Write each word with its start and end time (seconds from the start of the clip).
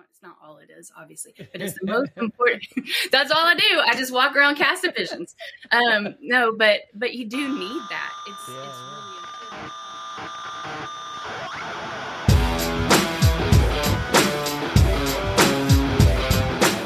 It's 0.00 0.22
not 0.22 0.38
all 0.42 0.56
it 0.56 0.70
is, 0.70 0.90
obviously, 0.96 1.34
but 1.36 1.60
it's 1.60 1.74
the 1.78 1.84
most 1.84 2.12
important. 2.16 2.64
That's 3.12 3.30
all 3.30 3.44
I 3.44 3.54
do. 3.54 3.80
I 3.84 3.94
just 3.94 4.10
walk 4.10 4.34
around 4.34 4.56
casting 4.56 4.92
visions. 4.92 5.36
Um, 5.70 6.14
no, 6.22 6.54
but 6.56 6.80
but 6.94 7.12
you 7.12 7.26
do 7.26 7.36
need 7.36 7.82
that. 7.90 8.12
It's, 8.26 8.48
yeah, 8.48 8.68
it's 8.68 8.78
really 8.78 9.12
important. 9.52 9.72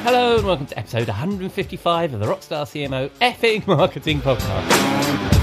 Hello 0.03 0.37
and 0.39 0.47
welcome 0.47 0.67
to 0.67 0.79
episode 0.79 1.07
155 1.07 2.15
of 2.15 2.21
the 2.21 2.27
Rockstar 2.27 2.65
CMO 2.65 3.09
effing 3.21 3.65
marketing 3.69 4.21
podcast. 4.21 5.37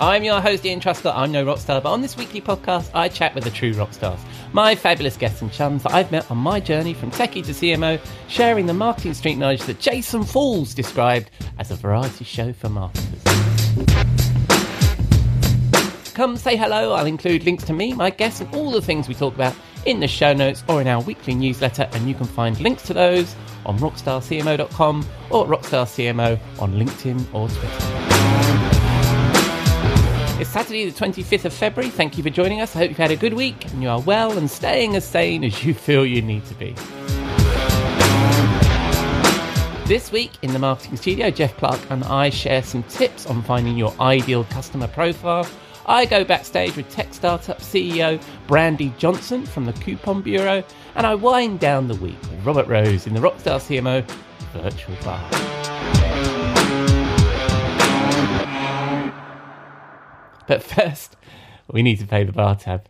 I'm 0.00 0.24
your 0.24 0.40
host 0.40 0.66
Ian 0.66 0.80
Truscott. 0.80 1.14
I'm 1.14 1.30
no 1.30 1.44
rockstar, 1.44 1.80
but 1.80 1.92
on 1.92 2.02
this 2.02 2.16
weekly 2.16 2.40
podcast, 2.40 2.90
I 2.92 3.08
chat 3.08 3.36
with 3.36 3.44
the 3.44 3.50
true 3.50 3.72
rockstars, 3.72 4.18
my 4.52 4.74
fabulous 4.74 5.16
guests 5.16 5.40
and 5.42 5.52
chums 5.52 5.82
that 5.82 5.92
I've 5.92 6.12
met 6.12 6.30
on 6.30 6.38
my 6.38 6.60
journey 6.60 6.94
from 6.94 7.10
techie 7.10 7.44
to 7.44 7.52
CMO, 7.52 8.00
sharing 8.28 8.66
the 8.66 8.74
marketing 8.74 9.14
street 9.14 9.36
knowledge 9.36 9.62
that 9.62 9.78
Jason 9.80 10.22
Falls 10.24 10.74
described 10.74 11.30
as 11.58 11.70
a 11.70 11.76
variety 11.76 12.24
show 12.24 12.52
for 12.52 12.68
marketers. 12.68 13.22
Come 16.14 16.36
say 16.36 16.56
hello. 16.56 16.92
I'll 16.92 17.06
include 17.06 17.44
links 17.44 17.64
to 17.64 17.72
me, 17.72 17.94
my 17.94 18.10
guests, 18.10 18.40
and 18.40 18.54
all 18.54 18.70
the 18.70 18.82
things 18.82 19.08
we 19.08 19.14
talk 19.14 19.34
about 19.34 19.54
in 19.86 19.98
the 19.98 20.08
show 20.08 20.32
notes 20.32 20.62
or 20.68 20.80
in 20.80 20.86
our 20.86 21.00
weekly 21.02 21.34
newsletter, 21.34 21.88
and 21.92 22.06
you 22.06 22.14
can 22.14 22.26
find 22.26 22.60
links 22.60 22.82
to 22.84 22.94
those 22.94 23.34
on 23.64 23.78
rockstarcmo.com 23.78 25.06
or 25.30 25.46
rockstarcmo 25.46 26.38
on 26.60 26.72
LinkedIn 26.74 27.34
or 27.34 27.48
Twitter. 27.48 28.11
It's 30.42 30.50
Saturday, 30.50 30.90
the 30.90 30.98
25th 30.98 31.44
of 31.44 31.52
February. 31.52 31.88
Thank 31.88 32.16
you 32.18 32.24
for 32.24 32.28
joining 32.28 32.60
us. 32.60 32.74
I 32.74 32.80
hope 32.80 32.88
you've 32.88 32.98
had 32.98 33.12
a 33.12 33.16
good 33.16 33.32
week 33.32 33.64
and 33.66 33.80
you 33.80 33.88
are 33.88 34.00
well 34.00 34.36
and 34.36 34.50
staying 34.50 34.96
as 34.96 35.06
sane 35.06 35.44
as 35.44 35.64
you 35.64 35.72
feel 35.72 36.04
you 36.04 36.20
need 36.20 36.44
to 36.46 36.54
be. 36.54 36.74
This 39.86 40.10
week 40.10 40.32
in 40.42 40.52
the 40.52 40.58
marketing 40.58 40.96
studio, 40.96 41.30
Jeff 41.30 41.56
Clark 41.58 41.78
and 41.90 42.02
I 42.02 42.28
share 42.28 42.64
some 42.64 42.82
tips 42.82 43.24
on 43.26 43.44
finding 43.44 43.76
your 43.76 43.94
ideal 44.00 44.42
customer 44.46 44.88
profile. 44.88 45.46
I 45.86 46.06
go 46.06 46.24
backstage 46.24 46.74
with 46.74 46.90
tech 46.90 47.14
startup 47.14 47.60
CEO 47.60 48.20
Brandi 48.48 48.98
Johnson 48.98 49.46
from 49.46 49.64
the 49.64 49.72
Coupon 49.74 50.22
Bureau, 50.22 50.64
and 50.96 51.06
I 51.06 51.14
wind 51.14 51.60
down 51.60 51.86
the 51.86 51.94
week 51.94 52.20
with 52.20 52.44
Robert 52.44 52.66
Rose 52.66 53.06
in 53.06 53.14
the 53.14 53.20
Rockstar 53.20 53.60
CMO 53.60 54.04
virtual 54.52 54.96
bar. 55.04 56.31
But 60.52 60.62
first, 60.62 61.16
we 61.72 61.82
need 61.82 61.98
to 62.00 62.06
pay 62.06 62.24
the 62.24 62.32
bar 62.32 62.54
tab. 62.54 62.84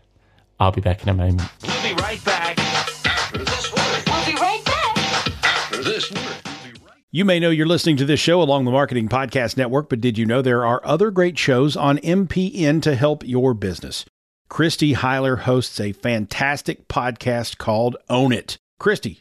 I'll 0.59 0.73
be 0.73 0.81
back 0.81 1.01
in 1.05 1.09
a 1.11 1.15
moment. 1.15 1.49
We'll 1.63 1.83
be 1.85 1.95
right 2.03 2.25
back 2.25 2.59
after 2.59 3.39
this 3.39 3.73
word. 3.73 4.03
We'll 4.09 4.27
be 4.27 4.35
right 4.35 4.65
back. 4.65 5.45
After 5.45 5.85
this 5.85 6.11
word. 6.11 6.83
You 7.13 7.25
may 7.25 7.39
know 7.39 7.51
you're 7.51 7.65
listening 7.65 7.99
to 7.99 8.05
this 8.05 8.19
show 8.19 8.43
along 8.43 8.65
the 8.65 8.73
Marketing 8.73 9.09
Podcast 9.09 9.57
Network, 9.57 9.89
but 9.89 10.01
did 10.01 10.19
you 10.19 10.27
know 10.27 10.43
there 10.43 10.67
are 10.67 10.85
other 10.85 11.13
great 11.13 11.39
shows 11.39 11.77
on 11.77 11.99
MPN 11.99 12.83
to 12.83 12.97
help 12.97 13.23
your 13.25 13.55
business? 13.55 14.05
Christy 14.49 14.95
Heiler 14.95 15.39
hosts 15.39 15.79
a 15.79 15.93
fantastic 15.93 16.89
podcast 16.89 17.59
called 17.59 17.97
Own 18.11 18.33
It. 18.33 18.59
Christy, 18.81 19.21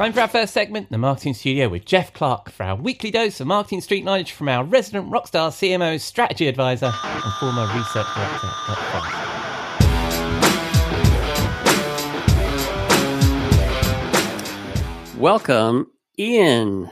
Time 0.00 0.14
for 0.14 0.20
our 0.20 0.28
first 0.28 0.54
segment, 0.54 0.90
the 0.90 0.96
Marketing 0.96 1.34
Studio 1.34 1.68
with 1.68 1.84
Jeff 1.84 2.14
Clark 2.14 2.50
for 2.50 2.62
our 2.62 2.74
weekly 2.74 3.10
dose 3.10 3.38
of 3.38 3.46
marketing 3.46 3.82
street 3.82 4.02
knowledge 4.02 4.32
from 4.32 4.48
our 4.48 4.64
resident 4.64 5.10
rockstar 5.10 5.50
CMO 5.50 6.00
strategy 6.00 6.48
advisor 6.48 6.90
and 6.90 7.34
former 7.34 7.66
research 7.66 8.06
director 8.14 8.46
at 8.70 8.78
Fox. 15.04 15.18
Welcome, 15.18 15.90
Ian, 16.18 16.90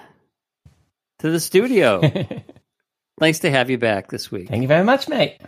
to 1.20 1.30
the 1.30 1.40
studio. 1.40 2.02
nice 3.22 3.38
to 3.38 3.50
have 3.50 3.70
you 3.70 3.78
back 3.78 4.10
this 4.10 4.30
week. 4.30 4.50
Thank 4.50 4.60
you 4.60 4.68
very 4.68 4.84
much, 4.84 5.08
mate. 5.08 5.40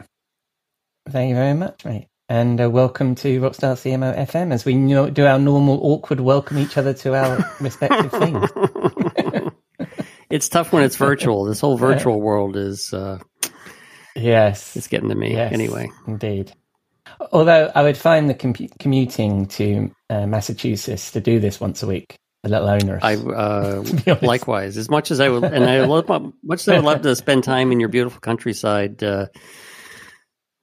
Thank 1.11 1.29
you 1.29 1.35
very 1.35 1.53
much, 1.53 1.85
mate. 1.85 2.09
And 2.31 2.61
uh, 2.61 2.71
welcome 2.71 3.17
to 3.17 3.41
Rockstar 3.41 3.75
CMO 3.75 4.17
FM 4.17 4.53
as 4.53 4.65
we 4.65 4.75
no- 4.75 5.11
do 5.11 5.27
our 5.27 5.37
normal 5.39 5.81
awkward 5.83 6.21
welcome 6.21 6.59
each 6.59 6.77
other 6.79 6.95
to 6.95 7.15
our 7.15 7.39
respective 7.61 8.13
things. 8.13 8.51
It's 10.31 10.49
tough 10.49 10.73
when 10.73 10.85
it's 10.85 10.95
virtual. 10.95 11.45
This 11.45 11.59
whole 11.59 11.77
virtual 11.89 12.21
world 12.21 12.57
is 12.57 12.95
uh, 12.95 13.19
Yes. 14.15 14.77
it's 14.77 14.87
getting 14.87 15.09
to 15.09 15.17
me. 15.17 15.33
Yes, 15.33 15.53
Anyway, 15.53 15.91
Indeed. 16.07 16.53
Although 17.33 17.73
I 17.75 17.83
would 17.83 17.97
find 17.97 18.31
the 18.31 18.35
compu- 18.35 18.71
commuting 18.79 19.47
to 19.47 19.91
uh, 20.09 20.27
Massachusetts 20.29 21.11
to 21.13 21.21
do 21.21 21.41
this 21.41 21.59
once 21.59 21.83
a 21.83 21.89
week 21.89 22.17
a 22.45 22.49
little 22.49 22.69
onerous. 22.69 23.03
I 23.03 23.17
uh, 23.17 23.83
likewise. 24.23 24.77
As 24.77 24.89
much 24.89 25.11
as 25.11 25.19
I 25.19 25.29
would, 25.29 25.43
and 25.43 25.65
I 25.65 25.85
love 25.85 26.09
much 26.45 26.61
as 26.61 26.69
I 26.69 26.77
would 26.77 26.85
love 26.85 27.03
to 27.03 27.17
spend 27.17 27.43
time 27.43 27.73
in 27.73 27.81
your 27.81 27.89
beautiful 27.89 28.21
countryside. 28.21 29.03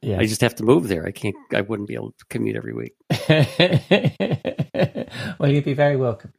Yeah. 0.01 0.19
I 0.19 0.27
just 0.27 0.41
have 0.41 0.55
to 0.55 0.63
move 0.63 0.87
there. 0.87 1.07
I 1.07 1.11
can't. 1.11 1.35
I 1.53 1.61
wouldn't 1.61 1.87
be 1.87 1.95
able 1.95 2.11
to 2.11 2.25
commute 2.29 2.55
every 2.55 2.73
week. 2.73 2.93
well, 5.39 5.51
you'd 5.51 5.65
be 5.65 5.73
very 5.73 5.95
welcome. 5.95 6.33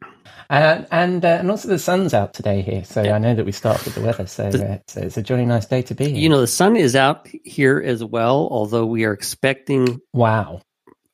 Uh, 0.49 0.85
and 0.91 1.23
uh, 1.23 1.27
and 1.27 1.51
also 1.51 1.67
the 1.67 1.77
sun's 1.77 2.13
out 2.13 2.33
today 2.33 2.61
here, 2.61 2.83
so 2.83 3.03
I 3.03 3.19
know 3.19 3.35
that 3.35 3.45
we 3.45 3.51
start 3.51 3.83
with 3.85 3.95
the 3.95 4.01
weather. 4.01 4.25
So, 4.25 4.47
uh, 4.47 4.79
so 4.87 5.01
it's 5.01 5.17
a 5.17 5.21
jolly 5.21 5.45
nice 5.45 5.65
day 5.65 5.81
to 5.83 5.93
be 5.93 6.05
here. 6.05 6.15
You 6.15 6.29
know, 6.29 6.41
the 6.41 6.47
sun 6.47 6.75
is 6.75 6.95
out 6.95 7.27
here 7.43 7.79
as 7.79 8.03
well. 8.03 8.47
Although 8.49 8.85
we 8.85 9.05
are 9.05 9.13
expecting 9.13 9.99
wow, 10.13 10.61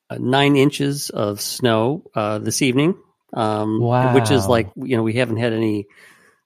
uh, 0.08 0.18
nine 0.18 0.56
inches 0.56 1.10
of 1.10 1.40
snow 1.40 2.04
uh, 2.14 2.38
this 2.38 2.62
evening. 2.62 2.96
Um, 3.34 3.80
Which 4.14 4.30
is 4.30 4.46
like 4.46 4.70
you 4.76 4.96
know 4.96 5.02
we 5.02 5.14
haven't 5.14 5.38
had 5.38 5.52
any 5.52 5.86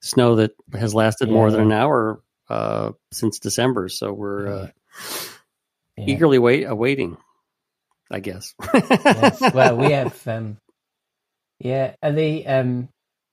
snow 0.00 0.36
that 0.36 0.52
has 0.72 0.94
lasted 0.94 1.28
more 1.28 1.52
than 1.52 1.60
an 1.60 1.72
hour 1.72 2.20
uh, 2.48 2.92
since 3.12 3.38
December. 3.38 3.88
So 3.88 4.12
we're 4.12 4.72
uh, 6.00 6.04
eagerly 6.06 6.38
wait 6.38 6.64
awaiting. 6.64 7.16
I 8.10 8.20
guess. 8.20 8.54
yes. 8.74 9.40
Well, 9.54 9.76
we 9.76 9.92
have. 9.92 10.26
Um, 10.26 10.56
yeah, 11.58 11.94
the. 12.02 12.46
Um, 12.46 12.88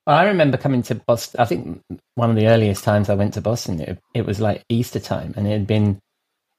well, 0.06 0.16
I 0.16 0.26
remember 0.26 0.56
coming 0.56 0.82
to 0.84 0.94
Boston. 0.94 1.40
I 1.40 1.44
think 1.44 1.82
one 2.14 2.30
of 2.30 2.36
the 2.36 2.46
earliest 2.46 2.84
times 2.84 3.10
I 3.10 3.14
went 3.14 3.34
to 3.34 3.40
Boston, 3.40 3.80
it, 3.80 3.98
it 4.14 4.24
was 4.24 4.40
like 4.40 4.62
Easter 4.68 5.00
time, 5.00 5.34
and 5.36 5.46
it 5.46 5.50
had 5.50 5.66
been, 5.66 5.98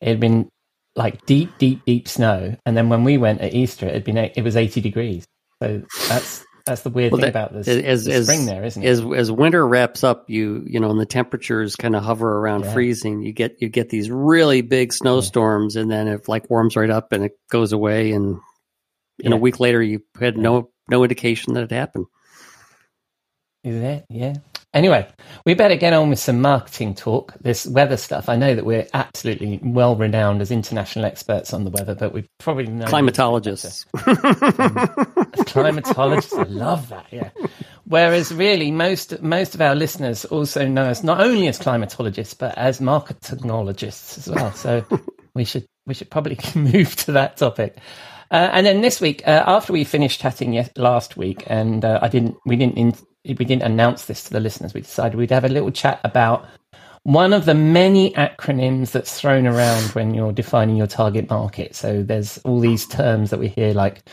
it 0.01 0.09
had 0.09 0.19
been 0.19 0.49
like 0.95 1.25
deep, 1.25 1.57
deep, 1.57 1.83
deep 1.85 2.07
snow. 2.07 2.55
And 2.65 2.75
then 2.77 2.89
when 2.89 3.03
we 3.03 3.17
went 3.17 3.41
at 3.41 3.53
Easter, 3.53 3.87
it 3.87 3.93
had 3.93 4.03
been 4.03 4.17
it 4.17 4.43
was 4.43 4.55
eighty 4.55 4.81
degrees. 4.81 5.25
So 5.61 5.83
that's 6.07 6.45
that's 6.69 6.81
the 6.81 6.89
weird 6.89 7.11
Well, 7.11 7.19
thing 7.21 7.31
that- 7.31 7.49
about 7.49 7.53
this 7.53 7.67
as 7.67 8.05
the 8.05 8.13
as 8.13 8.27
there, 8.45 8.63
isn't 8.63 8.83
it? 8.83 8.87
as 8.87 9.01
as 9.15 9.31
winter 9.31 9.67
wraps 9.67 10.03
up, 10.03 10.29
you 10.29 10.63
you 10.67 10.79
know, 10.79 10.89
and 10.91 10.99
the 10.99 11.05
temperatures 11.05 11.75
kind 11.75 11.95
of 11.95 12.03
hover 12.03 12.37
around 12.39 12.63
Yeah. 12.65 12.73
freezing. 12.73 13.21
You 13.21 13.33
get 13.33 13.61
you 13.61 13.69
get 13.69 13.89
these 13.89 14.09
really 14.09 14.61
big 14.61 14.93
snowstorms, 14.93 15.75
and 15.75 15.89
then 15.91 16.07
it 16.07 16.27
like 16.27 16.49
warms 16.49 16.75
right 16.75 16.89
up 16.89 17.11
and 17.11 17.25
it 17.25 17.33
goes 17.49 17.73
away, 17.73 18.11
and 18.13 18.39
in 19.19 19.31
Yeah. 19.31 19.37
a 19.37 19.39
week 19.39 19.59
later 19.59 19.81
you 19.83 20.01
had 20.19 20.37
no 20.37 20.69
no 20.89 21.03
indication 21.03 21.53
that 21.55 21.63
it 21.63 21.71
happened. 21.71 22.05
Is 23.63 23.81
that 23.81 24.05
Yeah. 24.09 24.35
Anyway, 24.73 25.07
we 25.45 25.55
better 25.55 25.75
get 25.75 25.93
on 25.93 26.09
with 26.09 26.19
some 26.19 26.41
marketing 26.41 26.93
talk. 26.93 27.33
This 27.41 27.65
weather 27.65 27.97
stuff. 27.97 28.29
I 28.29 28.35
know 28.35 28.53
that 28.53 28.65
we're 28.65 28.87
absolutely 28.93 29.59
well 29.63 29.95
renowned 29.95 30.41
as 30.41 30.51
international 30.51 31.05
experts 31.05 31.53
on 31.53 31.63
the 31.63 31.71
weather, 31.71 31.95
but 31.95 32.13
we 32.13 32.27
probably 32.37 32.67
know 32.67 32.85
Climatologists. 32.85 33.87
climatologists. 35.47 36.37
I 36.37 36.43
love 36.43 36.89
that. 36.89 37.07
Yeah. 37.09 37.31
Whereas 37.85 38.31
really 38.31 38.69
most 38.69 39.19
most 39.23 39.55
of 39.55 39.61
our 39.61 39.73
listeners 39.73 40.23
also 40.25 40.67
know 40.67 40.85
us 40.85 41.01
not 41.01 41.19
only 41.19 41.47
as 41.47 41.57
climatologists 41.57 42.37
but 42.37 42.55
as 42.55 42.79
marketingologists 42.79 44.19
as 44.19 44.29
well. 44.29 44.51
So 44.51 44.85
we 45.33 45.45
should 45.45 45.65
we 45.87 45.95
should 45.95 46.11
probably 46.11 46.37
move 46.55 46.95
to 46.97 47.13
that 47.13 47.37
topic. 47.37 47.79
Uh, 48.31 48.49
and 48.53 48.65
then 48.65 48.81
this 48.81 49.01
week, 49.01 49.27
uh, 49.27 49.43
after 49.47 49.73
we 49.73 49.83
finished 49.83 50.21
chatting 50.21 50.63
last 50.75 51.17
week, 51.17 51.43
and 51.47 51.83
uh, 51.83 51.99
I 52.01 52.07
didn't 52.07 52.37
we 52.45 52.55
didn't 52.55 52.77
in, 52.77 52.93
we 53.25 53.45
didn't 53.45 53.63
announce 53.63 54.05
this 54.05 54.23
to 54.25 54.31
the 54.31 54.39
listeners. 54.39 54.73
We 54.73 54.81
decided 54.81 55.17
we'd 55.17 55.31
have 55.31 55.45
a 55.45 55.49
little 55.49 55.71
chat 55.71 55.99
about 56.03 56.45
one 57.03 57.33
of 57.33 57.45
the 57.45 57.55
many 57.55 58.11
acronyms 58.13 58.91
that's 58.91 59.19
thrown 59.19 59.47
around 59.47 59.83
when 59.91 60.13
you're 60.13 60.31
defining 60.31 60.75
your 60.75 60.87
target 60.87 61.29
market. 61.29 61.75
So 61.75 62.03
there's 62.03 62.37
all 62.39 62.59
these 62.59 62.85
terms 62.85 63.31
that 63.31 63.39
we 63.39 63.47
hear 63.47 63.73
like 63.73 64.03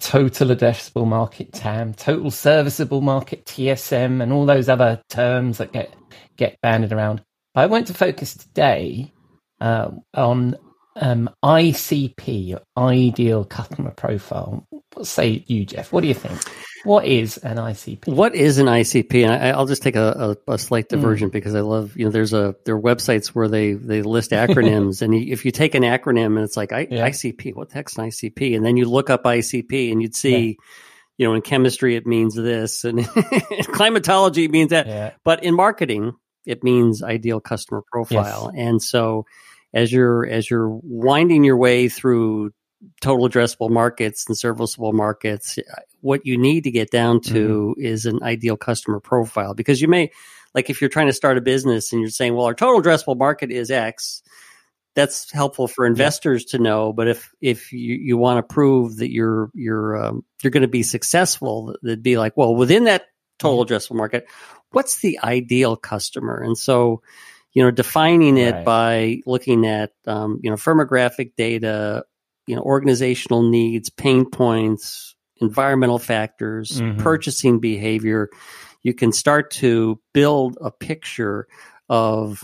total 0.00 0.48
addressable 0.48 1.06
market 1.06 1.52
TAM, 1.52 1.92
total 1.94 2.30
serviceable 2.30 3.00
market 3.00 3.44
TSM, 3.44 4.22
and 4.22 4.32
all 4.32 4.46
those 4.46 4.68
other 4.68 5.02
terms 5.08 5.58
that 5.58 5.72
get 5.72 5.94
get 6.36 6.58
banded 6.62 6.92
around. 6.92 7.22
But 7.54 7.62
I 7.62 7.66
want 7.66 7.86
to 7.88 7.94
focus 7.94 8.34
today 8.34 9.12
uh, 9.60 9.90
on 10.14 10.56
um, 10.96 11.30
ICP, 11.44 12.58
ideal 12.76 13.44
customer 13.44 13.90
profile. 13.90 14.66
Say 15.02 15.44
you, 15.46 15.64
Jeff? 15.66 15.92
What 15.92 16.00
do 16.00 16.08
you 16.08 16.14
think? 16.14 16.40
What 16.84 17.04
is 17.04 17.38
an 17.38 17.56
ICP? 17.56 18.06
What 18.08 18.34
is 18.34 18.58
an 18.58 18.66
ICP? 18.66 19.24
And 19.24 19.32
I, 19.32 19.50
I'll 19.50 19.66
just 19.66 19.82
take 19.82 19.96
a, 19.96 20.36
a, 20.48 20.52
a 20.52 20.58
slight 20.58 20.88
diversion 20.88 21.28
mm. 21.28 21.32
because 21.32 21.54
I 21.54 21.60
love 21.60 21.96
you 21.96 22.04
know 22.04 22.10
there's 22.10 22.32
a 22.32 22.54
there 22.64 22.76
are 22.76 22.80
websites 22.80 23.28
where 23.28 23.48
they 23.48 23.72
they 23.72 24.02
list 24.02 24.30
acronyms 24.30 25.02
and 25.02 25.14
if 25.14 25.44
you 25.44 25.50
take 25.50 25.74
an 25.74 25.82
acronym 25.82 26.36
and 26.36 26.38
it's 26.38 26.56
like 26.56 26.72
I, 26.72 26.86
yeah. 26.90 27.08
ICP, 27.08 27.54
what 27.54 27.68
the 27.68 27.74
heck's 27.74 27.98
an 27.98 28.06
ICP? 28.06 28.56
And 28.56 28.64
then 28.64 28.76
you 28.76 28.88
look 28.88 29.10
up 29.10 29.24
ICP 29.24 29.92
and 29.92 30.00
you'd 30.00 30.14
see. 30.16 30.46
Yeah. 30.46 30.64
You 31.18 31.26
know, 31.26 31.32
in 31.32 31.40
chemistry 31.40 31.96
it 31.96 32.06
means 32.06 32.34
this, 32.34 32.84
and 32.84 33.02
climatology 33.72 34.48
means 34.48 34.68
that. 34.68 34.86
Yeah. 34.86 35.12
But 35.24 35.44
in 35.44 35.54
marketing, 35.54 36.12
it 36.44 36.62
means 36.62 37.02
ideal 37.02 37.40
customer 37.40 37.82
profile. 37.90 38.50
Yes. 38.54 38.66
And 38.66 38.82
so, 38.82 39.24
as 39.76 39.92
you're 39.92 40.26
as 40.26 40.50
you're 40.50 40.70
winding 40.82 41.44
your 41.44 41.58
way 41.58 41.88
through 41.88 42.50
total 43.02 43.28
addressable 43.28 43.68
markets 43.70 44.24
and 44.26 44.36
serviceable 44.36 44.94
markets, 44.94 45.58
what 46.00 46.24
you 46.24 46.38
need 46.38 46.64
to 46.64 46.70
get 46.70 46.90
down 46.90 47.20
to 47.20 47.74
mm-hmm. 47.76 47.84
is 47.84 48.06
an 48.06 48.22
ideal 48.22 48.56
customer 48.56 49.00
profile 49.00 49.52
because 49.52 49.80
you 49.82 49.88
may, 49.88 50.10
like, 50.54 50.70
if 50.70 50.80
you're 50.80 50.88
trying 50.88 51.08
to 51.08 51.12
start 51.12 51.36
a 51.36 51.42
business 51.42 51.92
and 51.92 52.00
you're 52.00 52.10
saying, 52.10 52.34
well, 52.34 52.46
our 52.46 52.54
total 52.54 52.80
addressable 52.80 53.18
market 53.18 53.50
is 53.50 53.70
X, 53.70 54.22
that's 54.94 55.30
helpful 55.30 55.68
for 55.68 55.86
investors 55.86 56.46
yeah. 56.46 56.56
to 56.56 56.62
know. 56.62 56.92
But 56.94 57.08
if 57.08 57.30
if 57.42 57.70
you, 57.70 57.96
you 57.96 58.16
want 58.16 58.38
to 58.38 58.54
prove 58.54 58.96
that 58.96 59.12
you're 59.12 59.50
you're 59.52 60.02
um, 60.02 60.24
you're 60.42 60.52
going 60.52 60.62
to 60.62 60.68
be 60.68 60.84
successful, 60.84 61.76
it'd 61.84 62.02
be 62.02 62.16
like, 62.16 62.34
well, 62.34 62.54
within 62.54 62.84
that 62.84 63.04
total 63.38 63.62
mm-hmm. 63.62 63.74
addressable 63.74 63.96
market, 63.96 64.26
what's 64.70 65.00
the 65.00 65.18
ideal 65.22 65.76
customer? 65.76 66.40
And 66.42 66.56
so, 66.56 67.02
you 67.56 67.62
know, 67.62 67.70
defining 67.70 68.36
it 68.36 68.52
right. 68.52 68.64
by 68.66 69.20
looking 69.24 69.66
at 69.66 69.90
um, 70.06 70.38
you 70.42 70.50
know 70.50 70.56
firmographic 70.56 71.32
data, 71.36 72.04
you 72.46 72.54
know 72.54 72.62
organizational 72.62 73.42
needs 73.42 73.90
pain 73.90 74.28
points 74.28 75.14
environmental 75.40 75.98
factors 75.98 76.80
mm-hmm. 76.80 77.00
purchasing 77.00 77.60
behavior 77.60 78.30
you 78.82 78.94
can 78.94 79.12
start 79.12 79.50
to 79.50 80.00
build 80.14 80.56
a 80.60 80.70
picture 80.70 81.46
of 81.88 82.42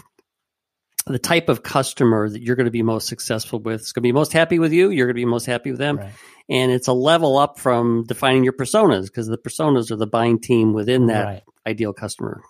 the 1.06 1.19
type 1.19 1.49
of 1.49 1.62
customer 1.62 2.29
that 2.29 2.43
you're 2.43 2.56
going 2.56 2.67
to 2.67 2.70
be 2.70 2.82
most 2.82 3.09
successful 3.09 3.59
with 3.59 3.81
is 3.81 3.93
going 3.93 4.03
to 4.03 4.06
be 4.06 4.12
most 4.12 4.32
happy 4.32 4.59
with 4.59 4.73
you 4.73 4.91
you're 4.91 5.06
going 5.06 5.14
to 5.14 5.20
be 5.20 5.25
most 5.25 5.47
happy 5.47 5.70
with 5.70 5.79
them 5.79 5.97
right. 5.97 6.12
and 6.50 6.70
it's 6.70 6.88
a 6.88 6.93
level 6.93 7.38
up 7.38 7.59
from 7.59 8.05
defining 8.05 8.44
your 8.44 8.53
personas 8.53 9.05
because 9.05 9.26
the 9.26 9.38
personas 9.38 9.91
are 9.91 9.97
the 9.97 10.06
buying 10.06 10.41
team 10.41 10.73
within 10.73 11.06
that 11.06 11.25
right. 11.25 11.43
ideal 11.67 11.93
customer 11.93 12.43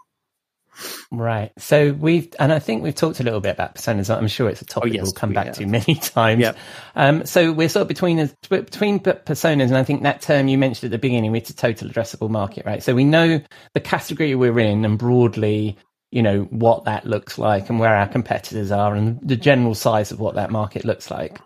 Right. 1.10 1.52
So 1.58 1.92
we've, 1.92 2.34
and 2.38 2.52
I 2.52 2.58
think 2.58 2.82
we've 2.82 2.94
talked 2.94 3.20
a 3.20 3.22
little 3.22 3.40
bit 3.40 3.50
about 3.50 3.74
personas. 3.74 4.14
I'm 4.14 4.28
sure 4.28 4.48
it's 4.48 4.62
a 4.62 4.64
topic 4.64 4.92
oh, 4.92 4.94
yes, 4.94 5.02
we'll 5.02 5.12
come 5.12 5.30
we 5.30 5.34
back 5.34 5.46
have. 5.46 5.56
to 5.56 5.66
many 5.66 5.94
times. 6.00 6.40
Yep. 6.40 6.56
Um, 6.96 7.26
so 7.26 7.52
we're 7.52 7.68
sort 7.68 7.82
of 7.82 7.88
between 7.88 8.30
between 8.48 9.00
personas, 9.00 9.64
and 9.64 9.76
I 9.76 9.84
think 9.84 10.02
that 10.02 10.22
term 10.22 10.48
you 10.48 10.58
mentioned 10.58 10.92
at 10.92 10.96
the 10.96 10.98
beginning, 10.98 11.34
it's 11.36 11.50
a 11.50 11.56
total 11.56 11.88
addressable 11.88 12.30
market, 12.30 12.66
right? 12.66 12.82
So 12.82 12.94
we 12.94 13.04
know 13.04 13.40
the 13.74 13.80
category 13.80 14.34
we're 14.34 14.58
in, 14.58 14.84
and 14.84 14.98
broadly, 14.98 15.76
you 16.10 16.22
know, 16.22 16.42
what 16.44 16.84
that 16.84 17.06
looks 17.06 17.38
like, 17.38 17.68
and 17.68 17.78
where 17.78 17.94
our 17.94 18.08
competitors 18.08 18.70
are, 18.70 18.94
and 18.94 19.20
the 19.22 19.36
general 19.36 19.74
size 19.74 20.12
of 20.12 20.20
what 20.20 20.36
that 20.36 20.50
market 20.50 20.84
looks 20.84 21.10
like. 21.10 21.40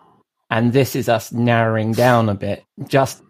And 0.48 0.72
this 0.72 0.94
is 0.94 1.08
us 1.08 1.32
narrowing 1.32 1.92
down 1.92 2.28
a 2.28 2.34
bit, 2.34 2.64
just 2.86 3.20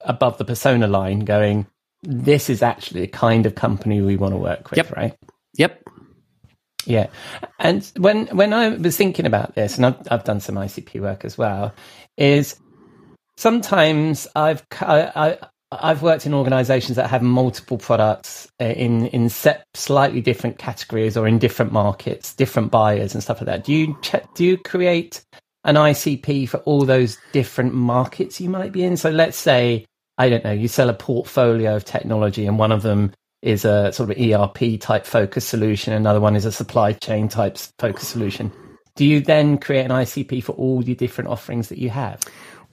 above 0.00 0.38
the 0.38 0.44
persona 0.44 0.86
line, 0.86 1.20
going, 1.20 1.66
this 2.02 2.50
is 2.50 2.62
actually 2.62 3.02
the 3.02 3.08
kind 3.08 3.46
of 3.46 3.54
company 3.54 4.00
we 4.00 4.16
want 4.16 4.32
to 4.32 4.38
work 4.38 4.70
with, 4.70 4.78
yep. 4.78 4.90
right? 4.92 5.14
Yep. 5.54 5.82
Yeah, 6.86 7.08
and 7.60 7.90
when 7.96 8.26
when 8.28 8.52
I 8.52 8.70
was 8.70 8.96
thinking 8.96 9.26
about 9.26 9.54
this, 9.54 9.76
and 9.76 9.86
I've 9.86 9.96
I've 10.10 10.24
done 10.24 10.40
some 10.40 10.56
ICP 10.56 11.00
work 11.00 11.24
as 11.24 11.38
well, 11.38 11.72
is 12.16 12.58
sometimes 13.36 14.26
I've 14.34 14.64
I, 14.80 15.38
I 15.70 15.88
have 15.88 16.02
worked 16.02 16.26
in 16.26 16.34
organisations 16.34 16.96
that 16.96 17.08
have 17.08 17.22
multiple 17.22 17.78
products 17.78 18.48
uh, 18.60 18.64
in 18.64 19.06
in 19.08 19.28
set 19.28 19.64
slightly 19.74 20.20
different 20.20 20.58
categories 20.58 21.16
or 21.16 21.28
in 21.28 21.38
different 21.38 21.72
markets, 21.72 22.34
different 22.34 22.70
buyers 22.72 23.14
and 23.14 23.22
stuff 23.22 23.40
like 23.40 23.46
that. 23.46 23.64
Do 23.64 23.72
you 23.72 23.96
check, 24.02 24.34
do 24.34 24.44
you 24.44 24.58
create 24.58 25.24
an 25.64 25.76
ICP 25.76 26.48
for 26.48 26.58
all 26.58 26.84
those 26.84 27.16
different 27.32 27.74
markets 27.74 28.40
you 28.40 28.50
might 28.50 28.72
be 28.72 28.82
in? 28.82 28.96
So 28.96 29.10
let's 29.10 29.38
say 29.38 29.86
I 30.18 30.28
don't 30.28 30.44
know, 30.44 30.52
you 30.52 30.68
sell 30.68 30.90
a 30.90 30.94
portfolio 30.94 31.76
of 31.76 31.84
technology, 31.84 32.46
and 32.46 32.58
one 32.58 32.72
of 32.72 32.82
them 32.82 33.12
is 33.42 33.64
a 33.64 33.92
sort 33.92 34.10
of 34.10 34.16
ERP 34.18 34.80
type 34.80 35.04
focus 35.04 35.44
solution. 35.44 35.92
Another 35.92 36.20
one 36.20 36.36
is 36.36 36.44
a 36.44 36.52
supply 36.52 36.92
chain 36.92 37.28
type 37.28 37.58
focus 37.78 38.08
solution. 38.08 38.52
Do 38.94 39.04
you 39.04 39.20
then 39.20 39.58
create 39.58 39.84
an 39.84 39.90
ICP 39.90 40.44
for 40.44 40.52
all 40.52 40.82
the 40.82 40.94
different 40.94 41.28
offerings 41.28 41.68
that 41.68 41.78
you 41.78 41.90
have? 41.90 42.20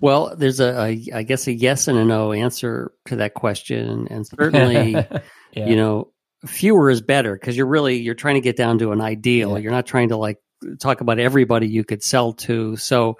Well, 0.02 0.36
there's 0.36 0.60
a, 0.60 0.80
a 0.80 1.08
I 1.14 1.24
guess 1.24 1.48
a 1.48 1.54
yes 1.54 1.88
and 1.88 1.98
a 1.98 2.06
no 2.06 2.32
answer 2.32 2.92
to 3.06 3.18
that 3.18 3.34
question, 3.34 4.08
and 4.10 4.26
certainly, 4.26 4.92
yeah. 5.54 5.66
you 5.68 5.76
know, 5.76 6.12
fewer 6.46 6.90
is 6.90 7.02
better 7.02 7.34
because 7.34 7.58
you're 7.58 7.66
really 7.66 7.98
you're 7.98 8.16
trying 8.16 8.36
to 8.36 8.42
get 8.42 8.56
down 8.56 8.80
to 8.80 8.92
an 8.92 9.02
ideal. 9.02 9.54
Yeah. 9.54 9.58
You're 9.58 9.72
not 9.72 9.86
trying 9.86 10.10
to 10.10 10.18
like 10.18 10.38
talk 10.80 11.02
about 11.02 11.20
everybody 11.20 11.68
you 11.68 11.84
could 11.84 12.04
sell 12.04 12.34
to. 12.34 12.78
So, 12.78 13.18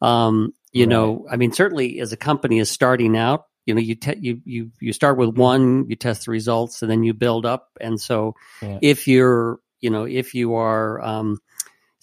um, 0.00 0.52
you 0.72 0.84
right. 0.84 0.90
know, 0.90 1.26
I 1.30 1.36
mean, 1.36 1.52
certainly 1.52 2.00
as 2.00 2.12
a 2.12 2.16
company 2.16 2.58
is 2.58 2.70
starting 2.70 3.16
out, 3.16 3.44
you 3.66 3.74
know 3.74 3.80
you 3.80 3.94
te- 3.94 4.18
you 4.20 4.40
you 4.44 4.70
you 4.80 4.92
start 4.92 5.16
with 5.16 5.36
one 5.36 5.86
you 5.88 5.96
test 5.96 6.26
the 6.26 6.30
results 6.30 6.82
and 6.82 6.90
then 6.90 7.02
you 7.02 7.14
build 7.14 7.46
up 7.46 7.70
and 7.80 8.00
so 8.00 8.34
yeah. 8.60 8.78
if 8.82 9.06
you're 9.06 9.58
you 9.80 9.90
know 9.90 10.04
if 10.04 10.34
you 10.34 10.54
are 10.54 11.00
um, 11.02 11.38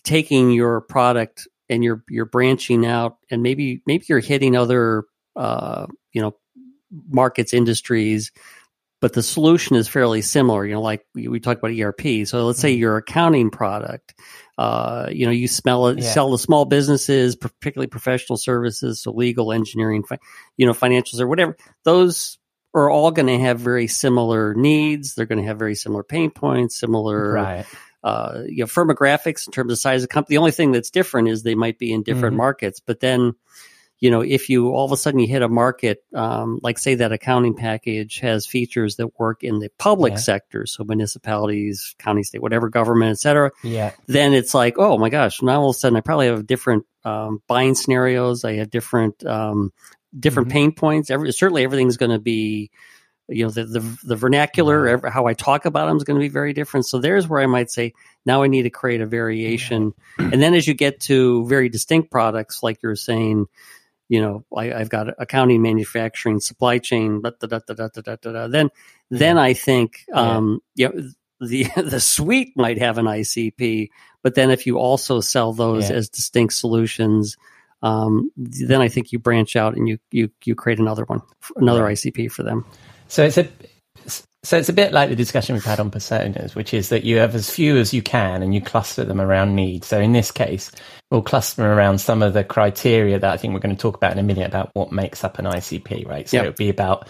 taking 0.03 0.51
your 0.51 0.81
product 0.81 1.47
and 1.69 1.83
you're 1.83 2.03
you're 2.09 2.25
branching 2.25 2.85
out 2.85 3.17
and 3.29 3.43
maybe 3.43 3.81
maybe 3.85 4.05
you're 4.07 4.19
hitting 4.19 4.55
other 4.55 5.05
uh, 5.35 5.85
you 6.11 6.21
know 6.21 6.35
markets 7.09 7.53
industries 7.53 8.31
but 9.01 9.13
the 9.13 9.23
solution 9.23 9.75
is 9.75 9.87
fairly 9.87 10.21
similar 10.21 10.65
you 10.65 10.73
know 10.73 10.81
like 10.81 11.05
we, 11.13 11.27
we 11.27 11.39
talked 11.39 11.59
about 11.63 11.77
erp 11.77 12.01
so 12.25 12.45
let's 12.45 12.59
say 12.59 12.73
mm-hmm. 12.73 12.81
your 12.81 12.97
accounting 12.97 13.49
product 13.49 14.15
uh, 14.59 15.07
you 15.09 15.25
know, 15.25 15.31
you 15.31 15.47
smell 15.47 15.87
it, 15.87 15.99
yeah. 15.99 16.03
sell 16.03 16.31
to 16.31 16.37
small 16.37 16.65
businesses, 16.65 17.37
particularly 17.37 17.87
professional 17.87 18.35
services, 18.35 18.99
so 18.99 19.09
legal, 19.09 19.53
engineering, 19.53 20.03
fi- 20.03 20.19
you 20.57 20.65
know, 20.65 20.73
financials 20.73 21.21
or 21.21 21.27
whatever. 21.27 21.55
Those 21.85 22.37
are 22.73 22.89
all 22.89 23.11
going 23.11 23.27
to 23.27 23.39
have 23.39 23.61
very 23.61 23.87
similar 23.87 24.53
needs. 24.53 25.15
They're 25.15 25.25
going 25.25 25.39
to 25.39 25.47
have 25.47 25.57
very 25.57 25.75
similar 25.75 26.03
pain 26.03 26.29
points, 26.29 26.77
similar, 26.77 27.31
right. 27.31 27.65
uh, 28.03 28.41
you 28.47 28.57
know, 28.57 28.65
firmographics 28.65 29.47
in 29.47 29.53
terms 29.53 29.71
of 29.71 29.79
size 29.79 30.03
of 30.03 30.09
company. 30.09 30.33
The 30.33 30.39
only 30.39 30.51
thing 30.51 30.73
that's 30.73 30.89
different 30.89 31.29
is 31.29 31.41
they 31.41 31.55
might 31.55 31.79
be 31.79 31.93
in 31.93 32.03
different 32.03 32.33
mm-hmm. 32.33 32.39
markets, 32.39 32.81
but 32.81 32.99
then 32.99 33.35
you 33.99 34.09
know, 34.09 34.21
if 34.21 34.49
you 34.49 34.69
all 34.69 34.85
of 34.85 34.91
a 34.91 34.97
sudden 34.97 35.19
you 35.19 35.27
hit 35.27 35.41
a 35.41 35.49
market, 35.49 36.03
um, 36.15 36.59
like 36.63 36.77
say 36.77 36.95
that 36.95 37.11
accounting 37.11 37.55
package 37.55 38.19
has 38.19 38.47
features 38.47 38.95
that 38.95 39.19
work 39.19 39.43
in 39.43 39.59
the 39.59 39.69
public 39.77 40.13
yeah. 40.13 40.19
sector, 40.19 40.65
so 40.65 40.85
municipalities, 40.85 41.95
county, 41.99 42.23
state, 42.23 42.41
whatever 42.41 42.69
government, 42.69 43.11
et 43.11 43.19
cetera, 43.19 43.51
yeah. 43.61 43.91
then 44.07 44.33
it's 44.33 44.53
like, 44.53 44.75
oh 44.77 44.97
my 44.97 45.09
gosh, 45.09 45.41
now 45.41 45.61
all 45.61 45.71
of 45.71 45.75
a 45.75 45.79
sudden 45.79 45.97
I 45.97 46.01
probably 46.01 46.27
have 46.27 46.47
different 46.47 46.85
um, 47.03 47.41
buying 47.47 47.75
scenarios. 47.75 48.45
I 48.45 48.53
have 48.53 48.69
different 48.69 49.25
um, 49.25 49.73
different 50.17 50.47
mm-hmm. 50.47 50.53
pain 50.53 50.71
points. 50.71 51.11
Every, 51.11 51.31
certainly 51.33 51.63
everything's 51.63 51.97
going 51.97 52.11
to 52.11 52.19
be, 52.19 52.71
you 53.27 53.43
know, 53.43 53.51
the 53.51 53.65
the, 53.65 53.97
the 54.03 54.15
vernacular, 54.15 54.87
every, 54.87 55.11
how 55.11 55.25
I 55.27 55.33
talk 55.33 55.65
about 55.65 55.87
them 55.87 55.97
is 55.97 56.05
going 56.05 56.17
to 56.19 56.23
be 56.23 56.29
very 56.29 56.53
different. 56.53 56.85
So 56.85 56.99
there's 56.99 57.27
where 57.27 57.41
I 57.41 57.47
might 57.47 57.69
say, 57.69 57.93
now 58.25 58.43
I 58.43 58.47
need 58.47 58.63
to 58.63 58.69
create 58.69 59.01
a 59.01 59.05
variation. 59.05 59.93
Yeah. 60.17 60.29
and 60.31 60.41
then 60.41 60.53
as 60.53 60.67
you 60.67 60.73
get 60.73 61.01
to 61.01 61.45
very 61.47 61.67
distinct 61.67 62.11
products, 62.11 62.63
like 62.63 62.81
you're 62.81 62.95
saying, 62.95 63.47
you 64.09 64.21
know, 64.21 64.43
I, 64.55 64.65
have 64.65 64.89
got 64.89 65.07
accounting, 65.19 65.61
manufacturing, 65.61 66.39
supply 66.39 66.79
chain, 66.79 67.21
da, 67.21 67.31
da, 67.39 67.47
da, 67.47 67.59
da 67.73 67.87
da 67.87 68.15
da 68.15 68.31
da. 68.31 68.47
then 68.47 68.69
then 69.09 69.37
I 69.37 69.53
think 69.53 70.03
um, 70.11 70.61
yeah. 70.75 70.89
you 70.93 71.01
know, 71.01 71.09
the 71.39 71.63
the 71.81 71.99
suite 71.99 72.53
might 72.57 72.79
have 72.79 72.97
an 72.97 73.05
ICP, 73.05 73.89
but 74.23 74.35
then 74.35 74.49
if 74.49 74.65
you 74.65 74.77
also 74.77 75.21
sell 75.21 75.53
those 75.53 75.89
yeah. 75.89 75.97
as 75.97 76.09
distinct 76.09 76.55
solutions, 76.55 77.37
um, 77.81 78.31
then 78.35 78.81
I 78.81 78.89
think 78.89 79.11
you 79.11 79.19
branch 79.19 79.55
out 79.55 79.77
and 79.77 79.87
you 79.87 79.99
you 80.11 80.29
you 80.43 80.55
create 80.55 80.79
another 80.79 81.05
one, 81.05 81.21
another. 81.55 81.83
ICP 81.83 82.31
for 82.31 82.43
them. 82.43 82.65
So 83.07 83.23
it's 83.23 83.37
a 83.37 83.47
so 84.43 84.57
it's 84.57 84.69
a 84.69 84.73
bit 84.73 84.93
like 84.93 85.09
the 85.09 85.15
discussion 85.15 85.53
we've 85.53 85.65
had 85.65 85.79
on 85.79 85.91
personas, 85.91 86.55
which 86.55 86.73
is 86.73 86.89
that 86.89 87.03
you 87.03 87.17
have 87.17 87.35
as 87.35 87.49
few 87.49 87.77
as 87.77 87.93
you 87.93 88.01
can 88.01 88.41
and 88.41 88.55
you 88.55 88.61
cluster 88.61 89.03
them 89.03 89.19
around 89.19 89.53
needs. 89.55 89.87
So 89.87 89.99
in 89.99 90.13
this 90.13 90.31
case, 90.31 90.71
we'll 91.11 91.21
cluster 91.21 91.61
them 91.61 91.71
around 91.71 91.99
some 91.99 92.23
of 92.23 92.33
the 92.33 92.45
criteria 92.45 93.19
that 93.19 93.31
I 93.33 93.35
think 93.35 93.53
we're 93.53 93.59
going 93.59 93.75
to 93.75 93.81
talk 93.81 93.97
about 93.97 94.13
in 94.13 94.19
a 94.19 94.23
minute 94.23 94.47
about 94.47 94.69
what 94.73 94.93
makes 94.93 95.25
up 95.25 95.39
an 95.39 95.45
ICP, 95.45 96.07
right? 96.07 96.29
So 96.29 96.37
yep. 96.37 96.45
it'll 96.45 96.57
be 96.57 96.69
about 96.69 97.09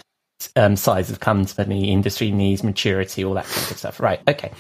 um, 0.55 0.75
size 0.75 1.10
of 1.10 1.19
company, 1.19 1.91
industry 1.91 2.31
needs, 2.31 2.63
maturity, 2.63 3.24
all 3.24 3.34
that 3.34 3.46
kind 3.46 3.72
of 3.72 3.77
stuff. 3.77 4.00
Right. 4.00 4.22
Okay. 4.27 4.51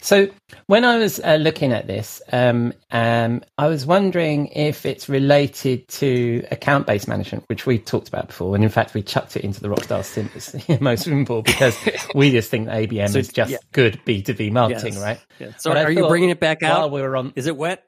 So 0.00 0.28
when 0.66 0.84
I 0.84 0.98
was 0.98 1.20
uh, 1.20 1.36
looking 1.36 1.72
at 1.72 1.86
this, 1.86 2.22
um, 2.32 2.72
um, 2.90 3.42
I 3.56 3.66
was 3.68 3.86
wondering 3.86 4.48
if 4.48 4.86
it's 4.86 5.08
related 5.08 5.88
to 5.88 6.44
account 6.50 6.86
based 6.86 7.08
management, 7.08 7.44
which 7.48 7.66
we 7.66 7.78
talked 7.78 8.08
about 8.08 8.28
before. 8.28 8.54
And 8.54 8.64
in 8.64 8.70
fact, 8.70 8.94
we 8.94 9.02
chucked 9.02 9.36
it 9.36 9.44
into 9.44 9.60
the 9.60 9.68
Rockstar 9.68 10.04
synthesis 10.04 10.68
most 10.80 11.04
simple 11.04 11.42
because 11.42 11.76
we 12.14 12.30
just 12.30 12.50
think 12.50 12.68
ABM 12.68 13.10
so, 13.10 13.18
is 13.18 13.28
just 13.28 13.50
yeah. 13.50 13.58
good 13.72 14.00
B2B 14.06 14.52
marketing, 14.52 14.94
yes. 14.94 15.02
right? 15.02 15.20
Yeah. 15.38 15.50
So 15.58 15.70
but 15.70 15.84
are 15.84 15.90
you 15.90 16.06
bringing 16.08 16.30
it 16.30 16.40
back 16.40 16.62
out? 16.62 16.78
While 16.80 16.90
we 16.90 17.00
are 17.02 17.16
on, 17.16 17.32
is 17.36 17.46
it 17.46 17.56
wet? 17.56 17.84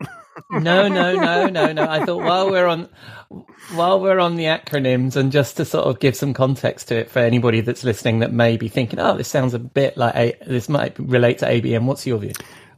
No, 0.51 0.89
no, 0.89 1.15
no, 1.15 1.47
no, 1.49 1.73
no. 1.73 1.87
I 1.89 2.05
thought 2.05 2.23
while 2.23 2.51
we're 2.51 2.67
on 2.67 2.89
while 3.75 4.01
we're 4.01 4.19
on 4.19 4.37
the 4.37 4.45
acronyms 4.45 5.17
and 5.17 5.31
just 5.31 5.57
to 5.57 5.65
sort 5.65 5.87
of 5.87 6.01
give 6.01 6.17
some 6.17 6.35
context 6.35 6.89
to 6.89 6.97
it 6.97 7.11
for 7.11 7.21
anybody 7.21 7.61
that's 7.61 7.85
listening 7.85 8.21
that 8.21 8.33
may 8.33 8.57
be 8.57 8.69
thinking, 8.69 8.99
oh, 8.99 9.17
this 9.17 9.29
sounds 9.29 9.55
a 9.55 9.59
bit 9.59 9.97
like 9.97 10.15
a, 10.15 10.37
this 10.47 10.69
might 10.69 10.99
relate 10.99 11.39
to 11.39 11.47
ABM. 11.47 11.85
What's 11.85 12.07
your 12.07 12.19
view? 12.19 12.33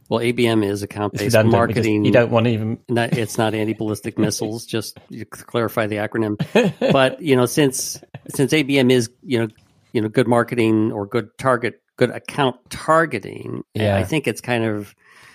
Well, 0.09 0.19
ABM 0.19 0.63
is 0.65 0.83
account 0.83 1.13
based 1.13 1.35
marketing. 1.45 2.05
You 2.05 2.11
don't 2.11 2.29
want 2.29 2.45
to 2.45 2.51
even. 2.51 2.79
Not, 2.89 3.17
it's 3.17 3.37
not 3.37 3.53
anti 3.53 3.73
ballistic 3.73 4.19
missiles. 4.19 4.65
Just 4.73 4.99
to 5.11 5.25
clarify 5.25 5.87
the 5.87 5.95
acronym. 5.95 6.37
But 6.91 7.21
you 7.21 7.35
know, 7.35 7.45
since 7.45 8.01
since 8.27 8.51
ABM 8.51 8.91
is 8.91 9.09
you 9.23 9.39
know 9.39 9.47
you 9.91 10.01
know 10.01 10.09
good 10.09 10.27
marketing 10.27 10.91
or 10.91 11.07
good 11.07 11.29
target 11.37 11.81
good 11.95 12.11
account 12.11 12.57
targeting, 12.69 13.63
yeah. 13.73 13.97
I 13.97 14.03
think 14.03 14.27
it's 14.27 14.41
kind 14.41 14.65
of 14.65 14.93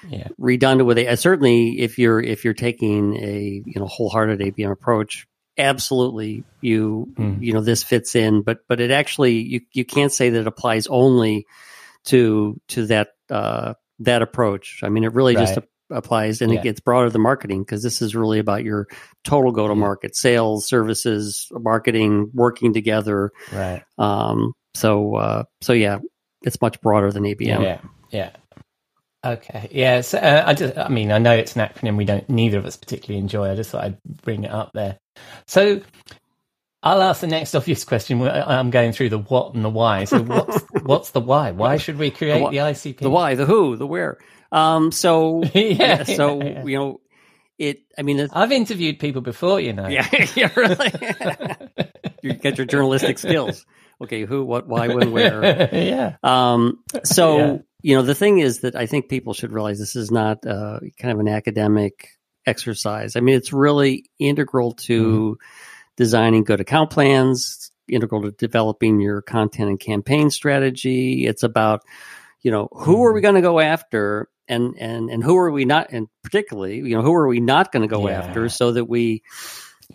yeah. 0.09 0.29
redundant 0.39 0.87
with 0.87 0.99
it. 0.99 1.19
Certainly, 1.19 1.81
if 1.81 1.99
you're 1.99 2.21
if 2.21 2.45
you're 2.45 2.55
taking 2.55 3.17
a 3.17 3.63
you 3.65 3.81
know 3.81 3.87
wholehearted 3.87 4.41
ABM 4.41 4.71
approach, 4.71 5.27
absolutely 5.57 6.45
you 6.61 7.13
mm. 7.15 7.43
you 7.43 7.53
know 7.53 7.61
this 7.61 7.83
fits 7.83 8.15
in. 8.15 8.43
But 8.43 8.59
but 8.69 8.81
it 8.81 8.91
actually 8.91 9.35
you 9.41 9.61
you 9.73 9.85
can't 9.85 10.13
say 10.13 10.31
that 10.31 10.41
it 10.41 10.47
applies 10.47 10.87
only 10.87 11.47
to 12.07 12.61
to 12.69 12.87
that 12.87 13.09
uh, 13.31 13.75
that 14.01 14.23
approach. 14.23 14.81
I 14.83 14.89
mean, 14.89 15.05
it 15.05 15.13
really 15.13 15.37
right. 15.37 15.47
just 15.47 15.59
applies 15.91 16.41
and 16.43 16.53
yeah. 16.53 16.61
it 16.61 16.63
gets 16.63 16.81
broader 16.81 17.09
than 17.11 17.23
marketing 17.23 17.63
because 17.63 17.83
this 17.83 18.03
is 18.03 18.15
really 18.15 18.39
about 18.39 18.65
your 18.65 18.87
total 19.25 19.53
go 19.53 19.69
to 19.69 19.75
market 19.75 20.15
sales 20.15 20.67
services 20.67 21.49
marketing 21.53 22.31
working 22.35 22.75
together 22.75 23.31
right 23.53 23.83
um 23.97 24.53
so 24.75 25.15
uh 25.15 25.43
so 25.63 25.73
yeah 25.73 25.99
it's 26.43 26.61
much 26.61 26.81
broader 26.83 27.11
than 27.11 27.23
abm 27.23 27.63
yeah 27.63 27.81
yeah 28.11 28.31
Okay. 29.25 29.69
Yeah. 29.73 30.01
So, 30.03 30.19
uh, 30.19 30.45
I 30.47 30.55
just, 30.55 30.79
I 30.79 30.89
mean, 30.89 31.11
I 31.11 31.19
know 31.19 31.35
it's 31.35 31.57
an 31.57 31.67
acronym 31.67 31.97
we 31.97 32.05
don't, 32.05 32.29
neither 32.29 32.59
of 32.59 32.67
us 32.67 32.77
particularly 32.77 33.19
enjoy. 33.19 33.51
I 33.51 33.57
just 33.57 33.71
thought 33.71 33.85
I'd 33.85 34.03
bring 34.03 34.45
it 34.45 34.51
up 34.51 34.73
there. 34.75 34.99
So 35.47 35.81
I'll 36.83 37.03
ask 37.03 37.21
the 37.21 37.27
next 37.27 37.55
obvious 37.55 37.85
question. 37.85 38.23
I'm 38.23 38.71
going 38.71 38.93
through 38.93 39.09
the 39.09 39.19
what 39.19 39.55
and 39.55 39.65
the 39.65 39.71
why. 39.71 40.05
So 40.05 40.23
what's, 40.23 40.65
what's 40.83 41.11
the 41.11 41.21
why? 41.21 41.51
Why 41.51 41.79
should 41.79 41.99
we 41.99 42.11
create 42.11 42.45
the, 42.45 42.51
the, 42.51 42.57
ICP? 42.59 42.99
The 42.99 43.11
why, 43.11 43.35
the 43.35 43.45
who, 43.45 43.77
the 43.77 43.87
where. 43.87 44.19
Um, 44.53 44.93
so, 44.93 45.43
yeah, 45.55 45.63
yeah 45.63 46.03
so, 46.05 46.41
yeah. 46.41 46.65
you 46.65 46.79
know, 46.79 47.01
it, 47.59 47.83
I 47.99 48.03
mean, 48.03 48.29
I've 48.33 48.53
interviewed 48.53 49.01
people 49.01 49.21
before, 49.21 49.61
you 49.61 49.73
know. 49.73 49.89
Yeah. 49.89 50.09
yeah 50.37 50.53
really. 50.55 50.93
you 52.23 52.35
get 52.35 52.57
your 52.57 52.67
journalistic 52.67 53.19
skills. 53.19 53.67
Okay. 54.01 54.23
Who, 54.23 54.45
what, 54.45 54.69
why, 54.69 54.87
when, 54.87 55.11
where. 55.11 55.75
yeah. 55.75 56.17
Um, 56.23 56.85
so, 57.03 57.65
you 57.83 57.95
know, 57.97 58.03
the 58.03 58.15
thing 58.15 58.39
is 58.39 58.61
that 58.61 58.75
I 58.75 58.87
think 58.87 59.09
people 59.09 59.35
should 59.35 59.53
realize 59.53 59.79
this 59.79 59.97
is 59.97 60.11
not 60.11 60.45
uh, 60.47 60.81
kind 60.99 61.13
of 61.13 61.21
an 61.21 61.29
academic 61.29 62.09
exercise. 62.47 63.15
I 63.15 63.21
mean, 63.21 63.37
it's 63.37 63.53
really 63.53 64.07
integral 64.19 64.73
to 64.73 65.03
mm-hmm. 65.03 65.45
designing 65.97 66.45
good 66.45 66.61
account 66.61 66.91
plans, 66.91 67.71
integral 67.89 68.23
to 68.23 68.33
developing 68.33 69.01
your 69.01 69.23
content 69.23 69.69
and 69.69 69.81
campaign 69.81 70.31
strategy. 70.31 71.27
It's 71.27 71.43
about, 71.43 71.83
you 72.43 72.51
know, 72.51 72.69
who 72.73 73.05
are 73.05 73.13
we 73.13 73.21
mm-hmm. 73.21 73.25
going 73.25 73.35
to 73.37 73.43
go 73.43 73.61
after 73.61 74.29
and, 74.49 74.75
and, 74.79 75.11
and 75.11 75.23
who 75.23 75.37
are 75.37 75.51
we 75.51 75.65
not, 75.65 75.89
and 75.93 76.09
particularly, 76.23 76.77
you 76.79 76.97
know, 76.97 77.03
who 77.03 77.15
are 77.15 77.29
we 77.29 77.41
not 77.41 77.71
going 77.71 77.89
to 77.89 77.95
go 77.95 78.09
yeah. 78.09 78.19
after 78.19 78.49
so 78.49 78.73
that 78.73 78.87
we, 78.87 79.23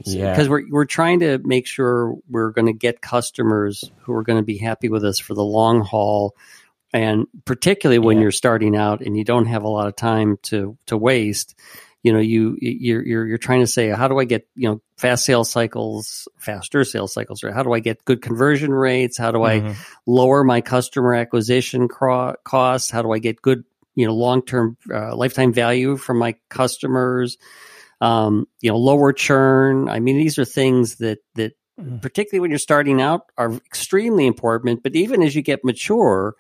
yeah. 0.06 0.32
Because 0.32 0.50
we're 0.50 0.63
we're 0.72 0.86
trying 0.86 1.20
to 1.20 1.38
make 1.44 1.68
sure 1.68 2.16
we're 2.28 2.50
going 2.50 2.66
to 2.66 2.74
get 2.74 3.00
customers 3.00 3.84
who 4.02 4.13
are 4.13 4.24
going 4.24 4.40
to 4.40 4.44
be 4.44 4.58
happy 4.58 4.90
with 4.90 5.06
us 5.06 5.20
for 5.20 5.36
the 5.36 5.44
long 5.44 5.82
haul 5.82 6.36
and 6.94 7.26
particularly 7.44 8.00
when 8.00 8.18
yeah. 8.18 8.24
you're 8.24 8.32
starting 8.32 8.76
out 8.76 9.02
and 9.02 9.18
you 9.18 9.24
don't 9.24 9.48
have 9.48 9.64
a 9.64 9.70
lot 9.70 9.88
of 9.88 9.96
time 9.96 10.38
to 10.44 10.78
to 10.86 10.96
waste 10.96 11.56
you 12.04 12.12
know 12.12 12.20
you 12.20 12.58
you're, 12.62 13.04
you're 13.04 13.28
you're 13.28 13.38
trying 13.38 13.62
to 13.62 13.68
say 13.68 13.90
how 13.90 14.08
do 14.08 14.20
i 14.20 14.26
get 14.26 14.48
you 14.56 14.70
know 14.70 14.82
fast 14.98 15.26
sales 15.26 15.50
cycles 15.50 16.28
faster 16.38 16.84
sales 16.84 17.14
cycles 17.14 17.44
or 17.44 17.52
how 17.52 17.64
do 17.64 17.74
i 17.74 17.80
get 17.80 18.06
good 18.06 18.22
conversion 18.22 18.72
rates 18.72 19.18
how 19.18 19.32
do 19.32 19.40
mm-hmm. 19.40 19.68
i 19.68 19.76
lower 20.06 20.44
my 20.44 20.62
customer 20.62 21.14
acquisition 21.16 21.88
cro- 21.88 22.36
costs 22.44 22.92
how 22.92 23.02
do 23.02 23.12
i 23.12 23.20
get 23.20 23.42
good 23.42 23.64
you 23.96 24.06
know 24.06 24.14
long-term 24.14 24.78
uh, 24.94 25.16
lifetime 25.16 25.54
value 25.54 25.98
from 25.98 26.18
my 26.18 26.36
customers 26.50 27.38
um, 28.02 28.48
you 28.60 28.70
know 28.70 28.78
lower 28.78 29.14
churn 29.14 29.90
i 29.90 30.00
mean 30.00 30.18
these 30.18 30.38
are 30.38 30.46
things 30.46 30.96
that 30.96 31.20
that 31.36 31.54
mm-hmm. 31.80 31.98
particularly 32.00 32.42
when 32.42 32.52
you're 32.52 32.60
starting 32.60 33.02
out 33.02 33.32
are 33.38 33.54
extremely 33.54 34.28
important 34.28 34.84
but 34.84 34.96
even 34.96 35.24
as 35.24 35.36
you 35.36 35.42
get 35.42 35.64
mature 35.64 36.36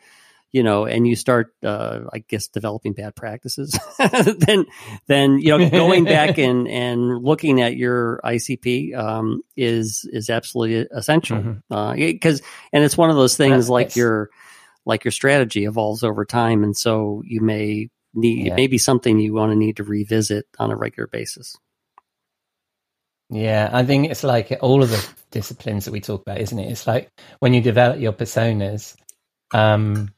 you 0.53 0.61
know, 0.61 0.85
and 0.85 1.05
you 1.07 1.15
start, 1.15 1.53
uh, 1.63 2.01
I 2.13 2.19
guess, 2.19 2.47
developing 2.47 2.93
bad 2.93 3.15
practices, 3.15 3.77
then, 4.37 4.65
then 5.07 5.39
you 5.39 5.49
know, 5.49 5.69
going 5.69 6.05
back 6.05 6.37
and 6.37 6.67
and 6.67 7.23
looking 7.23 7.59
at 7.59 7.75
your 7.75 8.21
ICP 8.23 8.95
um, 8.95 9.41
is 9.57 10.07
is 10.13 10.29
absolutely 10.29 10.87
essential 10.95 11.37
because, 11.37 11.59
mm-hmm. 11.69 12.45
uh, 12.45 12.47
and 12.71 12.83
it's 12.83 12.97
one 12.97 13.09
of 13.09 13.15
those 13.15 13.35
things 13.35 13.67
like 13.67 13.95
your 13.95 14.29
like 14.85 15.03
your 15.03 15.11
strategy 15.11 15.65
evolves 15.65 16.03
over 16.03 16.23
time, 16.23 16.63
and 16.63 16.77
so 16.77 17.23
you 17.25 17.41
may 17.41 17.89
need 18.13 18.45
yeah. 18.45 18.53
it 18.53 18.55
may 18.55 18.67
be 18.67 18.77
something 18.77 19.19
you 19.19 19.33
want 19.33 19.51
to 19.51 19.57
need 19.57 19.77
to 19.77 19.83
revisit 19.83 20.45
on 20.59 20.69
a 20.69 20.75
regular 20.75 21.07
basis. 21.07 21.57
Yeah, 23.31 23.71
I 23.73 23.83
think 23.83 24.11
it's 24.11 24.23
like 24.23 24.55
all 24.61 24.83
of 24.83 24.91
the 24.91 25.09
disciplines 25.31 25.85
that 25.85 25.91
we 25.91 25.99
talk 25.99 26.21
about, 26.21 26.39
isn't 26.39 26.59
it? 26.59 26.71
It's 26.71 26.85
like 26.85 27.09
when 27.39 27.55
you 27.55 27.61
develop 27.61 27.99
your 27.99 28.13
personas, 28.13 28.95
um, 29.51 30.12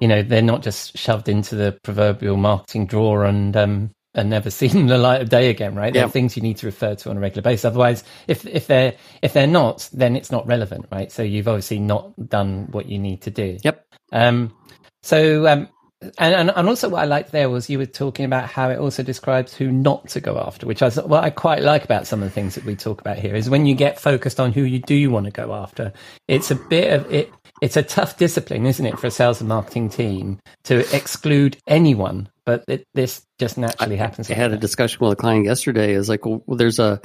you 0.00 0.08
know 0.08 0.22
they're 0.22 0.42
not 0.42 0.62
just 0.62 0.96
shoved 0.96 1.28
into 1.28 1.54
the 1.54 1.78
proverbial 1.82 2.36
marketing 2.36 2.86
drawer 2.86 3.24
and 3.24 3.56
um, 3.56 3.90
and 4.14 4.30
never 4.30 4.50
seen 4.50 4.86
the 4.86 4.98
light 4.98 5.22
of 5.22 5.28
day 5.28 5.50
again, 5.50 5.74
right? 5.74 5.92
They're 5.92 6.08
things 6.08 6.36
you 6.36 6.42
need 6.42 6.58
to 6.58 6.66
refer 6.66 6.94
to 6.94 7.10
on 7.10 7.16
a 7.16 7.20
regular 7.20 7.42
basis. 7.42 7.64
Otherwise, 7.64 8.04
if 8.26 8.46
if 8.46 8.66
they're 8.66 8.94
if 9.22 9.32
they're 9.32 9.46
not, 9.46 9.88
then 9.92 10.16
it's 10.16 10.30
not 10.30 10.46
relevant, 10.46 10.86
right? 10.90 11.10
So 11.10 11.22
you've 11.22 11.48
obviously 11.48 11.78
not 11.78 12.28
done 12.28 12.68
what 12.70 12.86
you 12.86 12.98
need 12.98 13.22
to 13.22 13.30
do. 13.30 13.58
Yep. 13.62 13.86
Um. 14.12 14.54
So 15.02 15.46
um. 15.46 15.68
And, 16.00 16.34
and 16.34 16.52
and 16.54 16.68
also 16.68 16.88
what 16.88 17.02
I 17.02 17.06
liked 17.06 17.32
there 17.32 17.50
was 17.50 17.68
you 17.68 17.78
were 17.78 17.86
talking 17.86 18.24
about 18.24 18.48
how 18.48 18.70
it 18.70 18.78
also 18.78 19.02
describes 19.02 19.52
who 19.52 19.72
not 19.72 20.08
to 20.10 20.20
go 20.20 20.38
after, 20.38 20.64
which 20.64 20.80
I 20.80 20.90
what 20.90 21.24
I 21.24 21.30
quite 21.30 21.62
like 21.62 21.84
about 21.84 22.06
some 22.06 22.22
of 22.22 22.28
the 22.28 22.32
things 22.32 22.54
that 22.54 22.64
we 22.64 22.76
talk 22.76 23.00
about 23.00 23.18
here 23.18 23.34
is 23.34 23.50
when 23.50 23.66
you 23.66 23.74
get 23.74 24.00
focused 24.00 24.38
on 24.38 24.52
who 24.52 24.62
you 24.62 24.78
do 24.78 25.10
want 25.10 25.26
to 25.26 25.32
go 25.32 25.52
after. 25.52 25.92
It's 26.28 26.52
a 26.52 26.54
bit 26.54 26.92
of 26.92 27.12
it 27.12 27.32
it's 27.60 27.76
a 27.76 27.82
tough 27.82 28.16
discipline, 28.16 28.66
isn't 28.66 28.84
it, 28.86 28.98
for 28.98 29.08
a 29.08 29.10
sales 29.10 29.40
and 29.40 29.48
marketing 29.48 29.88
team 29.88 30.40
to 30.64 30.78
exclude 30.94 31.56
anyone? 31.66 32.28
But 32.44 32.64
it, 32.68 32.86
this 32.94 33.26
just 33.38 33.58
naturally 33.58 33.96
I, 33.96 33.98
happens. 33.98 34.30
I 34.30 34.34
like 34.34 34.38
had 34.38 34.52
that. 34.52 34.56
a 34.58 34.60
discussion 34.60 34.98
with 35.00 35.12
a 35.12 35.16
client 35.16 35.44
yesterday. 35.44 35.92
Is 35.92 36.08
like, 36.08 36.24
well, 36.24 36.42
there's 36.48 36.78
a 36.78 37.00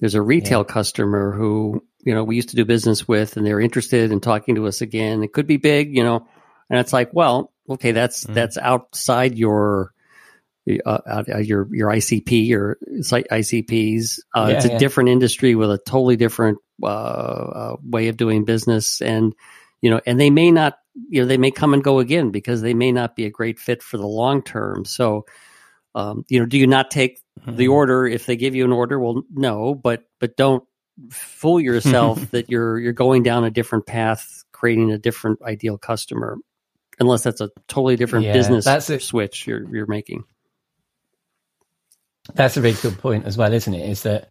there's 0.00 0.14
a 0.14 0.22
retail 0.22 0.60
yeah. 0.60 0.72
customer 0.72 1.32
who 1.32 1.84
you 2.04 2.14
know 2.14 2.24
we 2.24 2.36
used 2.36 2.50
to 2.50 2.56
do 2.56 2.64
business 2.64 3.08
with, 3.08 3.36
and 3.36 3.46
they're 3.46 3.60
interested 3.60 4.12
in 4.12 4.20
talking 4.20 4.54
to 4.54 4.66
us 4.66 4.80
again. 4.80 5.22
It 5.22 5.32
could 5.32 5.46
be 5.46 5.56
big, 5.56 5.94
you 5.94 6.04
know, 6.04 6.26
and 6.70 6.78
it's 6.78 6.92
like, 6.92 7.10
well, 7.12 7.52
okay, 7.68 7.92
that's 7.92 8.24
mm. 8.24 8.34
that's 8.34 8.58
outside 8.58 9.36
your 9.36 9.92
uh, 10.84 11.22
uh, 11.28 11.38
your 11.38 11.68
your 11.74 11.90
ICP 11.90 12.52
or 12.52 12.78
ICPs. 13.00 14.18
Uh, 14.34 14.48
yeah, 14.48 14.56
it's 14.56 14.64
a 14.64 14.70
yeah. 14.70 14.78
different 14.78 15.10
industry 15.10 15.54
with 15.54 15.70
a 15.70 15.78
totally 15.78 16.16
different 16.16 16.58
uh, 16.82 16.86
uh, 16.86 17.76
way 17.84 18.08
of 18.08 18.16
doing 18.16 18.44
business, 18.44 19.00
and 19.00 19.34
you 19.80 19.90
know, 19.90 20.00
and 20.06 20.18
they 20.18 20.30
may 20.30 20.50
not, 20.50 20.78
you 21.08 21.20
know, 21.20 21.26
they 21.28 21.38
may 21.38 21.50
come 21.50 21.74
and 21.74 21.84
go 21.84 22.00
again 22.00 22.30
because 22.30 22.62
they 22.62 22.74
may 22.74 22.90
not 22.90 23.14
be 23.14 23.26
a 23.26 23.30
great 23.30 23.58
fit 23.58 23.82
for 23.82 23.96
the 23.96 24.06
long 24.06 24.42
term. 24.42 24.84
So, 24.84 25.26
um, 25.94 26.24
you 26.28 26.40
know, 26.40 26.46
do 26.46 26.58
you 26.58 26.66
not 26.66 26.90
take 26.90 27.20
mm-hmm. 27.40 27.56
the 27.56 27.68
order 27.68 28.06
if 28.06 28.26
they 28.26 28.36
give 28.36 28.54
you 28.54 28.64
an 28.64 28.72
order? 28.72 28.98
Well, 28.98 29.22
no, 29.32 29.74
but 29.74 30.04
but 30.18 30.36
don't 30.36 30.64
fool 31.10 31.60
yourself 31.60 32.20
that 32.32 32.50
you're 32.50 32.80
you're 32.80 32.92
going 32.92 33.22
down 33.22 33.44
a 33.44 33.50
different 33.50 33.86
path, 33.86 34.44
creating 34.50 34.90
a 34.90 34.98
different 34.98 35.40
ideal 35.42 35.78
customer, 35.78 36.38
unless 36.98 37.22
that's 37.22 37.40
a 37.40 37.50
totally 37.68 37.96
different 37.96 38.26
yeah, 38.26 38.32
business 38.32 38.64
that's 38.64 38.90
a, 38.90 39.00
switch 39.00 39.46
you're 39.46 39.68
you're 39.74 39.86
making. 39.86 40.24
That's 42.34 42.56
a 42.56 42.62
really 42.62 42.76
good 42.80 42.98
point 42.98 43.24
as 43.24 43.36
well, 43.36 43.52
isn't 43.52 43.72
it? 43.72 43.88
Is 43.88 44.02
that 44.02 44.30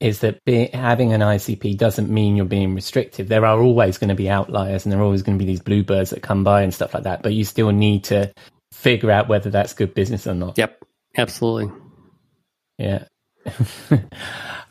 is 0.00 0.20
that 0.20 0.44
be, 0.44 0.66
having 0.66 1.12
an 1.12 1.20
ICP 1.20 1.78
doesn't 1.78 2.10
mean 2.10 2.36
you're 2.36 2.44
being 2.44 2.74
restrictive. 2.74 3.28
There 3.28 3.46
are 3.46 3.60
always 3.60 3.98
going 3.98 4.08
to 4.08 4.14
be 4.14 4.28
outliers 4.28 4.84
and 4.84 4.92
there 4.92 5.00
are 5.00 5.04
always 5.04 5.22
going 5.22 5.38
to 5.38 5.42
be 5.42 5.50
these 5.50 5.60
bluebirds 5.60 6.10
that 6.10 6.22
come 6.22 6.44
by 6.44 6.62
and 6.62 6.74
stuff 6.74 6.92
like 6.92 7.04
that. 7.04 7.22
But 7.22 7.34
you 7.34 7.44
still 7.44 7.70
need 7.70 8.04
to 8.04 8.32
figure 8.72 9.10
out 9.10 9.28
whether 9.28 9.50
that's 9.50 9.74
good 9.74 9.94
business 9.94 10.26
or 10.26 10.34
not. 10.34 10.58
Yep, 10.58 10.84
absolutely. 11.16 11.72
Yeah. 12.78 13.04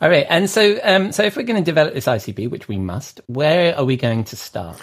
All 0.00 0.08
right, 0.10 0.26
and 0.28 0.50
so 0.50 0.78
um, 0.82 1.12
so 1.12 1.22
if 1.22 1.36
we're 1.36 1.44
going 1.44 1.62
to 1.62 1.64
develop 1.64 1.94
this 1.94 2.06
ICP, 2.06 2.50
which 2.50 2.68
we 2.68 2.76
must, 2.76 3.20
where 3.26 3.76
are 3.76 3.84
we 3.84 3.96
going 3.96 4.24
to 4.24 4.36
start? 4.36 4.80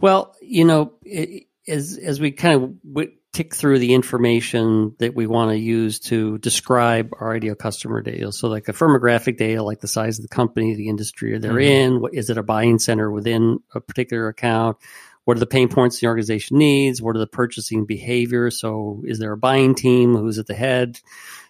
Well, 0.00 0.34
you 0.40 0.64
know, 0.64 0.92
it, 1.02 1.44
as 1.68 1.98
as 1.98 2.20
we 2.20 2.32
kind 2.32 2.62
of 2.62 2.82
w- 2.82 3.12
tick 3.36 3.54
through 3.54 3.78
the 3.78 3.92
information 3.92 4.96
that 4.98 5.14
we 5.14 5.26
want 5.26 5.50
to 5.50 5.58
use 5.58 5.98
to 6.00 6.38
describe 6.38 7.10
our 7.20 7.34
ideal 7.34 7.54
customer 7.54 8.00
data. 8.00 8.32
So, 8.32 8.48
like 8.48 8.68
a 8.68 8.72
firmographic 8.72 9.36
data, 9.36 9.62
like 9.62 9.80
the 9.80 9.88
size 9.88 10.18
of 10.18 10.22
the 10.22 10.34
company, 10.34 10.74
the 10.74 10.88
industry 10.88 11.36
they're 11.38 11.52
mm-hmm. 11.52 11.94
in, 11.94 12.00
what, 12.00 12.14
is 12.14 12.30
it 12.30 12.38
a 12.38 12.42
buying 12.42 12.78
center 12.78 13.10
within 13.10 13.58
a 13.74 13.80
particular 13.80 14.28
account? 14.28 14.78
What 15.24 15.36
are 15.36 15.40
the 15.40 15.46
pain 15.46 15.68
points 15.68 16.00
the 16.00 16.06
organization 16.06 16.56
needs? 16.56 17.02
What 17.02 17.14
are 17.16 17.18
the 17.18 17.26
purchasing 17.26 17.84
behaviors? 17.84 18.58
So, 18.58 19.02
is 19.04 19.18
there 19.18 19.32
a 19.32 19.36
buying 19.36 19.74
team? 19.74 20.16
Who's 20.16 20.38
at 20.38 20.46
the 20.46 20.54
head? 20.54 20.98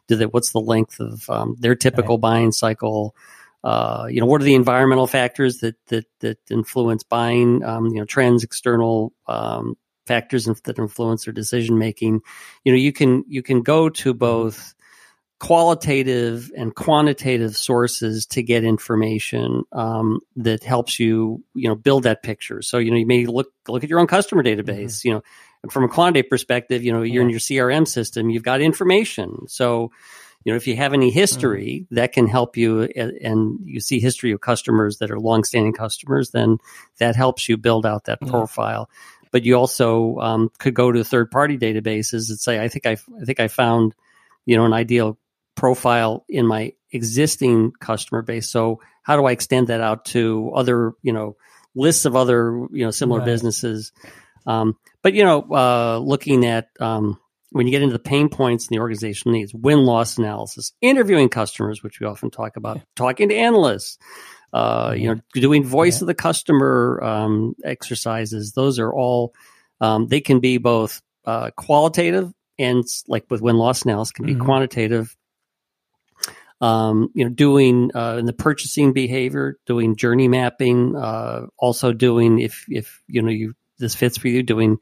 Do 0.08 0.16
they, 0.16 0.26
what's 0.26 0.50
the 0.50 0.60
length 0.60 0.98
of 0.98 1.30
um, 1.30 1.56
their 1.60 1.76
typical 1.76 2.16
right. 2.16 2.22
buying 2.22 2.52
cycle? 2.52 3.14
Uh, 3.66 4.06
you 4.08 4.20
know, 4.20 4.26
what 4.26 4.40
are 4.40 4.44
the 4.44 4.54
environmental 4.54 5.08
factors 5.08 5.58
that 5.58 5.74
that 5.88 6.04
that 6.20 6.38
influence 6.52 7.02
buying? 7.02 7.64
Um, 7.64 7.86
you 7.86 7.96
know, 7.96 8.04
trends, 8.04 8.44
external 8.44 9.12
um, 9.26 9.76
factors 10.06 10.44
that 10.44 10.78
influence 10.78 11.24
their 11.24 11.34
decision 11.34 11.76
making. 11.76 12.20
You 12.62 12.70
know, 12.70 12.78
you 12.78 12.92
can 12.92 13.24
you 13.26 13.42
can 13.42 13.62
go 13.62 13.88
to 13.88 14.14
both 14.14 14.72
qualitative 15.40 16.52
and 16.56 16.76
quantitative 16.76 17.56
sources 17.56 18.26
to 18.26 18.42
get 18.44 18.62
information 18.62 19.64
um, 19.72 20.20
that 20.36 20.62
helps 20.62 21.00
you 21.00 21.42
you 21.54 21.68
know 21.68 21.74
build 21.74 22.04
that 22.04 22.22
picture. 22.22 22.62
So 22.62 22.78
you 22.78 22.92
know 22.92 22.98
you 22.98 23.06
may 23.06 23.26
look 23.26 23.48
look 23.66 23.82
at 23.82 23.90
your 23.90 23.98
own 23.98 24.06
customer 24.06 24.44
database. 24.44 25.00
Mm-hmm. 25.00 25.08
You 25.08 25.14
know, 25.14 25.70
from 25.70 25.82
a 25.82 25.88
quantitative 25.88 26.30
perspective, 26.30 26.84
you 26.84 26.92
know 26.92 27.02
you're 27.02 27.22
yeah. 27.22 27.22
in 27.22 27.30
your 27.30 27.40
CRM 27.40 27.88
system. 27.88 28.30
You've 28.30 28.44
got 28.44 28.60
information. 28.60 29.48
So 29.48 29.90
you 30.46 30.52
know 30.52 30.56
if 30.56 30.66
you 30.66 30.76
have 30.76 30.94
any 30.94 31.10
history 31.10 31.82
mm-hmm. 31.82 31.96
that 31.96 32.12
can 32.12 32.26
help 32.26 32.56
you 32.56 32.82
and 32.82 33.58
you 33.64 33.80
see 33.80 34.00
history 34.00 34.32
of 34.32 34.40
customers 34.40 34.98
that 34.98 35.10
are 35.10 35.20
longstanding 35.20 35.74
customers 35.74 36.30
then 36.30 36.56
that 36.98 37.16
helps 37.16 37.48
you 37.48 37.58
build 37.58 37.84
out 37.84 38.04
that 38.04 38.20
profile 38.22 38.88
but 39.36 39.44
you 39.44 39.54
also 39.54 40.16
um, 40.16 40.50
could 40.58 40.72
go 40.72 40.90
to 40.90 41.04
third 41.04 41.30
party 41.30 41.58
databases 41.58 42.30
and 42.30 42.38
say, 42.38 42.58
I 42.58 42.68
think 42.68 42.86
I, 42.86 42.92
I 42.92 43.24
think 43.26 43.38
I 43.38 43.48
found, 43.48 43.94
you 44.46 44.56
know, 44.56 44.64
an 44.64 44.72
ideal 44.72 45.18
profile 45.54 46.24
in 46.26 46.46
my 46.46 46.72
existing 46.90 47.72
customer 47.72 48.22
base. 48.22 48.48
So 48.48 48.80
how 49.02 49.16
do 49.16 49.26
I 49.26 49.32
extend 49.32 49.68
that 49.68 49.82
out 49.82 50.06
to 50.06 50.52
other, 50.54 50.92
you 51.02 51.12
know, 51.12 51.36
lists 51.74 52.06
of 52.06 52.16
other, 52.16 52.66
you 52.72 52.84
know, 52.84 52.90
similar 52.90 53.20
right. 53.20 53.26
businesses? 53.26 53.92
Um, 54.46 54.78
but 55.02 55.12
you 55.12 55.24
know, 55.24 55.42
uh, 55.50 55.98
looking 55.98 56.46
at 56.46 56.70
um, 56.80 57.20
when 57.50 57.66
you 57.66 57.70
get 57.70 57.82
into 57.82 57.92
the 57.92 57.98
pain 57.98 58.28
points 58.28 58.66
and 58.66 58.76
the 58.76 58.80
organization 58.80 59.32
needs, 59.32 59.54
win 59.54 59.84
loss 59.84 60.18
analysis, 60.18 60.72
interviewing 60.80 61.28
customers, 61.28 61.82
which 61.82 62.00
we 62.00 62.06
often 62.06 62.30
talk 62.30 62.56
about, 62.56 62.80
talking 62.96 63.28
to 63.28 63.34
analysts, 63.34 63.98
uh, 64.52 64.94
you 64.96 65.14
know, 65.14 65.20
doing 65.34 65.64
voice 65.64 65.98
yeah. 65.98 66.04
of 66.04 66.06
the 66.08 66.14
customer 66.14 67.00
um, 67.02 67.54
exercises. 67.64 68.52
Those 68.52 68.78
are 68.78 68.92
all 68.92 69.34
um, 69.80 70.06
they 70.08 70.20
can 70.20 70.40
be 70.40 70.58
both 70.58 71.02
uh, 71.24 71.50
qualitative 71.56 72.32
and 72.58 72.84
like 73.08 73.26
with 73.30 73.42
win 73.42 73.56
loss 73.56 73.82
analysis 73.82 74.12
can 74.12 74.26
be 74.26 74.34
mm-hmm. 74.34 74.44
quantitative. 74.44 75.14
Um, 76.58 77.10
you 77.14 77.24
know, 77.24 77.30
doing 77.30 77.90
uh, 77.94 78.16
in 78.18 78.24
the 78.24 78.32
purchasing 78.32 78.94
behavior, 78.94 79.58
doing 79.66 79.94
journey 79.94 80.26
mapping, 80.26 80.96
uh, 80.96 81.46
also 81.58 81.92
doing 81.92 82.38
if 82.38 82.64
if 82.70 83.02
you 83.08 83.20
know 83.20 83.30
you 83.30 83.54
this 83.78 83.94
fits 83.94 84.16
for 84.16 84.28
you, 84.28 84.42
doing 84.42 84.78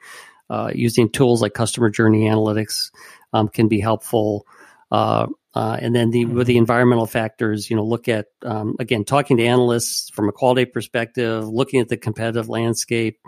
uh, 0.50 0.70
using 0.74 1.08
tools 1.08 1.42
like 1.42 1.54
customer 1.54 1.90
journey 1.90 2.28
analytics 2.28 2.90
um, 3.32 3.48
can 3.48 3.68
be 3.68 3.80
helpful. 3.80 4.46
Uh, 4.90 5.26
uh, 5.54 5.78
and 5.80 5.94
then 5.94 6.10
the 6.10 6.24
with 6.24 6.46
the 6.46 6.54
mm-hmm. 6.54 6.58
environmental 6.58 7.06
factors, 7.06 7.70
you 7.70 7.76
know, 7.76 7.84
look 7.84 8.08
at 8.08 8.26
um, 8.42 8.74
again 8.80 9.04
talking 9.04 9.36
to 9.36 9.44
analysts 9.44 10.10
from 10.10 10.28
a 10.28 10.32
quality 10.32 10.64
perspective, 10.64 11.46
looking 11.46 11.80
at 11.80 11.88
the 11.88 11.96
competitive 11.96 12.48
landscape. 12.48 13.18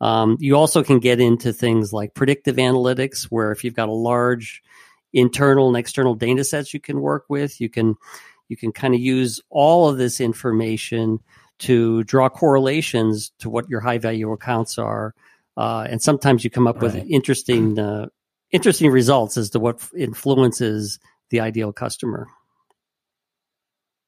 Um, 0.00 0.36
you 0.40 0.56
also 0.56 0.84
can 0.84 1.00
get 1.00 1.20
into 1.20 1.52
things 1.52 1.92
like 1.92 2.14
predictive 2.14 2.56
analytics, 2.56 3.24
where 3.24 3.50
if 3.50 3.64
you've 3.64 3.74
got 3.74 3.88
a 3.88 3.92
large 3.92 4.62
internal 5.12 5.68
and 5.68 5.76
external 5.76 6.14
data 6.14 6.44
sets 6.44 6.74
you 6.74 6.80
can 6.80 7.00
work 7.00 7.24
with, 7.28 7.60
you 7.60 7.68
can 7.68 7.96
you 8.48 8.56
can 8.56 8.70
kind 8.72 8.94
of 8.94 9.00
use 9.00 9.40
all 9.50 9.88
of 9.88 9.98
this 9.98 10.20
information 10.20 11.18
to 11.58 12.04
draw 12.04 12.28
correlations 12.28 13.32
to 13.38 13.50
what 13.50 13.68
your 13.68 13.80
high 13.80 13.98
value 13.98 14.30
accounts 14.30 14.78
are, 14.78 15.14
uh, 15.56 15.86
and 15.88 16.02
sometimes 16.02 16.44
you 16.44 16.50
come 16.50 16.66
up 16.66 16.76
right. 16.76 16.94
with 16.94 17.06
interesting 17.08 17.78
uh, 17.78 18.06
interesting 18.50 18.90
results 18.90 19.36
as 19.36 19.50
to 19.50 19.58
what 19.58 19.80
influences 19.96 20.98
the 21.30 21.40
ideal 21.40 21.72
customer. 21.72 22.26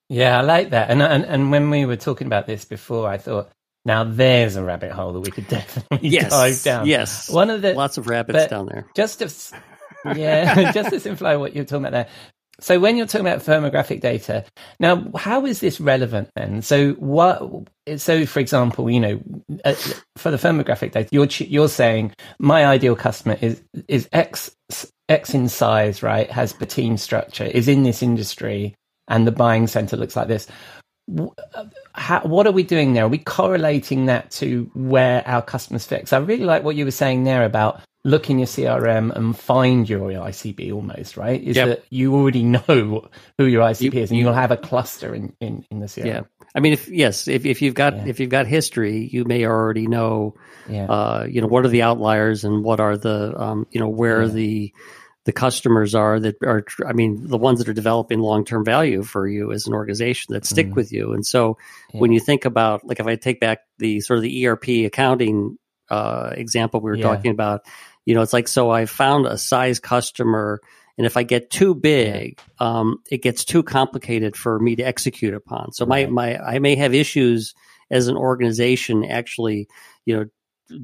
Yeah, 0.08 0.38
I 0.38 0.42
like 0.42 0.70
that. 0.70 0.90
And 0.90 1.02
and 1.02 1.24
and 1.24 1.50
when 1.50 1.70
we 1.70 1.84
were 1.84 1.96
talking 1.96 2.26
about 2.26 2.46
this 2.46 2.64
before, 2.64 3.08
I 3.08 3.18
thought, 3.18 3.50
now 3.84 4.04
there's 4.04 4.56
a 4.56 4.62
rabbit 4.62 4.92
hole 4.92 5.12
that 5.12 5.20
we 5.20 5.30
could 5.30 5.48
definitely 5.48 6.08
yes, 6.08 6.30
dive 6.30 6.62
down. 6.62 6.86
Yes, 6.86 7.28
one 7.28 7.50
of 7.50 7.62
the 7.62 7.74
lots 7.74 7.98
of 7.98 8.08
rabbits 8.08 8.46
down 8.46 8.66
there. 8.66 8.86
Just 8.94 9.18
to, 9.18 9.32
yeah, 10.16 10.72
just 10.72 10.90
to 10.90 11.00
simplify 11.00 11.36
what 11.36 11.54
you're 11.54 11.64
talking 11.64 11.86
about 11.86 11.92
there. 11.92 12.08
So 12.60 12.80
when 12.80 12.96
you're 12.96 13.06
talking 13.06 13.26
about 13.26 13.40
firmographic 13.40 14.00
data, 14.00 14.44
now 14.80 15.10
how 15.16 15.46
is 15.46 15.60
this 15.60 15.80
relevant 15.80 16.30
then? 16.34 16.60
So 16.62 16.92
what? 16.94 17.40
So 17.96 18.26
for 18.26 18.40
example, 18.40 18.90
you 18.90 18.98
know, 18.98 19.20
uh, 19.64 19.74
for 20.16 20.30
the 20.30 20.36
firmographic 20.36 20.92
data, 20.92 21.08
you're 21.12 21.28
you're 21.38 21.68
saying 21.68 22.14
my 22.38 22.66
ideal 22.66 22.96
customer 22.96 23.36
is 23.40 23.62
is 23.86 24.08
X 24.12 24.50
X 25.08 25.34
in 25.34 25.48
size, 25.48 26.02
right? 26.02 26.30
Has 26.30 26.52
the 26.54 26.66
team 26.66 26.96
structure, 26.96 27.44
is 27.44 27.68
in 27.68 27.84
this 27.84 28.02
industry, 28.02 28.74
and 29.06 29.26
the 29.26 29.32
buying 29.32 29.68
center 29.68 29.96
looks 29.96 30.16
like 30.16 30.28
this. 30.28 30.48
Uh, 31.54 31.64
how, 31.94 32.20
what 32.20 32.46
are 32.46 32.52
we 32.52 32.62
doing 32.62 32.92
there? 32.92 33.04
Are 33.04 33.08
we 33.08 33.18
correlating 33.18 34.06
that 34.06 34.30
to 34.32 34.70
where 34.74 35.26
our 35.26 35.42
customers 35.42 35.86
fit? 35.86 36.12
I 36.12 36.18
really 36.18 36.44
like 36.44 36.64
what 36.64 36.76
you 36.76 36.84
were 36.84 36.90
saying 36.90 37.24
there 37.24 37.44
about 37.44 37.80
look 38.04 38.30
in 38.30 38.38
your 38.38 38.46
CRM 38.46 39.14
and 39.14 39.36
find 39.36 39.88
your 39.88 40.10
ICP 40.10 40.72
almost, 40.72 41.16
right? 41.16 41.42
Is 41.42 41.56
yep. 41.56 41.68
that 41.68 41.84
you 41.90 42.14
already 42.14 42.42
know 42.44 43.08
who 43.38 43.46
your 43.46 43.62
ICP 43.62 43.94
you, 43.94 44.00
is 44.00 44.10
and 44.10 44.18
you, 44.18 44.26
will 44.26 44.32
have 44.32 44.50
a 44.50 44.56
cluster 44.56 45.14
in, 45.14 45.34
in, 45.40 45.64
in 45.70 45.80
the 45.80 45.86
CRM. 45.86 46.06
Yeah. 46.06 46.20
I 46.54 46.60
mean, 46.60 46.72
if 46.72 46.88
yes, 46.88 47.28
if, 47.28 47.44
if 47.44 47.60
you've 47.60 47.74
got 47.74 47.94
yeah. 47.94 48.06
if 48.06 48.20
you've 48.20 48.30
got 48.30 48.46
history, 48.46 49.08
you 49.12 49.24
may 49.24 49.44
already 49.44 49.86
know, 49.86 50.34
yeah. 50.68 50.86
uh, 50.86 51.26
you 51.28 51.40
know, 51.40 51.46
what 51.46 51.64
are 51.64 51.68
the 51.68 51.82
outliers 51.82 52.44
and 52.44 52.64
what 52.64 52.80
are 52.80 52.96
the, 52.96 53.38
um, 53.38 53.66
you 53.70 53.80
know, 53.80 53.88
where 53.88 54.22
yeah. 54.22 54.28
the 54.28 54.74
the 55.24 55.32
customers 55.32 55.94
are 55.94 56.18
that 56.18 56.36
are, 56.42 56.64
I 56.86 56.94
mean, 56.94 57.28
the 57.28 57.36
ones 57.36 57.58
that 57.58 57.68
are 57.68 57.74
developing 57.74 58.20
long 58.20 58.46
term 58.46 58.64
value 58.64 59.02
for 59.02 59.28
you 59.28 59.52
as 59.52 59.66
an 59.66 59.74
organization 59.74 60.32
that 60.32 60.46
stick 60.46 60.68
mm. 60.68 60.74
with 60.74 60.90
you. 60.90 61.12
And 61.12 61.26
so, 61.26 61.58
when 61.92 62.12
you 62.12 62.20
think 62.20 62.46
about, 62.46 62.82
like, 62.86 62.98
if 62.98 63.06
I 63.06 63.16
take 63.16 63.38
back 63.38 63.58
the 63.76 64.00
sort 64.00 64.16
of 64.16 64.22
the 64.22 64.46
ERP 64.46 64.68
accounting 64.86 65.58
uh, 65.90 66.30
example 66.32 66.80
we 66.80 66.90
were 66.90 66.96
talking 66.96 67.30
about, 67.30 67.62
you 68.04 68.14
know, 68.14 68.22
it's 68.22 68.32
like, 68.32 68.48
so 68.48 68.70
I 68.70 68.86
found 68.86 69.26
a 69.26 69.38
size 69.38 69.80
customer. 69.80 70.60
And 70.96 71.06
if 71.06 71.16
I 71.16 71.22
get 71.22 71.50
too 71.50 71.74
big, 71.74 72.40
um, 72.58 73.02
it 73.10 73.22
gets 73.22 73.44
too 73.44 73.62
complicated 73.62 74.36
for 74.36 74.58
me 74.58 74.76
to 74.76 74.82
execute 74.82 75.34
upon. 75.34 75.72
So 75.72 75.86
my, 75.86 76.06
my, 76.06 76.38
I 76.38 76.58
may 76.58 76.76
have 76.76 76.94
issues 76.94 77.54
as 77.90 78.08
an 78.08 78.16
organization 78.16 79.04
actually, 79.04 79.68
you 80.04 80.16
know, 80.16 80.26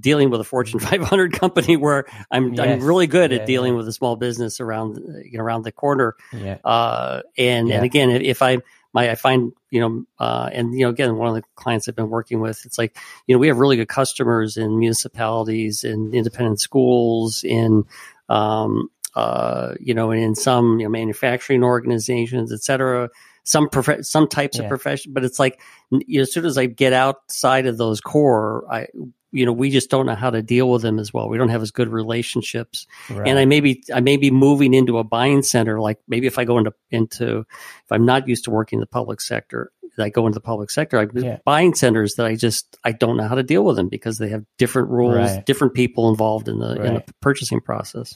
dealing 0.00 0.30
with 0.30 0.40
a 0.40 0.44
Fortune 0.44 0.80
500 0.80 1.32
company 1.32 1.76
where 1.78 2.06
I'm 2.30 2.54
yes. 2.54 2.66
I'm 2.66 2.86
really 2.86 3.06
good 3.06 3.30
yeah, 3.30 3.38
at 3.38 3.46
dealing 3.46 3.72
yeah. 3.72 3.78
with 3.78 3.88
a 3.88 3.92
small 3.92 4.16
business 4.16 4.60
around 4.60 4.96
you 5.24 5.38
know, 5.38 5.44
around 5.44 5.62
the 5.62 5.72
corner. 5.72 6.16
Yeah. 6.32 6.58
Uh, 6.64 7.22
and 7.36 7.70
and 7.70 7.84
again, 7.84 8.10
if 8.10 8.42
I 8.42 8.58
my 8.94 9.11
I 9.11 9.16
find 9.16 9.52
you 9.70 9.80
know, 9.80 10.04
uh, 10.18 10.48
and 10.52 10.72
you 10.72 10.85
know, 10.85 10.90
again, 10.90 11.16
one 11.16 11.28
of 11.28 11.35
the 11.35 11.42
clients 11.57 11.88
I've 11.88 11.96
been 11.96 12.09
working 12.09 12.40
with, 12.40 12.64
it's 12.64 12.78
like 12.78 12.96
you 13.26 13.35
know, 13.35 13.38
we 13.38 13.48
have 13.48 13.59
really 13.59 13.76
good 13.76 13.88
customers 13.88 14.57
in 14.57 14.78
municipalities, 14.78 15.85
in 15.85 16.14
independent 16.14 16.61
schools, 16.61 17.42
in 17.44 17.85
um, 18.28 18.88
uh, 19.14 19.74
you 19.80 19.92
know, 19.92 20.12
in 20.12 20.35
some 20.35 20.78
you 20.78 20.87
know, 20.87 20.90
manufacturing 20.90 21.62
organizations, 21.62 22.52
et 22.52 22.62
cetera. 22.62 23.11
Some 23.46 23.68
prof- 23.68 24.07
some 24.07 24.26
types 24.26 24.59
of 24.59 24.68
profession, 24.68 25.12
but 25.12 25.22
it's 25.22 25.38
like 25.38 25.61
you 25.90 26.18
know, 26.18 26.22
as 26.22 26.33
soon 26.33 26.46
as 26.46 26.57
I 26.57 26.64
get 26.64 26.94
outside 26.94 27.66
of 27.66 27.76
those 27.76 28.00
core, 28.00 28.64
I 28.72 28.87
you 29.35 29.44
know 29.44 29.53
we 29.53 29.68
just 29.68 29.90
don't 29.90 30.07
know 30.07 30.14
how 30.14 30.31
to 30.31 30.42
deal 30.42 30.70
with 30.70 30.83
them 30.83 30.99
as 30.99 31.12
well 31.12 31.29
we 31.29 31.37
don't 31.37 31.49
have 31.49 31.62
as 31.62 31.70
good 31.70 31.88
relationships 31.88 32.87
right. 33.11 33.29
and 33.29 33.38
i 33.38 33.44
may 33.44 33.61
be 33.61 33.83
i 33.92 34.01
may 34.01 34.16
be 34.16 34.31
moving 34.31 34.73
into 34.73 34.99
a 34.99 35.05
buying 35.05 35.42
center 35.42 35.81
like 35.81 35.99
maybe 36.09 36.27
if 36.27 36.38
i 36.38 36.44
go 36.44 36.59
into 36.59 36.73
into 36.90 37.40
if 37.40 37.92
i'm 37.92 38.07
not 38.07 38.29
used 38.29 38.44
to 38.44 38.51
working 38.51 38.79
in 38.79 38.81
the 38.81 38.87
public 38.87 39.20
sector 39.20 39.70
I 39.97 40.09
go 40.09 40.27
into 40.27 40.35
the 40.35 40.40
public 40.40 40.70
sector, 40.70 40.99
I 40.99 41.07
yeah. 41.14 41.38
buying 41.44 41.75
centers 41.75 42.16
that 42.16 42.27
I 42.27 42.35
just 42.35 42.77
I 42.83 42.92
don't 42.92 43.16
know 43.16 43.29
how 43.29 43.37
to 43.37 43.42
deal 43.42 43.64
with 43.64 43.77
them 43.77 43.88
because 43.88 44.18
they 44.18 44.31
have 44.31 44.44
different 44.59 44.88
rules, 44.88 45.14
right. 45.14 45.47
different 45.47 45.75
people 45.75 46.09
involved 46.09 46.49
in 46.49 46.59
the 46.59 46.75
right. 46.75 46.87
in 46.87 46.94
the 46.94 47.05
purchasing 47.20 47.61
process. 47.61 48.14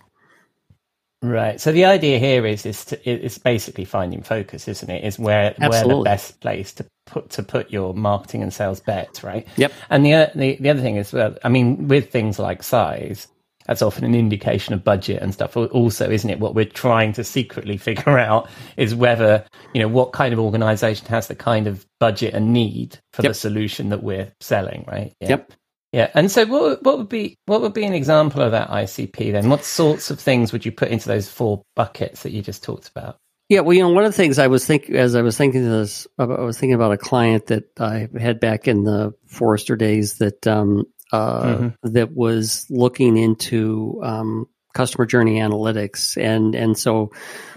Right. 1.21 1.61
So 1.61 1.73
the 1.73 1.85
idea 1.85 2.19
here 2.19 2.47
is 2.47 2.65
is 2.65 2.85
to, 2.87 3.11
it's 3.11 3.39
basically 3.39 3.85
finding 3.85 4.23
focus, 4.23 4.69
isn't 4.69 4.89
it? 4.89 5.03
Is 5.03 5.19
where 5.19 5.55
Absolutely. 5.61 5.95
where 5.95 5.97
the 5.97 6.05
best 6.05 6.41
place 6.41 6.73
to 6.75 6.87
put 7.07 7.31
to 7.31 7.43
put 7.43 7.73
your 7.73 7.93
marketing 7.93 8.43
and 8.43 8.53
sales 8.55 8.79
bets, 8.79 9.25
right? 9.25 9.47
Yep. 9.57 9.73
And 9.91 10.07
the 10.07 10.31
the 10.37 10.57
the 10.61 10.71
other 10.71 10.81
thing 10.81 10.97
is, 10.97 11.13
well, 11.13 11.37
I 11.43 11.49
mean, 11.49 11.89
with 11.89 12.13
things 12.13 12.39
like 12.39 12.63
size, 12.63 13.27
that's 13.67 13.83
often 13.83 14.05
an 14.05 14.15
indication 14.15 14.75
of 14.75 14.85
budget 14.85 15.21
and 15.21 15.35
stuff. 15.35 15.57
Also, 15.57 16.09
isn't 16.09 16.31
it? 16.31 16.39
What 16.39 16.55
we're 16.55 16.65
trying 16.65 17.13
to 17.15 17.25
secretly 17.25 17.77
figure 17.89 18.17
out 18.17 18.49
is 18.77 18.95
whether 18.95 19.45
you 19.75 19.83
know 19.83 19.89
what 19.89 20.13
kind 20.13 20.33
of 20.33 20.39
organization 20.39 21.07
has 21.09 21.27
the 21.27 21.35
kind 21.35 21.67
of 21.67 21.85
budget 21.99 22.33
and 22.33 22.53
need 22.53 22.97
for 23.13 23.23
yep. 23.23 23.31
the 23.31 23.35
solution 23.35 23.89
that 23.89 24.05
we're 24.05 24.33
selling, 24.39 24.85
right? 24.87 25.13
Yeah. 25.21 25.31
Yep. 25.31 25.53
Yeah, 25.93 26.11
and 26.15 26.31
so 26.31 26.45
what 26.45 26.83
what 26.83 26.99
would 26.99 27.09
be 27.09 27.37
what 27.47 27.63
would 27.63 27.73
be 27.73 27.85
an 27.85 27.95
example 27.95 28.43
of 28.43 28.53
that 28.53 28.69
ICP 28.69 29.33
then? 29.33 29.49
What 29.49 29.65
sorts 29.65 30.11
of 30.11 30.21
things 30.21 30.53
would 30.53 30.67
you 30.67 30.73
put 30.73 30.89
into 30.89 31.09
those 31.09 31.31
four 31.31 31.63
buckets 31.75 32.25
that 32.25 32.33
you 32.33 32.43
just 32.43 32.63
talked 32.63 32.89
about? 32.89 33.17
Yeah, 33.49 33.61
well, 33.61 33.73
you 33.73 33.83
know, 33.83 33.89
one 33.89 34.05
of 34.05 34.13
the 34.13 34.17
things 34.17 34.39
I 34.39 34.49
was 34.49 34.67
thinking 34.67 34.97
as 34.97 35.15
I 35.15 35.23
was 35.23 35.39
thinking 35.39 35.65
this, 35.65 36.07
I 36.19 36.25
was 36.27 36.59
thinking 36.59 36.75
about 36.75 36.93
a 36.93 36.99
client 36.99 37.47
that 37.47 37.65
I 37.81 38.09
had 38.19 38.41
back 38.41 38.69
in 38.69 38.85
the 38.85 39.15
Forrester 39.27 39.75
days 39.77 40.19
that 40.19 40.47
um, 40.47 40.85
uh, 41.13 41.43
mm-hmm. 41.43 41.93
that 41.93 42.15
was 42.15 42.67
looking 42.69 43.17
into 43.17 43.99
um, 44.05 44.47
customer 44.75 45.07
journey 45.07 45.39
analytics, 45.39 46.21
and 46.23 46.55
and 46.55 46.77
so 46.77 47.11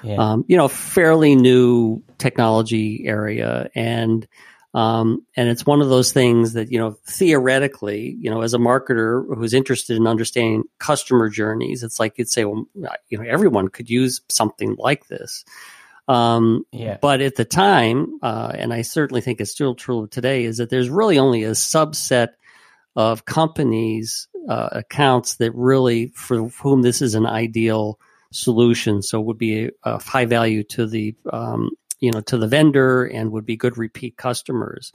yeah. 0.04 0.16
um, 0.16 0.46
you 0.48 0.56
know, 0.56 0.70
fairly 0.70 1.36
new 1.36 2.02
technology 2.18 3.04
area, 3.06 3.70
and 3.76 4.26
um, 4.74 5.26
and 5.36 5.50
it's 5.50 5.66
one 5.66 5.82
of 5.82 5.90
those 5.90 6.14
things 6.14 6.54
that 6.54 6.72
you 6.72 6.80
know, 6.80 6.96
theoretically, 7.06 8.16
you 8.20 8.30
know, 8.30 8.42
as 8.42 8.54
a 8.54 8.58
marketer 8.58 9.26
who's 9.36 9.54
interested 9.54 9.98
in 9.98 10.08
understanding 10.08 10.64
customer 10.80 11.30
journeys, 11.30 11.84
it's 11.84 12.00
like 12.00 12.18
you'd 12.18 12.30
say, 12.30 12.46
well, 12.46 12.66
you 13.10 13.18
know, 13.18 13.26
everyone 13.28 13.68
could 13.68 13.90
use 13.90 14.22
something 14.30 14.76
like 14.78 15.08
this. 15.08 15.44
Um, 16.08 16.66
yeah. 16.72 16.98
But 17.02 17.22
at 17.22 17.36
the 17.36 17.46
time, 17.46 18.20
uh, 18.22 18.52
and 18.56 18.74
I 18.74 18.82
certainly 18.82 19.22
think 19.22 19.40
it's 19.40 19.52
still 19.52 19.76
true 19.76 20.08
today, 20.08 20.46
is 20.46 20.58
that 20.58 20.70
there's 20.70 20.90
really 20.90 21.20
only 21.20 21.44
a 21.44 21.52
subset 21.52 22.30
of 22.96 23.26
companies 23.26 24.28
uh, 24.50 24.70
accounts 24.72 25.36
that 25.36 25.54
really 25.54 26.08
for 26.08 26.50
whom 26.50 26.82
this 26.82 27.02
is 27.02 27.14
an 27.14 27.26
ideal 27.26 28.00
solution. 28.32 29.02
So 29.02 29.22
would 29.22 29.38
be 29.38 29.70
a, 29.84 30.02
high 30.02 30.26
value 30.26 30.64
to 30.64 30.88
the 30.88 31.16
um, 31.32 31.72
you 32.02 32.12
know 32.12 32.20
to 32.22 32.38
the 32.38 32.48
vendor 32.48 33.06
and 33.06 33.32
would 33.32 33.46
be 33.46 33.56
good 33.56 33.78
repeat 33.78 34.18
customers. 34.18 34.92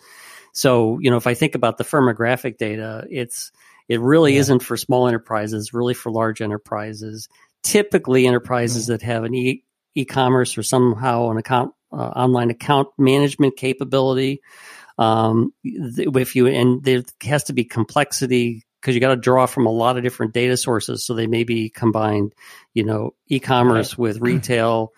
So 0.52 0.98
you 1.00 1.10
know 1.10 1.16
if 1.16 1.26
I 1.26 1.32
think 1.34 1.54
about 1.54 1.78
the 1.78 1.84
firmographic 1.84 2.58
data, 2.58 3.06
it's 3.10 3.50
it 3.88 4.00
really 4.00 4.34
yeah. 4.34 4.40
isn't 4.40 4.62
for 4.62 4.76
small 4.76 5.08
enterprises, 5.08 5.72
really 5.72 5.94
for 5.94 6.10
large 6.10 6.42
enterprises. 6.42 7.28
Typically, 7.62 8.26
enterprises 8.26 8.84
mm-hmm. 8.84 8.92
that 8.92 9.02
have 9.02 9.24
an 9.24 9.34
e- 9.34 9.64
e-commerce 9.94 10.58
or 10.58 10.62
somehow 10.62 11.30
an 11.30 11.38
account 11.38 11.72
uh, 11.92 11.96
online 11.96 12.50
account 12.50 12.88
management 12.98 13.56
capability. 13.56 14.40
Um, 14.98 15.52
if 15.62 16.36
you 16.36 16.46
and 16.46 16.82
there 16.82 17.02
has 17.22 17.44
to 17.44 17.52
be 17.52 17.64
complexity 17.64 18.64
because 18.80 18.94
you 18.94 19.00
got 19.00 19.14
to 19.14 19.16
draw 19.16 19.46
from 19.46 19.66
a 19.66 19.70
lot 19.70 19.96
of 19.96 20.02
different 20.02 20.32
data 20.32 20.56
sources, 20.56 21.04
so 21.04 21.14
they 21.14 21.26
may 21.26 21.44
be 21.44 21.68
combined. 21.68 22.34
You 22.74 22.84
know, 22.84 23.14
e-commerce 23.28 23.92
right. 23.92 23.98
with 23.98 24.20
retail. 24.20 24.92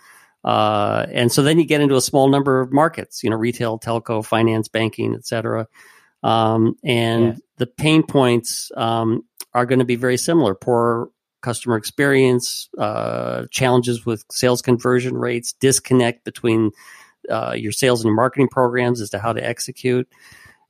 Uh, 0.48 1.06
and 1.12 1.30
so 1.30 1.42
then 1.42 1.58
you 1.58 1.66
get 1.66 1.82
into 1.82 1.94
a 1.94 2.00
small 2.00 2.26
number 2.30 2.62
of 2.62 2.72
markets, 2.72 3.22
you 3.22 3.28
know, 3.28 3.36
retail, 3.36 3.78
telco, 3.78 4.24
finance, 4.24 4.66
banking, 4.66 5.14
et 5.14 5.26
cetera. 5.26 5.68
Um, 6.22 6.74
and 6.82 7.26
yeah. 7.26 7.34
the 7.58 7.66
pain 7.66 8.02
points 8.02 8.72
um, 8.74 9.26
are 9.52 9.66
going 9.66 9.80
to 9.80 9.84
be 9.84 9.96
very 9.96 10.16
similar. 10.16 10.54
Poor 10.54 11.10
customer 11.42 11.76
experience, 11.76 12.70
uh, 12.78 13.44
challenges 13.50 14.06
with 14.06 14.24
sales 14.30 14.62
conversion 14.62 15.18
rates, 15.18 15.52
disconnect 15.52 16.24
between 16.24 16.70
uh, 17.28 17.52
your 17.54 17.72
sales 17.72 18.00
and 18.00 18.06
your 18.06 18.16
marketing 18.16 18.48
programs 18.48 19.02
as 19.02 19.10
to 19.10 19.18
how 19.18 19.34
to 19.34 19.46
execute. 19.46 20.08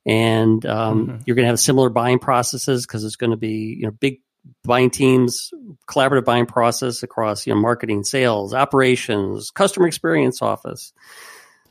And 0.05 0.65
um, 0.65 1.07
mm-hmm. 1.07 1.21
you're 1.25 1.37
going 1.37 1.45
to 1.45 1.51
have 1.51 1.59
similar 1.59 1.89
buying 1.89 2.19
processes 2.19 2.85
because 2.85 3.05
it's 3.05 3.15
going 3.15 3.31
to 3.31 3.37
be 3.37 3.77
you 3.79 3.83
know 3.83 3.91
big 3.91 4.19
buying 4.63 4.89
teams, 4.89 5.51
collaborative 5.87 6.25
buying 6.25 6.45
process 6.45 7.03
across 7.03 7.45
you 7.45 7.53
know 7.53 7.59
marketing, 7.59 8.03
sales, 8.03 8.53
operations, 8.53 9.51
customer 9.51 9.87
experience 9.87 10.41
office. 10.41 10.93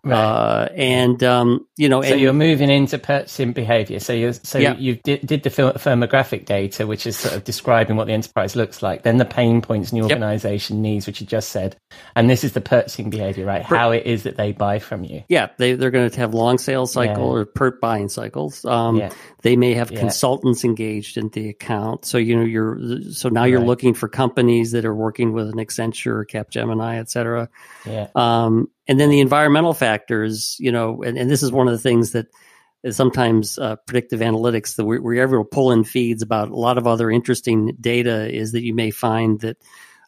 Right. 0.08 0.18
Uh, 0.18 0.68
and 0.74 1.22
um, 1.22 1.66
you 1.76 1.88
know, 1.88 2.02
so 2.02 2.12
and, 2.12 2.20
you're 2.20 2.32
moving 2.32 2.70
into 2.70 2.98
purchasing 2.98 3.52
behavior. 3.52 4.00
So 4.00 4.12
you 4.12 4.32
so 4.32 4.58
yeah. 4.58 4.76
you 4.76 4.96
did, 4.96 5.26
did 5.26 5.42
the 5.42 5.50
firmographic 5.50 6.46
data, 6.46 6.86
which 6.86 7.06
is 7.06 7.16
sort 7.16 7.34
of 7.34 7.44
describing 7.44 7.96
what 7.96 8.06
the 8.06 8.14
enterprise 8.14 8.56
looks 8.56 8.82
like. 8.82 9.02
Then 9.02 9.18
the 9.18 9.24
pain 9.24 9.60
points 9.60 9.92
and 9.92 10.00
the 10.00 10.04
organization 10.04 10.76
yep. 10.78 10.82
needs, 10.82 11.06
which 11.06 11.20
you 11.20 11.26
just 11.26 11.50
said, 11.50 11.76
and 12.16 12.28
this 12.28 12.44
is 12.44 12.52
the 12.52 12.60
purchasing 12.60 13.10
behavior, 13.10 13.44
right? 13.44 13.62
How 13.62 13.90
it 13.90 14.06
is 14.06 14.22
that 14.22 14.36
they 14.36 14.52
buy 14.52 14.78
from 14.78 15.04
you. 15.04 15.24
Yeah, 15.28 15.50
they 15.58 15.74
they're 15.74 15.90
going 15.90 16.10
to 16.10 16.20
have 16.20 16.34
long 16.34 16.58
sales 16.58 16.92
cycle 16.92 17.34
yeah. 17.34 17.42
or 17.42 17.44
per 17.44 17.70
buying 17.72 18.08
cycles. 18.08 18.64
Um, 18.64 18.96
yeah. 18.96 19.10
They 19.42 19.56
may 19.56 19.74
have 19.74 19.90
consultants 19.90 20.64
engaged 20.64 21.16
in 21.16 21.28
the 21.28 21.48
account. 21.48 22.04
So 22.04 22.18
you 22.18 22.36
know 22.36 22.44
you're 22.44 23.02
so 23.12 23.28
now 23.28 23.44
you're 23.44 23.60
right. 23.60 23.68
looking 23.68 23.94
for 23.94 24.08
companies 24.08 24.72
that 24.72 24.84
are 24.84 24.94
working 24.94 25.32
with 25.32 25.48
an 25.48 25.58
Accenture, 25.58 26.06
or 26.06 26.24
Capgemini, 26.24 26.98
et 26.98 27.10
cetera. 27.10 27.48
Yeah. 27.84 28.08
Um, 28.14 28.68
and 28.88 28.98
then 28.98 29.10
the 29.10 29.20
environmental 29.20 29.74
factors, 29.74 30.56
you 30.58 30.72
know, 30.72 31.02
and, 31.02 31.18
and 31.18 31.30
this 31.30 31.42
is 31.42 31.52
one 31.52 31.68
of 31.68 31.72
the 31.72 31.78
things 31.78 32.12
that 32.12 32.26
sometimes 32.90 33.58
uh, 33.58 33.76
predictive 33.86 34.20
analytics 34.20 34.76
that 34.76 34.84
we're, 34.84 35.00
we're 35.00 35.22
able 35.22 35.44
to 35.44 35.48
pull 35.48 35.72
in 35.72 35.84
feeds 35.84 36.22
about 36.22 36.48
a 36.48 36.56
lot 36.56 36.78
of 36.78 36.86
other 36.86 37.10
interesting 37.10 37.76
data 37.80 38.32
is 38.34 38.52
that 38.52 38.62
you 38.62 38.74
may 38.74 38.90
find 38.90 39.40
that 39.40 39.58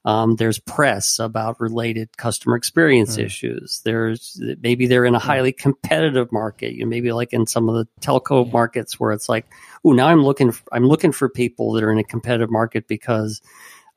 um, 0.07 0.37
there's 0.37 0.59
press 0.59 1.19
about 1.19 1.61
related 1.61 2.17
customer 2.17 2.57
experience 2.57 3.19
mm. 3.19 3.25
issues. 3.25 3.83
There's 3.85 4.41
maybe 4.63 4.87
they're 4.87 5.05
in 5.05 5.15
a 5.15 5.21
hmm. 5.21 5.27
highly 5.27 5.53
competitive 5.53 6.33
market. 6.33 6.73
You 6.73 6.85
know, 6.85 6.89
maybe 6.89 7.13
like 7.13 7.35
in 7.35 7.47
some 7.47 7.69
of 7.69 7.75
the 7.75 7.87
telco 8.01 8.47
yeah. 8.47 8.53
markets 8.53 8.99
where 8.99 9.13
it's 9.13 9.29
like, 9.29 9.45
oh, 9.85 9.93
now 9.93 10.07
I'm 10.07 10.25
looking 10.25 10.53
for, 10.53 10.65
I'm 10.73 10.87
looking 10.87 11.13
for 11.13 11.29
people 11.29 11.73
that 11.73 11.85
are 11.85 11.93
in 11.93 11.99
a 11.99 12.05
competitive 12.05 12.51
market 12.51 12.89
because 12.89 13.43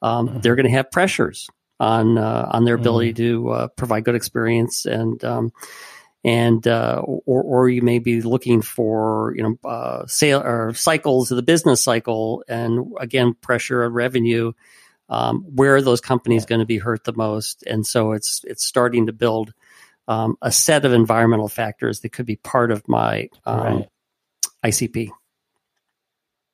um, 0.02 0.28
mm. 0.28 0.41
they're 0.41 0.58
going 0.58 0.65
to 0.65 0.74
have 0.74 0.91
pressures 0.91 1.50
on 1.84 2.17
uh, 2.17 2.48
on 2.52 2.65
their 2.65 2.76
ability 2.76 3.13
mm. 3.13 3.17
to 3.17 3.50
uh, 3.50 3.67
provide 3.69 4.06
good 4.06 4.15
experience 4.15 4.86
and 4.86 5.24
um, 5.24 5.52
and 6.24 6.65
uh, 6.67 7.02
or 7.04 7.43
or 7.43 7.69
you 7.69 7.82
may 7.82 8.00
be 8.00 8.22
looking 8.22 8.62
for 8.62 9.34
you 9.36 9.43
know 9.43 9.69
uh, 9.69 10.06
sale 10.08 10.41
or 10.41 10.74
cycles 10.74 11.30
of 11.32 11.36
the 11.36 11.43
business 11.43 11.82
cycle 11.82 12.43
and 12.48 12.93
again 13.00 13.34
pressure 13.34 13.84
on 13.84 13.91
revenue. 13.91 14.54
Um, 15.10 15.41
where 15.54 15.76
are 15.76 15.82
those 15.82 16.00
companies 16.00 16.46
going 16.46 16.60
to 16.60 16.65
be 16.65 16.78
hurt 16.78 17.04
the 17.04 17.13
most? 17.13 17.63
And 17.63 17.86
so 17.86 18.13
it's 18.13 18.41
it's 18.46 18.65
starting 18.65 19.08
to 19.08 19.13
build 19.13 19.54
um, 20.08 20.38
a 20.41 20.52
set 20.52 20.86
of 20.86 20.93
environmental 20.93 21.50
factors 21.50 22.00
that 22.00 22.13
could 22.13 22.26
be 22.26 22.38
part 22.38 22.72
of 22.72 22.88
my 22.88 23.30
um, 23.46 23.60
right. 23.60 23.89
ICP. 24.65 25.10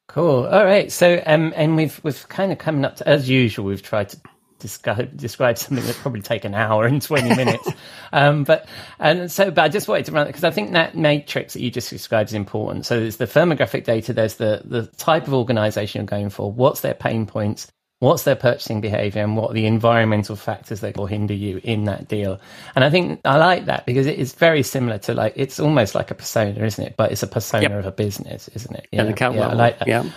Cool. 0.08 0.48
All 0.48 0.66
right. 0.66 0.92
So, 0.92 1.22
um, 1.24 1.54
and 1.56 1.76
we've 1.76 2.02
we've 2.04 2.28
kind 2.28 2.52
of 2.52 2.58
coming 2.58 2.84
up 2.84 2.96
to, 2.96 3.08
as 3.08 3.30
usual. 3.30 3.66
We've 3.66 3.84
tried 3.84 4.10
to 4.10 4.18
describe, 4.60 5.16
describe 5.18 5.58
something 5.58 5.86
that 5.86 5.96
probably 5.96 6.22
take 6.22 6.46
an 6.46 6.54
hour 6.54 6.86
and 6.86 7.02
20 7.02 7.36
minutes. 7.36 7.68
um, 8.14 8.44
but, 8.44 8.68
and 9.00 9.32
so, 9.32 9.52
but 9.52 9.64
I 9.64 9.70
just 9.70 9.88
wanted 9.88 10.06
to 10.06 10.12
run 10.12 10.28
because 10.28 10.44
I 10.44 10.52
think 10.52 10.74
that 10.74 10.96
matrix 10.96 11.54
that 11.54 11.62
you 11.62 11.72
just 11.72 11.90
described 11.90 12.30
is 12.30 12.34
important. 12.34 12.86
So 12.86 13.00
there's 13.00 13.18
the 13.18 13.26
firmographic 13.26 13.86
data, 13.86 14.14
there's 14.14 14.36
the, 14.36 14.62
the 14.66 14.88
type 14.98 15.28
of 15.28 15.34
organization 15.34 16.02
you're 16.02 16.08
going 16.08 16.30
for, 16.30 16.52
what's 16.52 16.82
their 16.82 16.94
pain 16.94 17.26
points, 17.26 17.72
what's 18.00 18.24
their 18.24 18.36
purchasing 18.36 18.80
behavior 18.82 19.22
and 19.22 19.36
what 19.36 19.52
are 19.52 19.54
the 19.54 19.66
environmental 19.66 20.36
factors 20.36 20.80
that 20.80 20.98
will 20.98 21.06
hinder 21.06 21.34
you 21.34 21.60
in 21.64 21.84
that 21.86 22.08
deal. 22.08 22.40
And 22.76 22.84
I 22.84 22.90
think 22.90 23.20
I 23.26 23.38
like 23.38 23.66
that 23.66 23.86
because 23.86 24.08
it 24.08 24.18
is 24.18 24.34
very 24.34 24.64
similar 24.64 24.98
to 25.00 25.14
like, 25.14 25.34
it's 25.36 25.60
almost 25.60 25.96
like 25.96 26.10
a 26.10 26.16
persona, 26.16 26.64
isn't 26.64 26.84
it? 26.84 26.96
But 26.98 27.12
it's 27.12 27.24
a 27.24 27.28
persona 27.28 27.64
yep. 27.64 27.72
of 27.72 27.86
a 27.86 27.92
business, 27.92 28.48
isn't 28.50 28.76
it? 28.76 28.88
Yeah. 28.92 29.04
Yeah, 29.04 29.28
level. 29.28 29.44
I 29.44 29.54
like 29.54 29.80
that. 29.80 29.88
Yeah. 29.88 30.10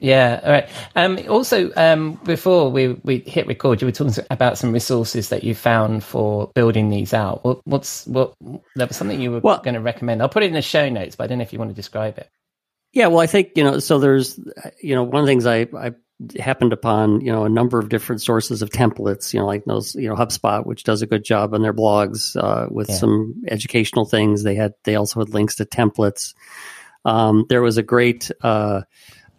Yeah. 0.00 0.40
All 0.44 0.50
right. 0.50 0.68
Um, 0.96 1.18
also, 1.28 1.70
um, 1.76 2.20
before 2.24 2.70
we, 2.70 2.88
we 3.04 3.18
hit 3.20 3.46
record, 3.46 3.80
you 3.80 3.86
were 3.86 3.92
talking 3.92 4.22
about 4.30 4.58
some 4.58 4.72
resources 4.72 5.30
that 5.30 5.44
you 5.44 5.54
found 5.54 6.04
for 6.04 6.50
building 6.54 6.90
these 6.90 7.14
out. 7.14 7.42
What, 7.44 7.66
what's 7.66 8.06
what? 8.06 8.34
That 8.76 8.88
was 8.88 8.96
something 8.96 9.20
you 9.20 9.32
were 9.32 9.40
well, 9.40 9.62
going 9.62 9.74
to 9.74 9.80
recommend. 9.80 10.20
I'll 10.20 10.28
put 10.28 10.42
it 10.42 10.46
in 10.46 10.52
the 10.52 10.62
show 10.62 10.88
notes, 10.88 11.16
but 11.16 11.24
I 11.24 11.26
don't 11.28 11.38
know 11.38 11.42
if 11.42 11.52
you 11.52 11.58
want 11.58 11.70
to 11.70 11.74
describe 11.74 12.18
it. 12.18 12.28
Yeah. 12.92 13.06
Well, 13.06 13.20
I 13.20 13.26
think 13.26 13.52
you 13.56 13.64
know. 13.64 13.78
So 13.78 13.98
there's, 13.98 14.38
you 14.82 14.94
know, 14.94 15.04
one 15.04 15.20
of 15.20 15.26
the 15.26 15.30
things 15.30 15.46
I 15.46 15.66
I 15.74 15.92
happened 16.38 16.72
upon, 16.72 17.22
you 17.22 17.32
know, 17.32 17.44
a 17.44 17.48
number 17.48 17.78
of 17.78 17.88
different 17.88 18.20
sources 18.20 18.62
of 18.62 18.70
templates. 18.70 19.32
You 19.32 19.40
know, 19.40 19.46
like 19.46 19.64
those, 19.64 19.94
you 19.94 20.08
know, 20.08 20.16
HubSpot, 20.16 20.66
which 20.66 20.84
does 20.84 21.02
a 21.02 21.06
good 21.06 21.24
job 21.24 21.54
on 21.54 21.62
their 21.62 21.72
blogs 21.72 22.36
uh, 22.36 22.68
with 22.70 22.88
yeah. 22.90 22.96
some 22.96 23.42
educational 23.48 24.04
things. 24.04 24.42
They 24.42 24.54
had 24.54 24.74
they 24.84 24.96
also 24.96 25.20
had 25.20 25.30
links 25.30 25.56
to 25.56 25.64
templates. 25.64 26.34
Um, 27.04 27.46
there 27.48 27.62
was 27.62 27.78
a 27.78 27.82
great. 27.82 28.30
Uh, 28.42 28.82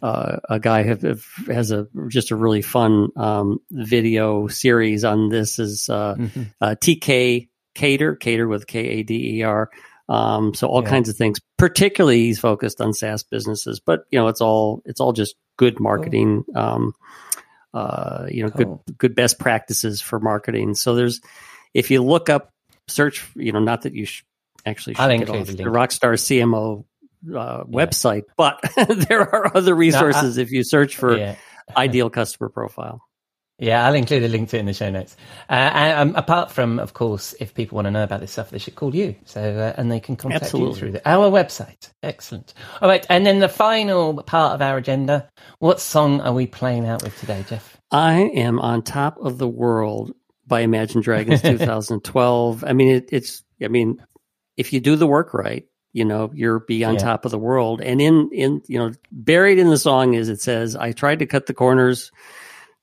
uh, 0.06 0.38
a 0.48 0.60
guy 0.60 0.84
have, 0.84 1.02
have, 1.02 1.24
has 1.48 1.72
a 1.72 1.88
just 2.06 2.30
a 2.30 2.36
really 2.36 2.62
fun 2.62 3.08
um, 3.16 3.60
video 3.72 4.46
series 4.46 5.04
on 5.04 5.30
this 5.30 5.58
is 5.58 5.88
uh, 5.88 6.14
mm-hmm. 6.14 6.42
uh, 6.60 6.76
TK 6.80 7.48
Cater 7.74 8.14
Kader 8.14 8.46
with 8.46 8.68
K 8.68 8.78
A 8.78 9.02
D 9.02 9.38
E 9.38 9.42
R. 9.42 9.68
Um, 10.08 10.54
so 10.54 10.68
all 10.68 10.84
yeah. 10.84 10.90
kinds 10.90 11.08
of 11.08 11.16
things. 11.16 11.40
Particularly, 11.58 12.20
he's 12.20 12.38
focused 12.38 12.80
on 12.80 12.92
SaaS 12.92 13.24
businesses, 13.24 13.80
but 13.80 14.04
you 14.12 14.18
know 14.20 14.28
it's 14.28 14.40
all 14.40 14.80
it's 14.84 15.00
all 15.00 15.12
just 15.12 15.34
good 15.56 15.80
marketing. 15.80 16.44
Cool. 16.44 16.62
Um, 16.62 16.94
uh, 17.74 18.26
you 18.30 18.44
know, 18.44 18.50
cool. 18.50 18.82
good 18.86 18.98
good 18.98 19.14
best 19.16 19.40
practices 19.40 20.00
for 20.00 20.20
marketing. 20.20 20.76
So 20.76 20.94
there's 20.94 21.20
if 21.74 21.90
you 21.90 22.00
look 22.04 22.30
up 22.30 22.52
search, 22.86 23.28
you 23.34 23.50
know, 23.50 23.58
not 23.58 23.82
that 23.82 23.92
you 23.92 24.04
sh- 24.04 24.22
actually 24.64 24.94
should 24.94 25.18
get 25.18 25.30
off 25.30 25.48
the 25.48 25.64
Rockstar 25.64 26.14
CMO 26.14 26.84
uh, 27.34 27.64
website, 27.64 28.22
but 28.36 28.60
there 29.08 29.22
are 29.22 29.56
other 29.56 29.74
resources 29.74 30.36
no, 30.36 30.40
I, 30.40 30.44
if 30.44 30.50
you 30.50 30.62
search 30.64 30.96
for 30.96 31.16
yeah. 31.16 31.36
ideal 31.76 32.10
customer 32.10 32.48
profile. 32.48 33.02
Yeah, 33.58 33.86
I'll 33.86 33.94
include 33.94 34.22
a 34.22 34.28
link 34.28 34.50
to 34.50 34.58
it 34.58 34.60
in 34.60 34.66
the 34.66 34.74
show 34.74 34.90
notes. 34.90 35.16
Uh, 35.48 35.52
and 35.54 36.10
um, 36.10 36.16
apart 36.16 36.50
from, 36.50 36.78
of 36.78 36.92
course, 36.92 37.34
if 37.40 37.54
people 37.54 37.76
want 37.76 37.86
to 37.86 37.90
know 37.90 38.02
about 38.02 38.20
this 38.20 38.32
stuff, 38.32 38.50
they 38.50 38.58
should 38.58 38.74
call 38.74 38.94
you. 38.94 39.16
So, 39.24 39.40
uh, 39.40 39.80
and 39.80 39.90
they 39.90 39.98
can 39.98 40.16
contact 40.16 40.44
Absolutely. 40.44 40.74
you 40.74 40.78
through 40.78 40.92
the, 40.92 41.08
our 41.08 41.30
website. 41.30 41.90
Excellent. 42.02 42.52
All 42.82 42.88
right, 42.88 43.06
and 43.08 43.24
then 43.24 43.38
the 43.38 43.48
final 43.48 44.22
part 44.22 44.52
of 44.52 44.60
our 44.60 44.76
agenda. 44.76 45.30
What 45.58 45.80
song 45.80 46.20
are 46.20 46.34
we 46.34 46.46
playing 46.46 46.86
out 46.86 47.02
with 47.02 47.18
today, 47.18 47.46
Jeff? 47.48 47.78
I 47.90 48.24
am 48.34 48.58
on 48.58 48.82
top 48.82 49.16
of 49.18 49.38
the 49.38 49.48
world 49.48 50.12
by 50.46 50.60
Imagine 50.60 51.00
Dragons 51.00 51.40
2012. 51.42 52.62
I 52.62 52.72
mean, 52.74 52.88
it, 52.88 53.08
it's. 53.10 53.42
I 53.62 53.68
mean, 53.68 54.04
if 54.58 54.74
you 54.74 54.80
do 54.80 54.96
the 54.96 55.06
work 55.06 55.32
right, 55.32 55.64
you 55.96 56.04
know, 56.04 56.30
you're 56.34 56.60
be 56.60 56.84
on 56.84 56.94
yeah. 56.94 57.00
top 57.00 57.24
of 57.24 57.30
the 57.30 57.38
world. 57.38 57.80
And 57.80 58.00
in 58.00 58.30
in 58.32 58.62
you 58.66 58.78
know, 58.78 58.92
buried 59.10 59.58
in 59.58 59.70
the 59.70 59.78
song 59.78 60.14
is 60.14 60.28
it 60.28 60.40
says, 60.40 60.76
"I 60.76 60.92
tried 60.92 61.20
to 61.20 61.26
cut 61.26 61.46
the 61.46 61.54
corners." 61.54 62.12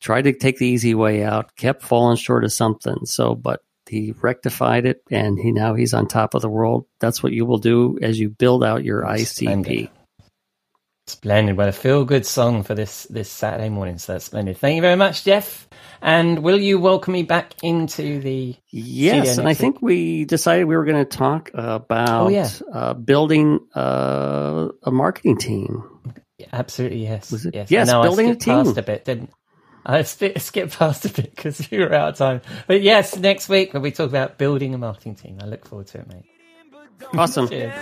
tried 0.03 0.23
to 0.23 0.33
take 0.33 0.57
the 0.57 0.67
easy 0.67 0.93
way 0.93 1.23
out, 1.23 1.55
kept 1.55 1.81
falling 1.81 2.17
short 2.17 2.43
of 2.43 2.51
something. 2.51 3.05
So, 3.05 3.35
but 3.35 3.63
he 3.87 4.13
rectified 4.21 4.85
it, 4.85 5.01
and 5.09 5.39
he 5.39 5.51
now 5.51 5.73
he's 5.73 5.93
on 5.93 6.07
top 6.07 6.33
of 6.33 6.41
the 6.41 6.49
world. 6.49 6.85
That's 6.99 7.23
what 7.23 7.31
you 7.31 7.45
will 7.45 7.57
do 7.57 7.97
as 8.01 8.19
you 8.19 8.29
build 8.29 8.63
out 8.63 8.83
your 8.83 9.03
ICP. 9.03 9.89
Splendid. 11.07 11.57
Well, 11.57 11.67
a 11.67 11.71
feel 11.71 12.05
good 12.05 12.25
song 12.25 12.63
for 12.63 12.75
this 12.75 13.03
this 13.05 13.29
Saturday 13.29 13.69
morning. 13.69 13.97
So 13.97 14.13
that's 14.13 14.25
splendid. 14.25 14.57
Thank 14.57 14.75
you 14.75 14.81
very 14.81 14.95
much, 14.95 15.23
Jeff. 15.23 15.67
And 16.03 16.43
will 16.43 16.59
you 16.59 16.79
welcome 16.79 17.13
me 17.13 17.23
back 17.23 17.53
into 17.63 18.19
the 18.19 18.55
yes? 18.69 19.37
And 19.37 19.47
I 19.47 19.53
think 19.53 19.81
we 19.81 20.25
decided 20.25 20.65
we 20.65 20.75
were 20.75 20.83
going 20.83 21.03
to 21.03 21.17
talk 21.17 21.49
about 21.53 22.25
oh, 22.25 22.27
yeah. 22.27 22.49
uh, 22.73 22.93
building 22.93 23.61
uh, 23.73 24.67
a 24.83 24.91
marketing 24.91 25.37
team. 25.37 25.83
Absolutely, 26.51 27.03
yes. 27.03 27.31
Was 27.31 27.45
it? 27.45 27.55
Yes, 27.55 27.71
yes 27.71 27.89
building 27.89 28.29
a 28.29 28.35
team. 28.35 28.65
Past 28.65 28.77
a 28.77 28.81
bit, 28.81 29.05
didn't 29.05 29.29
I 29.85 30.03
skipped 30.03 30.77
past 30.77 31.05
a 31.05 31.09
bit 31.09 31.35
because 31.35 31.69
we 31.69 31.79
were 31.79 31.93
out 31.93 32.09
of 32.09 32.17
time. 32.17 32.41
But 32.67 32.81
yes, 32.81 33.17
next 33.17 33.49
week 33.49 33.73
when 33.73 33.81
we 33.81 33.91
talk 33.91 34.09
about 34.09 34.37
building 34.37 34.73
a 34.73 34.77
marketing 34.77 35.15
team, 35.15 35.39
I 35.41 35.45
look 35.45 35.65
forward 35.67 35.87
to 35.87 35.99
it, 35.99 36.07
mate. 36.07 36.25
Awesome. 37.13 37.49
Cheers. 37.49 37.73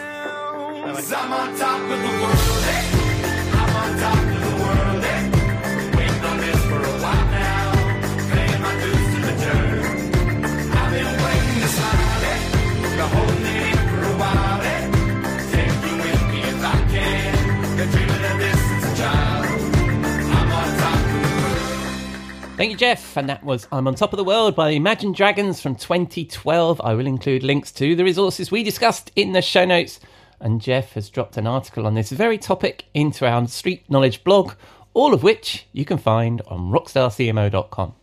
Thank 22.62 22.74
you, 22.74 22.78
Jeff. 22.78 23.18
And 23.18 23.28
that 23.28 23.44
was 23.44 23.68
I'm 23.72 23.88
on 23.88 23.96
Top 23.96 24.14
of 24.14 24.18
the 24.18 24.24
World 24.24 24.56
by 24.56 24.70
the 24.70 24.76
Imagine 24.76 25.14
Dragons 25.14 25.60
from 25.60 25.76
2012. 25.76 26.80
I 26.84 26.94
will 26.94 27.08
include 27.08 27.42
links 27.42 27.72
to 27.72 27.96
the 27.96 28.04
resources 28.04 28.52
we 28.52 28.62
discussed 28.62 29.12
in 29.16 29.32
the 29.32 29.42
show 29.42 29.66
notes. 29.66 30.00
And 30.40 30.62
Jeff 30.62 30.94
has 30.94 31.10
dropped 31.10 31.38
an 31.38 31.48
article 31.48 31.88
on 31.88 31.96
this 31.96 32.12
very 32.12 32.38
topic 32.38 32.86
into 32.94 33.26
our 33.26 33.48
Street 33.48 33.90
Knowledge 33.90 34.24
blog, 34.24 34.52
all 34.94 35.12
of 35.12 35.24
which 35.24 35.66
you 35.74 35.86
can 35.86 35.98
find 35.98 36.44
on 36.46 36.70
rockstarcmo.com. 36.70 37.96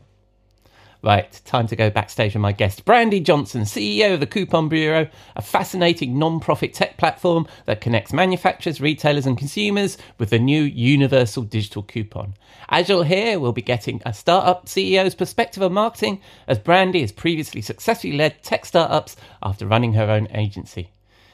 Right, 1.01 1.41
time 1.45 1.69
to 1.69 1.77
go 1.77 1.91
backstage 1.91 2.35
with 2.35 2.41
my 2.41 2.51
guest, 2.51 2.85
Brandi 2.85 3.23
Johnson, 3.23 3.63
CEO 3.63 4.15
of 4.15 4.21
the 4.21 4.27
Coupon 4.27 4.69
Bureau, 4.69 5.09
a 5.37 5.43
fascinating 5.43 6.19
non 6.19 6.41
profit 6.41 6.75
tech 6.75 6.97
platform 6.97 7.47
that 7.67 7.81
connects 7.81 8.13
manufacturers, 8.13 8.81
retailers, 8.81 9.25
and 9.25 9.39
consumers 9.39 9.97
with 10.19 10.31
the 10.31 10.41
new 10.41 10.61
universal 10.61 11.45
digital 11.45 11.85
coupon. 11.85 12.35
As 12.69 12.89
you'll 12.89 13.05
hear, 13.05 13.39
we'll 13.39 13.53
be 13.53 13.63
getting 13.63 14.03
a 14.05 14.13
startup 14.13 14.67
CEO's 14.67 15.15
perspective 15.15 15.63
on 15.63 15.73
marketing, 15.73 16.21
as 16.49 16.59
Brandi 16.59 17.01
has 17.03 17.13
previously 17.13 17.63
successfully 17.63 18.17
led 18.17 18.43
tech 18.43 18.67
startups 18.67 19.15
after 19.41 19.69
running 19.69 19.93
her 19.93 20.11
own 20.11 20.27
agency. 20.35 20.91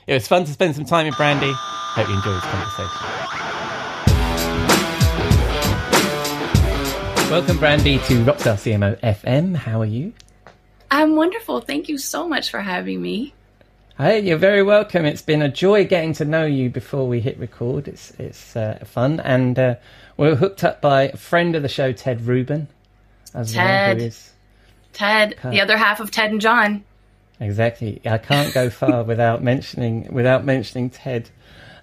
It 0.07 0.13
was 0.13 0.29
fun 0.29 0.45
to 0.45 0.53
spend 0.53 0.75
some 0.75 0.85
time 0.85 1.07
with 1.07 1.15
Brandi. 1.15 1.53
Hope 1.55 2.07
you 2.07 2.15
enjoy 2.15 2.35
this 2.35 2.45
conversation. 2.45 3.54
Welcome, 7.31 7.57
Brandi, 7.57 8.07
to 8.07 8.25
Rockstar 8.25 8.55
CMO 8.55 9.01
FM. 9.01 9.57
How 9.57 9.81
are 9.81 9.87
you? 9.87 10.13
I'm 10.91 11.17
wonderful. 11.17 11.61
Thank 11.61 11.89
you 11.89 11.99
so 11.99 12.29
much 12.29 12.51
for 12.51 12.61
having 12.61 13.03
me. 13.03 13.35
Hey, 13.97 14.21
you're 14.21 14.37
very 14.39 14.63
welcome. 14.63 15.05
It's 15.05 15.23
been 15.23 15.43
a 15.43 15.49
joy 15.49 15.85
getting 15.87 16.13
to 16.15 16.25
know 16.25 16.45
you 16.45 16.71
before 16.71 17.09
we 17.09 17.21
hit 17.21 17.39
record. 17.39 17.89
It's 17.89 18.11
it's 18.19 18.55
uh, 18.55 18.79
fun, 18.85 19.21
and 19.21 19.59
uh, 19.59 19.75
we're 20.17 20.37
hooked 20.37 20.63
up 20.63 20.81
by 20.81 21.05
a 21.05 21.17
friend 21.17 21.57
of 21.57 21.63
the 21.63 21.69
show, 21.69 21.93
Ted 21.93 22.21
Rubin. 22.23 22.69
As 23.33 23.53
Ted, 23.53 23.99
well, 23.99 24.11
Ted, 24.93 25.37
the 25.43 25.61
other 25.61 25.77
half 25.77 26.01
of 26.01 26.11
Ted 26.11 26.31
and 26.31 26.41
John. 26.41 26.85
Exactly. 27.41 28.01
I 28.05 28.19
can't 28.19 28.55
go 28.55 28.71
far 28.71 29.03
without 29.05 29.43
mentioning 29.43 30.13
without 30.13 30.45
mentioning 30.45 30.91
Ted. 30.91 31.31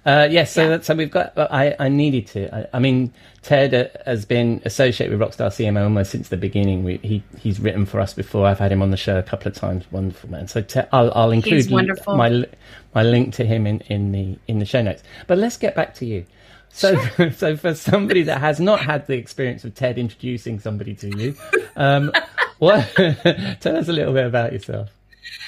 Uh, 0.03 0.27
yes, 0.31 0.51
so 0.51 0.67
yeah. 0.67 0.79
so 0.81 0.95
we've 0.95 1.11
got. 1.11 1.37
I, 1.37 1.75
I 1.79 1.87
needed 1.87 2.25
to. 2.27 2.55
I, 2.55 2.77
I 2.77 2.79
mean, 2.79 3.13
Ted 3.43 3.73
uh, 3.73 3.85
has 4.05 4.25
been 4.25 4.61
associated 4.65 5.17
with 5.17 5.27
Rockstar 5.27 5.49
CMO 5.49 5.83
almost 5.83 6.11
since 6.11 6.29
the 6.29 6.37
beginning. 6.37 6.83
We, 6.83 6.97
he 6.97 7.23
he's 7.37 7.59
written 7.59 7.85
for 7.85 7.99
us 7.99 8.13
before. 8.13 8.47
I've 8.47 8.57
had 8.57 8.71
him 8.71 8.81
on 8.81 8.89
the 8.89 8.97
show 8.97 9.19
a 9.19 9.23
couple 9.23 9.49
of 9.49 9.55
times. 9.55 9.85
Wonderful 9.91 10.31
man. 10.31 10.47
So 10.47 10.61
Ted, 10.61 10.89
I'll, 10.91 11.11
I'll 11.13 11.31
include 11.31 11.69
my 11.69 12.45
my 12.93 13.03
link 13.03 13.35
to 13.35 13.45
him 13.45 13.67
in, 13.67 13.81
in 13.81 14.11
the 14.11 14.37
in 14.47 14.57
the 14.57 14.65
show 14.65 14.81
notes. 14.81 15.03
But 15.27 15.37
let's 15.37 15.57
get 15.57 15.75
back 15.75 15.93
to 15.95 16.05
you. 16.05 16.25
So, 16.73 16.95
sure. 16.95 17.31
so 17.37 17.57
for 17.57 17.75
somebody 17.75 18.23
that 18.23 18.39
has 18.39 18.59
not 18.59 18.81
had 18.81 19.07
the 19.07 19.15
experience 19.15 19.63
of 19.65 19.75
Ted 19.75 19.97
introducing 19.97 20.59
somebody 20.59 20.95
to 20.95 21.17
you, 21.17 21.35
um, 21.75 22.11
what? 22.59 22.91
tell 23.59 23.77
us 23.77 23.87
a 23.87 23.93
little 23.93 24.13
bit 24.13 24.25
about 24.25 24.53
yourself. 24.53 24.89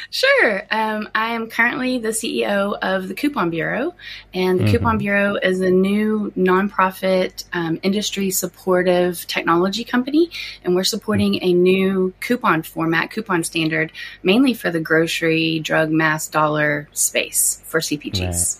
Sure. 0.09 0.63
Um, 0.69 1.09
I 1.15 1.33
am 1.33 1.49
currently 1.49 1.97
the 1.97 2.09
CEO 2.09 2.77
of 2.81 3.07
the 3.07 3.13
Coupon 3.13 3.49
Bureau, 3.49 3.95
and 4.33 4.59
the 4.59 4.65
mm-hmm. 4.65 4.73
Coupon 4.73 4.97
Bureau 4.97 5.35
is 5.35 5.61
a 5.61 5.71
new 5.71 6.31
nonprofit 6.37 7.45
um, 7.53 7.79
industry 7.83 8.29
supportive 8.31 9.25
technology 9.27 9.83
company, 9.83 10.29
and 10.63 10.75
we're 10.75 10.83
supporting 10.83 11.41
a 11.43 11.53
new 11.53 12.13
coupon 12.19 12.61
format, 12.61 13.11
coupon 13.11 13.43
standard, 13.43 13.91
mainly 14.21 14.53
for 14.53 14.69
the 14.69 14.79
grocery, 14.79 15.59
drug, 15.59 15.89
mass 15.89 16.27
dollar 16.27 16.87
space 16.93 17.61
for 17.65 17.79
CPGs. 17.79 18.59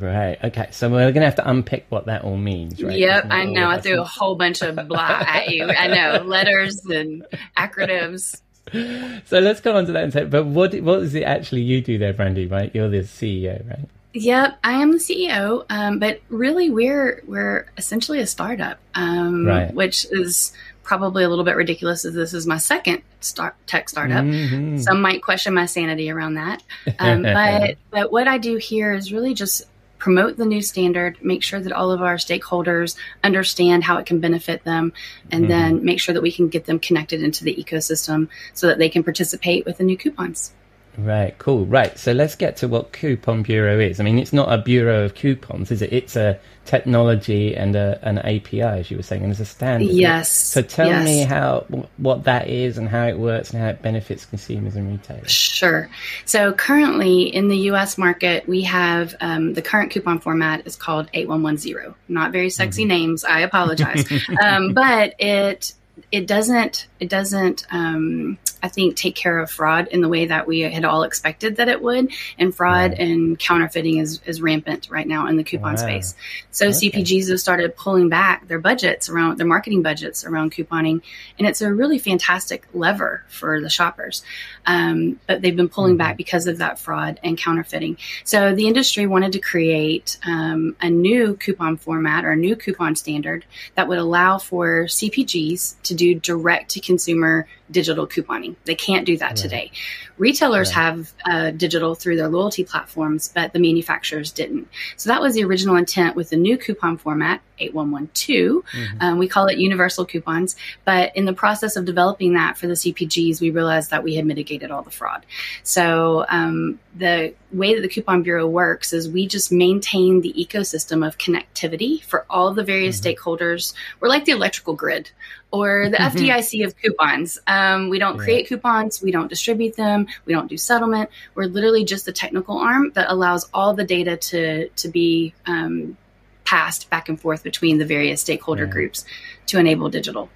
Right. 0.00 0.38
Okay. 0.42 0.68
So 0.72 0.88
we're 0.88 1.12
going 1.12 1.20
to 1.20 1.26
have 1.26 1.36
to 1.36 1.48
unpick 1.48 1.86
what 1.88 2.06
that 2.06 2.24
all 2.24 2.36
means, 2.36 2.82
right? 2.82 2.98
Yep. 2.98 3.26
I 3.30 3.44
know. 3.44 3.68
I 3.68 3.80
threw 3.80 4.00
a 4.00 4.04
whole 4.04 4.34
bunch 4.34 4.60
of 4.60 4.74
blah 4.88 5.22
at 5.24 5.50
you. 5.50 5.66
I 5.66 5.86
know. 5.86 6.24
Letters 6.26 6.84
and 6.86 7.24
acronyms. 7.56 8.40
so 9.26 9.38
let's 9.38 9.60
go 9.60 9.76
on 9.76 9.86
to 9.86 9.92
that 9.92 10.04
and 10.04 10.12
say, 10.12 10.24
but 10.24 10.46
what 10.46 10.74
what 10.80 11.00
is 11.00 11.14
it 11.14 11.22
actually 11.22 11.62
you 11.62 11.80
do 11.80 11.98
there, 11.98 12.14
Brandi? 12.14 12.50
Right, 12.50 12.70
you're 12.74 12.88
the 12.88 13.00
CEO, 13.00 13.68
right? 13.68 13.88
Yep, 14.14 14.58
I 14.62 14.72
am 14.80 14.92
the 14.92 14.98
CEO, 14.98 15.64
um, 15.70 15.98
but 15.98 16.20
really 16.28 16.70
we're 16.70 17.22
we're 17.26 17.66
essentially 17.76 18.20
a 18.20 18.26
startup, 18.26 18.78
um, 18.94 19.44
right. 19.44 19.74
which 19.74 20.06
is 20.10 20.52
probably 20.84 21.24
a 21.24 21.28
little 21.28 21.44
bit 21.44 21.56
ridiculous 21.56 22.04
as 22.04 22.14
this 22.14 22.32
is 22.32 22.46
my 22.46 22.58
second 22.58 23.02
start, 23.20 23.56
tech 23.66 23.88
startup. 23.88 24.24
Mm-hmm. 24.24 24.78
Some 24.78 25.00
might 25.00 25.22
question 25.22 25.52
my 25.52 25.66
sanity 25.66 26.10
around 26.10 26.34
that, 26.34 26.62
um, 27.00 27.22
but 27.22 27.76
but 27.90 28.12
what 28.12 28.28
I 28.28 28.38
do 28.38 28.56
here 28.56 28.94
is 28.94 29.12
really 29.12 29.34
just 29.34 29.64
promote 29.98 30.36
the 30.36 30.44
new 30.44 30.60
standard, 30.60 31.16
make 31.22 31.42
sure 31.42 31.60
that 31.60 31.72
all 31.72 31.90
of 31.90 32.02
our 32.02 32.16
stakeholders 32.16 32.96
understand 33.22 33.84
how 33.84 33.96
it 33.98 34.06
can 34.06 34.20
benefit 34.20 34.64
them, 34.64 34.92
and 35.30 35.42
mm-hmm. 35.44 35.50
then 35.50 35.84
make 35.84 36.00
sure 36.00 36.12
that 36.12 36.22
we 36.22 36.32
can 36.32 36.48
get 36.48 36.66
them 36.66 36.78
connected 36.78 37.22
into 37.22 37.44
the 37.44 37.54
ecosystem 37.54 38.28
so 38.52 38.66
that 38.66 38.78
they 38.78 38.88
can 38.88 39.02
participate 39.02 39.64
with 39.64 39.78
the 39.78 39.84
new 39.84 39.96
coupons. 39.96 40.52
Right, 40.96 41.36
cool. 41.38 41.66
Right, 41.66 41.98
so 41.98 42.12
let's 42.12 42.36
get 42.36 42.56
to 42.58 42.68
what 42.68 42.92
Coupon 42.92 43.42
Bureau 43.42 43.78
is. 43.80 44.00
I 44.00 44.04
mean, 44.04 44.18
it's 44.18 44.32
not 44.32 44.52
a 44.52 44.58
bureau 44.58 45.04
of 45.04 45.14
coupons, 45.14 45.70
is 45.70 45.82
it? 45.82 45.92
It's 45.92 46.14
a 46.14 46.38
technology 46.64 47.54
and 47.56 47.76
a, 47.76 47.98
an 48.02 48.18
API, 48.18 48.62
as 48.62 48.90
you 48.90 48.96
were 48.96 49.02
saying, 49.02 49.22
and 49.22 49.30
it's 49.30 49.40
a 49.40 49.44
standard. 49.44 49.90
Yes. 49.90 50.30
So 50.30 50.62
tell 50.62 50.88
yes. 50.88 51.04
me 51.04 51.22
how 51.22 51.66
what 51.96 52.24
that 52.24 52.48
is 52.48 52.78
and 52.78 52.88
how 52.88 53.06
it 53.06 53.18
works 53.18 53.50
and 53.50 53.60
how 53.60 53.68
it 53.68 53.82
benefits 53.82 54.24
consumers 54.24 54.76
and 54.76 54.90
retailers. 54.90 55.30
Sure. 55.30 55.90
So 56.24 56.52
currently 56.52 57.22
in 57.22 57.48
the 57.48 57.58
U.S. 57.58 57.98
market, 57.98 58.48
we 58.48 58.62
have 58.62 59.14
um, 59.20 59.54
the 59.54 59.62
current 59.62 59.90
coupon 59.90 60.20
format 60.20 60.66
is 60.66 60.76
called 60.76 61.08
8110. 61.12 61.94
Not 62.08 62.32
very 62.32 62.50
sexy 62.50 62.82
mm-hmm. 62.82 62.88
names. 62.88 63.24
I 63.24 63.40
apologize, 63.40 64.06
um, 64.42 64.74
but 64.74 65.14
it 65.18 65.74
it 66.10 66.26
doesn't 66.26 66.86
it 67.00 67.08
doesn't 67.08 67.66
um, 67.70 68.38
I 68.64 68.68
think, 68.68 68.96
take 68.96 69.14
care 69.14 69.38
of 69.40 69.50
fraud 69.50 69.88
in 69.88 70.00
the 70.00 70.08
way 70.08 70.24
that 70.24 70.46
we 70.46 70.60
had 70.60 70.86
all 70.86 71.02
expected 71.02 71.56
that 71.56 71.68
it 71.68 71.82
would. 71.82 72.10
And 72.38 72.54
fraud 72.54 72.92
right. 72.92 72.98
and 72.98 73.38
counterfeiting 73.38 73.98
is, 73.98 74.22
is 74.24 74.40
rampant 74.40 74.88
right 74.90 75.06
now 75.06 75.26
in 75.26 75.36
the 75.36 75.44
coupon 75.44 75.74
wow. 75.74 75.76
space. 75.76 76.14
So 76.50 76.68
okay. 76.68 76.88
CPGs 76.88 77.28
have 77.28 77.40
started 77.40 77.76
pulling 77.76 78.08
back 78.08 78.48
their 78.48 78.58
budgets 78.58 79.10
around 79.10 79.36
their 79.36 79.46
marketing 79.46 79.82
budgets 79.82 80.24
around 80.24 80.52
couponing. 80.52 81.02
And 81.38 81.46
it's 81.46 81.60
a 81.60 81.74
really 81.74 81.98
fantastic 81.98 82.66
lever 82.72 83.22
for 83.28 83.60
the 83.60 83.68
shoppers. 83.68 84.24
Um, 84.66 85.20
but 85.26 85.42
they've 85.42 85.56
been 85.56 85.68
pulling 85.68 85.92
mm-hmm. 85.92 85.98
back 85.98 86.16
because 86.16 86.46
of 86.46 86.58
that 86.58 86.78
fraud 86.78 87.20
and 87.22 87.36
counterfeiting. 87.36 87.98
So 88.24 88.54
the 88.54 88.66
industry 88.66 89.06
wanted 89.06 89.32
to 89.32 89.38
create 89.38 90.18
um, 90.26 90.76
a 90.80 90.90
new 90.90 91.34
coupon 91.36 91.76
format 91.76 92.24
or 92.24 92.32
a 92.32 92.36
new 92.36 92.56
coupon 92.56 92.96
standard 92.96 93.44
that 93.74 93.88
would 93.88 93.98
allow 93.98 94.38
for 94.38 94.84
CPGs 94.84 95.82
to 95.82 95.94
do 95.94 96.14
direct 96.14 96.70
to 96.72 96.80
consumer 96.80 97.46
digital 97.70 98.06
couponing. 98.06 98.56
They 98.64 98.74
can't 98.74 99.06
do 99.06 99.16
that 99.18 99.30
right. 99.30 99.36
today. 99.36 99.72
Retailers 100.18 100.68
right. 100.68 100.82
have 100.82 101.12
uh, 101.24 101.50
digital 101.50 101.94
through 101.94 102.16
their 102.16 102.28
loyalty 102.28 102.64
platforms, 102.64 103.30
but 103.34 103.52
the 103.52 103.58
manufacturers 103.58 104.32
didn't. 104.32 104.68
So 104.96 105.08
that 105.08 105.20
was 105.20 105.34
the 105.34 105.44
original 105.44 105.76
intent 105.76 106.14
with 106.14 106.30
the 106.30 106.36
new 106.36 106.58
coupon 106.58 106.98
format, 106.98 107.40
8112. 107.58 108.64
Mm-hmm. 108.64 108.96
Um, 109.00 109.18
we 109.18 109.28
call 109.28 109.46
it 109.46 109.58
universal 109.58 110.04
coupons. 110.04 110.56
But 110.84 111.16
in 111.16 111.24
the 111.24 111.32
process 111.32 111.76
of 111.76 111.84
developing 111.84 112.34
that 112.34 112.56
for 112.58 112.66
the 112.66 112.74
CPGs, 112.74 113.40
we 113.40 113.50
realized 113.50 113.90
that 113.90 114.04
we 114.04 114.14
had 114.14 114.26
mitigated 114.26 114.53
all 114.70 114.82
the 114.82 114.90
fraud. 114.90 115.24
So 115.62 116.24
um, 116.28 116.78
the 116.94 117.34
way 117.52 117.74
that 117.74 117.80
the 117.80 117.88
Coupon 117.88 118.22
Bureau 118.22 118.46
works 118.46 118.92
is 118.92 119.08
we 119.08 119.26
just 119.26 119.50
maintain 119.50 120.20
the 120.20 120.32
ecosystem 120.32 121.06
of 121.06 121.18
connectivity 121.18 122.02
for 122.02 122.26
all 122.28 122.52
the 122.54 122.64
various 122.64 123.00
mm-hmm. 123.00 123.28
stakeholders. 123.28 123.74
We're 124.00 124.08
like 124.08 124.24
the 124.24 124.32
electrical 124.32 124.74
grid 124.74 125.10
or 125.50 125.88
the 125.88 125.96
mm-hmm. 125.96 126.18
FDIC 126.18 126.66
of 126.66 126.76
coupons. 126.76 127.38
Um, 127.46 127.88
we 127.88 127.98
don't 127.98 128.18
create 128.18 128.48
coupons, 128.48 129.00
we 129.00 129.10
don't 129.12 129.28
distribute 129.28 129.76
them, 129.76 130.08
we 130.24 130.32
don't 130.32 130.48
do 130.48 130.56
settlement. 130.56 131.10
We're 131.34 131.44
literally 131.44 131.84
just 131.84 132.06
the 132.06 132.12
technical 132.12 132.58
arm 132.58 132.90
that 132.94 133.10
allows 133.10 133.48
all 133.54 133.74
the 133.74 133.84
data 133.84 134.16
to 134.16 134.68
to 134.68 134.88
be 134.88 135.34
um, 135.46 135.96
passed 136.44 136.90
back 136.90 137.08
and 137.08 137.20
forth 137.20 137.42
between 137.42 137.78
the 137.78 137.86
various 137.86 138.20
stakeholder 138.20 138.66
groups 138.66 139.04
to 139.46 139.58
enable 139.58 139.88
digital. 139.88 140.28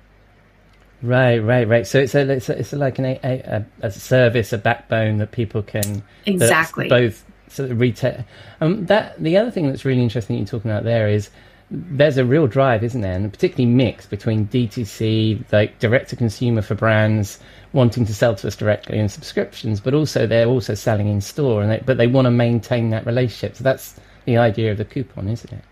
Right, 1.02 1.38
right, 1.38 1.68
right. 1.68 1.86
So 1.86 2.00
it's 2.00 2.14
a, 2.14 2.28
it's, 2.28 2.48
a, 2.48 2.58
it's 2.58 2.72
like 2.72 2.98
an, 2.98 3.04
a, 3.06 3.64
a, 3.82 3.90
service, 3.90 4.52
a 4.52 4.58
backbone 4.58 5.18
that 5.18 5.30
people 5.30 5.62
can 5.62 6.02
exactly 6.26 6.88
both 6.88 7.24
sort 7.48 7.70
of 7.70 7.80
retail. 7.80 8.24
Um, 8.60 8.86
that 8.86 9.22
the 9.22 9.36
other 9.36 9.50
thing 9.50 9.68
that's 9.68 9.84
really 9.84 10.02
interesting 10.02 10.36
you're 10.36 10.46
talking 10.46 10.70
about 10.70 10.84
there 10.84 11.08
is 11.08 11.30
there's 11.70 12.16
a 12.16 12.24
real 12.24 12.46
drive, 12.46 12.82
isn't 12.82 13.00
there, 13.00 13.12
and 13.12 13.30
particularly 13.30 13.72
mix 13.72 14.06
between 14.06 14.48
DTC, 14.48 15.44
like 15.52 15.78
direct 15.78 16.10
to 16.10 16.16
consumer 16.16 16.62
for 16.62 16.74
brands 16.74 17.38
wanting 17.72 18.06
to 18.06 18.14
sell 18.14 18.34
to 18.34 18.46
us 18.46 18.56
directly 18.56 18.98
and 18.98 19.10
subscriptions, 19.10 19.78
but 19.78 19.92
also 19.92 20.26
they're 20.26 20.46
also 20.46 20.74
selling 20.74 21.08
in 21.08 21.20
store, 21.20 21.62
and 21.62 21.70
they, 21.70 21.82
but 21.84 21.98
they 21.98 22.06
want 22.06 22.24
to 22.24 22.30
maintain 22.30 22.90
that 22.90 23.04
relationship. 23.04 23.56
So 23.56 23.64
that's 23.64 24.00
the 24.24 24.38
idea 24.38 24.72
of 24.72 24.78
the 24.78 24.84
coupon, 24.84 25.28
isn't 25.28 25.52
it? 25.52 25.62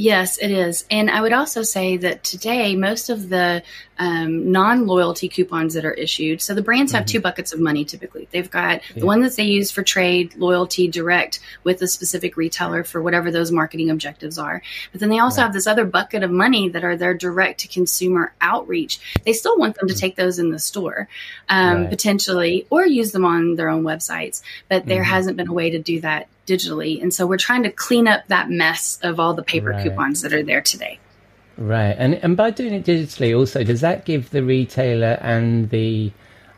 Yes, 0.00 0.38
it 0.38 0.50
is. 0.50 0.86
And 0.90 1.10
I 1.10 1.20
would 1.20 1.34
also 1.34 1.62
say 1.62 1.98
that 1.98 2.24
today, 2.24 2.74
most 2.74 3.10
of 3.10 3.28
the 3.28 3.62
um, 3.98 4.50
non 4.50 4.86
loyalty 4.86 5.28
coupons 5.28 5.74
that 5.74 5.84
are 5.84 5.92
issued, 5.92 6.40
so 6.40 6.54
the 6.54 6.62
brands 6.62 6.92
have 6.92 7.02
mm-hmm. 7.02 7.08
two 7.08 7.20
buckets 7.20 7.52
of 7.52 7.60
money 7.60 7.84
typically. 7.84 8.26
They've 8.30 8.50
got 8.50 8.80
yeah. 8.94 9.00
the 9.00 9.04
one 9.04 9.20
that 9.20 9.36
they 9.36 9.42
use 9.44 9.70
for 9.70 9.82
trade, 9.82 10.34
loyalty, 10.36 10.88
direct 10.88 11.40
with 11.64 11.82
a 11.82 11.86
specific 11.86 12.38
retailer 12.38 12.82
for 12.82 13.02
whatever 13.02 13.30
those 13.30 13.52
marketing 13.52 13.90
objectives 13.90 14.38
are. 14.38 14.62
But 14.90 15.00
then 15.00 15.10
they 15.10 15.18
also 15.18 15.42
right. 15.42 15.48
have 15.48 15.52
this 15.52 15.66
other 15.66 15.84
bucket 15.84 16.22
of 16.22 16.30
money 16.30 16.70
that 16.70 16.82
are 16.82 16.96
their 16.96 17.12
direct 17.12 17.60
to 17.60 17.68
consumer 17.68 18.32
outreach. 18.40 19.20
They 19.26 19.34
still 19.34 19.58
want 19.58 19.76
them 19.76 19.86
to 19.86 19.92
mm-hmm. 19.92 20.00
take 20.00 20.16
those 20.16 20.38
in 20.38 20.48
the 20.48 20.58
store, 20.58 21.08
um, 21.50 21.82
right. 21.82 21.90
potentially, 21.90 22.66
or 22.70 22.86
use 22.86 23.12
them 23.12 23.26
on 23.26 23.56
their 23.56 23.68
own 23.68 23.82
websites. 23.82 24.40
But 24.70 24.86
there 24.86 25.02
mm-hmm. 25.02 25.12
hasn't 25.12 25.36
been 25.36 25.48
a 25.48 25.52
way 25.52 25.68
to 25.68 25.78
do 25.78 26.00
that 26.00 26.26
digitally. 26.50 27.00
And 27.02 27.12
so 27.14 27.26
we're 27.26 27.38
trying 27.38 27.62
to 27.62 27.70
clean 27.70 28.08
up 28.08 28.26
that 28.28 28.50
mess 28.50 28.98
of 29.02 29.20
all 29.20 29.34
the 29.34 29.42
paper 29.42 29.70
right. 29.70 29.82
coupons 29.82 30.22
that 30.22 30.32
are 30.32 30.42
there 30.42 30.60
today. 30.60 30.98
Right. 31.56 31.94
And 31.98 32.14
and 32.14 32.36
by 32.36 32.50
doing 32.50 32.72
it 32.72 32.84
digitally 32.84 33.36
also 33.36 33.62
does 33.64 33.82
that 33.82 34.04
give 34.04 34.30
the 34.30 34.42
retailer 34.42 35.18
and 35.20 35.68
the 35.70 36.10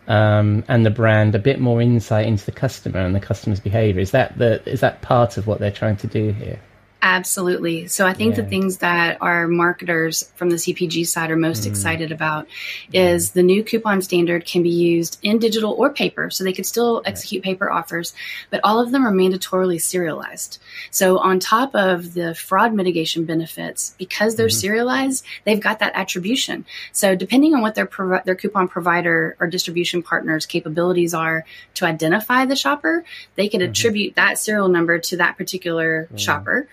um, 0.06 0.64
and 0.68 0.86
the 0.86 0.90
brand 0.90 1.34
a 1.34 1.38
bit 1.38 1.60
more 1.60 1.80
insight 1.80 2.26
into 2.26 2.44
the 2.44 2.52
customer 2.52 3.00
and 3.00 3.14
the 3.14 3.20
customer's 3.20 3.60
behavior? 3.60 4.00
Is 4.00 4.12
that 4.12 4.38
the 4.38 4.62
is 4.68 4.80
that 4.80 5.02
part 5.02 5.36
of 5.36 5.46
what 5.46 5.58
they're 5.58 5.70
trying 5.72 5.96
to 5.98 6.06
do 6.06 6.32
here? 6.32 6.60
Absolutely. 7.04 7.88
So 7.88 8.06
I 8.06 8.12
think 8.12 8.36
yeah. 8.36 8.42
the 8.42 8.48
things 8.48 8.76
that 8.78 9.18
our 9.20 9.48
marketers 9.48 10.30
from 10.36 10.50
the 10.50 10.56
CPG 10.56 11.04
side 11.04 11.32
are 11.32 11.36
most 11.36 11.64
mm. 11.64 11.66
excited 11.66 12.12
about 12.12 12.46
is 12.92 13.32
the 13.32 13.42
new 13.42 13.64
coupon 13.64 14.02
standard 14.02 14.46
can 14.46 14.62
be 14.62 14.70
used 14.70 15.18
in 15.20 15.40
digital 15.40 15.72
or 15.72 15.90
paper. 15.90 16.30
So 16.30 16.44
they 16.44 16.52
could 16.52 16.64
still 16.64 17.02
execute 17.04 17.42
paper 17.42 17.68
offers, 17.68 18.14
but 18.50 18.60
all 18.62 18.78
of 18.78 18.92
them 18.92 19.04
are 19.04 19.10
mandatorily 19.10 19.80
serialized. 19.80 20.60
So 20.92 21.18
on 21.18 21.40
top 21.40 21.74
of 21.74 22.14
the 22.14 22.36
fraud 22.36 22.72
mitigation 22.72 23.24
benefits, 23.24 23.96
because 23.98 24.36
they're 24.36 24.46
mm-hmm. 24.46 24.60
serialized, 24.60 25.24
they've 25.42 25.58
got 25.58 25.80
that 25.80 25.96
attribution. 25.96 26.64
So 26.92 27.16
depending 27.16 27.52
on 27.52 27.62
what 27.62 27.74
their 27.74 27.86
pro- 27.86 28.22
their 28.24 28.36
coupon 28.36 28.68
provider 28.68 29.36
or 29.40 29.48
distribution 29.48 30.04
partners 30.04 30.46
capabilities 30.46 31.14
are 31.14 31.44
to 31.74 31.84
identify 31.84 32.44
the 32.44 32.54
shopper, 32.54 33.04
they 33.34 33.48
can 33.48 33.60
mm-hmm. 33.60 33.70
attribute 33.70 34.14
that 34.14 34.38
serial 34.38 34.68
number 34.68 35.00
to 35.00 35.16
that 35.16 35.36
particular 35.36 36.04
mm-hmm. 36.04 36.16
shopper 36.16 36.68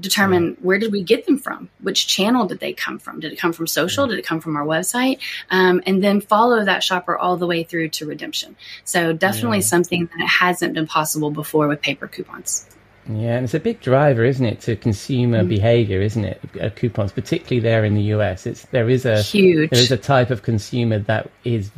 determine 0.00 0.56
where 0.60 0.78
did 0.78 0.92
we 0.92 1.02
get 1.02 1.26
them 1.26 1.38
from? 1.38 1.68
Which 1.80 2.06
channel 2.06 2.46
did 2.46 2.60
they 2.60 2.72
come 2.72 2.98
from? 2.98 3.20
Did 3.20 3.32
it 3.32 3.38
come 3.38 3.52
from 3.52 3.66
social? 3.66 4.06
Did 4.06 4.18
it 4.18 4.26
come 4.26 4.40
from 4.40 4.56
our 4.56 4.64
website? 4.64 5.18
Um, 5.50 5.82
and 5.86 6.02
then 6.02 6.20
follow 6.20 6.64
that 6.64 6.82
shopper 6.82 7.16
all 7.16 7.36
the 7.36 7.46
way 7.46 7.64
through 7.64 7.88
to 7.90 8.06
redemption. 8.06 8.56
So 8.84 9.12
definitely 9.12 9.58
yeah. 9.58 9.64
something 9.64 10.08
that 10.18 10.26
hasn't 10.26 10.74
been 10.74 10.86
possible 10.86 11.30
before 11.30 11.68
with 11.68 11.82
paper 11.82 12.06
coupons 12.06 12.66
yeah, 13.08 13.36
and 13.36 13.44
it's 13.44 13.54
a 13.54 13.60
big 13.60 13.80
driver, 13.80 14.22
isn't 14.22 14.44
it, 14.44 14.60
to 14.62 14.76
consumer 14.76 15.42
mm. 15.42 15.48
behavior, 15.48 16.02
isn't 16.02 16.24
it? 16.24 16.40
Uh, 16.60 16.68
coupons, 16.68 17.10
particularly 17.10 17.58
there 17.58 17.82
in 17.84 17.94
the 17.94 18.02
US. 18.14 18.46
It's 18.46 18.66
there 18.66 18.90
is 18.90 19.06
a 19.06 19.22
huge 19.22 19.70
there 19.70 19.80
is 19.80 19.90
a 19.90 19.96
type 19.96 20.30
of 20.30 20.42
consumer 20.42 20.98
that 20.98 21.30
is. 21.44 21.70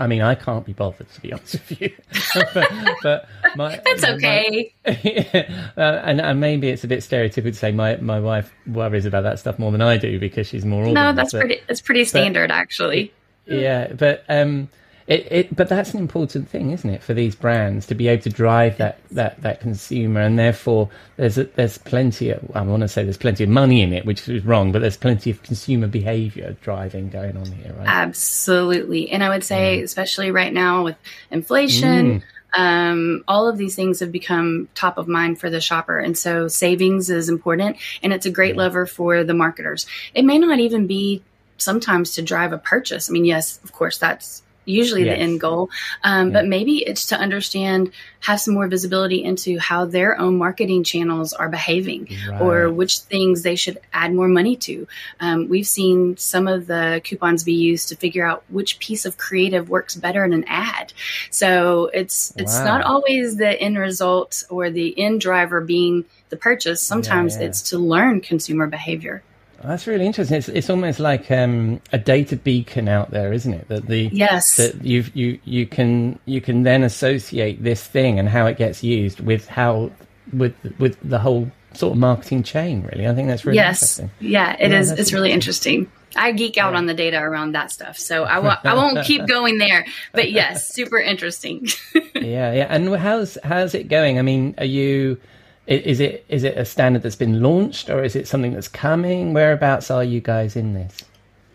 I 0.00 0.08
mean, 0.08 0.22
I 0.22 0.34
can't 0.34 0.66
be 0.66 0.72
bothered 0.72 1.08
to 1.12 1.20
be 1.20 1.32
honest 1.32 1.52
with 1.54 1.80
you, 1.80 1.92
but, 2.54 2.70
but 3.02 3.28
my, 3.56 3.80
that's 3.84 4.04
okay. 4.04 4.74
My, 4.84 4.92
uh, 5.76 6.02
and, 6.04 6.20
and 6.20 6.40
maybe 6.40 6.68
it's 6.68 6.82
a 6.82 6.88
bit 6.88 7.00
stereotypical 7.00 7.44
to 7.44 7.54
say 7.54 7.70
my 7.70 7.96
my 7.96 8.18
wife 8.18 8.52
worries 8.66 9.06
about 9.06 9.22
that 9.22 9.38
stuff 9.38 9.60
more 9.60 9.70
than 9.70 9.82
I 9.82 9.98
do 9.98 10.18
because 10.18 10.48
she's 10.48 10.64
more. 10.64 10.84
No, 10.86 11.12
that's 11.12 11.32
but, 11.32 11.40
pretty. 11.40 11.60
It's 11.68 11.80
pretty 11.80 12.04
standard, 12.04 12.48
but, 12.48 12.54
actually. 12.54 13.12
Yeah, 13.46 13.92
but 13.92 14.24
um, 14.28 14.68
it, 15.12 15.28
it, 15.30 15.56
but 15.56 15.68
that's 15.68 15.92
an 15.92 16.00
important 16.00 16.48
thing, 16.48 16.70
isn't 16.70 16.88
it, 16.88 17.02
for 17.02 17.12
these 17.12 17.34
brands 17.34 17.86
to 17.86 17.94
be 17.94 18.08
able 18.08 18.22
to 18.22 18.30
drive 18.30 18.78
that, 18.78 18.98
that, 19.10 19.42
that 19.42 19.60
consumer, 19.60 20.20
and 20.20 20.38
therefore 20.38 20.88
there's 21.16 21.36
a, 21.36 21.44
there's 21.44 21.76
plenty 21.76 22.30
of 22.30 22.50
I 22.54 22.62
want 22.62 22.80
to 22.80 22.88
say 22.88 23.04
there's 23.04 23.18
plenty 23.18 23.44
of 23.44 23.50
money 23.50 23.82
in 23.82 23.92
it, 23.92 24.06
which 24.06 24.26
is 24.28 24.44
wrong, 24.44 24.72
but 24.72 24.80
there's 24.80 24.96
plenty 24.96 25.30
of 25.30 25.42
consumer 25.42 25.86
behavior 25.86 26.56
driving 26.62 27.10
going 27.10 27.36
on 27.36 27.46
here, 27.52 27.74
right? 27.74 27.86
Absolutely, 27.86 29.10
and 29.10 29.22
I 29.22 29.28
would 29.28 29.44
say, 29.44 29.80
mm. 29.80 29.84
especially 29.84 30.30
right 30.30 30.52
now 30.52 30.84
with 30.84 30.96
inflation. 31.30 32.20
Mm. 32.20 32.22
Um, 32.54 33.24
all 33.26 33.48
of 33.48 33.56
these 33.56 33.74
things 33.74 34.00
have 34.00 34.12
become 34.12 34.68
top 34.74 34.98
of 34.98 35.08
mind 35.08 35.40
for 35.40 35.48
the 35.48 35.58
shopper. 35.58 35.98
And 35.98 36.18
so 36.18 36.48
savings 36.48 37.08
is 37.08 37.30
important 37.30 37.78
and 38.02 38.12
it's 38.12 38.26
a 38.26 38.30
great 38.30 38.58
lever 38.58 38.84
for 38.84 39.24
the 39.24 39.32
marketers. 39.32 39.86
It 40.12 40.26
may 40.26 40.38
not 40.38 40.60
even 40.60 40.86
be 40.86 41.22
sometimes 41.56 42.12
to 42.16 42.20
drive 42.20 42.52
a 42.52 42.58
purchase. 42.58 43.08
I 43.08 43.12
mean, 43.12 43.24
yes, 43.24 43.58
of 43.64 43.72
course, 43.72 43.96
that's 43.96 44.42
usually 44.64 45.04
yes. 45.04 45.16
the 45.16 45.22
end 45.22 45.40
goal. 45.40 45.70
Um, 46.02 46.28
yeah. 46.28 46.32
But 46.32 46.46
maybe 46.46 46.78
it's 46.78 47.06
to 47.06 47.16
understand, 47.16 47.92
have 48.20 48.40
some 48.40 48.54
more 48.54 48.68
visibility 48.68 49.22
into 49.24 49.58
how 49.58 49.84
their 49.84 50.18
own 50.18 50.38
marketing 50.38 50.84
channels 50.84 51.32
are 51.32 51.48
behaving 51.48 52.08
right. 52.28 52.40
or 52.40 52.70
which 52.70 53.00
things 53.00 53.42
they 53.42 53.56
should 53.56 53.78
add 53.92 54.14
more 54.14 54.28
money 54.28 54.56
to. 54.56 54.86
Um, 55.20 55.48
we've 55.48 55.66
seen 55.66 56.16
some 56.16 56.46
of 56.46 56.66
the 56.66 57.00
coupons 57.04 57.44
be 57.44 57.54
used 57.54 57.88
to 57.88 57.96
figure 57.96 58.26
out 58.26 58.44
which 58.48 58.78
piece 58.78 59.04
of 59.04 59.18
creative 59.18 59.68
works 59.68 59.94
better 59.94 60.24
in 60.24 60.32
an 60.32 60.44
ad. 60.46 60.92
So 61.30 61.90
it's, 61.92 62.32
it's 62.36 62.58
wow. 62.58 62.64
not 62.64 62.82
always 62.82 63.36
the 63.36 63.60
end 63.60 63.78
result 63.78 64.44
or 64.48 64.70
the 64.70 64.98
end 64.98 65.20
driver 65.20 65.60
being 65.60 66.04
the 66.28 66.36
purchase. 66.36 66.80
Sometimes 66.80 67.34
yeah, 67.34 67.42
yeah. 67.42 67.48
it's 67.48 67.70
to 67.70 67.78
learn 67.78 68.20
consumer 68.20 68.66
behavior. 68.66 69.22
That's 69.64 69.86
really 69.86 70.06
interesting. 70.06 70.36
It's 70.36 70.48
it's 70.48 70.70
almost 70.70 71.00
like 71.00 71.30
um, 71.30 71.80
a 71.92 71.98
data 71.98 72.36
beacon 72.36 72.88
out 72.88 73.10
there, 73.10 73.32
isn't 73.32 73.52
it? 73.52 73.68
That 73.68 73.86
the 73.86 74.10
yes 74.12 74.56
that 74.56 74.84
you 74.84 75.04
you 75.14 75.38
you 75.44 75.66
can 75.66 76.18
you 76.26 76.40
can 76.40 76.62
then 76.62 76.82
associate 76.82 77.62
this 77.62 77.86
thing 77.86 78.18
and 78.18 78.28
how 78.28 78.46
it 78.46 78.56
gets 78.56 78.82
used 78.82 79.20
with 79.20 79.46
how 79.48 79.90
with 80.32 80.54
with 80.78 80.98
the 81.08 81.18
whole 81.18 81.50
sort 81.74 81.92
of 81.92 81.98
marketing 81.98 82.42
chain. 82.42 82.82
Really, 82.92 83.06
I 83.06 83.14
think 83.14 83.28
that's 83.28 83.44
really 83.44 83.56
yes. 83.56 83.98
interesting. 83.98 84.28
Yeah, 84.30 84.56
it 84.58 84.70
yeah, 84.70 84.80
is. 84.80 84.90
It's 84.90 85.12
really 85.12 85.32
interesting. 85.32 85.90
I 86.14 86.32
geek 86.32 86.58
out 86.58 86.72
yeah. 86.72 86.78
on 86.78 86.86
the 86.86 86.94
data 86.94 87.18
around 87.18 87.52
that 87.52 87.70
stuff, 87.70 87.98
so 87.98 88.24
I 88.24 88.34
w- 88.34 88.54
I 88.64 88.74
won't 88.74 89.04
keep 89.06 89.26
going 89.26 89.58
there. 89.58 89.86
But 90.12 90.30
yes, 90.30 90.68
super 90.68 90.98
interesting. 90.98 91.68
yeah, 92.14 92.52
yeah. 92.52 92.66
And 92.68 92.94
how's 92.96 93.38
how's 93.44 93.74
it 93.74 93.88
going? 93.88 94.18
I 94.18 94.22
mean, 94.22 94.54
are 94.58 94.64
you 94.64 95.20
is 95.66 96.00
it 96.00 96.24
is 96.28 96.44
it 96.44 96.56
a 96.56 96.64
standard 96.64 97.02
that's 97.02 97.16
been 97.16 97.42
launched, 97.42 97.88
or 97.88 98.02
is 98.02 98.16
it 98.16 98.26
something 98.26 98.52
that's 98.52 98.68
coming? 98.68 99.32
Whereabouts 99.32 99.90
are 99.90 100.04
you 100.04 100.20
guys 100.20 100.56
in 100.56 100.74
this? 100.74 100.98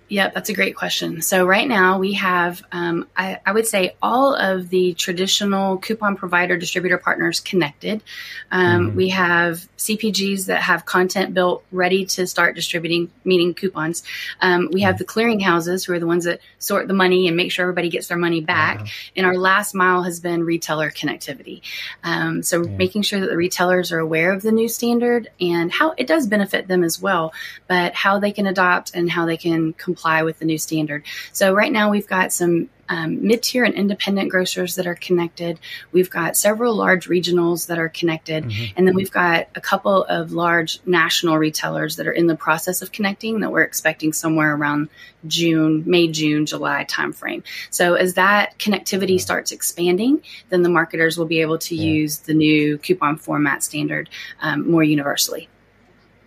Yep, 0.09 0.33
that's 0.33 0.49
a 0.49 0.53
great 0.53 0.75
question. 0.75 1.21
So 1.21 1.45
right 1.45 1.67
now 1.67 1.99
we 1.99 2.13
have, 2.13 2.63
um, 2.71 3.07
I, 3.15 3.39
I, 3.45 3.51
would 3.51 3.67
say, 3.67 3.95
all 4.01 4.35
of 4.35 4.69
the 4.69 4.93
traditional 4.93 5.77
coupon 5.79 6.15
provider 6.15 6.55
distributor 6.55 6.97
partners 6.97 7.41
connected. 7.41 8.01
Um, 8.49 8.87
mm-hmm. 8.87 8.95
We 8.95 9.09
have 9.09 9.67
CPGs 9.77 10.45
that 10.45 10.61
have 10.61 10.85
content 10.85 11.33
built 11.33 11.65
ready 11.73 12.05
to 12.05 12.25
start 12.25 12.55
distributing, 12.55 13.11
meaning 13.25 13.53
coupons. 13.53 14.03
Um, 14.39 14.69
we 14.71 14.81
have 14.81 14.95
mm-hmm. 14.95 14.99
the 14.99 15.05
clearinghouses 15.05 15.85
who 15.85 15.91
are 15.91 15.99
the 15.99 16.07
ones 16.07 16.23
that 16.23 16.39
sort 16.57 16.87
the 16.87 16.93
money 16.93 17.27
and 17.27 17.35
make 17.35 17.51
sure 17.51 17.63
everybody 17.63 17.89
gets 17.89 18.07
their 18.07 18.17
money 18.17 18.39
back. 18.39 18.77
Uh-huh. 18.77 18.87
And 19.17 19.25
our 19.25 19.37
last 19.37 19.75
mile 19.75 20.03
has 20.03 20.21
been 20.21 20.45
retailer 20.45 20.89
connectivity. 20.89 21.61
Um, 22.05 22.43
so 22.43 22.63
yeah. 22.63 22.77
making 22.77 23.01
sure 23.01 23.19
that 23.19 23.29
the 23.29 23.37
retailers 23.37 23.91
are 23.91 23.99
aware 23.99 24.31
of 24.31 24.41
the 24.41 24.53
new 24.53 24.69
standard 24.69 25.29
and 25.41 25.69
how 25.69 25.95
it 25.97 26.07
does 26.07 26.27
benefit 26.27 26.69
them 26.69 26.85
as 26.85 27.01
well, 27.01 27.33
but 27.67 27.93
how 27.93 28.19
they 28.19 28.31
can 28.31 28.47
adopt 28.47 28.95
and 28.95 29.11
how 29.11 29.25
they 29.25 29.35
can 29.35 29.73
comply 29.97 30.23
with 30.23 30.39
the 30.39 30.45
new 30.45 30.57
standard. 30.57 31.03
So 31.33 31.53
right 31.53 31.71
now 31.71 31.89
we've 31.89 32.07
got 32.07 32.31
some 32.31 32.69
um, 32.89 33.27
mid-tier 33.27 33.65
and 33.65 33.73
independent 33.73 34.29
grocers 34.29 34.75
that 34.75 34.87
are 34.87 34.95
connected. 34.95 35.59
We've 35.91 36.09
got 36.09 36.37
several 36.37 36.73
large 36.73 37.07
regionals 37.09 37.67
that 37.67 37.79
are 37.79 37.89
connected, 37.89 38.45
mm-hmm. 38.45 38.73
and 38.77 38.87
then 38.87 38.95
we've 38.95 39.11
got 39.11 39.47
a 39.55 39.61
couple 39.61 40.05
of 40.05 40.31
large 40.31 40.79
national 40.85 41.37
retailers 41.37 41.97
that 41.97 42.07
are 42.07 42.13
in 42.13 42.27
the 42.27 42.35
process 42.35 42.81
of 42.81 42.93
connecting 42.93 43.41
that 43.41 43.51
we're 43.51 43.63
expecting 43.63 44.13
somewhere 44.13 44.55
around 44.55 44.87
June, 45.25 45.83
May, 45.85 46.07
June, 46.07 46.45
July 46.45 46.85
timeframe. 46.85 47.43
So 47.71 47.95
as 47.95 48.13
that 48.13 48.57
connectivity 48.57 49.19
starts 49.19 49.51
expanding, 49.51 50.21
then 50.49 50.61
the 50.61 50.69
marketers 50.69 51.17
will 51.17 51.25
be 51.25 51.41
able 51.41 51.57
to 51.57 51.75
yeah. 51.75 51.91
use 51.91 52.19
the 52.19 52.33
new 52.33 52.77
coupon 52.77 53.17
format 53.17 53.63
standard 53.63 54.09
um, 54.39 54.69
more 54.71 54.83
universally. 54.83 55.49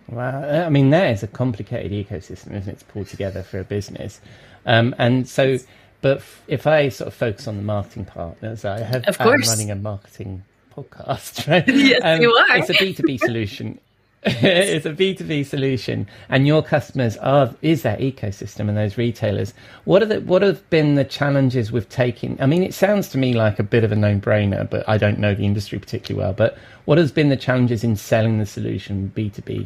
Wow, 0.09 0.65
I 0.65 0.69
mean 0.69 0.89
that 0.89 1.11
is 1.11 1.23
a 1.23 1.27
complicated 1.27 1.91
ecosystem, 1.91 2.53
isn't 2.53 2.67
it? 2.67 2.79
To 2.79 2.85
pull 2.85 3.05
together 3.05 3.43
for 3.43 3.59
a 3.59 3.63
business, 3.63 4.21
um, 4.65 4.95
and 4.97 5.27
so. 5.27 5.57
But 6.01 6.23
if 6.47 6.65
I 6.65 6.89
sort 6.89 7.09
of 7.09 7.13
focus 7.13 7.47
on 7.47 7.57
the 7.57 7.63
marketing 7.63 8.05
part, 8.05 8.37
as 8.41 8.65
I 8.65 8.79
have, 8.79 9.05
of 9.05 9.17
course. 9.19 9.47
I'm 9.47 9.53
running 9.53 9.71
a 9.71 9.75
marketing 9.75 10.43
podcast, 10.75 11.47
right? 11.51 11.67
yes, 11.67 12.01
um, 12.03 12.21
you 12.21 12.31
are. 12.31 12.57
It's 12.57 12.69
a 12.69 12.73
B 12.73 12.93
two 12.93 13.03
B 13.03 13.17
solution. 13.23 13.79
it's 14.25 14.85
a 14.85 14.91
B2B 14.91 15.43
solution 15.47 16.07
and 16.29 16.45
your 16.45 16.61
customers 16.61 17.17
are 17.17 17.55
is 17.63 17.81
that 17.81 17.97
ecosystem 18.01 18.69
and 18.69 18.77
those 18.77 18.95
retailers. 18.95 19.51
What 19.85 20.03
are 20.03 20.05
the 20.05 20.21
what 20.21 20.43
have 20.43 20.69
been 20.69 20.93
the 20.93 21.03
challenges 21.03 21.71
with 21.71 21.89
taking 21.89 22.39
I 22.39 22.45
mean 22.45 22.61
it 22.61 22.75
sounds 22.75 23.09
to 23.09 23.17
me 23.17 23.33
like 23.33 23.57
a 23.57 23.63
bit 23.63 23.83
of 23.83 23.91
a 23.91 23.95
no-brainer, 23.95 24.69
but 24.69 24.87
I 24.87 24.99
don't 24.99 25.17
know 25.17 25.33
the 25.33 25.45
industry 25.45 25.79
particularly 25.79 26.23
well. 26.23 26.33
But 26.33 26.55
what 26.85 26.99
has 26.99 27.11
been 27.11 27.29
the 27.29 27.35
challenges 27.35 27.83
in 27.83 27.95
selling 27.95 28.37
the 28.37 28.45
solution 28.45 29.11
B2B 29.15 29.65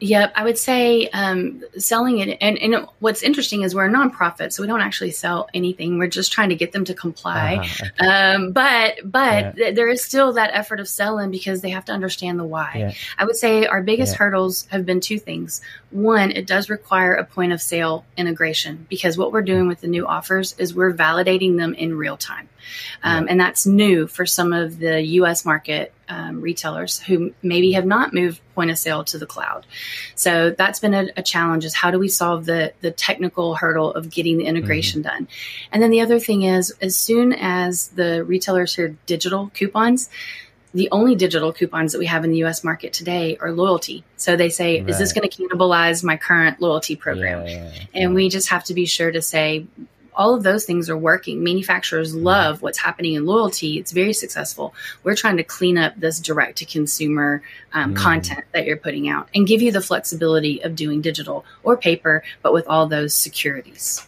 Yep, 0.00 0.32
I 0.34 0.44
would 0.44 0.56
say 0.56 1.08
um, 1.08 1.62
selling 1.76 2.18
it. 2.18 2.38
And, 2.40 2.58
and, 2.58 2.86
what's 3.00 3.22
interesting 3.22 3.62
is 3.62 3.74
we're 3.74 3.86
a 3.86 3.90
nonprofit, 3.90 4.52
so 4.52 4.62
we 4.62 4.66
don't 4.66 4.80
actually 4.80 5.10
sell 5.10 5.48
anything. 5.52 5.98
We're 5.98 6.08
just 6.08 6.32
trying 6.32 6.48
to 6.48 6.54
get 6.54 6.72
them 6.72 6.84
to 6.86 6.94
comply. 6.94 7.56
Uh-huh, 7.56 7.86
okay. 7.86 8.06
um, 8.06 8.52
but 8.52 8.98
but 9.04 9.22
yeah. 9.22 9.52
th- 9.52 9.74
there 9.74 9.88
is 9.88 10.02
still 10.02 10.32
that 10.34 10.50
effort 10.54 10.80
of 10.80 10.88
selling 10.88 11.30
because 11.30 11.60
they 11.60 11.70
have 11.70 11.84
to 11.86 11.92
understand 11.92 12.38
the 12.38 12.44
why. 12.44 12.72
Yeah. 12.76 12.92
I 13.18 13.24
would 13.26 13.36
say 13.36 13.66
our 13.66 13.82
biggest 13.82 14.14
yeah. 14.14 14.18
hurdles 14.18 14.66
have 14.70 14.86
been 14.86 15.00
two 15.00 15.18
things. 15.18 15.60
One, 15.90 16.30
it 16.30 16.46
does 16.46 16.70
require 16.70 17.14
a 17.14 17.24
point 17.24 17.52
of 17.52 17.60
sale 17.60 18.06
integration 18.16 18.86
because 18.88 19.18
what 19.18 19.32
we're 19.32 19.42
doing 19.42 19.68
with 19.68 19.82
the 19.82 19.88
new 19.88 20.06
offers 20.06 20.54
is 20.56 20.74
we're 20.74 20.94
validating 20.94 21.58
them 21.58 21.74
in 21.74 21.96
real 21.96 22.16
time. 22.16 22.48
Um, 23.02 23.26
and 23.28 23.40
that's 23.40 23.66
new 23.66 24.06
for 24.06 24.26
some 24.26 24.52
of 24.52 24.78
the 24.78 25.00
US 25.02 25.44
market 25.44 25.92
um, 26.08 26.40
retailers 26.40 26.98
who 26.98 27.32
maybe 27.42 27.72
have 27.72 27.86
not 27.86 28.12
moved 28.12 28.40
point 28.54 28.70
of 28.70 28.78
sale 28.78 29.04
to 29.04 29.18
the 29.18 29.26
cloud. 29.26 29.64
So 30.16 30.50
that's 30.50 30.80
been 30.80 30.92
a, 30.92 31.08
a, 31.16 31.22
challenge 31.22 31.64
is 31.64 31.74
how 31.74 31.92
do 31.92 31.98
we 31.98 32.08
solve 32.08 32.46
the, 32.46 32.72
the 32.80 32.90
technical 32.90 33.54
hurdle 33.54 33.94
of 33.94 34.10
getting 34.10 34.38
the 34.38 34.44
integration 34.44 35.02
mm-hmm. 35.02 35.18
done? 35.18 35.28
And 35.70 35.82
then 35.82 35.90
the 35.90 36.00
other 36.00 36.18
thing 36.18 36.42
is 36.42 36.74
as 36.82 36.96
soon 36.96 37.32
as 37.32 37.88
the 37.88 38.24
retailers 38.24 38.74
hear 38.74 38.96
digital 39.06 39.50
coupons, 39.54 40.10
the 40.72 40.88
only 40.92 41.14
digital 41.14 41.52
coupons 41.52 41.92
that 41.92 41.98
we 41.98 42.06
have 42.06 42.24
in 42.24 42.30
the 42.30 42.44
US 42.44 42.62
market 42.62 42.92
today 42.92 43.36
are 43.40 43.52
loyalty. 43.52 44.04
So 44.16 44.36
they 44.36 44.50
say, 44.50 44.80
right. 44.80 44.90
is 44.90 44.98
this 44.98 45.12
going 45.12 45.28
to 45.28 45.36
cannibalize 45.36 46.04
my 46.04 46.16
current 46.16 46.60
loyalty 46.60 46.96
program? 46.96 47.46
Yeah, 47.46 47.52
yeah, 47.52 47.72
yeah. 47.72 48.02
And 48.02 48.14
we 48.14 48.28
just 48.28 48.50
have 48.50 48.64
to 48.64 48.74
be 48.74 48.86
sure 48.86 49.10
to 49.10 49.22
say, 49.22 49.66
all 50.20 50.34
of 50.34 50.42
those 50.42 50.66
things 50.66 50.90
are 50.90 50.98
working. 50.98 51.42
Manufacturers 51.42 52.14
mm-hmm. 52.14 52.24
love 52.24 52.60
what's 52.60 52.76
happening 52.76 53.14
in 53.14 53.24
loyalty. 53.24 53.78
It's 53.78 53.90
very 53.90 54.12
successful. 54.12 54.74
We're 55.02 55.16
trying 55.16 55.38
to 55.38 55.44
clean 55.44 55.78
up 55.78 55.94
this 55.96 56.20
direct 56.20 56.58
to 56.58 56.66
consumer 56.66 57.42
um, 57.72 57.94
mm. 57.94 57.96
content 57.96 58.44
that 58.52 58.66
you're 58.66 58.76
putting 58.76 59.08
out 59.08 59.30
and 59.34 59.46
give 59.46 59.62
you 59.62 59.72
the 59.72 59.80
flexibility 59.80 60.62
of 60.62 60.76
doing 60.76 61.00
digital 61.00 61.46
or 61.62 61.78
paper, 61.78 62.22
but 62.42 62.52
with 62.52 62.68
all 62.68 62.86
those 62.86 63.14
securities. 63.14 64.06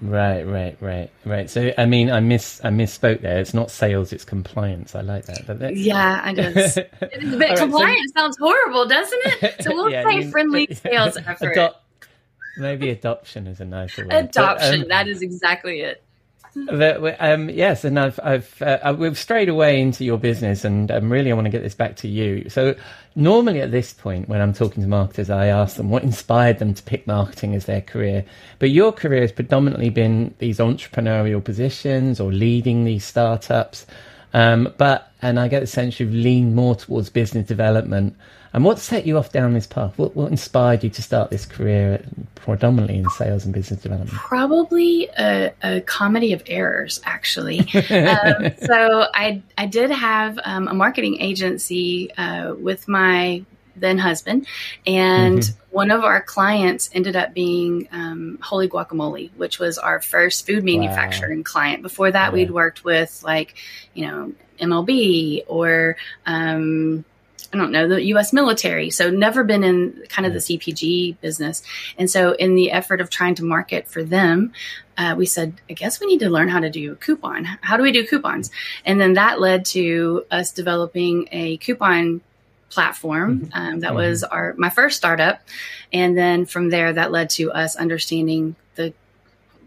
Right, 0.00 0.44
right, 0.44 0.78
right, 0.80 1.10
right. 1.26 1.50
So, 1.50 1.74
I 1.76 1.84
mean, 1.84 2.10
I 2.10 2.20
miss, 2.20 2.62
I 2.64 2.70
misspoke 2.70 3.20
there. 3.20 3.38
It's 3.38 3.52
not 3.52 3.70
sales; 3.70 4.14
it's 4.14 4.24
compliance. 4.24 4.94
I 4.94 5.02
like 5.02 5.26
that. 5.26 5.46
But 5.46 5.76
yeah, 5.76 6.22
I 6.24 6.32
guess. 6.34 6.76
but 6.76 7.58
compliance 7.58 8.12
so... 8.16 8.20
sounds 8.20 8.38
horrible, 8.38 8.86
doesn't 8.86 9.20
it? 9.24 9.62
So 9.62 9.70
we'll 9.74 9.90
yeah, 9.90 10.08
say 10.08 10.30
friendly 10.30 10.68
sales 10.72 11.18
effort. 11.18 11.74
Maybe 12.60 12.90
adoption 12.90 13.46
is 13.46 13.60
a 13.60 13.64
nicer 13.64 14.04
word. 14.04 14.12
Adoption, 14.12 14.80
but, 14.80 14.82
um, 14.82 14.88
that 14.88 15.08
is 15.08 15.22
exactly 15.22 15.80
it. 15.80 16.02
But, 16.54 17.16
um, 17.20 17.48
yes, 17.48 17.84
and 17.84 17.98
I've, 17.98 18.18
I've, 18.22 18.60
uh, 18.60 18.94
we've 18.98 19.18
strayed 19.18 19.48
away 19.48 19.80
into 19.80 20.04
your 20.04 20.18
business, 20.18 20.64
and 20.64 20.90
um, 20.90 21.10
really, 21.10 21.30
I 21.30 21.34
want 21.34 21.44
to 21.44 21.50
get 21.50 21.62
this 21.62 21.76
back 21.76 21.94
to 21.96 22.08
you. 22.08 22.48
So, 22.48 22.74
normally 23.14 23.60
at 23.60 23.70
this 23.70 23.92
point, 23.92 24.28
when 24.28 24.40
I'm 24.40 24.52
talking 24.52 24.82
to 24.82 24.88
marketers, 24.88 25.30
I 25.30 25.46
ask 25.46 25.76
them 25.76 25.90
what 25.90 26.02
inspired 26.02 26.58
them 26.58 26.74
to 26.74 26.82
pick 26.82 27.06
marketing 27.06 27.54
as 27.54 27.66
their 27.66 27.80
career. 27.80 28.24
But 28.58 28.70
your 28.70 28.90
career 28.90 29.20
has 29.20 29.32
predominantly 29.32 29.90
been 29.90 30.34
these 30.38 30.58
entrepreneurial 30.58 31.42
positions 31.42 32.18
or 32.18 32.32
leading 32.32 32.84
these 32.84 33.04
startups. 33.04 33.86
Um, 34.34 34.74
but, 34.76 35.09
and 35.22 35.38
I 35.38 35.48
get 35.48 35.60
the 35.60 35.66
sense 35.66 36.00
you've 36.00 36.12
leaned 36.12 36.54
more 36.54 36.74
towards 36.74 37.10
business 37.10 37.46
development. 37.46 38.16
And 38.52 38.64
what 38.64 38.78
set 38.78 39.06
you 39.06 39.16
off 39.16 39.30
down 39.30 39.54
this 39.54 39.66
path? 39.66 39.96
What, 39.96 40.16
what 40.16 40.30
inspired 40.30 40.82
you 40.82 40.90
to 40.90 41.02
start 41.02 41.30
this 41.30 41.46
career 41.46 42.04
predominantly 42.34 42.98
in 42.98 43.08
sales 43.10 43.44
and 43.44 43.54
business 43.54 43.80
development? 43.80 44.12
Probably 44.12 45.08
a, 45.18 45.52
a 45.62 45.80
comedy 45.82 46.32
of 46.32 46.42
errors, 46.46 47.00
actually. 47.04 47.60
um, 47.90 48.50
so 48.66 49.06
I, 49.14 49.40
I 49.56 49.66
did 49.66 49.90
have 49.90 50.38
um, 50.44 50.66
a 50.66 50.74
marketing 50.74 51.20
agency 51.20 52.12
uh, 52.14 52.54
with 52.54 52.88
my 52.88 53.44
then 53.76 53.98
husband, 53.98 54.46
and 54.86 55.38
mm-hmm. 55.38 55.74
one 55.74 55.90
of 55.90 56.04
our 56.04 56.20
clients 56.20 56.90
ended 56.92 57.16
up 57.16 57.34
being 57.34 57.88
um, 57.92 58.38
Wholly 58.42 58.68
Guacamole, 58.68 59.30
which 59.36 59.58
was 59.58 59.78
our 59.78 60.00
first 60.00 60.46
food 60.46 60.64
manufacturing 60.64 61.40
wow. 61.40 61.44
client. 61.44 61.82
Before 61.82 62.10
that, 62.10 62.28
yeah. 62.28 62.32
we'd 62.32 62.50
worked 62.50 62.84
with 62.84 63.22
like, 63.22 63.54
you 63.94 64.06
know, 64.06 64.32
MLB 64.60 65.44
or 65.46 65.96
um, 66.26 67.04
I 67.52 67.56
don't 67.56 67.72
know, 67.72 67.88
the 67.88 68.02
US 68.14 68.32
military. 68.32 68.90
So 68.90 69.10
never 69.10 69.42
been 69.42 69.64
in 69.64 70.04
kind 70.08 70.26
of 70.26 70.32
the 70.32 70.38
CPG 70.38 71.20
business. 71.20 71.62
And 71.98 72.08
so 72.08 72.32
in 72.32 72.54
the 72.54 72.70
effort 72.70 73.00
of 73.00 73.10
trying 73.10 73.34
to 73.36 73.44
market 73.44 73.88
for 73.88 74.04
them, 74.04 74.52
uh, 74.96 75.14
we 75.16 75.26
said, 75.26 75.54
I 75.68 75.72
guess 75.72 76.00
we 76.00 76.06
need 76.06 76.20
to 76.20 76.30
learn 76.30 76.48
how 76.48 76.60
to 76.60 76.70
do 76.70 76.92
a 76.92 76.96
coupon. 76.96 77.44
How 77.44 77.76
do 77.76 77.82
we 77.82 77.90
do 77.90 78.06
coupons? 78.06 78.50
And 78.84 79.00
then 79.00 79.14
that 79.14 79.40
led 79.40 79.64
to 79.66 80.26
us 80.30 80.52
developing 80.52 81.28
a 81.32 81.56
coupon 81.56 82.20
platform. 82.70 83.40
Mm-hmm. 83.40 83.52
Um, 83.52 83.80
that 83.80 83.88
mm-hmm. 83.88 83.96
was 83.96 84.24
our 84.24 84.54
my 84.56 84.70
first 84.70 84.96
startup, 84.96 85.40
and 85.92 86.16
then 86.16 86.46
from 86.46 86.70
there, 86.70 86.92
that 86.92 87.12
led 87.12 87.30
to 87.30 87.52
us 87.52 87.76
understanding 87.76 88.56
the 88.76 88.94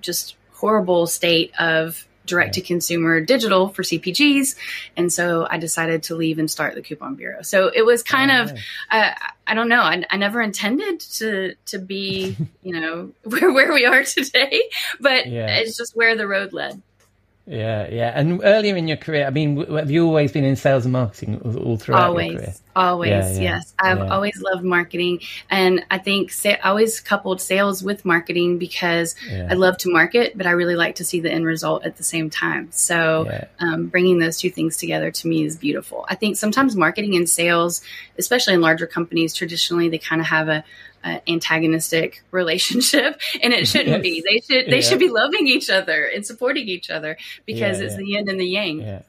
just 0.01 0.35
horrible 0.53 1.07
state 1.07 1.51
of 1.59 2.07
direct 2.25 2.53
to 2.55 2.61
consumer 2.61 3.21
digital 3.21 3.69
for 3.69 3.83
CPGs. 3.83 4.55
And 4.95 5.11
so 5.11 5.45
I 5.49 5.57
decided 5.57 6.03
to 6.03 6.15
leave 6.15 6.39
and 6.39 6.49
start 6.49 6.75
the 6.75 6.81
Coupon 6.81 7.15
Bureau. 7.15 7.41
So 7.41 7.67
it 7.73 7.85
was 7.85 8.03
kind 8.03 8.31
oh, 8.31 8.43
of, 8.43 8.51
uh, 8.89 9.11
I 9.45 9.53
don't 9.53 9.69
know, 9.69 9.81
I, 9.81 10.03
I, 10.09 10.17
never 10.17 10.41
intended 10.41 11.01
to, 11.01 11.55
to 11.67 11.79
be, 11.79 12.37
you 12.63 12.79
know, 12.79 13.11
where, 13.23 13.51
where 13.51 13.73
we 13.73 13.85
are 13.85 14.03
today, 14.03 14.69
but 14.99 15.27
yeah. 15.27 15.57
it's 15.57 15.77
just 15.77 15.95
where 15.95 16.15
the 16.15 16.27
road 16.27 16.53
led. 16.53 16.81
Yeah, 17.45 17.89
yeah. 17.91 18.13
And 18.15 18.39
earlier 18.43 18.77
in 18.77 18.87
your 18.87 18.95
career, 18.95 19.27
I 19.27 19.29
mean, 19.29 19.65
have 19.75 19.91
you 19.91 20.05
always 20.05 20.31
been 20.31 20.45
in 20.45 20.55
sales 20.55 20.85
and 20.85 20.93
marketing 20.93 21.41
all 21.41 21.75
throughout 21.75 22.07
always, 22.07 22.31
your 22.31 22.41
career? 22.41 22.53
Always, 22.73 23.09
yeah, 23.09 23.29
yeah, 23.33 23.41
yes. 23.41 23.73
I've 23.77 23.97
yeah. 23.97 24.13
always 24.13 24.41
loved 24.41 24.63
marketing, 24.63 25.19
and 25.49 25.85
I 25.91 25.97
think 25.97 26.31
sa- 26.31 26.51
I 26.63 26.69
always 26.69 27.01
coupled 27.01 27.41
sales 27.41 27.83
with 27.83 28.05
marketing 28.05 28.59
because 28.59 29.15
I 29.29 29.55
love 29.55 29.77
to 29.79 29.91
market, 29.91 30.37
but 30.37 30.47
I 30.47 30.51
really 30.51 30.77
like 30.77 30.95
to 30.95 31.03
see 31.03 31.19
the 31.19 31.31
end 31.31 31.45
result 31.45 31.85
at 31.85 31.97
the 31.97 32.03
same 32.03 32.29
time. 32.29 32.69
So, 32.71 33.29
um, 33.59 33.87
bringing 33.87 34.19
those 34.19 34.37
two 34.37 34.49
things 34.49 34.77
together 34.77 35.11
to 35.11 35.27
me 35.27 35.43
is 35.43 35.57
beautiful. 35.57 36.05
I 36.07 36.15
think 36.15 36.37
sometimes 36.37 36.77
marketing 36.77 37.15
and 37.15 37.29
sales, 37.29 37.81
especially 38.17 38.53
in 38.53 38.61
larger 38.61 38.87
companies, 38.87 39.33
traditionally 39.33 39.89
they 39.89 39.97
kind 39.97 40.21
of 40.21 40.27
have 40.27 40.47
a 40.47 40.63
uh, 41.03 41.19
antagonistic 41.27 42.23
relationship 42.31 43.19
and 43.41 43.53
it 43.53 43.67
shouldn't 43.67 43.89
yes. 43.89 44.01
be 44.01 44.23
they 44.27 44.39
should 44.39 44.71
they 44.71 44.77
yeah. 44.77 44.81
should 44.81 44.99
be 44.99 45.09
loving 45.09 45.47
each 45.47 45.69
other 45.69 46.05
and 46.05 46.25
supporting 46.25 46.67
each 46.67 46.89
other 46.89 47.17
because 47.45 47.79
yeah, 47.79 47.85
it's 47.85 47.93
yeah. 47.93 47.97
the 47.97 48.05
yin 48.05 48.29
and 48.29 48.39
the 48.39 48.47
yang 48.47 48.79
yeah 48.79 49.01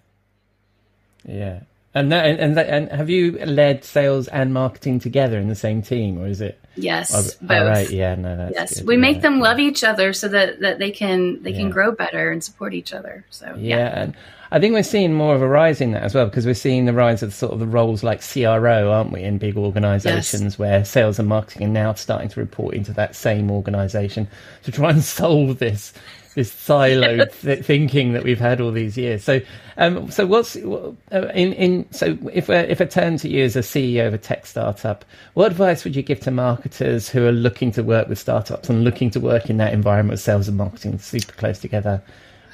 yeah 1.26 1.60
And 1.96 2.10
that, 2.10 2.40
and 2.40 2.56
that, 2.56 2.68
and 2.68 2.90
have 2.90 3.08
you 3.08 3.38
led 3.46 3.84
sales 3.84 4.26
and 4.26 4.52
marketing 4.52 4.98
together 4.98 5.38
in 5.38 5.46
the 5.46 5.54
same 5.54 5.80
team, 5.80 6.18
or 6.18 6.26
is 6.26 6.40
it? 6.40 6.58
Yes, 6.74 7.14
oh, 7.14 7.22
both. 7.40 7.68
right, 7.68 7.88
yeah, 7.88 8.16
no, 8.16 8.36
that's 8.36 8.52
yes. 8.52 8.78
good. 8.80 8.88
We 8.88 8.96
make 8.96 9.22
them 9.22 9.38
love 9.38 9.60
each 9.60 9.84
other 9.84 10.12
so 10.12 10.26
that 10.26 10.58
that 10.58 10.80
they 10.80 10.90
can 10.90 11.40
they 11.44 11.52
can 11.52 11.70
grow 11.70 11.92
better 11.92 12.32
and 12.32 12.42
support 12.42 12.74
each 12.74 12.92
other. 12.92 13.24
So 13.30 13.54
Yeah, 13.56 13.76
yeah, 13.76 14.02
and 14.02 14.16
I 14.54 14.60
think 14.60 14.72
we're 14.72 14.84
seeing 14.84 15.14
more 15.14 15.34
of 15.34 15.42
a 15.42 15.48
rise 15.48 15.80
in 15.80 15.90
that 15.90 16.04
as 16.04 16.14
well 16.14 16.26
because 16.26 16.46
we're 16.46 16.54
seeing 16.54 16.84
the 16.84 16.92
rise 16.92 17.24
of 17.24 17.34
sort 17.34 17.52
of 17.52 17.58
the 17.58 17.66
roles 17.66 18.04
like 18.04 18.22
CRO, 18.22 18.92
aren't 18.92 19.10
we, 19.10 19.24
in 19.24 19.36
big 19.36 19.56
organisations 19.56 20.56
where 20.60 20.84
sales 20.84 21.18
and 21.18 21.28
marketing 21.28 21.66
are 21.66 21.70
now 21.70 21.92
starting 21.94 22.28
to 22.28 22.38
report 22.38 22.76
into 22.76 22.92
that 22.92 23.16
same 23.16 23.50
organisation 23.50 24.28
to 24.62 24.70
try 24.70 24.90
and 24.90 25.02
solve 25.20 25.58
this 25.58 25.92
this 26.36 26.52
siloed 26.52 27.32
th- 27.40 27.64
thinking 27.64 28.12
that 28.12 28.22
we've 28.22 28.38
had 28.38 28.60
all 28.60 28.70
these 28.70 28.96
years. 28.96 29.24
So, 29.24 29.40
um, 29.76 30.08
so 30.12 30.24
what's 30.24 30.54
uh, 30.54 30.92
in 31.10 31.52
in 31.54 31.92
so 31.92 32.16
if 32.32 32.48
I, 32.48 32.58
if 32.58 32.80
I 32.80 32.84
turn 32.84 33.16
to 33.18 33.28
you 33.28 33.42
as 33.42 33.56
a 33.56 33.60
CEO 33.60 34.06
of 34.06 34.14
a 34.14 34.18
tech 34.18 34.46
startup, 34.46 35.04
what 35.32 35.50
advice 35.50 35.82
would 35.82 35.96
you 35.96 36.02
give 36.02 36.20
to 36.20 36.30
marketers 36.30 37.08
who 37.08 37.26
are 37.26 37.32
looking 37.32 37.72
to 37.72 37.82
work 37.82 38.08
with 38.08 38.20
startups 38.20 38.70
and 38.70 38.84
looking 38.84 39.10
to 39.10 39.18
work 39.18 39.50
in 39.50 39.56
that 39.56 39.72
environment 39.72 40.12
with 40.12 40.20
sales 40.20 40.46
and 40.46 40.56
marketing 40.56 41.00
super 41.00 41.32
close 41.32 41.58
together? 41.58 42.00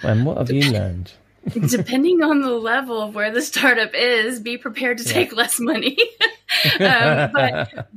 And 0.02 0.24
what 0.24 0.38
have 0.38 0.50
you 0.50 0.70
learned? 0.72 1.12
depending 1.68 2.22
on 2.22 2.42
the 2.42 2.50
level 2.50 3.00
of 3.00 3.14
where 3.14 3.30
the 3.30 3.42
startup 3.42 3.90
is, 3.94 4.40
be 4.40 4.58
prepared 4.58 4.98
to 4.98 5.04
take 5.04 5.34
less 5.34 5.58
money. 5.58 5.96
um, 6.80 7.30
but 7.32 7.88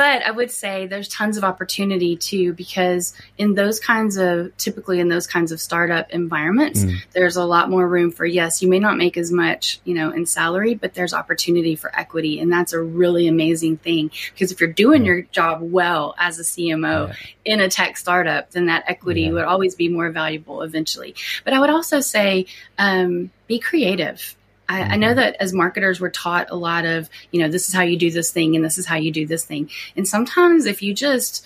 but 0.00 0.22
I 0.24 0.30
would 0.30 0.50
say 0.50 0.86
there's 0.86 1.08
tons 1.08 1.36
of 1.36 1.44
opportunity 1.44 2.16
too 2.16 2.54
because 2.54 3.12
in 3.36 3.54
those 3.54 3.78
kinds 3.78 4.16
of 4.16 4.56
typically 4.56 4.98
in 4.98 5.08
those 5.08 5.26
kinds 5.26 5.52
of 5.52 5.60
startup 5.60 6.08
environments, 6.10 6.86
there's 7.12 7.36
a 7.36 7.44
lot 7.44 7.68
more 7.68 7.86
room 7.86 8.10
for 8.10 8.24
yes, 8.24 8.62
you 8.62 8.68
may 8.70 8.78
not 8.78 8.96
make 8.96 9.18
as 9.18 9.30
much, 9.30 9.78
you 9.84 9.92
know, 9.92 10.10
in 10.10 10.24
salary, 10.24 10.74
but 10.74 10.94
there's 10.94 11.12
opportunity 11.12 11.76
for 11.76 11.94
equity, 11.94 12.40
and 12.40 12.50
that's 12.50 12.72
a 12.72 12.80
really 12.80 13.28
amazing 13.28 13.76
thing 13.76 14.10
because 14.32 14.50
if 14.50 14.58
you're 14.58 14.72
doing 14.72 15.04
your 15.04 15.20
job 15.32 15.58
well 15.60 16.14
as 16.18 16.38
a 16.38 16.44
CMO 16.44 17.08
Yeah. 17.08 17.14
in 17.44 17.60
a 17.60 17.68
tech 17.68 17.98
startup, 17.98 18.52
then 18.52 18.66
that 18.66 18.84
equity 18.86 19.24
Yeah. 19.24 19.32
would 19.32 19.44
always 19.44 19.74
be 19.74 19.90
more 19.90 20.08
valuable 20.10 20.62
eventually. 20.62 21.14
But 21.44 21.52
I 21.52 21.60
would 21.60 21.68
also 21.68 22.00
say 22.00 22.46
um, 22.78 23.30
be 23.46 23.58
creative. 23.58 24.34
I, 24.70 24.82
I 24.82 24.84
mm-hmm. 24.84 25.00
know 25.00 25.14
that 25.14 25.36
as 25.40 25.52
marketers, 25.52 26.00
we're 26.00 26.10
taught 26.10 26.50
a 26.50 26.56
lot 26.56 26.86
of, 26.86 27.10
you 27.32 27.40
know, 27.40 27.48
this 27.48 27.68
is 27.68 27.74
how 27.74 27.82
you 27.82 27.96
do 27.96 28.10
this 28.10 28.30
thing 28.30 28.54
and 28.54 28.64
this 28.64 28.78
is 28.78 28.86
how 28.86 28.96
you 28.96 29.10
do 29.10 29.26
this 29.26 29.44
thing. 29.44 29.68
And 29.96 30.06
sometimes 30.06 30.64
if 30.64 30.80
you 30.80 30.94
just 30.94 31.44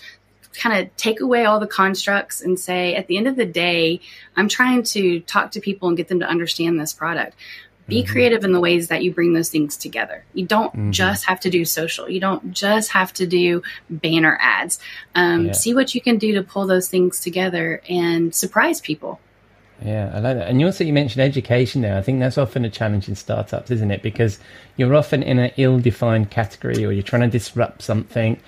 kind 0.53 0.79
of 0.79 0.95
take 0.95 1.19
away 1.19 1.43
all 1.43 1.59
the 1.59 1.67
constructs 1.67 2.39
and 2.39 2.57
say, 2.59 2.95
at 2.95 3.07
the 3.07 3.17
end 3.17 3.27
of 3.27 3.35
the 3.35 3.45
day, 3.45 3.99
I'm 4.37 4.47
trying 4.47 4.83
to 4.83 5.19
talk 5.21 5.51
to 5.51 5.59
people 5.59 5.87
and 5.87 5.97
get 5.97 6.07
them 6.07 6.19
to 6.19 6.27
understand 6.27 6.79
this 6.79 6.93
product. 6.93 7.35
Be 7.87 8.03
mm-hmm. 8.03 8.11
creative 8.11 8.43
in 8.43 8.51
the 8.51 8.59
ways 8.59 8.87
that 8.87 9.03
you 9.03 9.11
bring 9.11 9.33
those 9.33 9.49
things 9.49 9.75
together. 9.75 10.23
You 10.33 10.45
don't 10.45 10.71
mm-hmm. 10.71 10.91
just 10.91 11.25
have 11.25 11.39
to 11.41 11.49
do 11.49 11.65
social. 11.65 12.09
You 12.09 12.19
don't 12.19 12.51
just 12.51 12.91
have 12.91 13.11
to 13.13 13.27
do 13.27 13.63
banner 13.89 14.37
ads. 14.39 14.79
Um, 15.15 15.47
Yeah. 15.47 15.51
See 15.53 15.73
what 15.73 15.93
you 15.93 16.01
can 16.01 16.17
do 16.17 16.33
to 16.35 16.43
pull 16.43 16.67
those 16.67 16.89
things 16.89 17.19
together 17.19 17.81
and 17.89 18.33
surprise 18.33 18.81
people. 18.81 19.19
Yeah, 19.83 20.11
I 20.13 20.19
like 20.19 20.37
that. 20.37 20.47
And 20.49 20.59
you 20.59 20.67
also 20.67 20.83
you 20.83 20.93
mentioned 20.93 21.21
education 21.21 21.81
there. 21.81 21.97
I 21.97 22.01
think 22.01 22.19
that's 22.19 22.37
often 22.37 22.63
a 22.65 22.69
challenge 22.69 23.09
in 23.09 23.15
startups, 23.15 23.71
isn't 23.71 23.91
it? 23.91 24.01
Because 24.01 24.39
you're 24.77 24.95
often 24.95 25.21
in 25.21 25.37
an 25.39 25.51
ill-defined 25.57 26.31
category, 26.31 26.85
or 26.85 26.91
you're 26.91 27.03
trying 27.03 27.23
to 27.23 27.27
disrupt 27.27 27.81
something. 27.81 28.39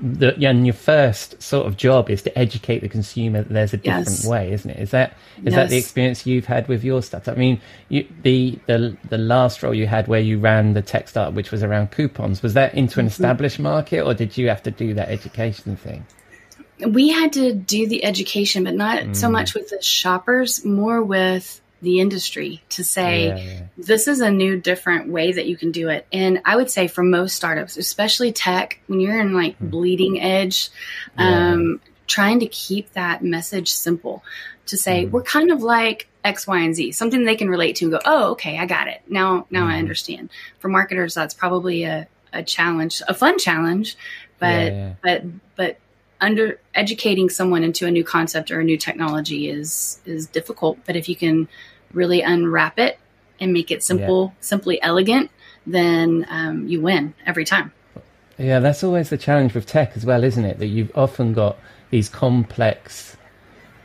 Yeah, 0.00 0.50
and 0.50 0.66
your 0.66 0.74
first 0.74 1.40
sort 1.42 1.66
of 1.66 1.76
job 1.76 2.10
is 2.10 2.22
to 2.22 2.36
educate 2.38 2.80
the 2.80 2.88
consumer 2.88 3.42
that 3.42 3.52
there's 3.52 3.72
a 3.74 3.76
different 3.76 4.20
Yes. 4.20 4.24
way, 4.24 4.52
isn't 4.52 4.70
it? 4.70 4.78
Is 4.80 4.90
that 4.90 5.16
is 5.44 5.54
that 5.54 5.68
the 5.68 5.76
experience 5.76 6.26
you've 6.26 6.46
had 6.46 6.66
with 6.66 6.82
your 6.82 7.02
startup? 7.02 7.36
I 7.36 7.38
mean, 7.38 7.60
you, 7.88 8.08
the 8.22 8.58
the 8.66 8.98
the 9.08 9.18
last 9.18 9.62
role 9.62 9.74
you 9.74 9.86
had 9.86 10.08
where 10.08 10.20
you 10.20 10.38
ran 10.40 10.72
the 10.72 10.82
tech 10.82 11.08
startup, 11.08 11.34
which 11.34 11.52
was 11.52 11.62
around 11.62 11.92
coupons, 11.92 12.42
was 12.42 12.54
that 12.54 12.74
into 12.74 12.98
an 13.00 13.06
Mm-hmm. 13.06 13.06
established 13.06 13.60
market, 13.60 14.00
or 14.02 14.14
did 14.14 14.36
you 14.36 14.48
have 14.48 14.62
to 14.64 14.70
do 14.72 14.94
that 14.94 15.08
education 15.10 15.76
thing? 15.76 16.06
We 16.86 17.10
had 17.10 17.34
to 17.34 17.52
do 17.52 17.86
the 17.86 18.04
education, 18.04 18.64
but 18.64 18.74
not 18.74 19.16
so 19.16 19.28
mm. 19.28 19.32
much 19.32 19.54
with 19.54 19.68
the 19.68 19.80
shoppers, 19.82 20.64
more 20.64 21.02
with 21.02 21.60
the 21.82 22.00
industry 22.00 22.62
to 22.70 22.84
say, 22.84 23.26
Yeah, 23.26 23.36
yeah. 23.36 23.60
this 23.76 24.06
is 24.06 24.20
a 24.20 24.30
new, 24.30 24.58
different 24.58 25.08
way 25.08 25.32
that 25.32 25.46
you 25.46 25.56
can 25.56 25.72
do 25.72 25.88
it. 25.88 26.06
And 26.12 26.40
I 26.44 26.56
would 26.56 26.70
say 26.70 26.86
for 26.86 27.02
most 27.02 27.34
startups, 27.34 27.76
especially 27.76 28.32
tech, 28.32 28.80
when 28.86 29.00
you're 29.00 29.20
in 29.20 29.34
like 29.34 29.56
hmm. 29.56 29.68
bleeding 29.68 30.20
edge, 30.20 30.70
um, 31.18 31.80
trying 32.06 32.40
to 32.40 32.46
keep 32.46 32.92
that 32.92 33.22
message 33.22 33.72
simple 33.72 34.22
to 34.66 34.76
say, 34.76 35.04
hmm. 35.04 35.10
we're 35.10 35.22
kind 35.22 35.50
of 35.50 35.62
like 35.62 36.08
X, 36.24 36.46
Y, 36.46 36.60
and 36.60 36.74
Z, 36.74 36.92
something 36.92 37.24
they 37.24 37.36
can 37.36 37.50
relate 37.50 37.76
to 37.76 37.86
and 37.86 37.92
go, 37.92 38.00
oh, 38.04 38.30
okay, 38.32 38.58
I 38.58 38.66
got 38.66 38.86
it. 38.86 39.02
Now, 39.08 39.46
now 39.50 39.66
I 39.66 39.72
hmm. 39.72 39.80
understand. 39.80 40.30
For 40.60 40.68
marketers, 40.68 41.14
that's 41.14 41.34
probably 41.34 41.82
a, 41.82 42.06
a 42.32 42.44
challenge, 42.44 43.02
a 43.08 43.14
fun 43.14 43.38
challenge, 43.38 43.96
but, 44.38 44.72
yeah. 44.72 44.94
but, 45.02 45.24
but 45.56 45.78
under 46.22 46.58
educating 46.74 47.28
someone 47.28 47.62
into 47.64 47.86
a 47.86 47.90
new 47.90 48.04
concept 48.04 48.50
or 48.50 48.60
a 48.60 48.64
new 48.64 48.78
technology 48.78 49.50
is, 49.50 50.00
is 50.06 50.26
difficult. 50.26 50.78
But 50.86 50.96
if 50.96 51.08
you 51.08 51.16
can 51.16 51.48
really 51.92 52.22
unwrap 52.22 52.78
it 52.78 52.98
and 53.40 53.52
make 53.52 53.70
it 53.70 53.82
simple, 53.82 54.32
simply 54.40 54.80
elegant, 54.82 55.30
then 55.66 56.24
um, 56.30 56.66
you 56.68 56.80
win 56.80 57.12
every 57.26 57.44
time. 57.44 57.72
Yeah, 58.38 58.60
that's 58.60 58.82
always 58.82 59.10
the 59.10 59.18
challenge 59.18 59.52
with 59.54 59.66
tech 59.66 59.92
as 59.96 60.06
well, 60.06 60.24
isn't 60.24 60.44
it? 60.44 60.58
That 60.58 60.68
you've 60.68 60.92
often 60.96 61.32
got 61.34 61.58
these 61.90 62.08
complex. 62.08 63.16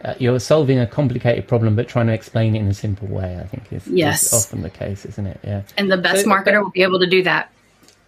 Uh, 0.06 0.14
you're 0.20 0.40
solving 0.40 0.80
a 0.80 0.86
complicated 0.88 1.48
problem, 1.48 1.76
but 1.76 1.88
trying 1.88 2.08
to 2.08 2.14
explain 2.14 2.56
it 2.56 2.60
in 2.60 2.68
a 2.68 2.74
simple 2.74 3.08
way. 3.08 3.40
I 3.40 3.48
think 3.48 3.74
is, 3.74 3.88
is 3.88 3.94
Yes. 3.94 4.34
often 4.34 4.62
the 4.62 4.70
case, 4.70 5.06
isn't 5.06 5.26
it? 5.26 5.40
Yeah. 5.44 5.64
And 5.76 5.92
the 5.92 5.98
best 5.98 6.24
So- 6.24 6.30
marketer 6.30 6.64
will 6.64 6.70
be 6.70 6.84
able 6.84 7.00
to 7.00 7.08
do 7.08 7.24
that. 7.24 7.52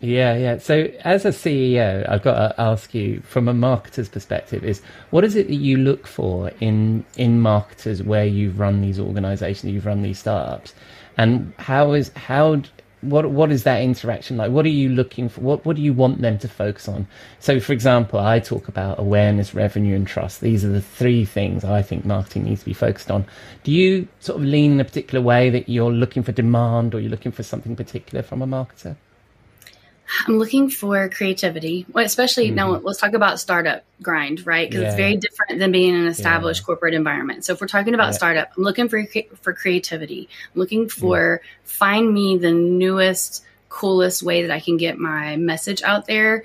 Yeah, 0.01 0.35
yeah. 0.37 0.57
So, 0.59 0.89
as 1.03 1.25
a 1.25 1.29
CEO, 1.29 2.07
I've 2.09 2.21
got 2.21 2.35
to 2.35 2.61
ask 2.61 2.93
you, 2.93 3.19
from 3.21 3.49
a 3.49 3.53
marketer's 3.53 4.07
perspective, 4.07 4.63
is 4.63 4.81
what 5.09 5.25
is 5.25 5.35
it 5.35 5.47
that 5.47 5.55
you 5.55 5.75
look 5.77 6.07
for 6.07 6.51
in 6.61 7.05
in 7.17 7.41
marketers 7.41 8.01
where 8.01 8.25
you've 8.25 8.59
run 8.59 8.79
these 8.81 8.97
organisations, 8.99 9.73
you've 9.73 9.85
run 9.85 10.01
these 10.01 10.19
startups, 10.19 10.73
and 11.17 11.53
how 11.57 11.91
is 11.93 12.11
how 12.15 12.61
what 13.01 13.29
what 13.29 13.51
is 13.51 13.63
that 13.63 13.81
interaction 13.81 14.37
like? 14.37 14.51
What 14.51 14.65
are 14.65 14.69
you 14.69 14.87
looking 14.87 15.27
for? 15.27 15.41
What 15.41 15.65
what 15.65 15.75
do 15.75 15.81
you 15.81 15.91
want 15.93 16.21
them 16.21 16.37
to 16.39 16.47
focus 16.47 16.87
on? 16.87 17.05
So, 17.39 17.59
for 17.59 17.73
example, 17.73 18.21
I 18.21 18.39
talk 18.39 18.69
about 18.69 18.99
awareness, 18.99 19.53
revenue, 19.53 19.97
and 19.97 20.07
trust. 20.07 20.39
These 20.39 20.63
are 20.63 20.69
the 20.69 20.81
three 20.81 21.25
things 21.25 21.65
I 21.65 21.81
think 21.81 22.05
marketing 22.05 22.45
needs 22.45 22.61
to 22.61 22.65
be 22.67 22.73
focused 22.73 23.11
on. 23.11 23.25
Do 23.63 23.71
you 23.73 24.07
sort 24.21 24.39
of 24.39 24.45
lean 24.45 24.73
in 24.73 24.79
a 24.79 24.85
particular 24.85 25.21
way 25.21 25.49
that 25.49 25.67
you're 25.67 25.91
looking 25.91 26.23
for 26.23 26.31
demand, 26.31 26.95
or 26.95 27.01
you're 27.01 27.11
looking 27.11 27.33
for 27.33 27.43
something 27.43 27.75
particular 27.75 28.23
from 28.23 28.41
a 28.41 28.47
marketer? 28.47 28.95
I'm 30.27 30.37
looking 30.39 30.69
for 30.69 31.07
creativity, 31.09 31.85
well, 31.91 32.05
especially 32.05 32.49
now. 32.51 32.71
Let's 32.77 32.99
talk 32.99 33.13
about 33.13 33.39
startup 33.39 33.83
grind, 34.01 34.45
right? 34.45 34.69
Because 34.69 34.81
Mm-hmm. 34.81 34.83
Yeah, 34.83 34.89
it's 34.89 34.95
very 34.97 35.15
different 35.17 35.59
than 35.59 35.71
being 35.71 35.93
in 35.93 36.01
an 36.01 36.07
established 36.07 36.65
corporate 36.65 36.93
environment. 36.93 37.45
So 37.45 37.53
if 37.53 37.61
we're 37.61 37.67
talking 37.67 37.93
about 37.93 38.07
Yeah. 38.07 38.11
startup, 38.17 38.51
I'm 38.57 38.63
looking 38.63 38.89
for 38.89 39.03
for 39.41 39.53
creativity. 39.53 40.27
I'm 40.53 40.59
looking 40.59 40.89
for 40.89 41.41
find 41.63 42.11
me 42.13 42.37
the 42.37 42.51
newest, 42.51 43.43
coolest 43.69 44.23
way 44.23 44.41
that 44.41 44.51
I 44.51 44.59
can 44.59 44.77
get 44.77 44.97
my 44.97 45.35
message 45.37 45.83
out 45.83 46.07
there, 46.07 46.43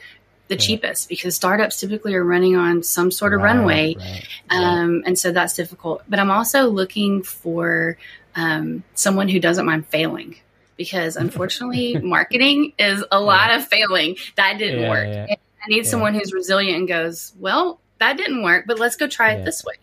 the 0.48 0.56
cheapest, 0.56 1.08
because 1.08 1.34
startups 1.34 1.80
typically 1.80 2.14
are 2.14 2.24
running 2.24 2.56
on 2.56 2.82
some 2.82 3.10
sort 3.10 3.32
of 3.32 3.40
Right, 3.40 3.54
runway. 3.54 3.96
right, 3.96 4.28
Um, 4.50 5.02
and 5.06 5.18
so 5.18 5.32
that's 5.32 5.54
difficult. 5.54 6.02
But 6.08 6.18
I'm 6.18 6.30
also 6.30 6.68
looking 6.68 7.22
for 7.22 7.96
um, 8.36 8.82
someone 8.94 9.28
who 9.28 9.40
doesn't 9.40 9.64
mind 9.64 9.86
failing 9.86 10.36
because 10.76 11.16
unfortunately, 11.24 11.96
marketing 12.02 12.72
is 12.78 13.04
a 13.10 13.20
lot 13.20 13.50
of 13.54 13.66
failing. 13.66 14.16
That 14.36 14.58
didn't 14.58 14.80
Yeah, 14.82 14.88
work. 14.90 15.06
yeah. 15.08 15.26
And 15.28 15.38
I 15.64 15.68
need 15.68 15.86
someone 15.86 16.14
who's 16.14 16.32
resilient 16.32 16.78
and 16.78 16.88
goes, 16.88 17.32
well, 17.38 17.80
that 18.00 18.16
didn't 18.16 18.42
work, 18.42 18.64
but 18.66 18.78
let's 18.78 18.96
go 18.96 19.06
try 19.06 19.32
Yeah. 19.32 19.38
it 19.38 19.44
this 19.44 19.64
way. 19.64 19.74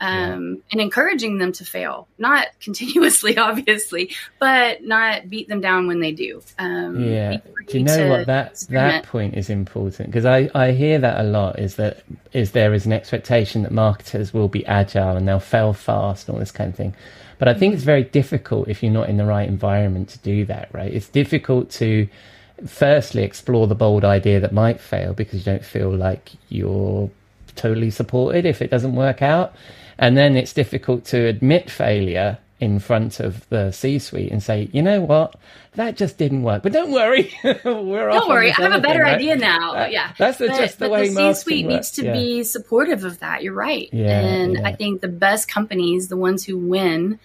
Um, 0.00 0.62
And 0.70 0.80
encouraging 0.80 1.38
them 1.38 1.50
to 1.52 1.64
fail, 1.64 2.06
not 2.18 2.46
continuously, 2.60 3.36
obviously, 3.36 4.14
but 4.38 4.84
not 4.84 5.28
beat 5.28 5.48
them 5.48 5.60
down 5.60 5.88
when 5.88 5.98
they 6.00 6.12
do. 6.12 6.40
Um, 6.58 7.02
Yeah. 7.04 7.38
Do 7.66 7.78
you 7.78 7.84
know 7.84 8.08
what 8.08 8.26
that 8.28 8.54
that 8.70 9.04
point 9.04 9.34
is 9.34 9.50
important 9.50 10.08
because 10.08 10.24
I 10.24 10.48
I 10.54 10.70
hear 10.70 10.98
that 11.00 11.20
a 11.20 11.24
lot 11.24 11.58
is 11.58 11.74
that 11.76 11.98
is 12.32 12.52
there 12.52 12.72
is 12.72 12.86
an 12.86 12.92
expectation 12.92 13.64
that 13.64 13.72
marketers 13.72 14.32
will 14.32 14.48
be 14.48 14.64
agile 14.66 15.16
and 15.16 15.26
they'll 15.28 15.40
fail 15.40 15.72
fast 15.74 16.28
and 16.28 16.34
all 16.36 16.40
this 16.40 16.52
kind 16.52 16.70
of 16.70 16.76
thing. 16.76 16.94
But 17.38 17.48
I 17.48 17.54
think 17.54 17.74
it's 17.74 17.84
very 17.84 18.04
difficult 18.04 18.68
if 18.68 18.82
you're 18.82 18.92
not 18.92 19.08
in 19.08 19.16
the 19.16 19.24
right 19.24 19.48
environment 19.48 20.08
to 20.10 20.18
do 20.18 20.44
that, 20.46 20.68
right? 20.72 20.92
It's 20.92 21.08
difficult 21.08 21.70
to 21.72 22.08
firstly 22.66 23.22
explore 23.22 23.66
the 23.66 23.74
bold 23.74 24.04
idea 24.04 24.40
that 24.40 24.52
might 24.52 24.80
fail 24.80 25.12
because 25.12 25.46
you 25.46 25.52
don't 25.52 25.64
feel 25.64 25.94
like 25.94 26.32
you're 26.48 27.10
totally 27.54 27.90
supported 27.90 28.44
if 28.44 28.60
it 28.60 28.70
doesn't 28.70 28.94
work 28.94 29.22
out. 29.22 29.54
And 29.98 30.16
then 30.16 30.36
it's 30.36 30.52
difficult 30.52 31.04
to 31.06 31.26
admit 31.26 31.70
failure 31.70 32.38
in 32.60 32.78
front 32.80 33.20
of 33.20 33.48
the 33.50 33.70
C 33.70 33.98
suite 33.98 34.32
and 34.32 34.42
say, 34.42 34.68
you 34.72 34.82
know 34.82 35.00
what, 35.00 35.36
that 35.74 35.96
just 35.96 36.18
didn't 36.18 36.42
work. 36.42 36.62
But 36.64 36.72
don't 36.72 36.90
worry, 36.90 37.32
we're 37.44 37.54
Don't 37.62 38.22
on 38.22 38.28
worry, 38.28 38.50
I 38.50 38.62
have 38.62 38.72
a 38.74 38.80
better 38.80 39.02
right? 39.02 39.14
idea 39.14 39.36
now. 39.36 39.74
That- 39.74 39.92
yeah, 39.92 40.12
that's 40.18 40.38
the, 40.38 40.48
but, 40.48 40.56
just 40.58 40.78
the 40.80 40.86
but 40.86 40.90
way 40.92 41.08
the 41.08 41.34
C-suite 41.34 41.66
needs 41.66 41.92
to 41.92 42.04
Yeah. 42.04 42.12
be 42.14 42.42
supportive 42.42 43.04
of 43.04 43.20
that. 43.20 43.42
You're 43.44 43.54
right, 43.54 43.88
Yeah, 43.92 44.20
and 44.20 44.54
yeah. 44.54 44.66
I 44.68 44.74
think 44.74 45.00
the 45.00 45.08
best 45.08 45.48
companies, 45.48 46.08
the 46.08 46.16
ones 46.16 46.44
who 46.44 46.58
win, 46.58 47.18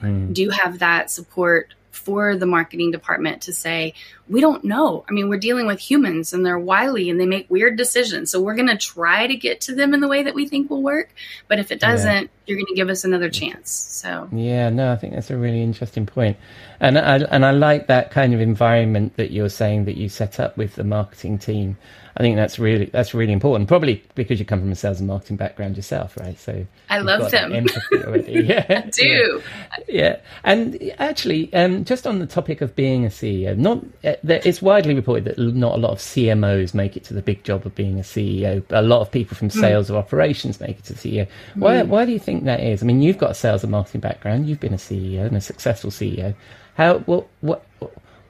Hmm. 0.00 0.32
do 0.32 0.48
have 0.48 0.78
that 0.78 1.10
support 1.10 1.74
for 1.90 2.34
the 2.36 2.46
marketing 2.46 2.90
department 2.90 3.42
to 3.42 3.52
say, 3.52 3.92
we 4.30 4.40
don't 4.40 4.64
know. 4.64 5.04
I 5.08 5.12
mean, 5.12 5.28
we're 5.28 5.38
dealing 5.38 5.66
with 5.66 5.80
humans 5.80 6.32
and 6.32 6.46
they're 6.46 6.58
wily 6.58 7.10
and 7.10 7.20
they 7.20 7.26
make 7.26 7.50
weird 7.50 7.76
decisions. 7.76 8.30
So 8.30 8.40
we're 8.40 8.54
going 8.54 8.68
to 8.68 8.76
try 8.76 9.26
to 9.26 9.34
get 9.34 9.60
to 9.62 9.74
them 9.74 9.92
in 9.92 10.00
the 10.00 10.06
way 10.06 10.22
that 10.22 10.34
we 10.34 10.46
think 10.46 10.70
will 10.70 10.82
work. 10.82 11.12
But 11.48 11.58
if 11.58 11.72
it 11.72 11.80
doesn't, 11.80 12.22
yeah. 12.22 12.28
you're 12.46 12.56
going 12.56 12.66
to 12.66 12.74
give 12.74 12.88
us 12.88 13.02
another 13.02 13.28
chance. 13.28 13.70
So 13.72 14.28
yeah, 14.32 14.70
no, 14.70 14.92
I 14.92 14.96
think 14.96 15.14
that's 15.14 15.30
a 15.30 15.36
really 15.36 15.62
interesting 15.62 16.06
point, 16.06 16.36
and 16.78 16.96
I 16.96 17.16
and 17.18 17.44
I 17.44 17.50
like 17.50 17.88
that 17.88 18.10
kind 18.12 18.32
of 18.32 18.40
environment 18.40 19.16
that 19.16 19.32
you're 19.32 19.48
saying 19.48 19.84
that 19.86 19.96
you 19.96 20.08
set 20.08 20.38
up 20.40 20.56
with 20.56 20.76
the 20.76 20.84
marketing 20.84 21.38
team 21.38 21.76
I 22.16 22.22
think 22.22 22.36
that's 22.36 22.58
really 22.58 22.86
that's 22.86 23.14
really 23.14 23.32
important. 23.32 23.68
Probably 23.68 24.02
because 24.14 24.38
you 24.38 24.44
come 24.44 24.60
from 24.60 24.72
a 24.72 24.74
sales 24.74 24.98
and 24.98 25.08
marketing 25.08 25.36
background 25.36 25.76
yourself, 25.76 26.16
right? 26.16 26.38
So 26.38 26.66
I 26.88 26.98
love 26.98 27.30
them. 27.30 27.52
Empathy 27.52 28.04
already. 28.04 28.30
Yeah, 28.50 28.64
I 28.68 28.90
do. 28.90 29.42
Yeah. 29.70 29.84
yeah. 29.88 30.16
and 30.44 30.92
actually, 30.98 31.52
um, 31.54 31.84
just 31.84 32.06
on 32.06 32.18
the 32.18 32.26
topic 32.26 32.60
of 32.60 32.74
being 32.74 33.04
a 33.04 33.08
CEO, 33.08 33.56
not 33.56 33.84
uh, 34.02 34.16
it's 34.22 34.60
widely 34.60 34.94
reported 34.94 35.24
that 35.24 35.38
not 35.38 35.74
a 35.74 35.78
lot 35.78 35.92
of 35.92 35.98
CMOs 35.98 36.74
make 36.74 36.96
it 36.96 37.04
to 37.04 37.14
the 37.14 37.22
big 37.22 37.42
job 37.44 37.64
of 37.64 37.74
being 37.74 37.98
a 37.98 38.02
CEO. 38.02 38.62
A 38.70 38.82
lot 38.82 39.00
of 39.00 39.10
people 39.10 39.36
from 39.36 39.48
hmm. 39.48 39.60
sales 39.60 39.88
mm. 39.88 39.94
or 39.94 39.98
operations 39.98 40.60
make 40.60 40.78
it 40.78 40.84
to 40.84 40.94
CEO. 40.94 41.26
Why 41.54 41.76
mm. 41.76 41.88
why 41.88 42.04
do 42.04 42.12
you 42.12 42.18
think 42.18 42.44
that 42.44 42.60
is? 42.60 42.82
I 42.82 42.86
mean, 42.86 43.02
you've 43.02 43.18
got 43.18 43.30
a 43.30 43.34
sales 43.34 43.62
and 43.62 43.72
marketing 43.72 44.00
background. 44.00 44.48
You've 44.48 44.60
been 44.60 44.74
a 44.74 44.78
CEO 44.78 45.26
and 45.26 45.36
a 45.36 45.40
successful 45.40 45.90
CEO. 45.90 46.34
How 46.74 46.98
what 47.00 47.26
what 47.40 47.64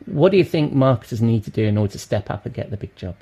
what 0.07 0.33
do 0.33 0.39
you 0.39 0.45
think 0.45 0.73
marketers 0.73 1.21
need 1.21 1.45
to 1.45 1.51
do 1.51 1.65
in 1.65 1.77
order 1.77 1.93
to 1.93 1.99
step 1.99 2.31
up 2.31 2.47
and 2.47 2.55
get 2.55 2.71
the 2.71 2.77
big 2.77 2.95
job? 2.97 3.17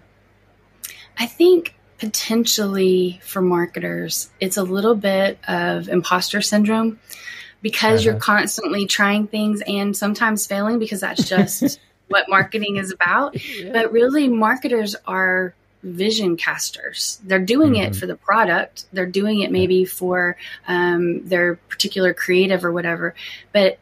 I 1.19 1.27
think 1.27 1.75
potentially 1.99 3.21
for 3.23 3.43
marketers, 3.43 4.31
it's 4.41 4.57
a 4.57 4.63
little 4.63 4.95
bit 4.95 5.39
of 5.49 5.89
imposter 5.89 6.41
syndrome 6.41 6.99
because 7.61 8.01
uh-huh. 8.01 8.13
you're 8.13 8.21
constantly 8.21 8.87
trying 8.87 9.27
things 9.27 9.63
and 9.67 9.97
sometimes 9.97 10.47
failing 10.47 10.79
because 10.79 11.01
that's 11.01 11.29
just 11.29 11.81
what 12.09 12.29
marketing 12.29 12.77
is 12.77 12.93
about. 12.93 13.37
Yeah. 13.59 13.73
But 13.73 13.93
really, 13.93 14.29
marketers 14.29 14.95
are 15.07 15.55
vision 15.83 16.37
casters. 16.37 17.21
They're 17.25 17.39
doing 17.39 17.73
mm-hmm. 17.73 17.93
it 17.93 17.97
for 17.97 18.07
the 18.07 18.17
product, 18.17 18.85
they're 18.93 19.07
doing 19.07 19.41
it 19.41 19.51
maybe 19.51 19.85
for 19.85 20.37
um, 20.67 21.27
their 21.27 21.57
particular 21.57 22.15
creative 22.15 22.65
or 22.65 22.73
whatever. 22.73 23.15
But 23.53 23.79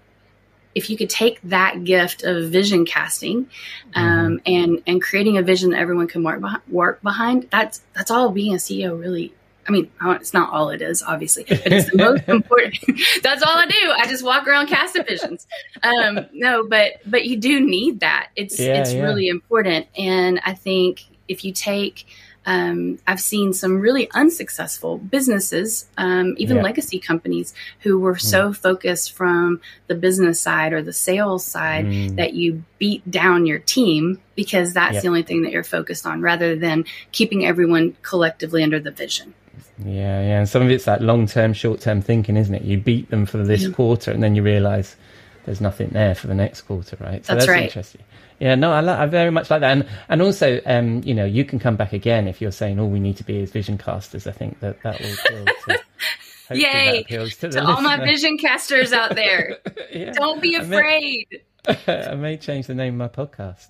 if 0.74 0.91
you 0.91 0.97
could 0.97 1.11
take 1.11 1.41
that 1.43 1.85
gift 1.85 2.22
of 2.22 2.51
vision 2.51 2.85
casting 2.85 3.49
um, 3.95 4.05
mm-hmm. 4.05 4.37
and 4.47 4.83
and 4.87 5.03
creating 5.03 5.39
a 5.39 5.43
vision 5.43 5.70
that 5.70 5.79
everyone 5.79 6.07
can 6.07 6.22
work 6.22 6.41
behind, 6.41 6.62
work 6.68 7.03
behind, 7.03 7.49
that's 7.51 7.81
that's 7.95 8.11
all 8.11 8.31
being 8.31 8.53
a 8.53 8.59
CEO 8.59 8.99
really. 8.99 9.33
I 9.69 9.73
mean, 9.73 9.91
it's 10.01 10.33
not 10.33 10.53
all 10.53 10.71
it 10.71 10.83
is, 10.83 11.03
obviously, 11.03 11.45
but 11.49 11.61
it's 11.67 11.91
the 11.91 11.97
most 11.97 12.23
important. 12.29 13.01
that's 13.23 13.43
all 13.43 13.57
I 13.57 13.67
do. 13.67 13.93
I 13.97 14.07
just 14.07 14.25
walk 14.25 14.47
around 14.47 14.69
casting 14.69 15.05
visions. 15.05 15.47
Um, 15.83 16.27
no, 16.33 16.67
but 16.69 17.01
but 17.07 17.27
you 17.27 17.37
do 17.37 17.61
need 17.61 18.01
that. 18.01 18.29
It's 18.37 18.59
yeah, 18.59 18.81
it's 18.81 18.93
yeah. 18.93 19.03
really 19.03 19.29
important, 19.29 19.87
and 19.97 20.41
I 20.45 20.55
think 20.55 21.05
if 21.29 21.45
you 21.45 21.53
take 21.53 22.07
um, 22.47 23.01
I've 23.09 23.21
seen 23.21 23.53
some 23.53 23.81
really 23.81 24.09
unsuccessful 24.12 24.99
businesses, 24.99 25.87
um, 25.99 26.37
even 26.39 26.59
yeah. 26.59 26.62
legacy 26.62 27.01
companies, 27.01 27.53
who 27.81 27.99
were 27.99 28.14
mm. 28.14 28.21
so 28.21 28.53
focused 28.53 29.12
from 29.12 29.61
the 29.89 29.97
business 29.97 30.41
side 30.41 30.73
or 30.73 30.81
the 30.81 30.93
sales 30.93 31.45
side 31.45 31.87
mm. 31.87 32.17
that 32.17 32.35
you 32.35 32.62
beat 32.79 33.09
down 33.11 33.47
your 33.47 33.59
team 33.59 34.23
because 34.37 34.73
that's 34.73 34.95
yep. 34.95 35.03
the 35.03 35.09
only 35.09 35.25
thing 35.25 35.43
that 35.43 35.51
you're 35.51 35.64
focused 35.64 36.07
on 36.07 36.21
rather 36.23 36.55
than 36.55 36.85
keeping 37.11 37.45
everyone 37.45 37.97
collectively 38.03 38.62
under 38.62 38.79
the 38.79 38.93
vision. 38.93 39.35
Yeah, 39.79 40.21
yeah. 40.21 40.39
And 40.39 40.49
some 40.49 40.63
of 40.63 40.71
it's 40.71 40.85
that 40.85 41.03
long 41.03 41.27
term, 41.27 41.53
short 41.53 41.81
term 41.81 42.03
thinking, 42.03 42.37
isn't 42.37 42.55
it? 42.55 42.63
You 42.63 42.79
beat 42.79 43.11
them 43.11 43.27
for 43.27 43.39
this 43.39 43.69
quarter 43.69 44.11
and 44.11 44.23
then 44.23 44.35
you 44.35 44.43
realize 44.43 44.97
there's 45.47 45.61
nothing 45.61 45.91
there 45.91 46.15
for 46.15 46.27
the 46.27 46.35
next 46.35 46.63
quarter, 46.63 46.97
right? 47.01 47.25
So 47.25 47.35
that's, 47.35 47.47
that's 47.47 47.49
right. 47.49 47.65
interesting. 47.65 48.03
Yeah, 48.39 48.55
no, 48.55 48.73
I, 48.73 49.03
I 49.03 49.07
very 49.07 49.31
much 49.31 49.49
like 49.51 49.61
that, 49.61 49.73
and 49.73 49.89
and 50.11 50.21
also, 50.21 50.61
um, 50.67 51.01
you 51.05 51.15
know, 51.15 51.25
you 51.25 51.45
can 51.45 51.59
come 51.59 51.77
back 51.77 51.95
again 51.95 52.29
if 52.29 52.41
you're 52.41 52.53
saying 52.53 52.79
all 52.79 52.89
we 52.89 53.01
need 53.01 53.17
to 53.17 53.25
be 53.25 53.39
is 53.39 53.51
vision 53.51 53.79
casters. 53.79 54.27
I 54.27 54.33
think 54.33 54.61
that 54.61 54.83
that 54.83 55.01
will 55.01 55.15
appeal 55.15 55.45
to. 55.69 55.79
Yay! 56.57 57.03
to, 57.05 57.29
to 57.29 57.65
all 57.65 57.81
my 57.81 57.97
vision 57.97 58.39
casters 58.39 58.93
out 58.93 59.15
there, 59.15 59.59
yeah. 59.93 60.13
don't 60.13 60.41
be 60.41 60.55
afraid. 60.55 61.27
I 61.67 61.79
may, 61.87 62.07
I 62.11 62.15
may, 62.15 62.37
change 62.37 62.67
the 62.67 62.75
name 62.75 63.01
of 63.01 63.17
my 63.17 63.25
podcast. 63.25 63.69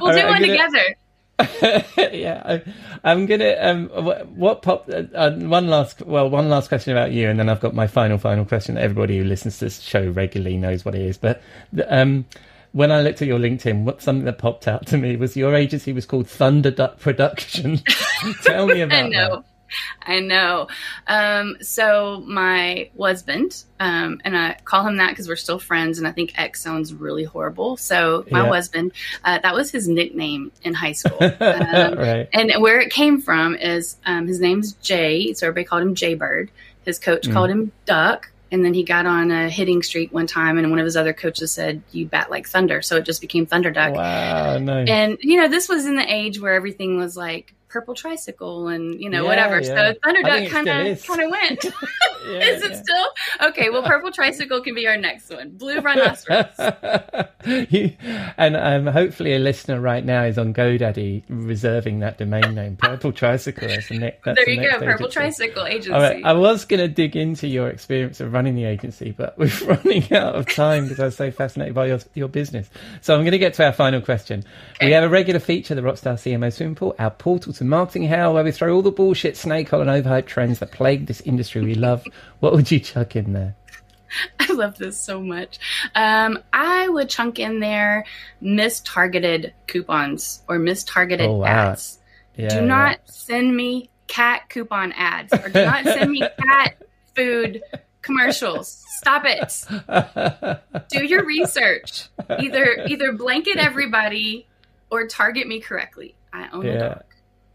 we'll 0.00 0.12
do 0.12 0.22
right, 0.22 0.28
one 0.28 0.40
together. 0.40 0.96
yeah, 2.12 2.60
I, 3.04 3.10
am 3.10 3.26
gonna. 3.26 3.56
Um, 3.60 3.88
what, 3.88 4.28
what 4.28 4.62
popped? 4.62 4.90
Uh, 4.90 5.04
uh, 5.14 5.32
one 5.32 5.68
last, 5.68 6.02
well, 6.02 6.28
one 6.28 6.48
last 6.48 6.68
question 6.68 6.92
about 6.92 7.12
you, 7.12 7.28
and 7.28 7.38
then 7.38 7.48
I've 7.48 7.60
got 7.60 7.74
my 7.74 7.86
final, 7.86 8.18
final 8.18 8.44
question. 8.44 8.74
That 8.74 8.84
everybody 8.84 9.18
who 9.18 9.24
listens 9.24 9.58
to 9.58 9.66
this 9.66 9.80
show 9.80 10.08
regularly 10.08 10.56
knows 10.56 10.84
what 10.84 10.94
it 10.94 11.02
is. 11.02 11.18
But 11.18 11.42
um, 11.88 12.24
when 12.72 12.92
I 12.92 13.02
looked 13.02 13.22
at 13.22 13.28
your 13.28 13.38
LinkedIn, 13.38 13.84
what 13.84 14.02
something 14.02 14.24
that 14.24 14.38
popped 14.38 14.68
out 14.68 14.86
to 14.86 14.96
me 14.96 15.16
was 15.16 15.36
your 15.36 15.54
agency 15.54 15.92
was 15.92 16.06
called 16.06 16.28
Thunder 16.28 16.70
Duck 16.70 17.00
Production. 17.00 17.80
Tell 18.42 18.66
me 18.66 18.80
about 18.82 19.04
I 19.04 19.08
know. 19.08 19.44
I 20.02 20.20
know. 20.20 20.68
Um, 21.06 21.56
so 21.60 22.22
my 22.26 22.90
husband, 22.98 23.64
um, 23.78 24.20
and 24.24 24.36
I 24.36 24.56
call 24.64 24.86
him 24.86 24.96
that 24.98 25.10
because 25.10 25.28
we're 25.28 25.36
still 25.36 25.58
friends, 25.58 25.98
and 25.98 26.06
I 26.06 26.12
think 26.12 26.38
X 26.38 26.60
sounds 26.60 26.94
really 26.94 27.24
horrible. 27.24 27.76
So 27.76 28.24
my 28.30 28.42
yeah. 28.42 28.48
husband, 28.48 28.92
uh, 29.24 29.38
that 29.38 29.54
was 29.54 29.70
his 29.70 29.88
nickname 29.88 30.52
in 30.62 30.74
high 30.74 30.92
school. 30.92 31.18
Um, 31.50 31.98
right. 31.98 32.28
And 32.32 32.52
where 32.62 32.80
it 32.80 32.90
came 32.90 33.20
from 33.20 33.54
is 33.56 33.96
um, 34.04 34.26
his 34.26 34.40
name's 34.40 34.72
Jay, 34.74 35.32
so 35.32 35.46
everybody 35.46 35.64
called 35.64 35.82
him 35.82 35.94
Jay 35.94 36.14
Bird. 36.14 36.50
His 36.84 36.98
coach 36.98 37.26
mm. 37.26 37.32
called 37.32 37.50
him 37.50 37.72
Duck. 37.86 38.30
And 38.52 38.64
then 38.64 38.74
he 38.74 38.82
got 38.82 39.06
on 39.06 39.30
a 39.30 39.48
hitting 39.48 39.82
streak 39.82 40.12
one 40.12 40.26
time, 40.26 40.58
and 40.58 40.70
one 40.70 40.80
of 40.80 40.84
his 40.84 40.96
other 40.96 41.12
coaches 41.12 41.52
said, 41.52 41.82
"You 41.92 42.06
bat 42.06 42.30
like 42.30 42.48
thunder," 42.48 42.82
so 42.82 42.96
it 42.96 43.04
just 43.04 43.20
became 43.20 43.46
Thunder 43.46 43.70
Duck. 43.70 43.94
Wow, 43.94 44.58
nice. 44.58 44.88
And 44.88 45.18
you 45.20 45.40
know, 45.40 45.46
this 45.46 45.68
was 45.68 45.86
in 45.86 45.94
the 45.94 46.12
age 46.12 46.40
where 46.40 46.54
everything 46.54 46.98
was 46.98 47.16
like 47.16 47.54
purple 47.70 47.94
tricycle 47.94 48.68
and 48.68 49.00
you 49.00 49.08
know 49.08 49.22
yeah, 49.22 49.28
whatever. 49.28 49.60
Yeah. 49.60 49.92
So 49.92 49.94
Thunderduck 50.04 50.50
kind 50.50 50.68
of 50.68 51.02
kind 51.06 51.22
of 51.22 51.30
went. 51.30 51.64
yeah, 52.26 52.38
is 52.40 52.62
it 52.62 52.76
still 52.76 53.48
okay? 53.48 53.70
Well, 53.70 53.82
purple 53.82 54.10
tricycle 54.10 54.60
can 54.60 54.74
be 54.74 54.86
our 54.86 54.96
next 54.96 55.30
one. 55.30 55.50
Blue 55.50 55.80
rhinoceros. 55.80 56.46
you, 57.70 57.96
and 58.36 58.56
um, 58.56 58.86
hopefully, 58.86 59.34
a 59.34 59.38
listener 59.38 59.80
right 59.80 60.04
now 60.04 60.24
is 60.24 60.36
on 60.36 60.52
GoDaddy 60.52 61.24
reserving 61.28 62.00
that 62.00 62.18
domain 62.18 62.54
name, 62.54 62.76
purple 62.76 63.12
tricycle. 63.12 63.68
That's 63.68 63.88
the 63.88 63.98
next. 63.98 64.24
there 64.24 64.48
you 64.48 64.60
the 64.60 64.68
go, 64.68 64.78
purple 64.78 65.06
agency. 65.06 65.12
tricycle 65.12 65.66
agency. 65.66 65.90
Right, 65.90 66.24
I 66.24 66.32
was 66.32 66.64
going 66.64 66.80
to 66.80 66.88
dig 66.88 67.16
into 67.16 67.46
your 67.46 67.68
experience 67.68 68.20
of 68.20 68.32
running 68.32 68.54
the 68.54 68.64
agency, 68.64 69.12
but 69.12 69.38
we're 69.38 69.50
running 69.64 70.12
out 70.12 70.34
of 70.34 70.46
time 70.46 70.88
because 70.88 71.00
I 71.00 71.04
was 71.06 71.16
so 71.16 71.30
fascinated 71.30 71.74
by 71.74 71.86
your 71.86 72.00
your 72.14 72.28
business. 72.28 72.68
So 73.00 73.14
I'm 73.14 73.22
going 73.22 73.32
to 73.32 73.38
get 73.38 73.54
to 73.54 73.66
our 73.66 73.72
final 73.72 74.00
question. 74.00 74.44
Okay. 74.76 74.86
We 74.86 74.92
have 74.92 75.04
a 75.04 75.08
regular 75.08 75.40
feature, 75.40 75.74
the 75.74 75.82
Rockstar 75.82 76.14
CMO 76.14 76.52
Swimming 76.52 76.74
Pool, 76.74 76.94
our 76.98 77.10
portal 77.10 77.52
to 77.60 77.64
marketing 77.66 78.04
hell 78.04 78.32
where 78.32 78.42
we 78.42 78.52
throw 78.52 78.74
all 78.74 78.80
the 78.80 78.90
bullshit, 78.90 79.36
snake 79.36 79.70
oil, 79.74 79.82
and 79.86 79.90
overhyped 79.90 80.24
trends 80.24 80.60
that 80.60 80.72
plague 80.72 81.04
this 81.04 81.20
industry 81.20 81.62
we 81.62 81.74
love. 81.74 82.02
what 82.40 82.54
would 82.54 82.70
you 82.70 82.80
chuck 82.80 83.14
in 83.14 83.34
there? 83.34 83.54
I 84.40 84.50
love 84.54 84.78
this 84.78 84.98
so 84.98 85.20
much. 85.20 85.58
Um, 85.94 86.38
I 86.54 86.88
would 86.88 87.10
chunk 87.10 87.38
in 87.38 87.60
there 87.60 88.06
mistargeted 88.42 89.52
coupons 89.66 90.42
or 90.48 90.58
mistargeted 90.58 91.28
oh, 91.28 91.36
wow. 91.36 91.46
ads. 91.48 91.98
Yeah, 92.34 92.48
do 92.48 92.62
not 92.62 92.92
yeah. 92.92 93.12
send 93.12 93.54
me 93.54 93.90
cat 94.06 94.48
coupon 94.48 94.92
ads 94.92 95.34
or 95.34 95.50
do 95.50 95.62
not 95.62 95.84
send 95.84 96.10
me 96.10 96.20
cat 96.42 96.82
food 97.14 97.62
commercials. 98.00 98.82
Stop 98.96 99.24
it. 99.26 100.88
Do 100.88 101.04
your 101.04 101.26
research. 101.26 102.08
Either 102.38 102.86
either 102.88 103.12
blanket 103.12 103.58
everybody 103.58 104.46
or 104.90 105.06
target 105.06 105.46
me 105.46 105.60
correctly. 105.60 106.14
I 106.32 106.48
own 106.52 106.64
yeah. 106.64 106.72
a 106.72 106.78
dog. 106.78 107.04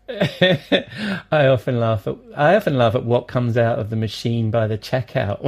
I 0.07 1.47
often 1.47 1.79
laugh 1.79 2.07
at 2.07 2.15
I 2.37 2.55
often 2.55 2.77
laugh 2.77 2.93
at 2.93 3.05
what 3.05 3.27
comes 3.27 3.57
out 3.57 3.79
of 3.79 3.89
the 3.89 3.95
machine 3.95 4.51
by 4.51 4.67
the 4.67 4.77
checkout. 4.77 5.41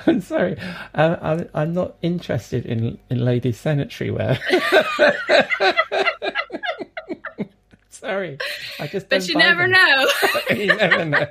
I'm 0.06 0.20
sorry, 0.20 0.56
I, 0.94 1.46
am 1.54 1.74
not 1.74 1.94
interested 2.02 2.66
in 2.66 2.98
in 3.08 3.24
ladies' 3.24 3.60
sanitary 3.60 4.10
wear. 4.10 4.36
sorry, 8.02 8.38
I 8.78 8.86
just. 8.86 9.08
But 9.08 9.26
you 9.28 9.36
never 9.36 9.66
know. 9.66 10.08
you 10.50 10.66
never 10.66 11.04
know. 11.06 11.26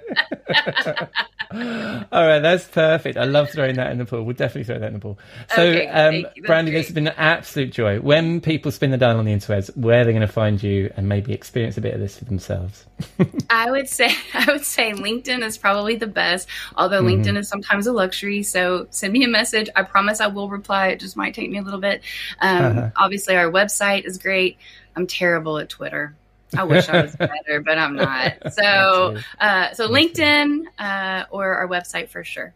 All 1.54 2.26
right, 2.28 2.40
that's 2.40 2.66
perfect. 2.66 3.18
I 3.18 3.26
love 3.26 3.50
throwing 3.50 3.76
that 3.76 3.92
in 3.92 3.98
the 3.98 4.06
pool. 4.06 4.24
We'll 4.24 4.36
definitely 4.36 4.64
throw 4.64 4.80
that 4.80 4.88
in 4.88 4.94
the 4.94 5.00
pool. 5.00 5.20
So, 5.54 5.64
okay, 5.64 5.88
um, 5.88 6.26
Brandi, 6.44 6.72
this 6.72 6.88
has 6.88 6.96
been 6.96 7.08
an 7.08 7.14
absolute 7.18 7.72
joy. 7.72 8.00
When 8.00 8.40
people 8.40 8.72
spin 8.72 8.92
the 8.92 8.98
dial 8.98 9.18
on 9.18 9.26
the 9.26 9.34
interwebs, 9.34 9.76
where 9.76 10.02
are 10.02 10.06
they 10.06 10.12
going 10.12 10.22
to 10.22 10.32
find 10.32 10.62
you 10.64 10.92
and 10.96 11.10
maybe 11.10 11.34
experience 11.34 11.78
a 11.78 11.82
bit 11.82 11.94
of 11.94 12.00
this 12.00 12.18
for 12.18 12.26
themselves? 12.26 12.86
I 13.50 13.70
would 13.70 13.90
say, 13.90 14.16
I 14.34 14.46
would 14.52 14.66
say 14.66 14.94
LinkedIn 14.94 15.44
is 15.44 15.58
probably 15.58 15.98
the 15.98 16.08
best. 16.08 16.48
Although 16.76 17.04
mm-hmm. 17.04 17.22
LinkedIn 17.22 17.38
is 17.38 17.50
sometimes 17.50 17.86
a 17.86 17.92
luxury, 17.92 18.44
so 18.44 18.88
send 18.90 19.12
me 19.12 19.24
a 19.26 19.30
message. 19.30 19.70
I 19.76 19.84
promise 19.84 20.22
I 20.22 20.28
will 20.28 20.50
reply. 20.50 20.88
It 20.90 21.02
just 21.02 21.18
might 21.18 21.34
take 21.34 21.50
me 21.50 21.58
a 21.58 21.64
little 21.64 21.82
bit. 21.82 22.02
Um, 22.40 22.66
uh-huh. 22.66 22.90
Obviously, 22.96 23.36
our 23.36 23.52
website 23.52 24.06
is 24.06 24.18
great. 24.18 24.58
I'm 24.96 25.08
terrible 25.08 25.58
at 25.58 25.70
Twitter. 25.70 26.16
I 26.58 26.64
wish 26.64 26.90
I 26.90 27.02
was 27.04 27.16
better, 27.16 27.62
but 27.62 27.78
I'm 27.78 27.96
not. 27.96 28.34
So, 28.52 29.18
uh, 29.40 29.74
so 29.74 29.88
LinkedIn 29.88 30.64
uh, 30.78 31.26
or 31.32 31.56
our 31.56 31.68
website 31.68 32.10
for 32.10 32.24
sure. 32.24 32.54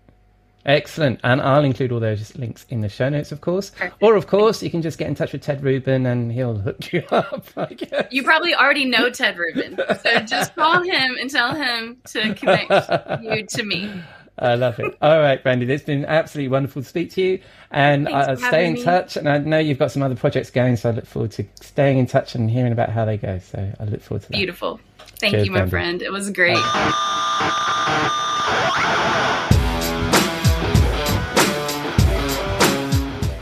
Excellent. 0.65 1.19
And 1.23 1.41
I'll 1.41 1.63
include 1.63 1.91
all 1.91 1.99
those 1.99 2.35
links 2.35 2.65
in 2.69 2.81
the 2.81 2.89
show 2.89 3.07
notes, 3.07 3.31
of 3.31 3.39
course. 3.41 3.69
Perfect. 3.69 4.01
Or, 4.01 4.15
of 4.15 4.27
course, 4.27 4.63
you 4.63 4.71
can 4.71 4.81
just 4.81 4.97
get 4.97 5.07
in 5.07 5.15
touch 5.15 5.31
with 5.31 5.41
Ted 5.41 5.63
Rubin 5.63 6.05
and 6.07 6.31
he'll 6.31 6.57
hook 6.57 6.91
you 6.91 7.03
up. 7.11 7.47
You 8.11 8.23
probably 8.23 8.55
already 8.55 8.85
know 8.85 9.09
Ted 9.09 9.37
Rubin. 9.37 9.77
So 10.03 10.19
just 10.21 10.55
call 10.55 10.81
him 10.81 11.17
and 11.19 11.29
tell 11.29 11.53
him 11.53 11.97
to 12.07 12.33
connect 12.33 12.71
you 13.23 13.45
to 13.45 13.63
me. 13.63 13.91
I 14.37 14.55
love 14.55 14.79
it. 14.79 14.97
All 15.01 15.19
right, 15.19 15.41
Brandi, 15.41 15.69
it's 15.69 15.83
been 15.83 16.03
absolutely 16.05 16.49
wonderful 16.49 16.81
to 16.81 16.87
speak 16.87 17.11
to 17.11 17.21
you. 17.21 17.39
And 17.71 18.09
I'll 18.09 18.31
uh, 18.31 18.35
stay 18.35 18.67
in 18.67 18.73
me. 18.73 18.83
touch. 18.83 19.15
And 19.15 19.29
I 19.29 19.37
know 19.37 19.59
you've 19.59 19.79
got 19.79 19.91
some 19.91 20.03
other 20.03 20.15
projects 20.15 20.49
going, 20.49 20.75
so 20.75 20.89
I 20.89 20.91
look 20.93 21.05
forward 21.05 21.31
to 21.31 21.45
staying 21.61 21.97
in 21.99 22.05
touch 22.05 22.35
and 22.35 22.49
hearing 22.49 22.71
about 22.73 22.89
how 22.89 23.05
they 23.05 23.17
go. 23.17 23.39
So 23.39 23.71
I 23.79 23.83
look 23.85 24.01
forward 24.01 24.23
to 24.23 24.29
that. 24.29 24.37
Beautiful. 24.37 24.79
Thank 25.19 25.33
Cheers, 25.35 25.45
you, 25.47 25.51
my 25.53 25.61
Brandi. 25.61 25.69
friend. 25.69 26.01
It 26.01 26.11
was 26.11 26.29
great. 26.31 26.57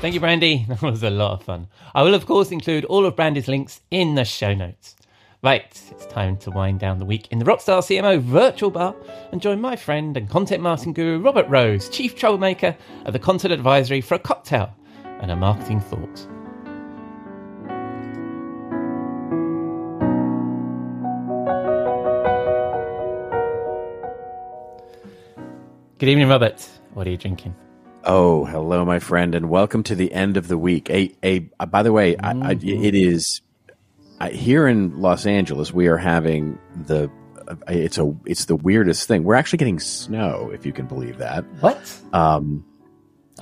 Thank 0.02 0.16
you, 0.16 0.20
Brandi. 0.22 0.68
That 0.68 0.82
was 0.82 1.02
a 1.02 1.10
lot 1.10 1.32
of 1.32 1.44
fun. 1.44 1.68
I 1.96 2.04
will, 2.04 2.14
of 2.14 2.26
course, 2.26 2.52
include 2.52 2.84
all 2.86 3.06
of 3.06 3.16
Brandi's 3.16 3.48
links 3.48 3.80
in 3.90 4.16
the 4.16 4.26
show 4.26 4.54
notes. 4.54 4.96
Right, 5.44 5.78
it's 5.92 6.06
time 6.06 6.38
to 6.38 6.52
wind 6.52 6.80
down 6.80 7.00
the 7.00 7.06
week 7.06 7.28
in 7.30 7.38
the 7.38 7.44
Rockstar 7.44 7.80
CMO 7.82 8.22
virtual 8.22 8.72
bar 8.72 8.96
and 9.34 9.42
join 9.42 9.60
my 9.60 9.76
friend 9.76 10.16
and 10.16 10.30
content 10.30 10.64
marketing 10.64 10.94
guru 10.94 11.20
Robert 11.20 11.46
Rose, 11.50 11.90
chief 11.90 12.16
troublemaker 12.16 12.78
of 13.04 13.12
the 13.12 13.20
Content 13.20 13.52
Advisory, 13.52 14.00
for 14.00 14.16
a 14.16 14.20
cocktail 14.20 14.74
and 15.20 15.30
a 15.30 15.36
marketing 15.36 15.82
thought. 15.82 16.28
Good 26.00 26.08
evening, 26.08 26.30
Robert. 26.30 26.66
What 26.94 27.06
are 27.06 27.10
you 27.10 27.18
drinking? 27.18 27.54
Oh, 28.06 28.46
hello, 28.46 28.86
my 28.86 29.00
friend, 29.00 29.36
and 29.36 29.50
welcome 29.50 29.84
to 29.84 29.96
the 29.96 30.14
end 30.14 30.38
of 30.38 30.48
the 30.48 30.58
week. 30.58 30.90
A, 30.90 31.14
a. 31.22 31.40
By 31.66 31.84
the 31.84 31.92
way, 31.92 32.16
mm-hmm. 32.16 32.44
I, 32.44 32.52
I, 32.52 32.56
mm-hmm. 32.56 32.86
it 32.86 32.96
is 32.96 33.42
I, 33.42 33.53
here 34.30 34.68
in 34.68 35.02
Los 35.02 35.26
Angeles. 35.26 35.74
We 35.74 35.88
are 35.88 35.98
having 35.98 36.60
the. 36.76 37.10
It's 37.68 37.98
a. 37.98 38.16
It's 38.26 38.46
the 38.46 38.56
weirdest 38.56 39.08
thing. 39.08 39.24
We're 39.24 39.36
actually 39.36 39.58
getting 39.58 39.80
snow, 39.80 40.52
if 40.54 40.66
you 40.66 40.74
can 40.74 40.88
believe 40.88 41.18
that. 41.18 41.44
What? 41.60 42.00
Um, 42.14 42.66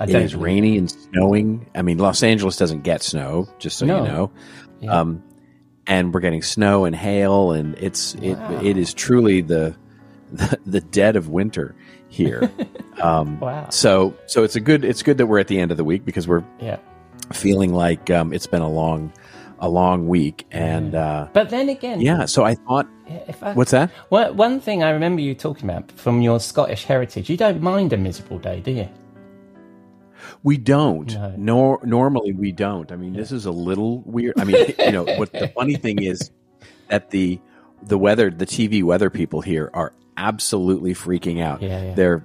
it 0.00 0.10
is 0.10 0.34
rainy 0.34 0.78
and 0.78 0.90
snowing. 0.90 1.68
I 1.74 1.82
mean, 1.82 1.98
Los 1.98 2.22
Angeles 2.22 2.56
doesn't 2.56 2.82
get 2.82 3.02
snow, 3.02 3.48
just 3.58 3.78
so 3.78 3.86
no. 3.86 4.02
you 4.02 4.08
know. 4.08 4.32
Yeah. 4.80 5.00
Um, 5.00 5.22
and 5.86 6.14
we're 6.14 6.20
getting 6.20 6.42
snow 6.42 6.84
and 6.84 6.94
hail, 6.94 7.52
and 7.52 7.76
it's 7.78 8.14
wow. 8.16 8.60
it. 8.60 8.66
It 8.66 8.76
is 8.76 8.94
truly 8.94 9.40
the, 9.42 9.76
the 10.32 10.58
the 10.66 10.80
dead 10.80 11.16
of 11.16 11.28
winter 11.28 11.74
here. 12.08 12.50
Um, 13.00 13.40
wow. 13.40 13.68
So 13.70 14.14
so 14.26 14.44
it's 14.44 14.54
a 14.54 14.60
good 14.60 14.84
it's 14.84 15.02
good 15.02 15.16
that 15.18 15.26
we're 15.26 15.38
at 15.38 15.48
the 15.48 15.58
end 15.58 15.70
of 15.70 15.76
the 15.78 15.82
week 15.82 16.04
because 16.04 16.28
we're 16.28 16.44
yeah. 16.60 16.76
feeling 17.32 17.72
like 17.72 18.10
um, 18.10 18.34
it's 18.34 18.46
been 18.46 18.62
a 18.62 18.68
long 18.68 19.12
a 19.62 19.68
long 19.68 20.08
week 20.08 20.44
and 20.50 20.94
uh, 20.94 21.28
but 21.32 21.48
then 21.48 21.68
again 21.68 22.00
yeah 22.00 22.26
so 22.26 22.44
i 22.44 22.54
thought 22.54 22.86
I, 23.40 23.52
what's 23.52 23.70
that 23.70 23.90
well, 24.10 24.34
one 24.34 24.60
thing 24.60 24.82
i 24.82 24.90
remember 24.90 25.22
you 25.22 25.34
talking 25.34 25.70
about 25.70 25.90
from 25.92 26.20
your 26.20 26.40
scottish 26.40 26.84
heritage 26.84 27.30
you 27.30 27.36
don't 27.36 27.62
mind 27.62 27.92
a 27.92 27.96
miserable 27.96 28.38
day 28.38 28.60
do 28.60 28.72
you 28.72 28.88
we 30.42 30.56
don't 30.58 31.14
no. 31.14 31.34
Nor, 31.38 31.80
normally 31.84 32.32
we 32.32 32.52
don't 32.52 32.90
i 32.92 32.96
mean 32.96 33.14
yeah. 33.14 33.20
this 33.20 33.32
is 33.32 33.46
a 33.46 33.52
little 33.52 34.00
weird 34.00 34.34
i 34.38 34.44
mean 34.44 34.74
you 34.78 34.92
know 34.92 35.04
what 35.04 35.32
the 35.32 35.48
funny 35.54 35.76
thing 35.76 36.02
is 36.02 36.30
that 36.88 37.10
the 37.10 37.40
the 37.82 37.96
weather 37.96 38.30
the 38.30 38.46
tv 38.46 38.82
weather 38.82 39.10
people 39.10 39.40
here 39.40 39.70
are 39.74 39.92
absolutely 40.16 40.94
freaking 40.94 41.42
out. 41.42 41.62
Yeah, 41.62 41.82
yeah. 41.82 41.94
They're 41.94 42.24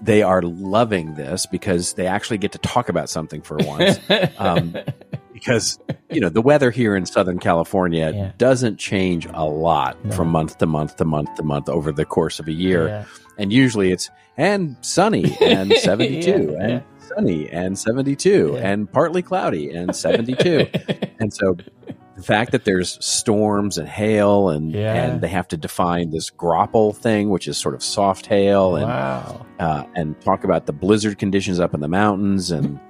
they 0.00 0.22
are 0.22 0.42
loving 0.42 1.14
this 1.14 1.46
because 1.46 1.92
they 1.92 2.06
actually 2.06 2.38
get 2.38 2.52
to 2.52 2.58
talk 2.58 2.88
about 2.88 3.08
something 3.08 3.42
for 3.42 3.56
once. 3.58 3.98
um, 4.38 4.76
because 5.36 5.78
you 6.10 6.18
know 6.18 6.30
the 6.30 6.40
weather 6.40 6.70
here 6.70 6.96
in 6.96 7.04
Southern 7.04 7.38
California 7.38 8.10
yeah. 8.10 8.32
doesn't 8.38 8.78
change 8.78 9.26
a 9.34 9.44
lot 9.44 10.02
no. 10.02 10.12
from 10.12 10.28
month 10.28 10.56
to 10.58 10.66
month 10.66 10.96
to 10.96 11.04
month 11.04 11.34
to 11.34 11.42
month 11.42 11.68
over 11.68 11.92
the 11.92 12.06
course 12.06 12.40
of 12.40 12.48
a 12.48 12.52
year, 12.52 12.88
yeah. 12.88 13.04
and 13.36 13.52
usually 13.52 13.92
it's 13.92 14.08
and 14.38 14.78
sunny 14.80 15.36
and 15.42 15.74
seventy 15.74 16.22
two 16.22 16.56
and 16.58 16.82
sunny 16.98 17.50
and 17.50 17.78
seventy 17.78 18.16
two 18.16 18.56
and 18.56 18.90
partly 18.90 19.20
cloudy 19.20 19.70
and 19.72 19.94
seventy 19.94 20.34
two, 20.34 20.66
and 21.20 21.34
so 21.34 21.54
the 22.16 22.22
fact 22.22 22.52
that 22.52 22.64
there's 22.64 22.96
storms 23.04 23.76
and 23.76 23.86
hail 23.86 24.48
and 24.48 24.72
yeah. 24.72 24.94
and 24.94 25.20
they 25.20 25.28
have 25.28 25.46
to 25.48 25.58
define 25.58 26.12
this 26.12 26.30
graupel 26.30 26.96
thing, 26.96 27.28
which 27.28 27.46
is 27.46 27.58
sort 27.58 27.74
of 27.74 27.82
soft 27.82 28.24
hail, 28.24 28.76
and 28.76 28.86
wow. 28.86 29.46
uh, 29.58 29.84
and 29.94 30.18
talk 30.22 30.44
about 30.44 30.64
the 30.64 30.72
blizzard 30.72 31.18
conditions 31.18 31.60
up 31.60 31.74
in 31.74 31.80
the 31.80 31.88
mountains, 31.88 32.50
and 32.50 32.80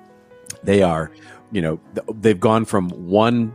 they 0.62 0.84
are, 0.84 1.10
you 1.52 1.60
know, 1.62 1.80
they've 2.12 2.40
gone 2.40 2.64
from 2.64 2.90
one 2.90 3.54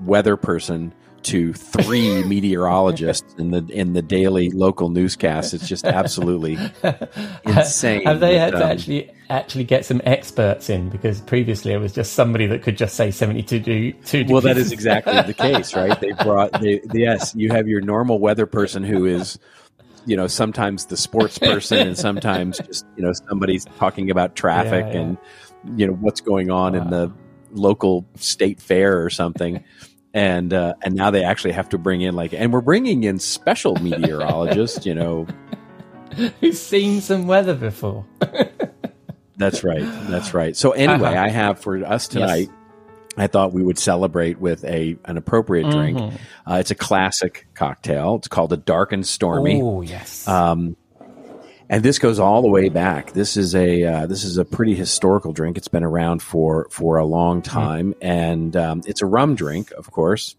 weather 0.00 0.36
person 0.36 0.94
to 1.26 1.52
three 1.52 2.22
meteorologists 2.28 3.34
in 3.34 3.50
the 3.50 3.66
in 3.70 3.92
the 3.92 4.02
daily 4.02 4.50
local 4.50 4.88
newscast. 4.88 5.54
It's 5.54 5.68
just 5.68 5.84
absolutely 5.84 6.56
insane. 7.44 8.04
Have 8.04 8.20
they 8.20 8.38
had 8.38 8.54
um, 8.54 8.60
to 8.60 8.66
actually 8.66 9.10
actually 9.28 9.64
get 9.64 9.84
some 9.84 10.00
experts 10.04 10.70
in 10.70 10.88
because 10.88 11.20
previously 11.20 11.72
it 11.72 11.78
was 11.78 11.92
just 11.92 12.12
somebody 12.12 12.46
that 12.46 12.62
could 12.62 12.78
just 12.78 12.94
say 12.94 13.10
72 13.10 13.58
degrees. 13.58 14.30
Well, 14.30 14.40
that 14.42 14.56
is 14.56 14.70
exactly 14.70 15.20
the 15.22 15.34
case, 15.38 15.74
right? 15.74 15.98
They 16.00 16.12
brought 16.12 16.60
they, 16.60 16.80
yes, 16.92 17.34
you 17.34 17.50
have 17.50 17.66
your 17.66 17.80
normal 17.80 18.20
weather 18.20 18.46
person 18.46 18.84
who 18.84 19.04
is 19.04 19.38
you 20.06 20.16
know 20.16 20.28
sometimes 20.28 20.86
the 20.86 20.96
sports 20.96 21.38
person 21.38 21.88
and 21.88 21.98
sometimes 21.98 22.58
just 22.58 22.86
you 22.96 23.02
know 23.02 23.12
somebody's 23.28 23.64
talking 23.78 24.10
about 24.10 24.36
traffic 24.36 24.86
yeah, 24.86 24.92
yeah. 24.92 25.00
and 25.00 25.18
you 25.76 25.86
know 25.86 25.92
what's 25.92 26.20
going 26.20 26.50
on 26.50 26.72
wow. 26.74 26.82
in 26.82 26.90
the 26.90 27.12
local 27.52 28.06
state 28.16 28.60
fair 28.60 29.02
or 29.02 29.10
something 29.10 29.64
and 30.14 30.54
uh, 30.54 30.74
and 30.82 30.94
now 30.94 31.10
they 31.10 31.24
actually 31.24 31.52
have 31.52 31.68
to 31.68 31.78
bring 31.78 32.00
in 32.00 32.14
like 32.14 32.32
and 32.32 32.52
we're 32.52 32.60
bringing 32.60 33.04
in 33.04 33.18
special 33.18 33.76
meteorologists 33.76 34.86
you 34.86 34.94
know 34.94 35.26
who's 36.40 36.60
seen 36.60 37.00
some 37.00 37.26
weather 37.26 37.54
before 37.54 38.06
that's 39.36 39.62
right 39.62 39.84
that's 40.08 40.32
right 40.32 40.56
so 40.56 40.72
anyway 40.72 41.10
uh-huh. 41.10 41.20
i 41.20 41.28
have 41.28 41.58
for 41.60 41.84
us 41.84 42.08
tonight 42.08 42.48
yes. 42.48 42.50
I 43.18 43.28
thought 43.28 43.54
we 43.54 43.62
would 43.62 43.78
celebrate 43.78 44.38
with 44.38 44.62
a 44.64 44.98
an 45.06 45.16
appropriate 45.16 45.70
drink. 45.70 45.96
Mm-hmm. 45.96 46.50
Uh, 46.50 46.56
it's 46.56 46.70
a 46.70 46.74
classic 46.74 47.48
cocktail. 47.54 48.16
It's 48.16 48.28
called 48.28 48.52
a 48.52 48.58
dark 48.58 48.92
and 48.92 49.06
stormy. 49.06 49.62
Oh 49.62 49.80
yes. 49.80 50.28
Um, 50.28 50.76
and 51.68 51.82
this 51.82 51.98
goes 51.98 52.18
all 52.18 52.42
the 52.42 52.48
way 52.48 52.68
back. 52.68 53.12
This 53.12 53.36
is 53.36 53.54
a 53.54 53.82
uh, 53.84 54.06
this 54.06 54.24
is 54.24 54.38
a 54.38 54.44
pretty 54.44 54.74
historical 54.74 55.32
drink. 55.32 55.56
It's 55.56 55.68
been 55.68 55.84
around 55.84 56.22
for 56.22 56.68
for 56.70 56.98
a 56.98 57.04
long 57.04 57.42
mm-hmm. 57.42 57.52
time, 57.52 57.94
mm. 57.94 57.96
and 58.00 58.56
um, 58.56 58.82
it's 58.86 59.02
a 59.02 59.06
rum 59.06 59.34
drink, 59.34 59.72
of 59.72 59.90
course, 59.90 60.36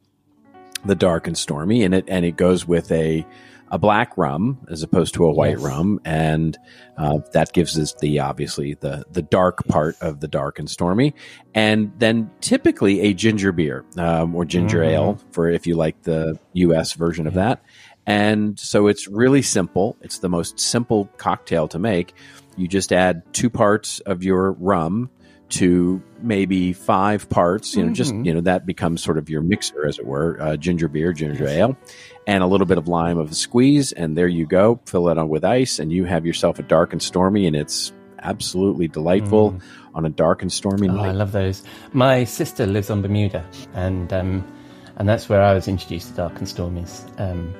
the 0.86 0.96
dark 0.96 1.28
and 1.28 1.38
stormy, 1.38 1.84
and 1.84 1.94
it 1.94 2.06
and 2.08 2.26
it 2.26 2.38
goes 2.38 2.68
with 2.68 2.92
a 2.92 3.26
a 3.70 3.78
black 3.78 4.18
rum 4.18 4.66
as 4.70 4.82
opposed 4.84 5.14
to 5.16 5.26
a 5.26 5.32
white 5.32 5.58
yes. 5.58 5.62
rum, 5.62 6.00
and 6.06 6.58
uh, 6.98 7.20
that 7.34 7.52
gives 7.52 7.78
us 7.78 7.94
the 8.00 8.20
obviously 8.20 8.76
the 8.76 9.04
the 9.12 9.22
dark 9.22 9.66
part 9.68 9.96
of 10.02 10.22
the 10.22 10.28
dark 10.28 10.60
and 10.60 10.70
stormy, 10.70 11.14
and 11.54 11.92
then 11.98 12.32
typically 12.40 13.02
a 13.02 13.14
ginger 13.14 13.52
beer 13.52 13.84
um, 13.98 14.34
or 14.36 14.46
ginger 14.46 14.80
mm-hmm. 14.80 14.92
ale 14.92 15.20
for 15.32 15.50
if 15.50 15.68
you 15.68 15.76
like 15.76 16.02
the 16.04 16.40
U.S. 16.54 16.94
version 16.94 17.26
yeah. 17.26 17.30
of 17.30 17.34
that. 17.36 17.64
And 18.08 18.58
so 18.58 18.88
it's 18.88 19.08
really 19.08 19.42
simple. 19.42 19.98
It's 20.02 20.20
the 20.20 20.30
most 20.30 20.60
simple 20.60 21.10
cocktail 21.18 21.68
to 21.68 21.78
make. 21.78 22.14
You 22.56 22.68
just 22.68 22.94
add 22.94 23.22
two 23.34 23.50
parts 23.50 24.00
of 24.00 24.24
your 24.24 24.54
rum 24.54 25.10
to 25.50 26.02
maybe 26.22 26.74
five 26.74 27.30
parts. 27.30 27.76
You 27.76 27.84
know, 27.84 27.88
mm-hmm. 27.88 27.94
just 27.94 28.14
you 28.16 28.34
know 28.34 28.42
that 28.42 28.66
becomes 28.66 29.04
sort 29.04 29.18
of 29.18 29.30
your 29.30 29.42
mixer, 29.42 29.86
as 29.86 30.00
it 30.00 30.06
were. 30.06 30.42
Uh, 30.42 30.58
ginger 30.58 30.88
beer, 30.88 31.14
ginger 31.14 31.48
ale, 31.48 31.78
and 32.26 32.44
a 32.44 32.48
little 32.48 32.66
bit 32.66 32.78
of 32.78 32.88
lime 32.88 33.18
of 33.18 33.32
a 33.32 33.36
squeeze, 33.36 33.92
and 33.92 34.18
there 34.18 34.28
you 34.28 34.46
go. 34.46 34.80
Fill 34.86 35.10
it 35.10 35.18
on 35.18 35.28
with 35.28 35.44
ice, 35.44 35.78
and 35.78 35.92
you 35.92 36.06
have 36.06 36.26
yourself 36.26 36.60
a 36.60 36.64
dark 36.64 36.94
and 36.94 37.04
stormy, 37.04 37.46
and 37.46 37.56
it's 37.56 37.92
absolutely 38.20 38.88
delightful 38.88 39.52
mm. 39.52 39.62
on 39.94 40.06
a 40.06 40.10
dark 40.10 40.42
and 40.42 40.52
stormy 40.52 40.88
oh, 40.90 40.94
night. 40.94 41.10
I 41.10 41.12
love 41.12 41.34
those. 41.34 41.62
My 41.94 42.24
sister 42.24 42.66
lives 42.66 42.90
on 42.90 43.02
Bermuda, 43.02 43.46
and 43.74 44.12
um, 44.14 44.48
and 44.96 45.08
that's 45.08 45.28
where 45.28 45.42
I 45.42 45.54
was 45.54 45.68
introduced 45.68 46.10
to 46.10 46.14
dark 46.16 46.38
and 46.40 46.48
stormies. 46.48 47.04
Um, 47.20 47.54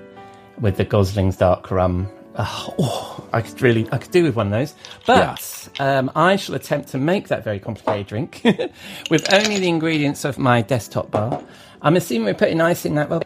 with 0.60 0.78
the 0.78 0.86
Gosling's 0.86 1.38
Dark 1.38 1.72
Rum. 1.72 2.10
Uh, 2.36 2.46
oh, 2.80 3.28
I 3.34 3.42
could 3.42 3.62
really, 3.62 3.88
I 3.92 3.98
could 3.98 4.12
do 4.12 4.24
with 4.24 4.36
one 4.36 4.48
of 4.48 4.52
those. 4.52 4.74
But 5.06 5.70
yeah. 5.80 6.00
um, 6.00 6.12
I 6.16 6.36
shall 6.36 6.56
attempt 6.56 6.90
to 6.90 6.98
make 6.98 7.30
that 7.30 7.44
very 7.44 7.60
complicated 7.60 8.08
drink 8.08 8.42
with 9.10 9.34
only 9.34 9.60
the 9.60 9.68
ingredients 9.68 10.24
of 10.24 10.38
my 10.38 10.62
desktop 10.62 11.12
bar. 11.12 11.42
I'm 11.82 11.96
assuming 11.96 12.26
we're 12.26 12.34
putting 12.34 12.62
ice 12.62 12.86
in 12.86 12.96
that. 12.96 13.10
Well, 13.10 13.24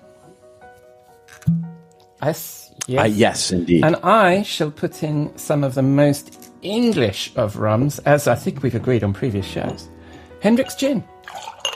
yes, 2.21 2.73
yes, 2.87 3.01
uh, 3.01 3.05
yes, 3.05 3.51
indeed. 3.51 3.83
And 3.83 3.95
I 3.97 4.43
shall 4.43 4.71
put 4.71 5.03
in 5.03 5.37
some 5.37 5.63
of 5.63 5.75
the 5.75 5.81
most 5.81 6.51
English 6.61 7.33
of 7.35 7.57
rums, 7.57 7.99
as 7.99 8.27
I 8.27 8.35
think 8.35 8.63
we've 8.63 8.75
agreed 8.75 9.03
on 9.03 9.13
previous 9.13 9.45
shows. 9.45 9.89
Hendrick's 10.41 10.75
gin, 10.75 11.03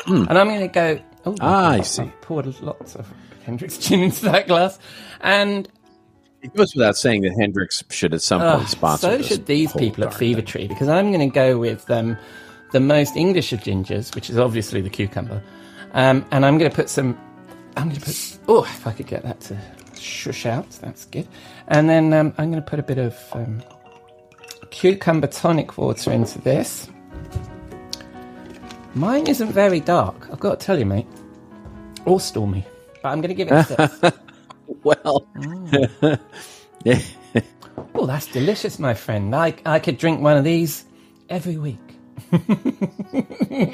mm. 0.05 0.27
and 0.27 0.37
I'm 0.37 0.47
going 0.47 0.61
to 0.61 0.67
go. 0.67 0.99
Oh, 1.25 1.35
ah, 1.41 1.71
I 1.71 1.81
see. 1.81 2.03
I 2.03 2.13
poured 2.21 2.45
lots 2.61 2.95
of 2.95 3.11
Hendrick's 3.45 3.77
gin 3.87 4.01
into 4.01 4.25
that 4.25 4.47
glass. 4.47 4.77
And 5.21 5.69
It 6.41 6.53
goes 6.55 6.75
without 6.75 6.97
saying 6.97 7.21
that 7.21 7.35
Hendrick's 7.39 7.83
should 7.89 8.13
at 8.13 8.21
some 8.21 8.41
point 8.41 8.69
sponsor. 8.69 9.17
So 9.17 9.21
should 9.21 9.45
these 9.45 9.71
people 9.73 10.03
at 10.03 10.13
Fever 10.13 10.41
thing. 10.41 10.47
Tree 10.47 10.67
because 10.67 10.87
I'm 10.89 11.11
going 11.11 11.27
to 11.29 11.33
go 11.33 11.57
with 11.57 11.89
um, 11.89 12.17
the 12.71 12.79
most 12.79 13.15
English 13.15 13.53
of 13.53 13.61
gingers, 13.61 14.13
which 14.15 14.29
is 14.29 14.37
obviously 14.37 14.81
the 14.81 14.89
cucumber, 14.89 15.41
um, 15.93 16.25
and 16.31 16.45
I'm 16.45 16.57
going 16.57 16.69
to 16.69 16.75
put 16.75 16.89
some. 16.89 17.17
I'm 17.77 17.89
going 17.89 17.99
to 17.99 18.05
put. 18.05 18.39
Oh, 18.47 18.63
if 18.63 18.85
I 18.87 18.91
could 18.91 19.07
get 19.07 19.23
that 19.23 19.39
to 19.41 19.57
shush 19.99 20.45
out, 20.45 20.69
that's 20.81 21.05
good. 21.05 21.27
And 21.67 21.89
then 21.89 22.13
um, 22.13 22.33
I'm 22.37 22.51
going 22.51 22.61
to 22.63 22.69
put 22.69 22.79
a 22.79 22.83
bit 22.83 22.97
of 22.97 23.17
um, 23.33 23.63
cucumber 24.71 25.27
tonic 25.27 25.77
water 25.77 26.11
into 26.11 26.39
this. 26.39 26.89
Mine 28.93 29.27
isn't 29.27 29.51
very 29.51 29.81
dark, 29.81 30.29
I've 30.31 30.39
got 30.39 30.59
to 30.59 30.65
tell 30.65 30.79
you, 30.79 30.85
mate, 30.85 31.07
or 32.05 32.19
stormy, 32.21 32.65
but 33.05 33.11
I'm 33.11 33.21
going 33.21 33.29
to 33.29 33.35
give 33.35 33.51
it 33.51 33.53
a 33.53 33.63
six. 33.63 34.17
Well, 34.83 35.27
Oh, 37.93 38.05
that's 38.07 38.25
delicious, 38.25 38.79
my 38.79 38.95
friend. 38.95 39.35
I, 39.35 39.53
I 39.63 39.77
could 39.77 39.99
drink 39.99 40.21
one 40.21 40.37
of 40.37 40.43
these 40.43 40.85
every 41.29 41.57
week. 41.57 41.77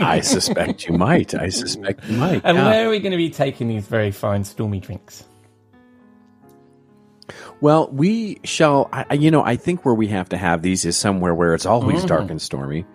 I 0.01 0.19
suspect 0.23 0.85
you 0.85 0.97
might. 0.97 1.33
I 1.33 1.47
suspect 1.47 2.03
you 2.09 2.17
might. 2.17 2.41
And 2.43 2.57
yeah. 2.57 2.65
where 2.65 2.87
are 2.87 2.89
we 2.89 2.99
going 2.99 3.13
to 3.13 3.17
be 3.17 3.29
taking 3.29 3.69
these 3.69 3.87
very 3.87 4.11
fine 4.11 4.43
stormy 4.43 4.81
drinks? 4.81 5.23
Well, 7.61 7.87
we 7.89 8.41
shall. 8.43 8.89
I, 8.91 9.13
you 9.13 9.31
know, 9.31 9.45
I 9.45 9.55
think 9.55 9.85
where 9.85 9.95
we 9.95 10.07
have 10.07 10.27
to 10.29 10.37
have 10.37 10.61
these 10.61 10.83
is 10.83 10.97
somewhere 10.97 11.33
where 11.33 11.53
it's 11.53 11.65
always 11.65 12.03
dark 12.03 12.23
mm. 12.23 12.31
and 12.31 12.41
stormy. 12.41 12.85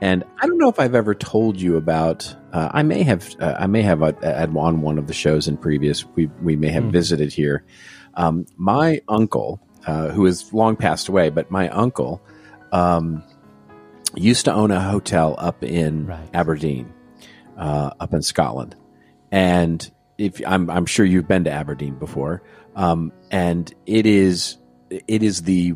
And 0.00 0.24
I 0.40 0.46
don't 0.46 0.58
know 0.58 0.68
if 0.68 0.80
I've 0.80 0.94
ever 0.94 1.14
told 1.14 1.60
you 1.60 1.76
about. 1.76 2.34
Uh, 2.52 2.70
I 2.72 2.82
may 2.82 3.02
have. 3.02 3.34
Uh, 3.38 3.56
I 3.58 3.66
may 3.66 3.82
have 3.82 4.02
uh, 4.02 4.12
at 4.22 4.48
on 4.48 4.80
one 4.80 4.98
of 4.98 5.06
the 5.06 5.12
shows 5.12 5.46
in 5.46 5.56
previous. 5.56 6.06
We 6.06 6.26
we 6.42 6.56
may 6.56 6.68
have 6.70 6.84
visited 6.84 7.32
here. 7.32 7.64
Um, 8.14 8.46
my 8.56 9.02
uncle, 9.08 9.60
uh, 9.86 10.08
who 10.08 10.26
is 10.26 10.52
long 10.52 10.76
passed 10.76 11.08
away, 11.08 11.30
but 11.30 11.50
my 11.50 11.68
uncle 11.68 12.22
um, 12.72 13.22
used 14.16 14.46
to 14.46 14.52
own 14.52 14.70
a 14.70 14.80
hotel 14.80 15.34
up 15.38 15.62
in 15.62 16.06
Right. 16.06 16.28
Aberdeen, 16.34 16.92
uh, 17.56 17.90
up 18.00 18.14
in 18.14 18.22
Scotland, 18.22 18.74
and 19.30 19.90
if 20.18 20.40
I'm, 20.46 20.68
I'm 20.70 20.86
sure 20.86 21.06
you've 21.06 21.28
been 21.28 21.44
to 21.44 21.50
Aberdeen 21.50 21.94
before, 21.98 22.42
um, 22.74 23.12
and 23.30 23.72
it 23.86 24.06
is 24.06 24.56
it 24.90 25.22
is 25.22 25.42
the 25.42 25.74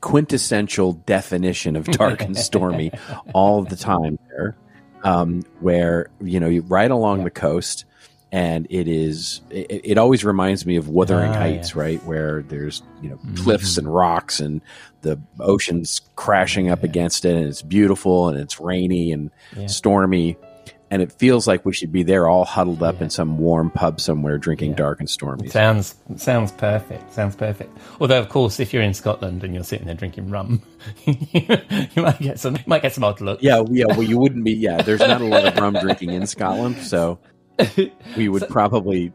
quintessential 0.00 0.92
definition 0.92 1.76
of 1.76 1.86
dark 1.86 2.22
and 2.22 2.36
stormy 2.36 2.92
all 3.34 3.62
the 3.62 3.76
time 3.76 4.18
there, 4.28 4.56
um, 5.02 5.42
where 5.60 6.10
you 6.20 6.40
know 6.40 6.48
you 6.48 6.62
right 6.62 6.90
along 6.90 7.24
the 7.24 7.30
coast. 7.30 7.84
And 8.30 8.66
it 8.68 8.88
is. 8.88 9.40
It, 9.48 9.80
it 9.84 9.98
always 9.98 10.22
reminds 10.22 10.66
me 10.66 10.76
of 10.76 10.90
Wuthering 10.90 11.30
Ah, 11.30 11.38
Heights, 11.38 11.74
right, 11.74 12.02
where 12.04 12.42
there's 12.42 12.82
you 13.00 13.08
know 13.08 13.18
cliffs 13.36 13.78
and 13.78 13.92
rocks, 13.92 14.38
and 14.38 14.60
the 15.00 15.18
ocean's 15.40 16.02
crashing 16.14 16.68
up 16.68 16.84
against 16.84 17.24
it, 17.24 17.34
and 17.34 17.46
it's 17.46 17.62
beautiful, 17.62 18.28
and 18.28 18.38
it's 18.38 18.60
rainy 18.60 19.12
and 19.12 19.30
stormy, 19.66 20.36
and 20.90 21.02
it 21.02 21.12
feels 21.12 21.46
like 21.46 21.64
we 21.64 21.72
should 21.72 21.92
be 21.92 22.02
there 22.02 22.28
all 22.28 22.44
huddled 22.44 22.82
up 22.82 23.02
in 23.02 23.10
some 23.10 23.38
warm 23.38 23.70
pub 23.70 24.00
somewhere 24.00 24.38
drinking 24.38 24.74
dark 24.74 25.00
and 25.00 25.08
stormy. 25.10 25.48
Sounds 25.48 25.94
sounds 26.16 26.50
perfect. 26.52 27.12
Sounds 27.12 27.36
perfect. 27.36 27.76
Although, 28.00 28.18
of 28.20 28.28
course, 28.28 28.58
if 28.60 28.72
you're 28.72 28.82
in 28.82 28.94
Scotland 28.94 29.44
and 29.44 29.54
you're 29.54 29.64
sitting 29.64 29.86
there 29.86 29.94
drinking 29.94 30.30
rum, 30.30 30.62
you 31.04 32.02
might 32.02 32.18
get 32.20 32.38
some 32.40 32.56
you 32.56 32.62
might 32.66 32.82
get 32.82 32.92
some 32.94 33.04
odd 33.04 33.20
looks. 33.20 33.42
Yeah, 33.42 33.62
yeah. 33.70 33.86
Well, 33.86 34.02
you 34.02 34.18
wouldn't 34.18 34.44
be. 34.44 34.52
Yeah, 34.52 34.82
there's 34.82 35.00
not 35.00 35.20
a 35.20 35.24
lot 35.24 35.44
of 35.44 35.56
rum 35.56 35.74
drinking 35.74 36.10
in 36.10 36.26
Scotland, 36.26 36.76
so 36.82 37.18
we 38.16 38.28
would 38.28 38.48
probably 38.48 39.12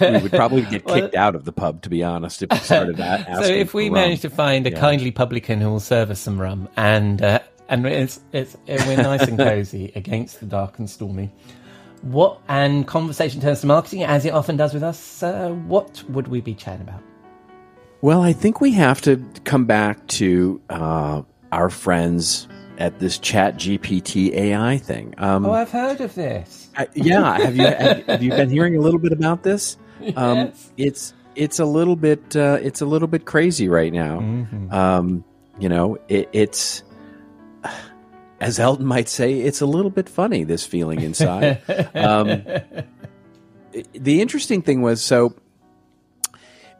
we 0.00 0.18
would 0.18 0.32
probably 0.32 0.62
get 0.62 0.86
kicked 0.86 1.14
out 1.14 1.34
of 1.34 1.44
the 1.44 1.52
pub. 1.52 1.82
To 1.82 1.90
be 1.90 2.02
honest, 2.02 2.42
if 2.42 2.50
we 2.50 2.58
started 2.60 2.96
that. 2.96 3.26
So 3.36 3.42
if 3.52 3.74
we 3.74 3.90
manage 3.90 4.22
to 4.22 4.30
find 4.30 4.66
a 4.66 4.70
Yeah. 4.70 4.80
kindly 4.80 5.10
publican 5.10 5.60
who 5.60 5.68
will 5.70 5.80
serve 5.80 6.10
us 6.10 6.18
some 6.20 6.40
rum 6.40 6.68
and 6.76 7.20
uh, 7.22 7.40
and 7.68 7.86
it's 7.86 8.20
it's 8.32 8.56
we're 8.66 8.96
nice 8.96 9.22
and 9.28 9.38
cozy 9.38 9.92
against 9.94 10.40
the 10.40 10.46
dark 10.46 10.78
and 10.78 10.88
stormy. 10.88 11.30
What 12.02 12.40
and 12.48 12.86
conversation 12.86 13.40
turns 13.40 13.60
to 13.62 13.66
marketing 13.66 14.04
as 14.04 14.24
it 14.24 14.30
often 14.30 14.56
does 14.56 14.72
with 14.74 14.82
us. 14.82 15.22
Uh, 15.22 15.50
what 15.50 16.02
would 16.08 16.28
we 16.28 16.40
be 16.40 16.54
chatting 16.54 16.82
about? 16.82 17.02
Well, 18.00 18.22
I 18.22 18.32
think 18.32 18.60
we 18.60 18.72
have 18.72 19.00
to 19.02 19.22
come 19.44 19.64
back 19.64 20.06
to 20.08 20.60
uh, 20.70 21.22
our 21.50 21.68
friends 21.70 22.46
at 22.78 23.00
this 23.00 23.18
Chat 23.18 23.56
GPT 23.56 24.32
AI 24.32 24.78
thing. 24.78 25.12
Um, 25.18 25.44
Oh, 25.44 25.50
I've 25.52 25.70
heard 25.72 26.00
of 26.00 26.14
this. 26.14 26.68
I- 26.76 26.86
yeah, 26.94 27.36
have 27.38 27.56
you 27.56 27.64
have, 27.66 28.06
have 28.06 28.22
you 28.22 28.30
been 28.30 28.50
hearing 28.50 28.76
a 28.76 28.80
little 28.80 29.00
bit 29.00 29.12
about 29.12 29.42
this? 29.42 29.76
Um, 30.16 30.36
Yes. 30.36 30.72
It's 30.76 31.14
it's 31.34 31.58
a 31.58 31.64
little 31.64 31.96
bit 31.96 32.36
uh, 32.36 32.58
it's 32.62 32.80
a 32.80 32.86
little 32.86 33.08
bit 33.08 33.24
crazy 33.24 33.68
right 33.68 33.92
now. 33.92 34.20
Mm-hmm. 34.20 34.72
Um, 34.72 35.24
you 35.58 35.68
know, 35.68 35.98
it, 36.08 36.28
it's 36.32 36.84
as 38.40 38.58
Elton 38.58 38.86
might 38.86 39.08
say, 39.08 39.40
it's 39.40 39.60
a 39.60 39.66
little 39.66 39.90
bit 39.90 40.08
funny. 40.08 40.44
This 40.44 40.64
feeling 40.64 41.00
inside. 41.00 41.60
um, 41.94 42.42
the 43.92 44.20
interesting 44.20 44.62
thing 44.62 44.82
was 44.82 45.02
so. 45.02 45.34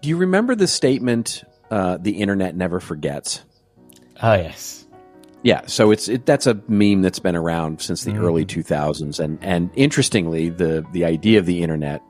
Do 0.00 0.09
you 0.09 0.16
remember 0.16 0.54
the 0.54 0.68
statement? 0.68 1.44
Uh, 1.70 1.98
the 1.98 2.12
internet 2.12 2.56
never 2.56 2.80
forgets. 2.80 3.44
Oh 4.22 4.34
yes. 4.34 4.86
Yeah, 5.42 5.62
so 5.66 5.90
it's 5.90 6.09
it, 6.09 6.26
that's 6.26 6.46
a 6.46 6.61
meme 6.66 7.02
that's 7.02 7.20
been 7.20 7.36
around 7.36 7.80
since 7.80 8.02
the 8.04 8.16
early 8.16 8.44
2000s, 8.44 9.20
and 9.20 9.38
and 9.40 9.70
interestingly, 9.76 10.48
the 10.48 10.84
the 10.92 11.04
idea 11.04 11.38
of 11.38 11.46
the 11.46 11.62
internet 11.62 12.02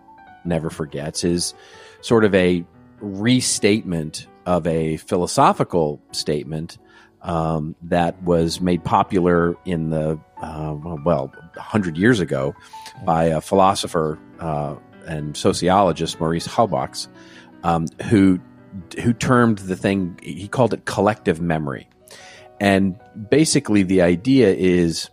never 0.45 0.71
forgets 0.71 1.25
is 1.25 1.53
sort 2.01 2.25
of 2.25 2.35
a 2.35 2.65
restatement 3.01 4.27
of 4.47 4.67
a 4.67 4.97
philosophical 4.97 6.01
statement 6.13 6.79
um, 7.29 7.77
that 7.83 8.21
was 8.23 8.61
made 8.61 8.83
popular 8.83 9.55
in 9.67 9.91
the 9.91 10.19
uh, 10.43 10.75
well 11.05 11.33
hundred 11.57 11.97
years 11.97 12.21
ago 12.21 12.55
by 13.05 13.25
a 13.25 13.41
philosopher 13.41 14.19
uh, 14.41 14.75
and 15.07 15.37
sociologist 15.37 16.19
Maurice 16.19 16.49
Halbwachs, 16.49 17.07
um, 17.63 17.87
who 18.09 18.41
who 19.03 19.13
termed 19.13 19.59
the 19.59 19.77
thing 19.77 20.19
he 20.23 20.49
called 20.49 20.73
it 20.73 20.87
collective 20.87 21.41
memory. 21.41 21.89
And 22.61 22.99
basically, 23.31 23.83
the 23.83 24.03
idea 24.03 24.53
is 24.55 25.11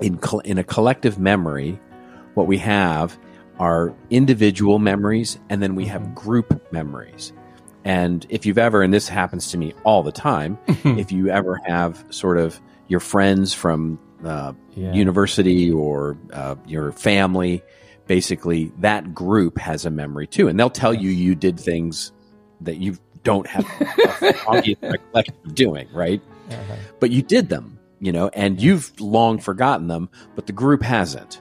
in 0.00 0.18
col- 0.18 0.40
in 0.40 0.58
a 0.58 0.64
collective 0.64 1.18
memory, 1.18 1.80
what 2.34 2.48
we 2.48 2.58
have 2.58 3.16
are 3.60 3.94
individual 4.10 4.78
memories, 4.78 5.38
and 5.48 5.62
then 5.62 5.76
we 5.76 5.86
have 5.86 6.14
group 6.14 6.72
memories. 6.72 7.32
And 7.84 8.26
if 8.28 8.44
you've 8.46 8.58
ever, 8.58 8.82
and 8.82 8.92
this 8.92 9.08
happens 9.08 9.50
to 9.52 9.58
me 9.58 9.72
all 9.84 10.02
the 10.02 10.12
time, 10.12 10.58
if 10.84 11.12
you 11.12 11.28
ever 11.30 11.60
have 11.64 12.04
sort 12.10 12.38
of 12.38 12.60
your 12.88 13.00
friends 13.00 13.54
from 13.54 13.98
uh, 14.24 14.52
Yeah. 14.74 14.92
university 14.92 15.70
or 15.70 16.16
uh, 16.32 16.56
your 16.66 16.92
family, 16.92 17.62
basically 18.06 18.72
that 18.80 19.14
group 19.14 19.58
has 19.58 19.84
a 19.86 19.90
memory 19.90 20.26
too, 20.26 20.48
and 20.48 20.58
they'll 20.58 20.70
tell 20.70 20.92
you 20.94 21.10
you 21.10 21.34
did 21.34 21.58
things 21.60 22.12
that 22.62 22.78
you 22.78 22.96
don't 23.22 23.46
have 23.46 23.64
obvious 24.46 24.78
recollection 24.82 25.34
of 25.44 25.54
doing, 25.54 25.88
right? 25.92 26.20
But 27.00 27.10
you 27.10 27.22
did 27.22 27.48
them, 27.48 27.78
you 28.00 28.10
know, 28.12 28.28
and 28.28 28.60
you've 28.60 28.98
long 29.00 29.38
forgotten 29.38 29.86
them, 29.86 30.08
but 30.34 30.46
the 30.46 30.52
group 30.52 30.82
hasn't. 30.82 31.40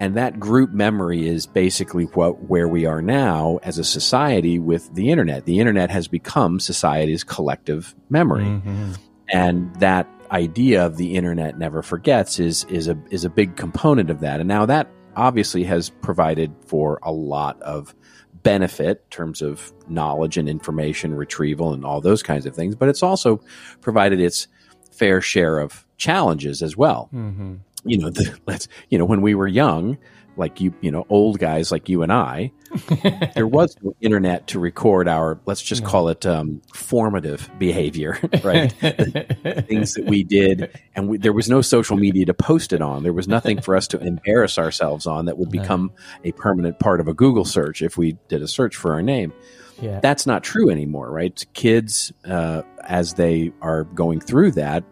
And 0.00 0.16
that 0.16 0.38
group 0.38 0.70
memory 0.70 1.26
is 1.28 1.46
basically 1.46 2.04
what 2.04 2.44
where 2.44 2.68
we 2.68 2.86
are 2.86 3.02
now 3.02 3.58
as 3.62 3.78
a 3.78 3.84
society 3.84 4.58
with 4.58 4.94
the 4.94 5.10
internet. 5.10 5.44
The 5.44 5.58
internet 5.58 5.90
has 5.90 6.06
become 6.06 6.60
society's 6.60 7.24
collective 7.24 7.94
memory. 8.08 8.44
Mm-hmm. 8.44 8.92
And 9.30 9.74
that 9.76 10.08
idea 10.30 10.84
of 10.84 10.96
the 10.96 11.16
internet 11.16 11.58
never 11.58 11.82
forgets 11.82 12.38
is 12.38 12.64
is 12.64 12.86
a 12.88 12.96
is 13.10 13.24
a 13.24 13.30
big 13.30 13.56
component 13.56 14.10
of 14.10 14.20
that. 14.20 14.40
And 14.40 14.48
now 14.48 14.66
that 14.66 14.88
obviously 15.16 15.64
has 15.64 15.90
provided 15.90 16.54
for 16.66 17.00
a 17.02 17.12
lot 17.12 17.60
of 17.62 17.94
benefit 18.42 19.02
in 19.04 19.10
terms 19.10 19.42
of 19.42 19.72
knowledge 19.88 20.38
and 20.38 20.48
information 20.48 21.14
retrieval 21.14 21.72
and 21.72 21.84
all 21.84 22.00
those 22.00 22.22
kinds 22.22 22.46
of 22.46 22.54
things, 22.54 22.76
but 22.76 22.88
it's 22.88 23.02
also 23.02 23.40
provided 23.80 24.20
its 24.20 24.46
fair 24.92 25.20
share 25.20 25.58
of 25.58 25.86
challenges 25.96 26.62
as 26.62 26.76
well. 26.76 27.08
Mm-hmm. 27.12 27.56
You 27.84 27.98
know, 27.98 28.10
the, 28.10 28.38
let's 28.46 28.68
you 28.90 28.98
know 28.98 29.04
when 29.04 29.20
we 29.20 29.34
were 29.34 29.48
young, 29.48 29.98
like 30.36 30.60
you, 30.60 30.72
you 30.80 30.90
know, 30.90 31.04
old 31.08 31.38
guys 31.38 31.72
like 31.72 31.88
you 31.88 32.02
and 32.02 32.12
I, 32.12 32.52
there 33.34 33.46
was 33.46 33.76
no 33.82 33.94
internet 34.00 34.46
to 34.48 34.58
record 34.58 35.08
our 35.08 35.40
let's 35.46 35.62
just 35.62 35.84
call 35.84 36.08
it 36.08 36.24
um, 36.24 36.62
formative 36.72 37.50
behavior, 37.58 38.18
right? 38.44 38.72
Things 38.72 39.94
that 39.94 40.04
we 40.06 40.22
did, 40.22 40.70
and 40.94 41.08
we, 41.08 41.18
there 41.18 41.32
was 41.32 41.48
no 41.48 41.60
social 41.60 41.96
media 41.96 42.26
to 42.26 42.34
post 42.34 42.72
it 42.72 42.80
on. 42.80 43.02
There 43.02 43.12
was 43.12 43.28
nothing 43.28 43.60
for 43.60 43.76
us 43.76 43.88
to 43.88 43.98
embarrass 43.98 44.58
ourselves 44.58 45.06
on 45.06 45.26
that 45.26 45.38
would 45.38 45.50
become 45.50 45.92
a 46.24 46.32
permanent 46.32 46.78
part 46.78 47.00
of 47.00 47.08
a 47.08 47.14
Google 47.14 47.44
search 47.44 47.82
if 47.82 47.98
we 47.98 48.16
did 48.28 48.42
a 48.42 48.48
search 48.48 48.76
for 48.76 48.92
our 48.92 49.02
name. 49.02 49.32
Yeah. 49.80 50.00
That's 50.00 50.26
not 50.26 50.42
true 50.42 50.70
anymore, 50.70 51.10
right? 51.10 51.44
Kids, 51.54 52.12
uh, 52.24 52.62
as 52.82 53.14
they 53.14 53.52
are 53.60 53.84
going 53.84 54.20
through 54.20 54.52
that, 54.52 54.84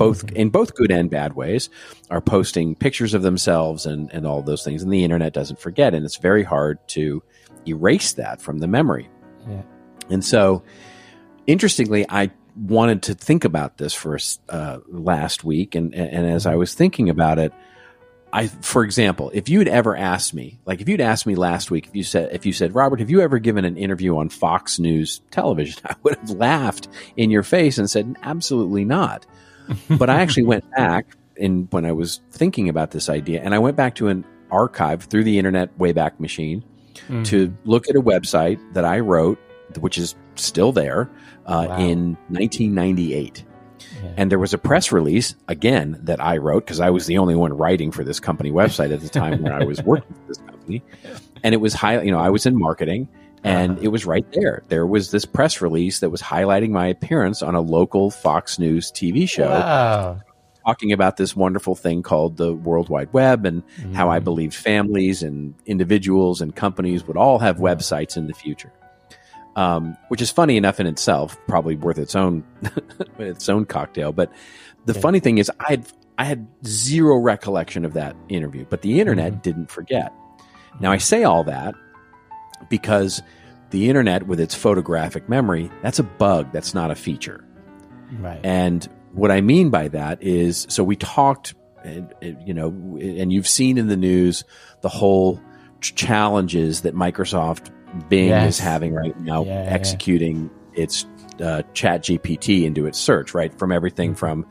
both 0.00 0.32
in 0.32 0.48
both 0.48 0.74
good 0.74 0.90
and 0.90 1.10
bad 1.10 1.34
ways, 1.34 1.68
are 2.10 2.20
posting 2.20 2.74
pictures 2.74 3.14
of 3.14 3.22
themselves 3.22 3.86
and 3.86 4.10
and 4.12 4.26
all 4.26 4.42
those 4.42 4.64
things, 4.64 4.82
and 4.82 4.92
the 4.92 5.04
internet 5.04 5.32
doesn't 5.34 5.60
forget, 5.60 5.94
and 5.94 6.04
it's 6.04 6.16
very 6.16 6.42
hard 6.42 6.78
to 6.88 7.22
erase 7.68 8.14
that 8.14 8.40
from 8.40 8.58
the 8.58 8.66
memory. 8.66 9.08
Yeah. 9.48 9.62
And 10.08 10.24
so, 10.24 10.62
interestingly, 11.46 12.06
I 12.08 12.30
wanted 12.56 13.02
to 13.04 13.14
think 13.14 13.44
about 13.44 13.76
this 13.76 13.92
for 13.92 14.18
uh, 14.48 14.78
last 14.88 15.44
week, 15.44 15.74
and 15.74 15.94
and 15.94 16.26
as 16.26 16.46
I 16.46 16.56
was 16.56 16.72
thinking 16.72 17.10
about 17.10 17.38
it, 17.38 17.52
I, 18.32 18.46
for 18.46 18.84
example, 18.84 19.30
if 19.34 19.48
you 19.48 19.58
had 19.58 19.68
ever 19.68 19.96
asked 19.96 20.32
me, 20.32 20.60
like 20.64 20.80
if 20.80 20.88
you'd 20.88 21.00
asked 21.00 21.26
me 21.26 21.34
last 21.34 21.70
week, 21.70 21.88
if 21.88 21.94
you 21.94 22.04
said, 22.04 22.30
if 22.32 22.46
you 22.46 22.52
said, 22.52 22.74
Robert, 22.74 23.00
have 23.00 23.10
you 23.10 23.20
ever 23.20 23.38
given 23.38 23.64
an 23.64 23.76
interview 23.76 24.16
on 24.16 24.28
Fox 24.28 24.78
News 24.78 25.20
television? 25.30 25.82
I 25.84 25.96
would 26.02 26.16
have 26.16 26.30
laughed 26.30 26.88
in 27.16 27.30
your 27.30 27.42
face 27.42 27.76
and 27.78 27.90
said, 27.90 28.16
absolutely 28.22 28.84
not. 28.84 29.26
But 29.88 30.10
I 30.10 30.20
actually 30.20 30.44
went 30.44 30.70
back 30.72 31.16
in 31.36 31.68
when 31.70 31.84
I 31.84 31.92
was 31.92 32.20
thinking 32.30 32.68
about 32.68 32.90
this 32.90 33.08
idea, 33.08 33.42
and 33.42 33.54
I 33.54 33.58
went 33.58 33.76
back 33.76 33.94
to 33.96 34.08
an 34.08 34.24
archive 34.50 35.04
through 35.04 35.24
the 35.24 35.38
Internet 35.38 35.78
Wayback 35.78 36.20
Machine 36.20 36.64
mm-hmm. 36.94 37.22
to 37.24 37.56
look 37.64 37.88
at 37.88 37.96
a 37.96 38.02
website 38.02 38.58
that 38.74 38.84
I 38.84 39.00
wrote, 39.00 39.38
which 39.78 39.98
is 39.98 40.14
still 40.34 40.72
there, 40.72 41.10
uh, 41.46 41.66
wow. 41.68 41.78
in 41.78 42.16
1998. 42.28 43.44
Yeah. 44.02 44.12
And 44.16 44.30
there 44.30 44.38
was 44.38 44.54
a 44.54 44.58
press 44.58 44.92
release 44.92 45.34
again 45.48 45.98
that 46.04 46.22
I 46.22 46.38
wrote 46.38 46.64
because 46.64 46.80
I 46.80 46.90
was 46.90 47.06
the 47.06 47.18
only 47.18 47.34
one 47.34 47.52
writing 47.52 47.90
for 47.90 48.04
this 48.04 48.20
company 48.20 48.50
website 48.50 48.92
at 48.92 49.00
the 49.00 49.08
time 49.08 49.42
when 49.42 49.52
I 49.52 49.64
was 49.64 49.82
working 49.82 50.14
for 50.14 50.28
this 50.28 50.38
company. 50.38 50.82
And 51.42 51.54
it 51.54 51.56
was 51.56 51.72
high, 51.72 52.02
you 52.02 52.10
know, 52.10 52.18
I 52.18 52.28
was 52.28 52.44
in 52.44 52.54
marketing 52.54 53.08
and 53.42 53.72
uh-huh. 53.72 53.80
it 53.82 53.88
was 53.88 54.06
right 54.06 54.26
there. 54.32 54.62
There 54.68 54.86
was 54.86 55.10
this 55.10 55.24
press 55.24 55.60
release 55.60 56.00
that 56.00 56.10
was 56.10 56.20
highlighting 56.20 56.70
my 56.70 56.86
appearance 56.86 57.42
on 57.42 57.54
a 57.54 57.60
local 57.60 58.10
Fox 58.10 58.58
News 58.58 58.90
TV 58.90 59.28
show. 59.28 59.48
Wow. 59.48 60.20
Talking 60.66 60.92
about 60.92 61.16
this 61.16 61.34
wonderful 61.34 61.74
thing 61.74 62.02
called 62.02 62.36
the 62.36 62.52
World 62.52 62.90
Wide 62.90 63.12
Web 63.12 63.46
and 63.46 63.62
mm. 63.78 63.94
how 63.94 64.10
I 64.10 64.20
mm. 64.20 64.24
believed 64.24 64.54
families 64.54 65.22
and 65.22 65.54
individuals 65.64 66.42
and 66.42 66.54
companies 66.54 67.06
would 67.06 67.16
all 67.16 67.38
have 67.38 67.56
websites 67.56 68.16
in 68.16 68.26
the 68.26 68.34
future 68.34 68.72
um, 69.56 69.96
which 70.08 70.22
is 70.22 70.30
funny 70.30 70.56
enough 70.56 70.80
in 70.80 70.86
itself, 70.86 71.36
probably 71.46 71.76
worth 71.76 71.98
its 71.98 72.14
own 72.14 72.44
its 73.18 73.48
own 73.48 73.64
cocktail. 73.64 74.12
But 74.12 74.32
the 74.86 74.94
yeah. 74.94 75.00
funny 75.00 75.20
thing 75.20 75.38
is, 75.38 75.50
I 75.60 75.70
had 75.70 75.86
I 76.18 76.24
had 76.24 76.46
zero 76.64 77.16
recollection 77.16 77.84
of 77.84 77.94
that 77.94 78.16
interview, 78.28 78.66
but 78.68 78.82
the 78.82 79.00
internet 79.00 79.32
mm-hmm. 79.32 79.42
didn't 79.42 79.70
forget. 79.70 80.12
Now 80.80 80.92
I 80.92 80.98
say 80.98 81.24
all 81.24 81.44
that 81.44 81.74
because 82.70 83.22
the 83.68 83.88
internet, 83.88 84.26
with 84.26 84.40
its 84.40 84.54
photographic 84.54 85.28
memory, 85.28 85.70
that's 85.82 85.98
a 85.98 86.02
bug. 86.02 86.50
That's 86.52 86.74
not 86.74 86.90
a 86.90 86.94
feature. 86.94 87.44
Right. 88.18 88.40
And 88.42 88.88
what 89.12 89.30
I 89.30 89.42
mean 89.42 89.68
by 89.68 89.88
that 89.88 90.22
is, 90.22 90.66
so 90.70 90.82
we 90.82 90.96
talked, 90.96 91.54
and, 91.84 92.14
you 92.22 92.54
know, 92.54 92.68
and 92.68 93.32
you've 93.32 93.48
seen 93.48 93.76
in 93.76 93.88
the 93.88 93.96
news 93.96 94.44
the 94.80 94.88
whole 94.88 95.40
challenges 95.80 96.82
that 96.82 96.94
Microsoft 96.94 97.70
Bing 98.08 98.28
yes. 98.28 98.54
is 98.54 98.58
having 98.58 98.94
right 98.94 99.18
now, 99.20 99.44
yeah, 99.44 99.66
executing 99.68 100.50
yeah. 100.74 100.82
its 100.82 101.06
uh, 101.42 101.62
Chat 101.74 102.02
GPT 102.04 102.64
into 102.64 102.86
its 102.86 102.98
search, 102.98 103.34
right? 103.34 103.56
From 103.58 103.72
everything 103.72 104.10
mm-hmm. 104.10 104.18
from 104.18 104.46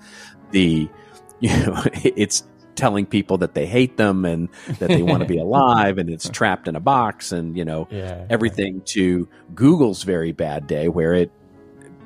the, 0.51 0.89
you 1.39 1.49
know, 1.49 1.83
it's 2.03 2.43
telling 2.79 3.05
people 3.05 3.37
that 3.39 3.53
they 3.53 3.65
hate 3.65 3.97
them 3.97 4.25
and 4.25 4.49
that 4.79 4.87
they 4.87 5.01
want 5.01 5.21
to 5.21 5.27
be 5.27 5.37
alive 5.47 5.97
and 5.97 6.09
it's 6.09 6.29
trapped 6.29 6.67
in 6.67 6.75
a 6.75 6.79
box 6.79 7.31
and, 7.31 7.57
you 7.57 7.65
know, 7.65 7.87
yeah, 7.91 8.25
everything 8.29 8.81
to 8.85 9.27
Google's 9.53 10.03
very 10.03 10.31
bad 10.31 10.65
day 10.65 10.87
where 10.87 11.13
it 11.13 11.31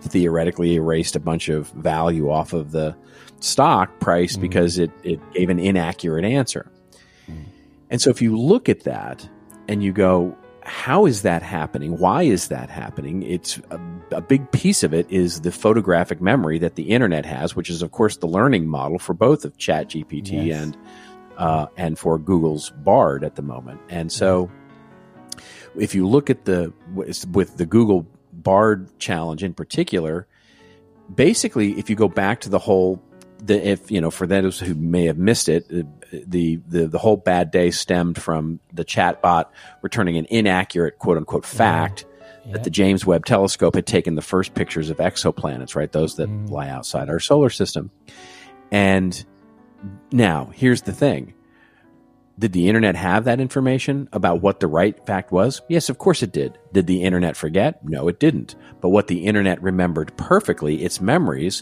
theoretically 0.01 0.73
erased 0.73 1.15
a 1.15 1.19
bunch 1.19 1.49
of 1.49 1.69
value 1.71 2.29
off 2.29 2.53
of 2.53 2.71
the 2.71 2.95
stock 3.39 3.99
price 3.99 4.33
mm-hmm. 4.33 4.41
because 4.41 4.79
it, 4.79 4.91
it 5.03 5.19
gave 5.33 5.49
an 5.49 5.59
inaccurate 5.59 6.25
answer. 6.25 6.69
Mm-hmm. 7.29 7.43
And 7.89 8.01
so 8.01 8.09
if 8.09 8.21
you 8.21 8.37
look 8.37 8.67
at 8.67 8.83
that 8.83 9.27
and 9.67 9.83
you 9.83 9.93
go, 9.93 10.35
how 10.65 11.05
is 11.05 11.21
that 11.23 11.41
happening? 11.41 11.97
Why 11.97 12.23
is 12.23 12.47
that 12.47 12.69
happening? 12.69 13.23
It's 13.23 13.59
a, 13.69 13.79
a, 14.11 14.21
big 14.21 14.51
piece 14.51 14.83
of 14.83 14.93
it 14.93 15.09
is 15.09 15.41
the 15.41 15.51
photographic 15.51 16.21
memory 16.21 16.59
that 16.59 16.75
the 16.75 16.89
internet 16.89 17.25
has, 17.25 17.55
which 17.55 17.69
is 17.69 17.81
of 17.81 17.91
course 17.91 18.17
the 18.17 18.27
learning 18.27 18.67
model 18.67 18.99
for 18.99 19.13
both 19.13 19.45
of 19.45 19.57
ChatGPT 19.57 20.47
yes. 20.47 20.61
and 20.61 20.77
uh, 21.37 21.67
and 21.77 21.97
for 21.97 22.17
Google's 22.17 22.69
Bard 22.69 23.23
at 23.23 23.35
the 23.35 23.41
moment. 23.41 23.81
And 23.89 24.11
so, 24.11 24.51
if 25.75 25.95
you 25.95 26.07
look 26.07 26.29
at 26.29 26.45
the 26.45 26.71
with 26.93 27.57
the 27.57 27.65
Google 27.65 28.05
Bard 28.31 28.87
challenge 28.99 29.43
in 29.43 29.53
particular, 29.53 30.27
basically, 31.13 31.77
if 31.79 31.89
you 31.89 31.95
go 31.95 32.07
back 32.07 32.41
to 32.41 32.49
the 32.49 32.59
whole 32.59 33.01
the, 33.45 33.67
if 33.67 33.91
you 33.91 33.99
know 33.99 34.09
for 34.09 34.25
those 34.25 34.59
who 34.59 34.73
may 34.73 35.05
have 35.05 35.17
missed 35.17 35.49
it, 35.49 35.67
the, 35.69 36.61
the 36.67 36.87
the 36.87 36.97
whole 36.97 37.17
bad 37.17 37.51
day 37.51 37.71
stemmed 37.71 38.21
from 38.21 38.59
the 38.71 38.85
chatbot 38.85 39.45
returning 39.81 40.17
an 40.17 40.25
inaccurate 40.29 40.97
quote 40.99 41.17
unquote 41.17 41.45
fact 41.45 42.05
yeah. 42.45 42.53
that 42.53 42.63
the 42.63 42.69
James 42.69 43.05
Webb 43.05 43.25
Telescope 43.25 43.75
had 43.75 43.85
taken 43.85 44.15
the 44.15 44.21
first 44.21 44.53
pictures 44.53 44.89
of 44.89 44.97
exoplanets, 44.97 45.75
right? 45.75 45.91
Those 45.91 46.15
that 46.15 46.29
mm. 46.29 46.49
lie 46.49 46.69
outside 46.69 47.09
our 47.09 47.19
solar 47.19 47.49
system. 47.49 47.91
And 48.71 49.23
now 50.11 50.51
here's 50.53 50.83
the 50.83 50.93
thing. 50.93 51.33
Did 52.39 52.53
the 52.53 52.67
internet 52.67 52.95
have 52.95 53.25
that 53.25 53.39
information 53.39 54.09
about 54.11 54.41
what 54.41 54.59
the 54.59 54.67
right 54.67 55.05
fact 55.05 55.31
was? 55.31 55.61
Yes, 55.69 55.89
of 55.89 55.99
course 55.99 56.23
it 56.23 56.31
did. 56.31 56.57
Did 56.71 56.87
the 56.87 57.03
internet 57.03 57.37
forget? 57.37 57.85
No, 57.85 58.07
it 58.07 58.19
didn't. 58.19 58.55
But 58.81 58.89
what 58.89 59.07
the 59.07 59.25
internet 59.25 59.61
remembered 59.61 60.17
perfectly, 60.17 60.83
its 60.83 60.99
memories, 60.99 61.61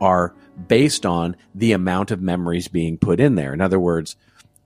are 0.00 0.34
based 0.66 1.06
on 1.06 1.36
the 1.54 1.72
amount 1.72 2.10
of 2.10 2.20
memories 2.20 2.68
being 2.68 2.98
put 2.98 3.20
in 3.20 3.34
there. 3.34 3.52
In 3.52 3.60
other 3.60 3.78
words, 3.78 4.16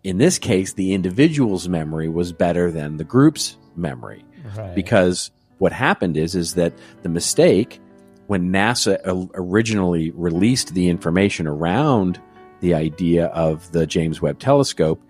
in 0.03 0.19
this 0.19 0.39
case, 0.39 0.73
the 0.73 0.95
individual's 0.95 1.69
memory 1.69 2.09
was 2.09 2.33
better 2.33 2.71
than 2.71 2.97
the 2.97 3.05
group's 3.05 3.57
memory 3.77 4.25
right. 4.57 4.75
because 4.75 5.31
what 5.59 5.73
happened 5.73 6.17
is 6.17 6.35
is 6.35 6.55
that 6.55 6.73
the 7.03 7.09
mistake 7.09 7.81
when 8.27 8.51
NASA 8.51 8.99
originally 9.35 10.11
released 10.13 10.75
the 10.75 10.89
information 10.89 11.47
around 11.47 12.21
the 12.61 12.75
idea 12.75 13.27
of 13.27 13.71
the 13.73 13.87
James 13.87 14.23
Webb 14.23 14.39
Telescope, 14.39 15.03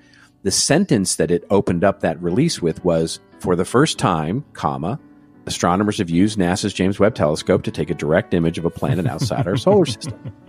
the 0.42 0.50
sentence 0.50 1.16
that 1.16 1.30
it 1.30 1.44
opened 1.50 1.84
up 1.84 2.00
that 2.00 2.20
release 2.20 2.60
with 2.60 2.84
was 2.84 3.20
for 3.38 3.54
the 3.54 3.64
first 3.64 3.98
time, 3.98 4.44
comma, 4.54 4.98
astronomers 5.46 5.98
have 5.98 6.10
used 6.10 6.38
NASA's 6.38 6.72
James 6.72 6.98
Webb 6.98 7.14
Telescope 7.14 7.62
to 7.64 7.70
take 7.70 7.90
a 7.90 7.94
direct 7.94 8.34
image 8.34 8.58
of 8.58 8.64
a 8.64 8.70
planet 8.70 9.06
outside 9.06 9.46
our 9.46 9.56
solar 9.56 9.86
system. 9.86 10.32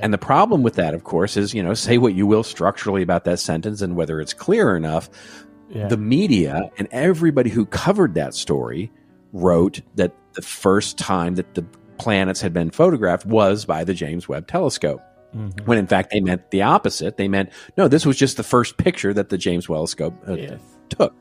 And 0.00 0.12
the 0.12 0.18
problem 0.18 0.62
with 0.62 0.74
that, 0.74 0.94
of 0.94 1.04
course, 1.04 1.36
is, 1.36 1.54
you 1.54 1.62
know, 1.62 1.74
say 1.74 1.98
what 1.98 2.14
you 2.14 2.26
will 2.26 2.42
structurally 2.42 3.02
about 3.02 3.24
that 3.24 3.38
sentence 3.38 3.82
and 3.82 3.96
whether 3.96 4.20
it's 4.20 4.32
clear 4.32 4.76
enough. 4.76 5.08
Yeah. 5.70 5.88
The 5.88 5.96
media 5.96 6.70
and 6.78 6.88
everybody 6.90 7.50
who 7.50 7.66
covered 7.66 8.14
that 8.14 8.34
story 8.34 8.90
wrote 9.32 9.80
that 9.96 10.14
the 10.32 10.42
first 10.42 10.98
time 10.98 11.34
that 11.34 11.54
the 11.54 11.64
planets 11.98 12.40
had 12.40 12.52
been 12.52 12.70
photographed 12.70 13.26
was 13.26 13.64
by 13.64 13.84
the 13.84 13.94
James 13.94 14.28
Webb 14.28 14.46
Telescope. 14.46 15.02
Mm-hmm. 15.34 15.66
When 15.66 15.76
in 15.76 15.86
fact 15.86 16.10
they 16.10 16.20
meant 16.20 16.50
the 16.50 16.62
opposite. 16.62 17.16
They 17.18 17.28
meant, 17.28 17.50
no, 17.76 17.86
this 17.88 18.06
was 18.06 18.16
just 18.16 18.36
the 18.38 18.42
first 18.42 18.78
picture 18.78 19.12
that 19.12 19.28
the 19.28 19.36
James 19.36 19.68
Webb 19.68 19.78
Telescope 19.78 20.14
uh, 20.26 20.34
yes. 20.34 20.60
took. 20.88 21.14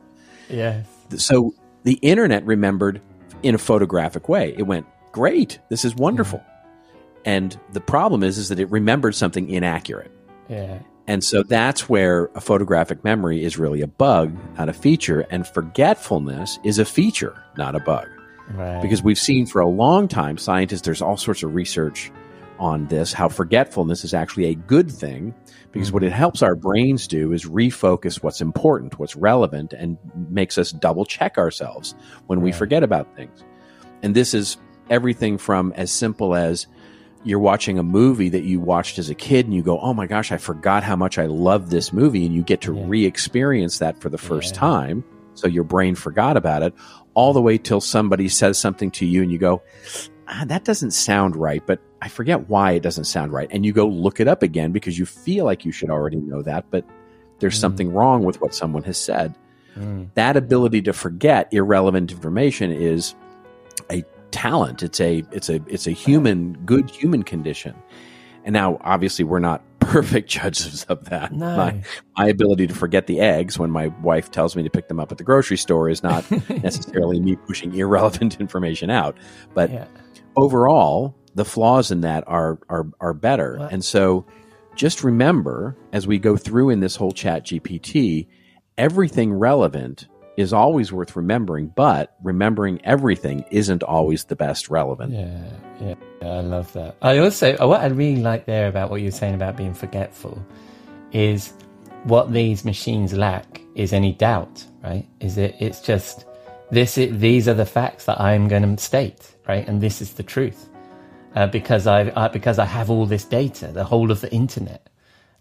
Yes. 0.49 0.87
So 1.17 1.53
the 1.87 1.99
internet 2.01 2.45
remembered 2.45 3.01
in 3.43 3.55
a 3.55 3.57
photographic 3.57 4.27
way. 4.27 4.53
It 4.57 4.63
went, 4.63 4.85
great, 5.13 5.59
this 5.69 5.85
is 5.85 5.95
wonderful. 5.95 6.39
Mm-hmm. 6.39 7.19
And 7.23 7.59
the 7.71 7.79
problem 7.79 8.23
is, 8.23 8.37
is 8.37 8.49
that 8.49 8.59
it 8.59 8.69
remembered 8.69 9.15
something 9.15 9.49
inaccurate. 9.49 10.11
Yeah. 10.49 10.79
And 11.07 11.23
so 11.23 11.43
that's 11.43 11.87
where 11.87 12.29
a 12.35 12.41
photographic 12.41 13.05
memory 13.05 13.41
is 13.41 13.57
really 13.57 13.79
a 13.79 13.87
bug, 13.87 14.37
not 14.57 14.67
a 14.67 14.73
feature. 14.73 15.21
And 15.31 15.47
forgetfulness 15.47 16.59
is 16.65 16.77
a 16.77 16.83
feature, 16.83 17.41
not 17.57 17.73
a 17.73 17.79
bug. 17.79 18.09
Right. 18.49 18.81
Because 18.81 19.01
we've 19.01 19.17
seen 19.17 19.45
for 19.45 19.61
a 19.61 19.67
long 19.69 20.09
time, 20.09 20.37
scientists, 20.37 20.81
there's 20.81 21.01
all 21.01 21.15
sorts 21.15 21.41
of 21.41 21.55
research 21.55 22.11
on 22.59 22.87
this, 22.87 23.13
how 23.13 23.29
forgetfulness 23.29 24.03
is 24.03 24.13
actually 24.13 24.45
a 24.45 24.55
good 24.55 24.91
thing. 24.91 25.33
Because 25.71 25.89
mm-hmm. 25.89 25.95
what 25.95 26.03
it 26.03 26.11
helps 26.11 26.41
our 26.41 26.55
brains 26.55 27.07
do 27.07 27.33
is 27.33 27.45
refocus 27.45 28.23
what's 28.23 28.41
important, 28.41 28.97
what's 28.99 29.15
relevant, 29.15 29.73
and 29.73 29.97
makes 30.29 30.57
us 30.57 30.71
double 30.71 31.05
check 31.05 31.37
ourselves 31.37 31.95
when 32.27 32.39
right. 32.39 32.45
we 32.45 32.51
forget 32.51 32.83
about 32.83 33.15
things. 33.15 33.43
And 34.01 34.15
this 34.15 34.33
is 34.33 34.57
everything 34.89 35.37
from 35.37 35.73
as 35.75 35.91
simple 35.91 36.35
as 36.35 36.67
you're 37.23 37.39
watching 37.39 37.77
a 37.77 37.83
movie 37.83 38.29
that 38.29 38.43
you 38.43 38.59
watched 38.59 38.99
as 38.99 39.09
a 39.09 39.15
kid 39.15 39.45
and 39.45 39.53
you 39.53 39.61
go, 39.61 39.79
oh 39.79 39.93
my 39.93 40.07
gosh, 40.07 40.31
I 40.31 40.37
forgot 40.37 40.83
how 40.83 40.95
much 40.95 41.17
I 41.17 41.25
love 41.25 41.69
this 41.69 41.91
movie. 41.91 42.25
And 42.25 42.33
you 42.33 42.41
get 42.41 42.61
to 42.61 42.75
yeah. 42.75 42.83
re 42.85 43.05
experience 43.05 43.79
that 43.79 43.99
for 43.99 44.09
the 44.09 44.17
first 44.17 44.55
yeah. 44.55 44.61
time. 44.61 45.03
So 45.33 45.47
your 45.47 45.65
brain 45.65 45.95
forgot 45.95 46.37
about 46.37 46.63
it 46.63 46.73
all 47.13 47.33
the 47.33 47.41
way 47.41 47.57
till 47.57 47.81
somebody 47.81 48.29
says 48.29 48.57
something 48.57 48.91
to 48.91 49.05
you 49.05 49.23
and 49.23 49.31
you 49.31 49.37
go, 49.37 49.61
ah, 50.27 50.45
that 50.47 50.63
doesn't 50.63 50.91
sound 50.91 51.35
right, 51.35 51.63
but 51.65 51.79
I 52.01 52.09
forget 52.09 52.49
why 52.49 52.71
it 52.71 52.83
doesn't 52.83 53.05
sound 53.05 53.33
right. 53.33 53.47
And 53.51 53.65
you 53.65 53.73
go 53.73 53.87
look 53.87 54.19
it 54.19 54.27
up 54.27 54.43
again 54.43 54.71
because 54.71 54.97
you 54.97 55.05
feel 55.05 55.45
like 55.45 55.65
you 55.65 55.71
should 55.71 55.89
already 55.89 56.17
know 56.17 56.41
that, 56.43 56.65
but 56.69 56.85
there's 57.39 57.57
mm. 57.57 57.61
something 57.61 57.93
wrong 57.93 58.23
with 58.23 58.41
what 58.41 58.53
someone 58.53 58.83
has 58.83 58.97
said. 58.97 59.35
Mm. 59.75 60.09
That 60.15 60.37
ability 60.37 60.81
to 60.83 60.93
forget 60.93 61.53
irrelevant 61.53 62.11
information 62.11 62.71
is 62.71 63.15
a 63.91 64.03
talent. 64.31 64.83
It's 64.83 64.99
a 64.99 65.23
it's 65.31 65.49
a 65.49 65.61
it's 65.67 65.87
a 65.87 65.91
human 65.91 66.53
good 66.65 66.89
human 66.89 67.23
condition. 67.23 67.75
And 68.43 68.53
now 68.53 68.79
obviously 68.81 69.25
we're 69.25 69.39
not 69.39 69.61
perfect 69.79 70.29
judges 70.29 70.83
of 70.85 71.05
that. 71.05 71.31
No. 71.31 71.55
My, 71.55 71.81
my 72.17 72.27
ability 72.27 72.67
to 72.67 72.73
forget 72.73 73.07
the 73.07 73.19
eggs 73.21 73.57
when 73.57 73.71
my 73.71 73.87
wife 74.01 74.31
tells 74.31 74.55
me 74.55 74.63
to 74.63 74.69
pick 74.69 74.87
them 74.89 74.99
up 74.99 75.11
at 75.11 75.17
the 75.17 75.23
grocery 75.23 75.57
store 75.57 75.89
is 75.89 76.03
not 76.03 76.29
necessarily 76.49 77.19
me 77.19 77.35
pushing 77.35 77.73
irrelevant 77.73 78.37
information 78.39 78.89
out. 78.89 79.17
But 79.53 79.71
Yeah. 79.71 79.87
Overall, 80.37 81.15
the 81.35 81.45
flaws 81.45 81.91
in 81.91 82.01
that 82.01 82.23
are 82.27 82.59
are 82.69 82.87
are 82.99 83.13
better. 83.13 83.57
Well- 83.59 83.69
and 83.71 83.83
so 83.83 84.25
just 84.75 85.03
remember 85.03 85.75
as 85.91 86.05
we 86.07 86.19
go 86.19 86.37
through 86.37 86.69
in 86.69 86.79
this 86.79 86.95
whole 86.95 87.11
chat 87.11 87.45
GPT, 87.45 88.27
everything 88.77 89.33
relevant 89.33 90.07
is 90.37 90.53
always 90.53 90.93
worth 90.93 91.15
remembering, 91.15 91.67
but 91.75 92.15
remembering 92.21 92.79
everything 92.85 93.43
isn't 93.49 93.81
always 93.81 94.25
the 94.25 94.35
best 94.35 94.69
relevant. 94.69 95.11
Yeah, 95.11 95.49
yeah, 95.81 95.95
yeah, 96.21 96.27
I 96.27 96.41
love 96.41 96.71
that. 96.73 96.95
I 97.01 97.17
also 97.17 97.57
what 97.67 97.81
I 97.81 97.87
really 97.87 98.21
like 98.21 98.45
there 98.45 98.67
about 98.67 98.91
what 98.91 99.01
you're 99.01 99.11
saying 99.11 99.33
about 99.33 99.57
being 99.57 99.73
forgetful 99.73 100.45
is 101.11 101.53
what 102.03 102.31
these 102.31 102.63
machines 102.63 103.13
lack 103.13 103.61
is 103.73 103.93
any 103.93 104.13
doubt, 104.13 104.63
right? 104.83 105.07
Is 105.19 105.37
it? 105.39 105.55
It's 105.59 105.81
just 105.81 106.25
this. 106.71 106.97
It, 106.97 107.19
these 107.19 107.47
are 107.47 107.53
the 107.53 107.65
facts 107.65 108.05
that 108.05 108.19
I'm 108.19 108.47
going 108.47 108.63
to 108.75 108.81
state, 108.83 109.35
right? 109.47 109.67
And 109.67 109.81
this 109.81 110.01
is 110.01 110.13
the 110.13 110.23
truth 110.23 110.69
uh, 111.35 111.47
because 111.47 111.87
I, 111.87 112.11
I 112.15 112.27
because 112.27 112.59
I 112.59 112.65
have 112.65 112.89
all 112.89 113.05
this 113.05 113.25
data, 113.25 113.67
the 113.67 113.83
whole 113.83 114.11
of 114.11 114.21
the 114.21 114.31
internet. 114.31 114.89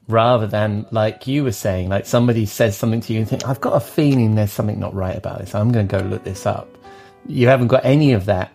Rather 0.09 0.47
than 0.47 0.87
like 0.93 1.27
you 1.27 1.43
were 1.43 1.51
saying, 1.51 1.89
like 1.89 2.07
somebody 2.07 2.47
says 2.47 2.77
something 2.77 3.01
to 3.01 3.12
you 3.12 3.18
and 3.20 3.29
think, 3.29 3.45
I've 3.49 3.61
got 3.61 3.72
a 3.74 3.81
feeling 3.81 4.37
there's 4.37 4.53
something 4.53 4.79
not 4.79 4.95
right 4.95 5.16
about 5.16 5.41
this. 5.41 5.53
I'm 5.53 5.72
going 5.72 5.89
to 5.89 5.99
go 5.99 6.05
look 6.05 6.22
this 6.22 6.47
up. 6.47 6.68
You 7.27 7.49
haven't 7.49 7.66
got 7.66 7.85
any 7.85 8.12
of 8.12 8.27
that 8.27 8.53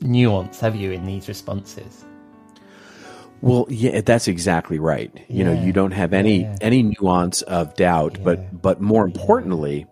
nuance, 0.00 0.60
have 0.60 0.76
you, 0.76 0.92
in 0.92 1.04
these 1.04 1.26
responses? 1.26 2.04
Well, 3.40 3.66
yeah, 3.68 4.00
that's 4.00 4.28
exactly 4.28 4.78
right. 4.78 5.10
You 5.28 5.42
know, 5.44 5.52
you 5.52 5.72
don't 5.72 5.90
have 5.90 6.12
any 6.12 6.42
Yeah. 6.42 6.56
any 6.60 6.82
nuance 6.84 7.42
of 7.42 7.74
doubt, 7.74 8.16
Yeah. 8.18 8.24
but 8.24 8.62
but 8.62 8.80
more 8.80 9.04
importantly, 9.04 9.86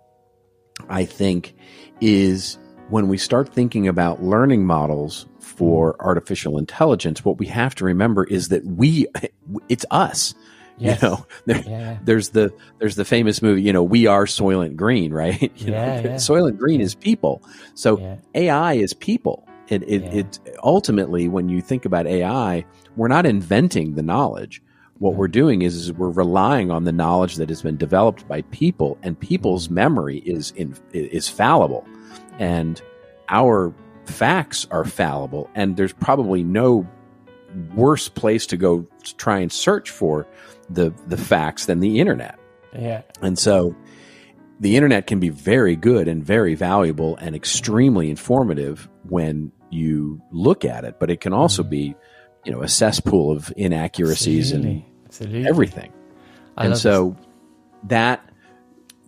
I 0.89 1.05
think 1.05 1.55
is 2.01 2.59
when 2.91 3.09
we 3.09 3.17
start 3.19 3.49
thinking 3.49 3.89
about 3.89 4.23
learning 4.23 4.67
models 4.67 5.27
for 5.39 5.93
mm-hmm. 5.95 6.07
artificial 6.07 6.59
intelligence, 6.59 7.25
what 7.25 7.39
we 7.39 7.47
have 7.47 7.75
to 7.77 7.85
remember 7.85 8.25
is 8.25 8.49
that 8.49 8.65
we 8.65 9.07
it's 9.69 9.87
us. 9.91 10.35
Yes. 10.77 11.01
You 11.01 11.09
know, 11.09 11.27
there, 11.47 11.63
Yeah. 11.67 11.99
there's 12.05 12.31
the 12.31 12.53
there's 12.79 12.97
the 12.97 13.05
famous 13.05 13.41
movie, 13.43 13.63
you 13.63 13.73
know, 13.73 13.83
we 13.83 14.07
are 14.07 14.27
Soylent 14.27 14.77
Green, 14.77 15.13
right? 15.23 15.53
You 15.57 15.71
know, 15.71 15.77
Yeah, 15.77 16.01
yeah. 16.01 16.15
Soylent 16.17 16.59
Green 16.59 16.81
is 16.81 16.95
people. 16.95 17.43
So 17.75 17.99
Yeah. 17.99 18.17
AI 18.35 18.75
is 18.75 18.93
people. 18.93 19.47
It, 19.69 19.83
it, 19.85 20.03
Yeah. 20.03 20.11
it 20.11 20.41
ultimately, 20.63 21.29
when 21.29 21.49
you 21.49 21.63
think 21.63 21.85
about 21.85 22.07
AI, 22.07 22.65
we're 22.97 23.09
not 23.09 23.25
inventing 23.25 23.95
the 23.95 24.03
knowledge. 24.03 24.63
What 24.99 25.15
we're 25.15 25.29
doing 25.29 25.63
is, 25.63 25.75
is 25.77 25.93
we're 25.93 26.11
relying 26.11 26.71
on 26.71 26.85
the 26.85 26.93
knowledge 26.93 27.37
that 27.37 27.49
has 27.49 27.63
been 27.63 27.77
developed 27.77 28.27
by 28.29 28.43
people, 28.43 28.99
and 29.03 29.19
people's 29.19 29.67
mm-hmm. 29.67 29.75
memory 29.75 30.19
is 30.19 30.53
in, 30.53 30.77
is 30.93 31.29
fallible, 31.29 31.87
and 32.39 32.81
our 33.29 33.75
facts 34.07 34.67
are 34.71 34.85
fallible. 34.85 35.51
And 35.55 35.77
there's 35.77 35.93
probably 35.93 36.45
no 36.45 36.89
worse 37.75 38.09
place 38.09 38.47
to 38.47 38.57
go 38.57 38.87
to 39.05 39.17
try 39.17 39.39
and 39.39 39.51
search 39.51 39.91
for 39.91 40.27
the 40.71 40.93
the 41.07 41.17
facts 41.17 41.67
than 41.67 41.81
the 41.81 42.01
internet. 42.01 42.39
Yeah. 42.73 43.03
And 43.23 43.39
so 43.39 43.75
the 44.61 44.77
internet 44.77 45.07
can 45.07 45.21
be 45.21 45.29
very 45.29 45.77
good 45.77 46.09
and 46.09 46.25
very 46.25 46.55
valuable 46.55 47.17
and 47.17 47.35
extremely 47.35 48.11
informative 48.11 48.89
when 49.09 49.53
you 49.71 50.23
look 50.31 50.65
at 50.65 50.85
it, 50.85 50.99
but 50.99 51.11
it 51.11 51.21
can 51.21 51.33
also 51.33 51.63
mm-hmm. 51.63 51.71
be, 51.71 51.95
you 52.45 52.53
know, 52.53 52.63
a 52.63 52.69
cesspool 52.69 53.31
of 53.33 53.53
inaccuracies 53.57 54.53
and 54.53 54.65
Absolutely. 54.65 54.87
Absolutely. 55.07 55.49
everything. 55.49 55.93
I 56.57 56.67
and 56.67 56.77
so 56.77 57.17
that 57.85 58.29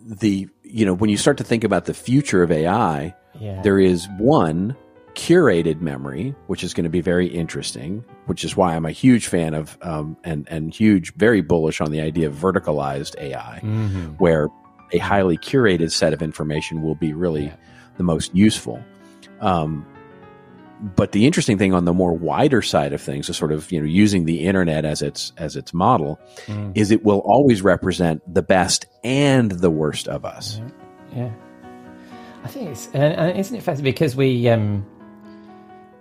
the 0.05 0.47
you 0.63 0.85
know, 0.85 0.93
when 0.93 1.09
you 1.09 1.17
start 1.17 1.37
to 1.37 1.43
think 1.43 1.63
about 1.63 1.85
the 1.85 1.93
future 1.93 2.43
of 2.43 2.51
AI, 2.51 3.15
yeah. 3.39 3.61
there 3.61 3.79
is 3.79 4.07
one 4.17 4.75
curated 5.15 5.79
memory, 5.81 6.35
which 6.47 6.63
is 6.63 6.73
going 6.73 6.83
to 6.83 6.89
be 6.89 7.01
very 7.01 7.25
interesting, 7.27 8.03
which 8.27 8.43
is 8.43 8.55
why 8.55 8.75
I'm 8.75 8.85
a 8.85 8.91
huge 8.91 9.27
fan 9.27 9.53
of 9.53 9.77
um, 9.81 10.17
and 10.23 10.47
and 10.49 10.73
huge, 10.73 11.13
very 11.15 11.41
bullish 11.41 11.79
on 11.81 11.91
the 11.91 12.01
idea 12.01 12.27
of 12.27 12.35
verticalized 12.35 13.17
AI, 13.19 13.61
Mhm. 13.63 14.19
where 14.19 14.49
a 14.91 14.97
highly 14.99 15.37
curated 15.37 15.91
set 15.91 16.13
of 16.13 16.21
information 16.21 16.81
will 16.81 16.95
be 16.95 17.13
really 17.13 17.45
Yeah. 17.45 17.55
the 17.97 18.03
most 18.03 18.33
useful. 18.35 18.79
Um, 19.41 19.85
but 20.79 21.11
the 21.11 21.25
interesting 21.25 21.57
thing 21.57 21.73
on 21.73 21.85
the 21.85 21.93
more 21.93 22.13
wider 22.13 22.61
side 22.61 22.93
of 22.93 23.01
things, 23.01 23.29
is 23.29 23.37
sort 23.37 23.51
of 23.51 23.71
you 23.71 23.79
know 23.79 23.85
using 23.85 24.25
the 24.25 24.41
internet 24.45 24.85
as 24.85 25.01
its 25.01 25.33
as 25.37 25.55
its 25.55 25.73
model, 25.73 26.19
Mm. 26.45 26.71
is 26.75 26.91
it 26.91 27.03
will 27.03 27.19
always 27.19 27.61
represent 27.61 28.21
the 28.31 28.41
best 28.43 28.85
and 29.03 29.51
the 29.51 29.69
worst 29.71 30.07
of 30.07 30.25
us. 30.25 30.61
Yeah. 31.15 31.31
I 32.43 32.47
think 32.47 32.69
it's 32.69 32.87
and, 32.93 33.03
and 33.03 33.37
isn't 33.39 33.55
it 33.55 33.63
fascinating 33.63 33.91
because 33.93 34.15
we 34.15 34.47
um 34.49 34.85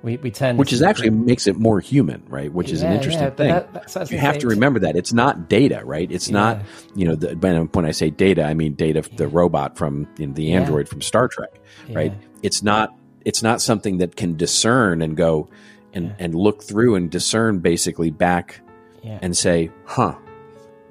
we 0.03 0.19
we 0.19 0.31
turn 0.31 0.57
which 0.59 0.73
is 0.73 0.83
actually 0.83 1.11
makes 1.11 1.47
it 1.47 1.57
more 1.57 1.81
human, 1.81 2.23
right? 2.29 2.53
Which 2.53 2.71
is 2.71 2.83
an 2.83 2.93
interesting 2.93 3.25
yeah, 3.25 3.31
thing. 3.31 3.49
that- 3.49 3.73
that's 3.73 3.95
was 3.97 4.13
you 4.13 4.19
have 4.19 4.39
to 4.39 4.47
remember 4.49 4.81
that 4.81 4.95
it's 4.95 5.13
not 5.13 5.49
data, 5.49 5.81
right? 5.85 6.11
It's 6.13 6.31
not, 6.31 6.61
you 6.95 7.07
know, 7.07 7.17
the, 7.17 7.35
when, 7.73 7.85
I 7.87 7.91
say 7.91 8.11
data, 8.11 8.45
I 8.45 8.55
mean 8.55 8.75
data, 8.75 9.03
the 9.17 9.27
robot 9.27 9.77
from 9.79 10.07
you 10.19 10.27
know, 10.29 10.35
the 10.35 10.45
Yeah. 10.45 10.61
android 10.61 10.89
from 10.89 11.01
Star 11.01 11.27
Trek, 11.29 11.59
right? 11.91 12.13
Yeah. 12.13 12.29
It's 12.43 12.63
not, 12.63 12.95
it's 13.27 13.43
not 13.43 13.61
something 13.61 13.99
that 13.99 14.17
can 14.17 14.37
discern 14.39 15.03
and 15.03 15.17
go 15.17 15.49
and 15.93 16.15
and 16.19 16.35
look 16.35 16.63
through 16.63 16.95
and 16.95 17.11
discern 17.11 17.59
basically 17.59 18.11
back 18.11 18.61
Yeah. 19.03 19.19
and 19.23 19.37
say, 19.37 19.71
huh, 19.85 20.15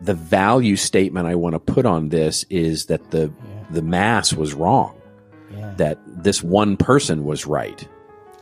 the 0.01 0.13
value 0.13 0.75
statement 0.75 1.25
I 1.27 1.35
want 1.35 1.53
to 1.55 1.59
put 1.73 1.85
on 1.85 2.09
this 2.09 2.45
is 2.49 2.85
that 2.87 3.09
the 3.11 3.31
Yeah. 3.31 3.63
the 3.71 3.81
mass 3.81 4.33
was 4.33 4.53
wrong, 4.53 4.93
yeah. 5.57 5.73
that 5.77 5.97
this 6.05 6.43
one 6.43 6.77
person 6.77 7.23
was 7.23 7.45
right. 7.47 7.87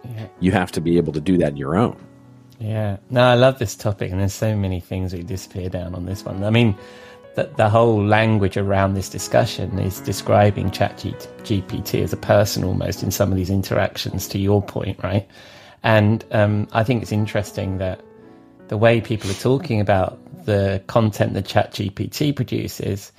yeah. 0.04 0.28
You 0.42 0.52
have 0.52 0.72
to 0.74 0.82
be 0.82 0.98
able 0.98 1.14
to 1.14 1.22
do 1.22 1.38
that 1.38 1.52
on 1.54 1.58
your 1.58 1.76
own. 1.78 1.96
Yeah. 2.60 2.98
No, 3.10 3.22
I 3.22 3.36
love 3.36 3.58
this 3.60 3.76
topic, 3.76 4.12
and 4.12 4.20
there's 4.20 4.34
so 4.34 4.56
many 4.56 4.80
things 4.82 5.14
we 5.14 5.24
disappear 5.24 5.70
down 5.70 5.96
on 5.96 6.06
this 6.06 6.26
one. 6.26 6.44
I 6.44 6.50
mean, 6.50 6.76
the, 7.36 7.50
the 7.58 7.70
whole 7.70 8.04
language 8.04 8.58
around 8.58 8.94
this 8.94 9.10
discussion 9.10 9.80
is 9.80 10.00
describing 10.02 10.70
ChatGPT 10.70 12.04
as 12.04 12.14
a 12.14 12.18
person 12.18 12.64
almost 12.64 13.04
in 13.04 13.12
some 13.12 13.32
of 13.32 13.38
these 13.38 13.50
interactions, 13.50 14.28
to 14.30 14.40
your 14.40 14.62
point, 14.62 15.02
right? 15.04 15.28
And 15.84 16.24
um, 16.32 16.68
I 16.72 16.84
think 16.84 17.02
it's 17.02 17.12
interesting 17.12 17.80
that 17.80 18.02
the 18.68 18.78
way 18.78 19.02
people 19.02 19.30
are 19.30 19.36
talking 19.36 19.82
about 19.82 20.20
the 20.46 20.82
content 20.88 21.34
that 21.34 21.46
ChatGPT 21.46 22.36
produces, 22.36 23.12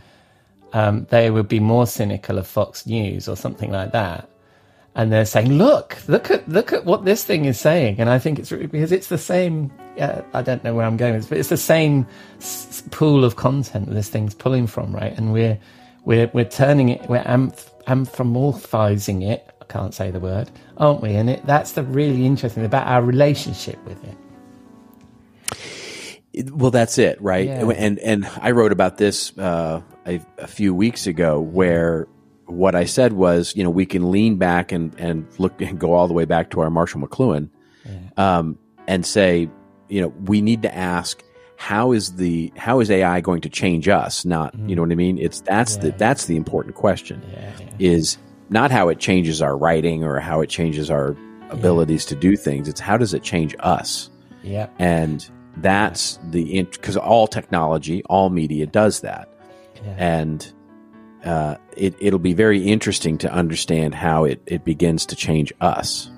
um, 0.73 1.07
they 1.11 1.31
would 1.31 1.49
be 1.49 1.61
more 1.61 1.87
cynical 1.87 2.39
of 2.39 2.47
Fox 2.47 2.87
News 2.87 3.29
or 3.29 3.37
something 3.37 3.71
like 3.71 3.93
that 3.93 4.29
and 4.95 5.13
they're 5.13 5.25
saying, 5.27 5.53
"Look, 5.53 5.97
look 6.09 6.31
at 6.31 6.49
look 6.49 6.73
at 6.73 6.85
what 6.85 7.05
this 7.05 7.25
thing 7.25 7.45
is 7.47 7.59
saying." 7.59 7.97
And 7.99 8.09
I 8.09 8.19
think 8.19 8.39
it's 8.39 8.53
really, 8.53 8.67
because 8.67 8.93
it's 8.93 9.09
the 9.09 9.19
same. 9.19 9.71
Uh, 9.99 10.23
I 10.33 10.43
don't 10.43 10.63
know 10.65 10.75
where 10.75 10.87
I'm 10.87 10.97
going 10.97 11.15
with 11.15 11.23
this, 11.23 11.29
but 11.29 11.39
it's 11.39 11.49
the 11.49 11.57
same 11.57 12.07
s- 12.39 12.83
pool 12.91 13.25
of 13.25 13.37
content 13.37 13.87
that 13.87 13.95
this 13.95 14.09
thing's 14.09 14.35
pulling 14.35 14.67
from, 14.67 14.95
right? 14.95 15.17
And 15.17 15.33
we're 15.33 15.59
we're 16.05 16.31
we're 16.35 16.45
turning 16.45 16.89
it, 16.91 17.09
we're 17.09 17.23
amph- 17.25 17.71
anthropomorphizing 17.87 19.23
it. 19.29 19.49
I 19.61 19.65
can't 19.67 19.95
say 19.95 20.11
the 20.11 20.21
word, 20.21 20.51
aren't 20.77 21.01
we? 21.01 21.15
And 21.15 21.31
it 21.31 21.45
that's 21.47 21.73
the 21.73 21.83
really 21.83 22.27
interesting 22.27 22.63
thing 22.63 22.67
about 22.67 22.87
our 22.87 23.03
relationship 23.03 23.79
with 23.87 24.03
it. 24.05 24.17
It- 26.33 26.51
Well, 26.55 26.71
that's 26.71 26.99
it, 26.99 27.21
right? 27.23 27.47
Yeah. 27.47 27.69
And 27.71 27.99
and 28.01 28.27
I 28.41 28.51
wrote 28.51 28.73
about 28.73 28.99
this 28.99 29.37
uh, 29.39 29.81
a, 30.07 30.21
a 30.39 30.47
few 30.47 30.75
weeks 30.75 31.07
ago, 31.07 31.41
where 31.41 32.09
what 32.47 32.75
I 32.75 32.85
said 32.85 33.13
was, 33.13 33.55
you 33.57 33.65
know, 33.65 33.71
we 33.71 33.87
can 33.87 34.11
lean 34.11 34.37
back 34.37 34.73
and 34.73 34.95
and 34.99 35.27
look 35.39 35.61
and 35.61 35.79
go 35.79 35.93
all 35.93 36.07
the 36.09 36.15
way 36.15 36.25
back 36.25 36.51
to 36.51 36.61
our 36.61 36.71
Marshall 36.71 37.01
McLuhan, 37.01 37.49
um, 38.17 38.59
and 38.87 39.05
say, 39.05 39.49
you 39.89 40.01
know, 40.01 40.09
we 40.25 40.41
need 40.41 40.63
to 40.63 40.75
ask 40.75 41.23
how 41.57 41.93
is 41.93 42.17
the 42.17 42.53
how 42.57 42.81
is 42.81 42.91
AI 42.91 43.21
going 43.21 43.41
to 43.43 43.49
change 43.49 43.89
us? 43.89 44.25
Not, 44.25 44.55
you 44.69 44.75
know 44.77 44.83
what 44.83 44.93
I 44.93 44.97
mean? 44.97 45.19
It's 45.19 45.41
that's 45.41 45.77
the 45.77 45.89
Yeah. 45.89 45.97
that's 45.97 46.27
the 46.27 46.37
important 46.37 46.75
question. 46.75 47.23
Yeah. 47.33 47.53
Is 47.79 48.19
not 48.51 48.71
how 48.71 48.89
it 48.89 48.99
changes 48.99 49.41
our 49.41 49.57
writing 49.57 50.05
or 50.05 50.21
how 50.21 50.41
it 50.41 50.49
changes 50.51 50.91
our 50.91 51.17
abilities 51.51 52.05
to 52.07 52.15
do 52.15 52.37
things. 52.37 52.69
It's 52.69 52.81
how 52.81 52.97
does 52.97 53.15
it 53.15 53.23
change 53.23 53.55
us? 53.61 54.11
yeah. 54.43 54.69
and 54.79 55.27
that's 55.59 56.19
the 56.31 56.65
because 56.65 56.97
all 56.97 57.27
technology 57.29 58.03
all 58.11 58.29
media 58.29 58.67
does 58.67 59.01
that 59.01 59.29
and 59.97 60.53
uh, 61.25 61.57
it, 61.77 61.95
it'll 62.01 62.19
be 62.19 62.35
very 62.35 62.65
interesting 62.65 63.19
to 63.19 63.33
understand 63.33 63.95
how 63.95 64.25
it, 64.25 64.43
it 64.47 64.65
begins 64.65 65.07
to 65.07 65.17
change 65.17 65.53
us 65.61 66.11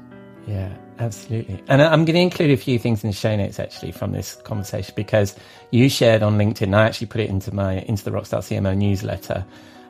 Yeah, 0.46 0.74
absolutely. 0.99 1.62
And 1.68 1.83
I'm 1.83 2.04
going 2.04 2.14
to 2.14 2.20
include 2.20 2.50
a 2.50 2.57
few 2.57 2.78
things 2.78 3.03
in 3.04 3.11
the 3.11 3.16
show 3.16 3.34
notes 3.37 3.58
actually 3.58 3.92
from 3.92 4.12
this 4.12 4.37
conversation 4.37 4.95
because 4.96 5.34
you 5.70 5.88
shared 5.88 6.22
on 6.22 6.38
LinkedIn. 6.38 6.74
I 6.74 6.84
actually 6.87 7.08
put 7.08 7.20
it 7.20 7.28
into 7.28 7.54
my 7.54 7.80
into 7.80 8.04
the 8.04 8.11
Rockstar 8.11 8.38
CMO 8.38 8.76
newsletter. 8.76 9.45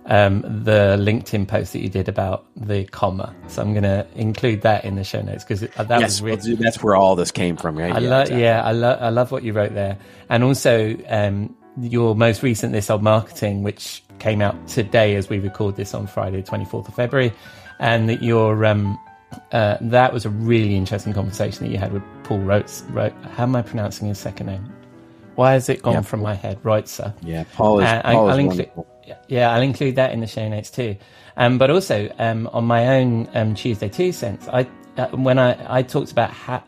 Um, 0.08 0.42
the 0.42 0.96
LinkedIn 1.00 1.48
post 1.48 1.72
that 1.72 1.80
you 1.80 1.88
did 1.88 2.08
about 2.08 2.46
the 2.54 2.84
comma, 2.84 3.34
so 3.48 3.60
I'm 3.60 3.72
going 3.72 3.82
to 3.82 4.06
include 4.14 4.62
that 4.62 4.84
in 4.84 4.94
the 4.94 5.02
show 5.02 5.20
notes 5.20 5.42
because 5.42 5.62
that 5.62 5.88
was 5.88 6.00
yes 6.00 6.20
really 6.20 6.54
well, 6.54 6.62
that's 6.62 6.80
where 6.80 6.94
all 6.94 7.16
this 7.16 7.32
came 7.32 7.56
from 7.56 7.76
right 7.76 7.92
I 7.92 7.98
yeah, 7.98 8.08
love, 8.08 8.20
exactly. 8.20 8.42
yeah, 8.44 8.62
I 8.62 8.70
love, 8.70 9.02
I 9.02 9.08
love 9.08 9.32
what 9.32 9.42
you 9.42 9.52
wrote 9.52 9.74
there, 9.74 9.98
and 10.28 10.44
also 10.44 10.96
um, 11.08 11.55
your 11.78 12.14
most 12.14 12.42
recent 12.42 12.72
This 12.72 12.90
Old 12.90 13.02
Marketing, 13.02 13.62
which 13.62 14.02
came 14.18 14.40
out 14.40 14.68
today 14.68 15.14
as 15.16 15.28
we 15.28 15.38
record 15.38 15.76
this 15.76 15.94
on 15.94 16.06
Friday, 16.06 16.42
24th 16.42 16.88
of 16.88 16.94
February, 16.94 17.32
and 17.78 18.08
that 18.08 18.22
your 18.22 18.64
um, 18.64 18.98
uh, 19.52 19.76
that 19.80 20.12
was 20.12 20.24
a 20.24 20.30
really 20.30 20.76
interesting 20.76 21.12
conversation 21.12 21.64
that 21.64 21.72
you 21.72 21.78
had 21.78 21.92
with 21.92 22.02
Paul 22.24 22.40
Rotes. 22.40 22.82
Ro- 22.90 23.12
how 23.34 23.44
am 23.44 23.56
I 23.56 23.62
pronouncing 23.62 24.08
his 24.08 24.18
second 24.18 24.46
name? 24.46 24.72
Why 25.34 25.52
has 25.52 25.68
it 25.68 25.82
gone 25.82 25.94
yeah, 25.94 26.00
from 26.00 26.22
my 26.22 26.34
head? 26.34 26.62
Roetzer. 26.62 27.14
Yeah, 27.22 27.44
Paul 27.52 27.80
is, 27.80 27.86
uh, 27.86 28.02
Paul 28.02 28.28
I, 28.30 28.32
is 28.32 28.38
include, 28.38 28.70
Yeah, 29.28 29.50
I'll 29.50 29.60
include 29.60 29.96
that 29.96 30.12
in 30.12 30.20
the 30.20 30.26
show 30.26 30.48
notes 30.48 30.70
too. 30.70 30.96
Um, 31.36 31.58
but 31.58 31.70
also 31.70 32.10
um, 32.18 32.48
on 32.54 32.64
my 32.64 32.96
own 32.96 33.28
um, 33.34 33.54
Tuesday 33.54 33.90
Two 33.90 34.12
Cents, 34.12 34.48
I 34.48 34.66
uh, 34.96 35.08
when 35.08 35.38
I, 35.38 35.78
I 35.78 35.82
talked 35.82 36.10
about 36.10 36.30
how 36.30 36.62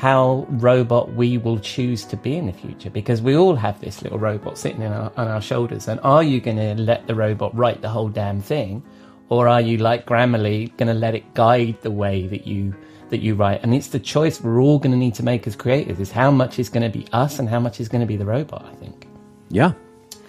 how 0.00 0.46
robot 0.48 1.12
we 1.12 1.36
will 1.36 1.58
choose 1.58 2.06
to 2.06 2.16
be 2.16 2.34
in 2.34 2.46
the 2.46 2.54
future 2.54 2.88
because 2.88 3.20
we 3.20 3.36
all 3.36 3.54
have 3.54 3.78
this 3.82 4.00
little 4.00 4.18
robot 4.18 4.56
sitting 4.56 4.82
our, 4.82 5.12
on 5.18 5.28
our 5.28 5.42
shoulders. 5.42 5.88
And 5.88 6.00
are 6.00 6.22
you 6.22 6.40
going 6.40 6.56
to 6.56 6.74
let 6.82 7.06
the 7.06 7.14
robot 7.14 7.54
write 7.54 7.82
the 7.82 7.90
whole 7.90 8.08
damn 8.08 8.40
thing? 8.40 8.82
Or 9.28 9.46
are 9.46 9.60
you 9.60 9.76
like 9.76 10.06
grammarly 10.06 10.74
going 10.78 10.86
to 10.86 10.94
let 10.94 11.14
it 11.14 11.34
guide 11.34 11.76
the 11.82 11.90
way 11.90 12.26
that 12.28 12.46
you 12.46 12.74
that 13.10 13.18
you 13.18 13.34
write? 13.34 13.62
And 13.62 13.74
it's 13.74 13.88
the 13.88 14.00
choice 14.00 14.40
we're 14.40 14.62
all 14.62 14.78
going 14.78 14.92
to 14.92 14.96
need 14.96 15.16
to 15.16 15.22
make 15.22 15.46
as 15.46 15.54
creators 15.54 16.00
is 16.00 16.10
how 16.10 16.30
much 16.30 16.58
is 16.58 16.70
going 16.70 16.90
to 16.90 16.98
be 16.98 17.06
us 17.12 17.38
and 17.38 17.46
how 17.46 17.60
much 17.60 17.78
is 17.78 17.90
going 17.90 18.00
to 18.00 18.06
be 18.06 18.16
the 18.16 18.24
robot 18.24 18.64
i 18.64 18.74
think. 18.76 19.06
Yeah. 19.50 19.74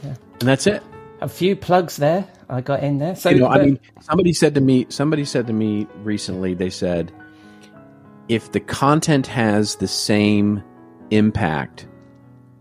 Yeah. 0.04 0.16
And 0.42 0.50
that's 0.50 0.68
it. 0.68 0.84
A 1.22 1.30
few 1.30 1.56
plugs 1.56 1.96
there. 1.96 2.28
I 2.50 2.60
got 2.60 2.84
in 2.84 2.98
there. 2.98 3.16
So 3.16 3.30
you 3.30 3.40
know, 3.40 3.48
but, 3.48 3.62
i 3.62 3.64
mean 3.64 3.80
somebody 4.02 4.34
said 4.34 4.54
to 4.56 4.60
me 4.60 4.86
somebody 4.90 5.24
said 5.24 5.48
to 5.48 5.54
me 5.54 5.88
recently 6.04 6.56
they 6.56 6.70
said 6.70 7.14
if 8.32 8.54
the 8.54 8.62
content 8.62 9.28
has 9.28 9.76
the 9.76 9.90
same 9.90 10.64
impact 11.10 11.86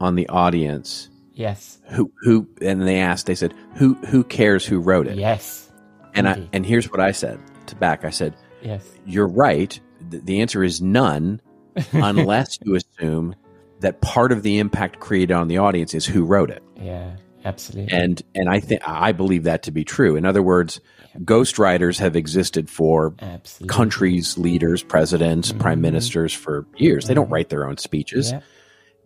on 0.01 0.16
the 0.16 0.28
audience, 0.28 1.09
yes. 1.32 1.80
Who 1.90 2.12
who 2.22 2.48
and 2.60 2.82
they 2.82 2.98
asked, 2.98 3.26
they 3.26 3.36
said, 3.36 3.55
who 3.76 3.94
who 4.06 4.24
cares 4.24 4.66
who 4.66 4.80
wrote 4.80 5.06
it? 5.06 5.16
Yes. 5.16 5.70
And 6.12 6.26
Indeed. 6.26 6.42
I 6.42 6.48
and 6.56 6.66
here's 6.66 6.90
what 6.90 6.98
I 6.98 7.12
said 7.12 7.38
to 7.66 7.76
back. 7.76 8.05
I 8.05 8.10
said, 8.10 8.34
yes. 8.62 8.84
You're 9.06 9.28
right. 9.28 9.78
The, 10.09 10.18
the 10.18 10.40
answer 10.40 10.64
is 10.64 10.82
none, 10.82 11.40
unless 11.92 12.59
you 12.64 12.74
assume 12.74 13.36
that 13.78 14.01
part 14.01 14.32
of 14.32 14.42
the 14.42 14.59
impact 14.59 14.98
created 14.98 15.32
on 15.32 15.47
the 15.47 15.59
audience 15.59 15.94
is 15.94 16.05
who 16.05 16.24
wrote 16.24 16.51
it. 16.51 16.64
Yeah, 16.74 17.14
absolutely. 17.44 17.97
And 17.97 18.20
and 18.34 18.48
I 18.48 18.59
think 18.59 18.82
I 18.84 19.12
believe 19.12 19.44
that 19.44 19.62
to 19.64 19.70
be 19.70 19.84
true. 19.84 20.16
In 20.16 20.24
other 20.24 20.42
words, 20.42 20.80
ghostwriters 21.18 21.98
have 21.98 22.16
existed 22.16 22.70
for 22.70 23.14
Absolutely. 23.20 23.74
countries, 23.74 24.38
leaders, 24.38 24.82
presidents, 24.82 25.50
mm-hmm. 25.50 25.60
prime 25.60 25.80
ministers 25.80 26.32
for 26.32 26.66
years. 26.76 27.06
They 27.06 27.14
don't 27.14 27.26
mm-hmm. 27.26 27.34
write 27.34 27.48
their 27.48 27.68
own 27.68 27.78
speeches. 27.78 28.32
Yeah. 28.32 28.40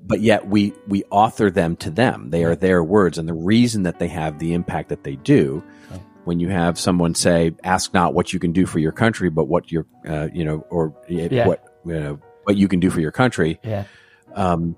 But 0.07 0.21
yet 0.21 0.49
we 0.49 0.75
we 0.87 1.05
author 1.11 1.51
them 1.51 1.77
to 1.77 1.91
them. 1.91 2.31
They 2.31 2.45
are 2.45 2.55
their 2.55 2.85
words 2.85 3.17
and 3.17 3.27
the 3.27 3.35
reason 3.35 3.85
that 3.85 3.99
they 3.99 4.09
have 4.09 4.39
the 4.39 4.53
impact 4.53 4.91
that 4.91 5.05
they 5.05 5.17
do 5.17 5.63
when 6.25 6.41
you 6.41 6.49
have 6.49 6.79
someone 6.79 7.15
say 7.15 7.55
ask 7.65 7.95
not 7.95 8.15
what 8.15 8.33
you 8.33 8.39
can 8.39 8.53
do 8.53 8.67
for 8.67 8.79
your 8.79 8.93
country 8.93 9.29
but 9.29 9.45
what 9.45 9.71
your 9.71 9.87
uh, 10.09 10.29
you 10.33 10.45
know 10.45 10.65
or 10.71 10.89
what 11.47 11.65
you 11.87 12.01
know 12.01 12.19
what 12.45 12.57
you 12.57 12.69
can 12.69 12.81
do 12.81 12.91
for 12.91 13.01
your 13.01 13.13
country. 13.13 13.59
Um, 14.35 14.77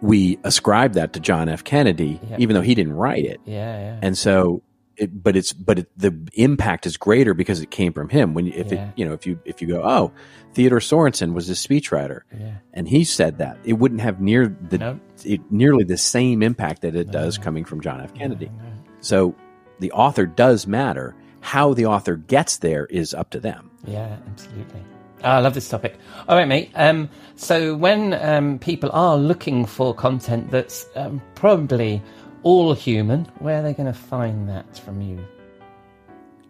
we 0.00 0.38
ascribe 0.44 0.92
that 0.94 1.12
to 1.14 1.20
John 1.20 1.48
F. 1.48 1.64
Kennedy, 1.64 2.20
even 2.38 2.54
though 2.54 2.62
he 2.62 2.74
didn't 2.74 2.92
write 2.92 3.24
it. 3.24 3.40
Yeah, 3.44 3.78
yeah. 3.78 3.98
And 4.00 4.16
so 4.16 4.62
it, 4.98 5.22
but 5.22 5.36
it's 5.36 5.52
but 5.52 5.80
it, 5.80 5.98
the 5.98 6.14
impact 6.34 6.86
is 6.86 6.96
greater 6.96 7.34
because 7.34 7.60
it 7.60 7.70
came 7.70 7.92
from 7.92 8.08
him. 8.08 8.34
When 8.34 8.46
if 8.48 8.72
yeah. 8.72 8.88
it 8.88 8.92
you 8.96 9.04
know 9.04 9.12
if 9.12 9.26
you 9.26 9.40
if 9.44 9.62
you 9.62 9.68
go 9.68 9.82
oh 9.82 10.12
Theodore 10.54 10.80
Sorensen 10.80 11.32
was 11.32 11.48
a 11.48 11.52
speechwriter 11.52 12.22
yeah. 12.38 12.56
and 12.74 12.88
he 12.88 13.04
said 13.04 13.38
that 13.38 13.58
it 13.64 13.74
wouldn't 13.74 14.00
have 14.00 14.20
near 14.20 14.48
the 14.48 14.78
nope. 14.78 15.00
it, 15.24 15.40
nearly 15.50 15.84
the 15.84 15.96
same 15.96 16.42
impact 16.42 16.82
that 16.82 16.94
it 16.96 17.06
no. 17.06 17.12
does 17.12 17.38
coming 17.38 17.64
from 17.64 17.80
John 17.80 18.00
F 18.00 18.14
Kennedy. 18.14 18.46
No, 18.46 18.64
no. 18.64 18.70
So 19.00 19.34
the 19.78 19.92
author 19.92 20.26
does 20.26 20.66
matter. 20.66 21.14
How 21.40 21.74
the 21.74 21.86
author 21.86 22.16
gets 22.16 22.58
there 22.58 22.86
is 22.86 23.14
up 23.14 23.30
to 23.30 23.40
them. 23.40 23.70
Yeah, 23.86 24.16
absolutely. 24.26 24.82
Oh, 25.22 25.30
I 25.30 25.38
love 25.40 25.54
this 25.54 25.68
topic. 25.68 25.96
All 26.28 26.36
right, 26.36 26.46
mate. 26.46 26.70
Um, 26.74 27.08
so 27.36 27.74
when 27.74 28.14
um, 28.14 28.58
people 28.58 28.90
are 28.92 29.16
looking 29.16 29.64
for 29.66 29.94
content 29.94 30.50
that's 30.50 30.86
um, 30.94 31.20
probably 31.34 32.02
all 32.42 32.74
human, 32.74 33.24
where 33.38 33.60
are 33.60 33.62
they 33.62 33.74
going 33.74 33.86
to 33.86 33.98
find 33.98 34.48
that 34.48 34.78
from 34.78 35.00
you? 35.00 35.24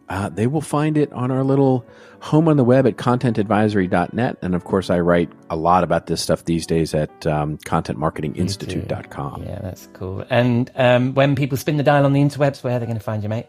Uh, 0.09 0.31
they 0.31 0.47
will 0.47 0.63
find 0.63 0.97
it 0.97 1.13
on 1.13 1.31
our 1.31 1.45
little 1.45 1.85
home 2.21 2.49
on 2.49 2.57
the 2.57 2.65
web 2.65 2.87
at 2.87 2.97
contentadvisory.net. 2.97 4.39
And 4.41 4.55
of 4.55 4.65
course, 4.65 4.89
I 4.89 5.01
write 5.01 5.31
a 5.51 5.57
lot 5.57 5.85
about 5.85 6.07
this 6.07 6.23
stuff 6.23 6.47
these 6.47 6.67
days 6.67 6.95
at 6.95 7.27
um, 7.27 7.59
contentmarketinginstitute.com. 7.59 9.43
Yeah, 9.43 9.59
that's 9.61 9.89
cool. 9.93 10.25
And 10.31 10.71
um, 10.77 11.13
when 11.15 11.37
people 11.37 11.59
spin 11.59 11.77
the 11.77 11.83
dial 11.83 12.07
on 12.07 12.15
the 12.15 12.21
interwebs, 12.21 12.65
where 12.65 12.77
are 12.77 12.79
they 12.79 12.87
going 12.87 12.97
to 12.97 13.05
find 13.05 13.23
you, 13.23 13.29
mate? 13.29 13.47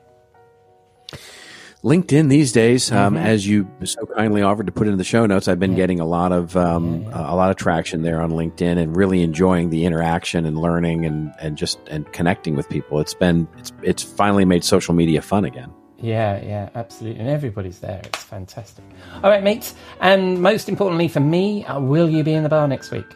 LinkedIn 1.84 2.30
these 2.30 2.52
days, 2.52 2.92
um, 2.92 3.16
mm-hmm. 3.16 3.26
as 3.26 3.48
you 3.48 3.70
so 3.86 4.06
kindly 4.18 4.42
offered 4.42 4.66
to 4.66 4.72
put 4.72 4.88
into 4.88 4.98
the 4.98 5.06
show 5.06 5.26
notes, 5.26 5.48
I've 5.48 5.60
been 5.60 5.72
yeah. 5.72 5.78
getting 5.78 6.02
a 6.02 6.06
lot 6.06 6.34
of 6.34 6.58
um, 6.58 7.04
yeah, 7.04 7.10
yeah. 7.10 7.34
a 7.34 7.36
lot 7.36 7.52
of 7.52 7.56
traction 7.56 8.02
there 8.02 8.22
on 8.22 8.32
LinkedIn, 8.32 8.78
and 8.78 8.96
really 8.98 9.22
enjoying 9.22 9.70
the 9.70 9.86
interaction 9.86 10.46
and 10.46 10.58
learning 10.58 11.06
and, 11.06 11.34
and 11.40 11.58
just 11.58 11.80
and 11.88 12.12
connecting 12.12 12.58
with 12.58 12.68
people. 12.68 13.00
It's 13.00 13.14
been 13.14 13.48
it's 13.58 13.72
it's 13.82 14.04
finally 14.04 14.44
made 14.44 14.66
social 14.66 14.94
media 14.94 15.22
fun 15.22 15.46
again. 15.46 15.72
Yeah, 15.98 16.44
yeah, 16.44 16.70
absolutely, 16.76 17.22
and 17.22 17.30
everybody's 17.30 17.80
there. 17.80 18.02
It's 18.04 18.24
fantastic. 18.24 18.84
All 19.24 19.30
right, 19.30 19.44
mates, 19.44 19.74
and 20.02 20.42
most 20.42 20.68
importantly 20.68 21.08
for 21.08 21.22
me, 21.22 21.64
uh, 21.66 21.80
will 21.80 22.10
you 22.10 22.24
be 22.24 22.34
in 22.34 22.44
the 22.44 22.50
bar 22.50 22.68
next 22.68 22.92
week? 22.92 23.08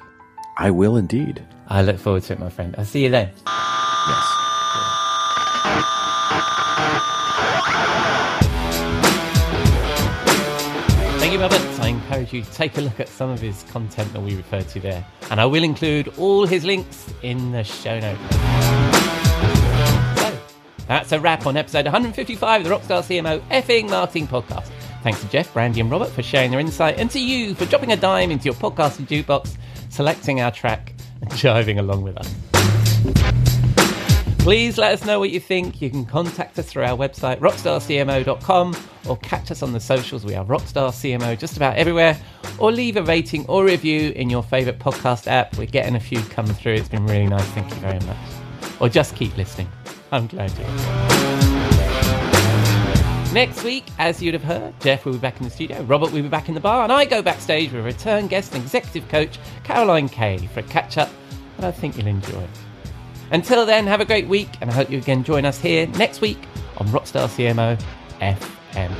I 0.57 0.71
will 0.71 0.95
indeed. 0.95 1.45
I 1.67 1.81
look 1.81 1.97
forward 1.97 2.23
to 2.23 2.33
it, 2.33 2.39
my 2.39 2.49
friend. 2.49 2.75
I'll 2.77 2.85
see 2.85 3.03
you 3.03 3.09
then. 3.09 3.29
Yes. 3.45 4.42
Thank 11.33 11.51
you, 11.51 11.57
Robert. 11.57 11.79
I 11.79 11.87
encourage 11.87 12.31
you 12.31 12.43
to 12.43 12.51
take 12.51 12.77
a 12.77 12.81
look 12.81 12.99
at 12.99 13.09
some 13.09 13.31
of 13.31 13.41
his 13.41 13.63
content 13.71 14.13
that 14.13 14.21
we 14.21 14.35
referred 14.35 14.67
to 14.69 14.79
there. 14.79 15.03
And 15.31 15.41
I 15.41 15.47
will 15.47 15.63
include 15.63 16.09
all 16.19 16.45
his 16.45 16.63
links 16.63 17.11
in 17.23 17.51
the 17.51 17.63
show 17.63 17.99
notes. 17.99 18.21
So, 20.21 20.39
that's 20.87 21.11
a 21.11 21.19
wrap 21.19 21.47
on 21.47 21.57
episode 21.57 21.85
155 21.85 22.61
of 22.61 22.67
the 22.67 22.75
Rockstar 22.75 23.01
CMO 23.01 23.39
effing 23.49 23.89
marketing 23.89 24.27
podcast. 24.27 24.69
Thanks 25.01 25.21
to 25.21 25.27
Jeff, 25.29 25.51
Brandi, 25.51 25.79
and 25.79 25.89
Robert 25.89 26.09
for 26.09 26.21
sharing 26.21 26.51
their 26.51 26.59
insight, 26.59 26.99
and 26.99 27.09
to 27.09 27.19
you 27.19 27.55
for 27.55 27.65
dropping 27.65 27.93
a 27.93 27.97
dime 27.97 28.29
into 28.29 28.45
your 28.45 28.53
podcasting 28.53 29.07
jukebox, 29.07 29.57
selecting 29.89 30.39
our 30.39 30.51
track, 30.51 30.93
and 31.21 31.31
jiving 31.31 31.79
along 31.79 32.03
with 32.03 32.15
us. 32.15 33.42
Please 34.43 34.77
let 34.77 34.91
us 34.91 35.05
know 35.05 35.19
what 35.19 35.29
you 35.29 35.39
think. 35.39 35.81
You 35.81 35.89
can 35.89 36.03
contact 36.03 36.59
us 36.59 36.65
through 36.65 36.83
our 36.83 36.97
website, 36.97 37.39
rockstarcmo.com, 37.39 38.75
or 39.07 39.15
catch 39.19 39.51
us 39.51 39.63
on 39.63 39.71
the 39.71 39.79
socials. 39.79 40.25
We 40.25 40.35
are 40.35 40.43
Rockstar 40.43 40.89
CMO 40.89 41.39
just 41.39 41.55
about 41.55 41.77
everywhere, 41.77 42.19
or 42.57 42.69
leave 42.69 42.97
a 42.97 43.03
rating 43.03 43.45
or 43.45 43.63
review 43.63 44.11
in 44.17 44.29
your 44.29 44.43
favourite 44.43 44.79
podcast 44.79 45.27
app. 45.27 45.57
We're 45.57 45.67
getting 45.67 45.95
a 45.95 45.99
few 46.01 46.19
come 46.23 46.45
through. 46.45 46.73
It's 46.73 46.89
been 46.89 47.05
really 47.07 47.27
nice. 47.27 47.45
Thank 47.51 47.69
you 47.69 47.77
very 47.77 48.01
much. 48.01 48.17
Or 48.81 48.89
just 48.89 49.15
keep 49.15 49.37
listening. 49.37 49.69
I'm 50.11 50.27
glad 50.27 50.51
you 50.51 50.65
Next 53.33 53.63
week, 53.63 53.85
as 53.97 54.21
you'd 54.21 54.33
have 54.33 54.43
heard, 54.43 54.77
Jeff 54.81 55.05
will 55.05 55.13
be 55.13 55.19
back 55.19 55.37
in 55.37 55.45
the 55.45 55.51
studio, 55.51 55.81
Robert 55.83 56.11
will 56.11 56.21
be 56.21 56.27
back 56.27 56.49
in 56.49 56.53
the 56.53 56.59
bar, 56.59 56.83
and 56.83 56.91
I 56.91 57.05
go 57.05 57.21
backstage 57.21 57.71
with 57.71 57.79
a 57.79 57.83
return 57.83 58.27
guest 58.27 58.53
and 58.53 58.61
executive 58.61 59.07
coach 59.07 59.39
Caroline 59.63 60.09
Kay 60.09 60.37
for 60.47 60.59
a 60.59 60.63
catch 60.63 60.97
up 60.97 61.09
that 61.55 61.65
I 61.65 61.71
think 61.71 61.97
you'll 61.97 62.07
enjoy. 62.07 62.45
Until 63.33 63.65
then, 63.65 63.87
have 63.87 63.99
a 63.99 64.05
great 64.05 64.27
week, 64.27 64.49
and 64.61 64.69
I 64.69 64.73
hope 64.73 64.91
you 64.91 64.99
again 64.99 65.23
join 65.23 65.43
us 65.43 65.59
here 65.59 65.87
next 65.87 66.21
week 66.21 66.37
on 66.77 66.87
Rockstar 66.89 67.27
CMO 67.27 67.81
FM. 68.21 68.91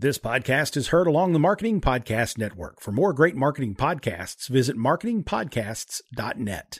This 0.00 0.16
podcast 0.16 0.76
is 0.76 0.88
heard 0.88 1.08
along 1.08 1.32
the 1.32 1.40
Marketing 1.40 1.80
Podcast 1.80 2.38
Network. 2.38 2.80
For 2.80 2.92
more 2.92 3.12
great 3.12 3.34
marketing 3.34 3.74
podcasts, 3.74 4.48
visit 4.48 4.76
marketingpodcasts.net. 4.76 6.76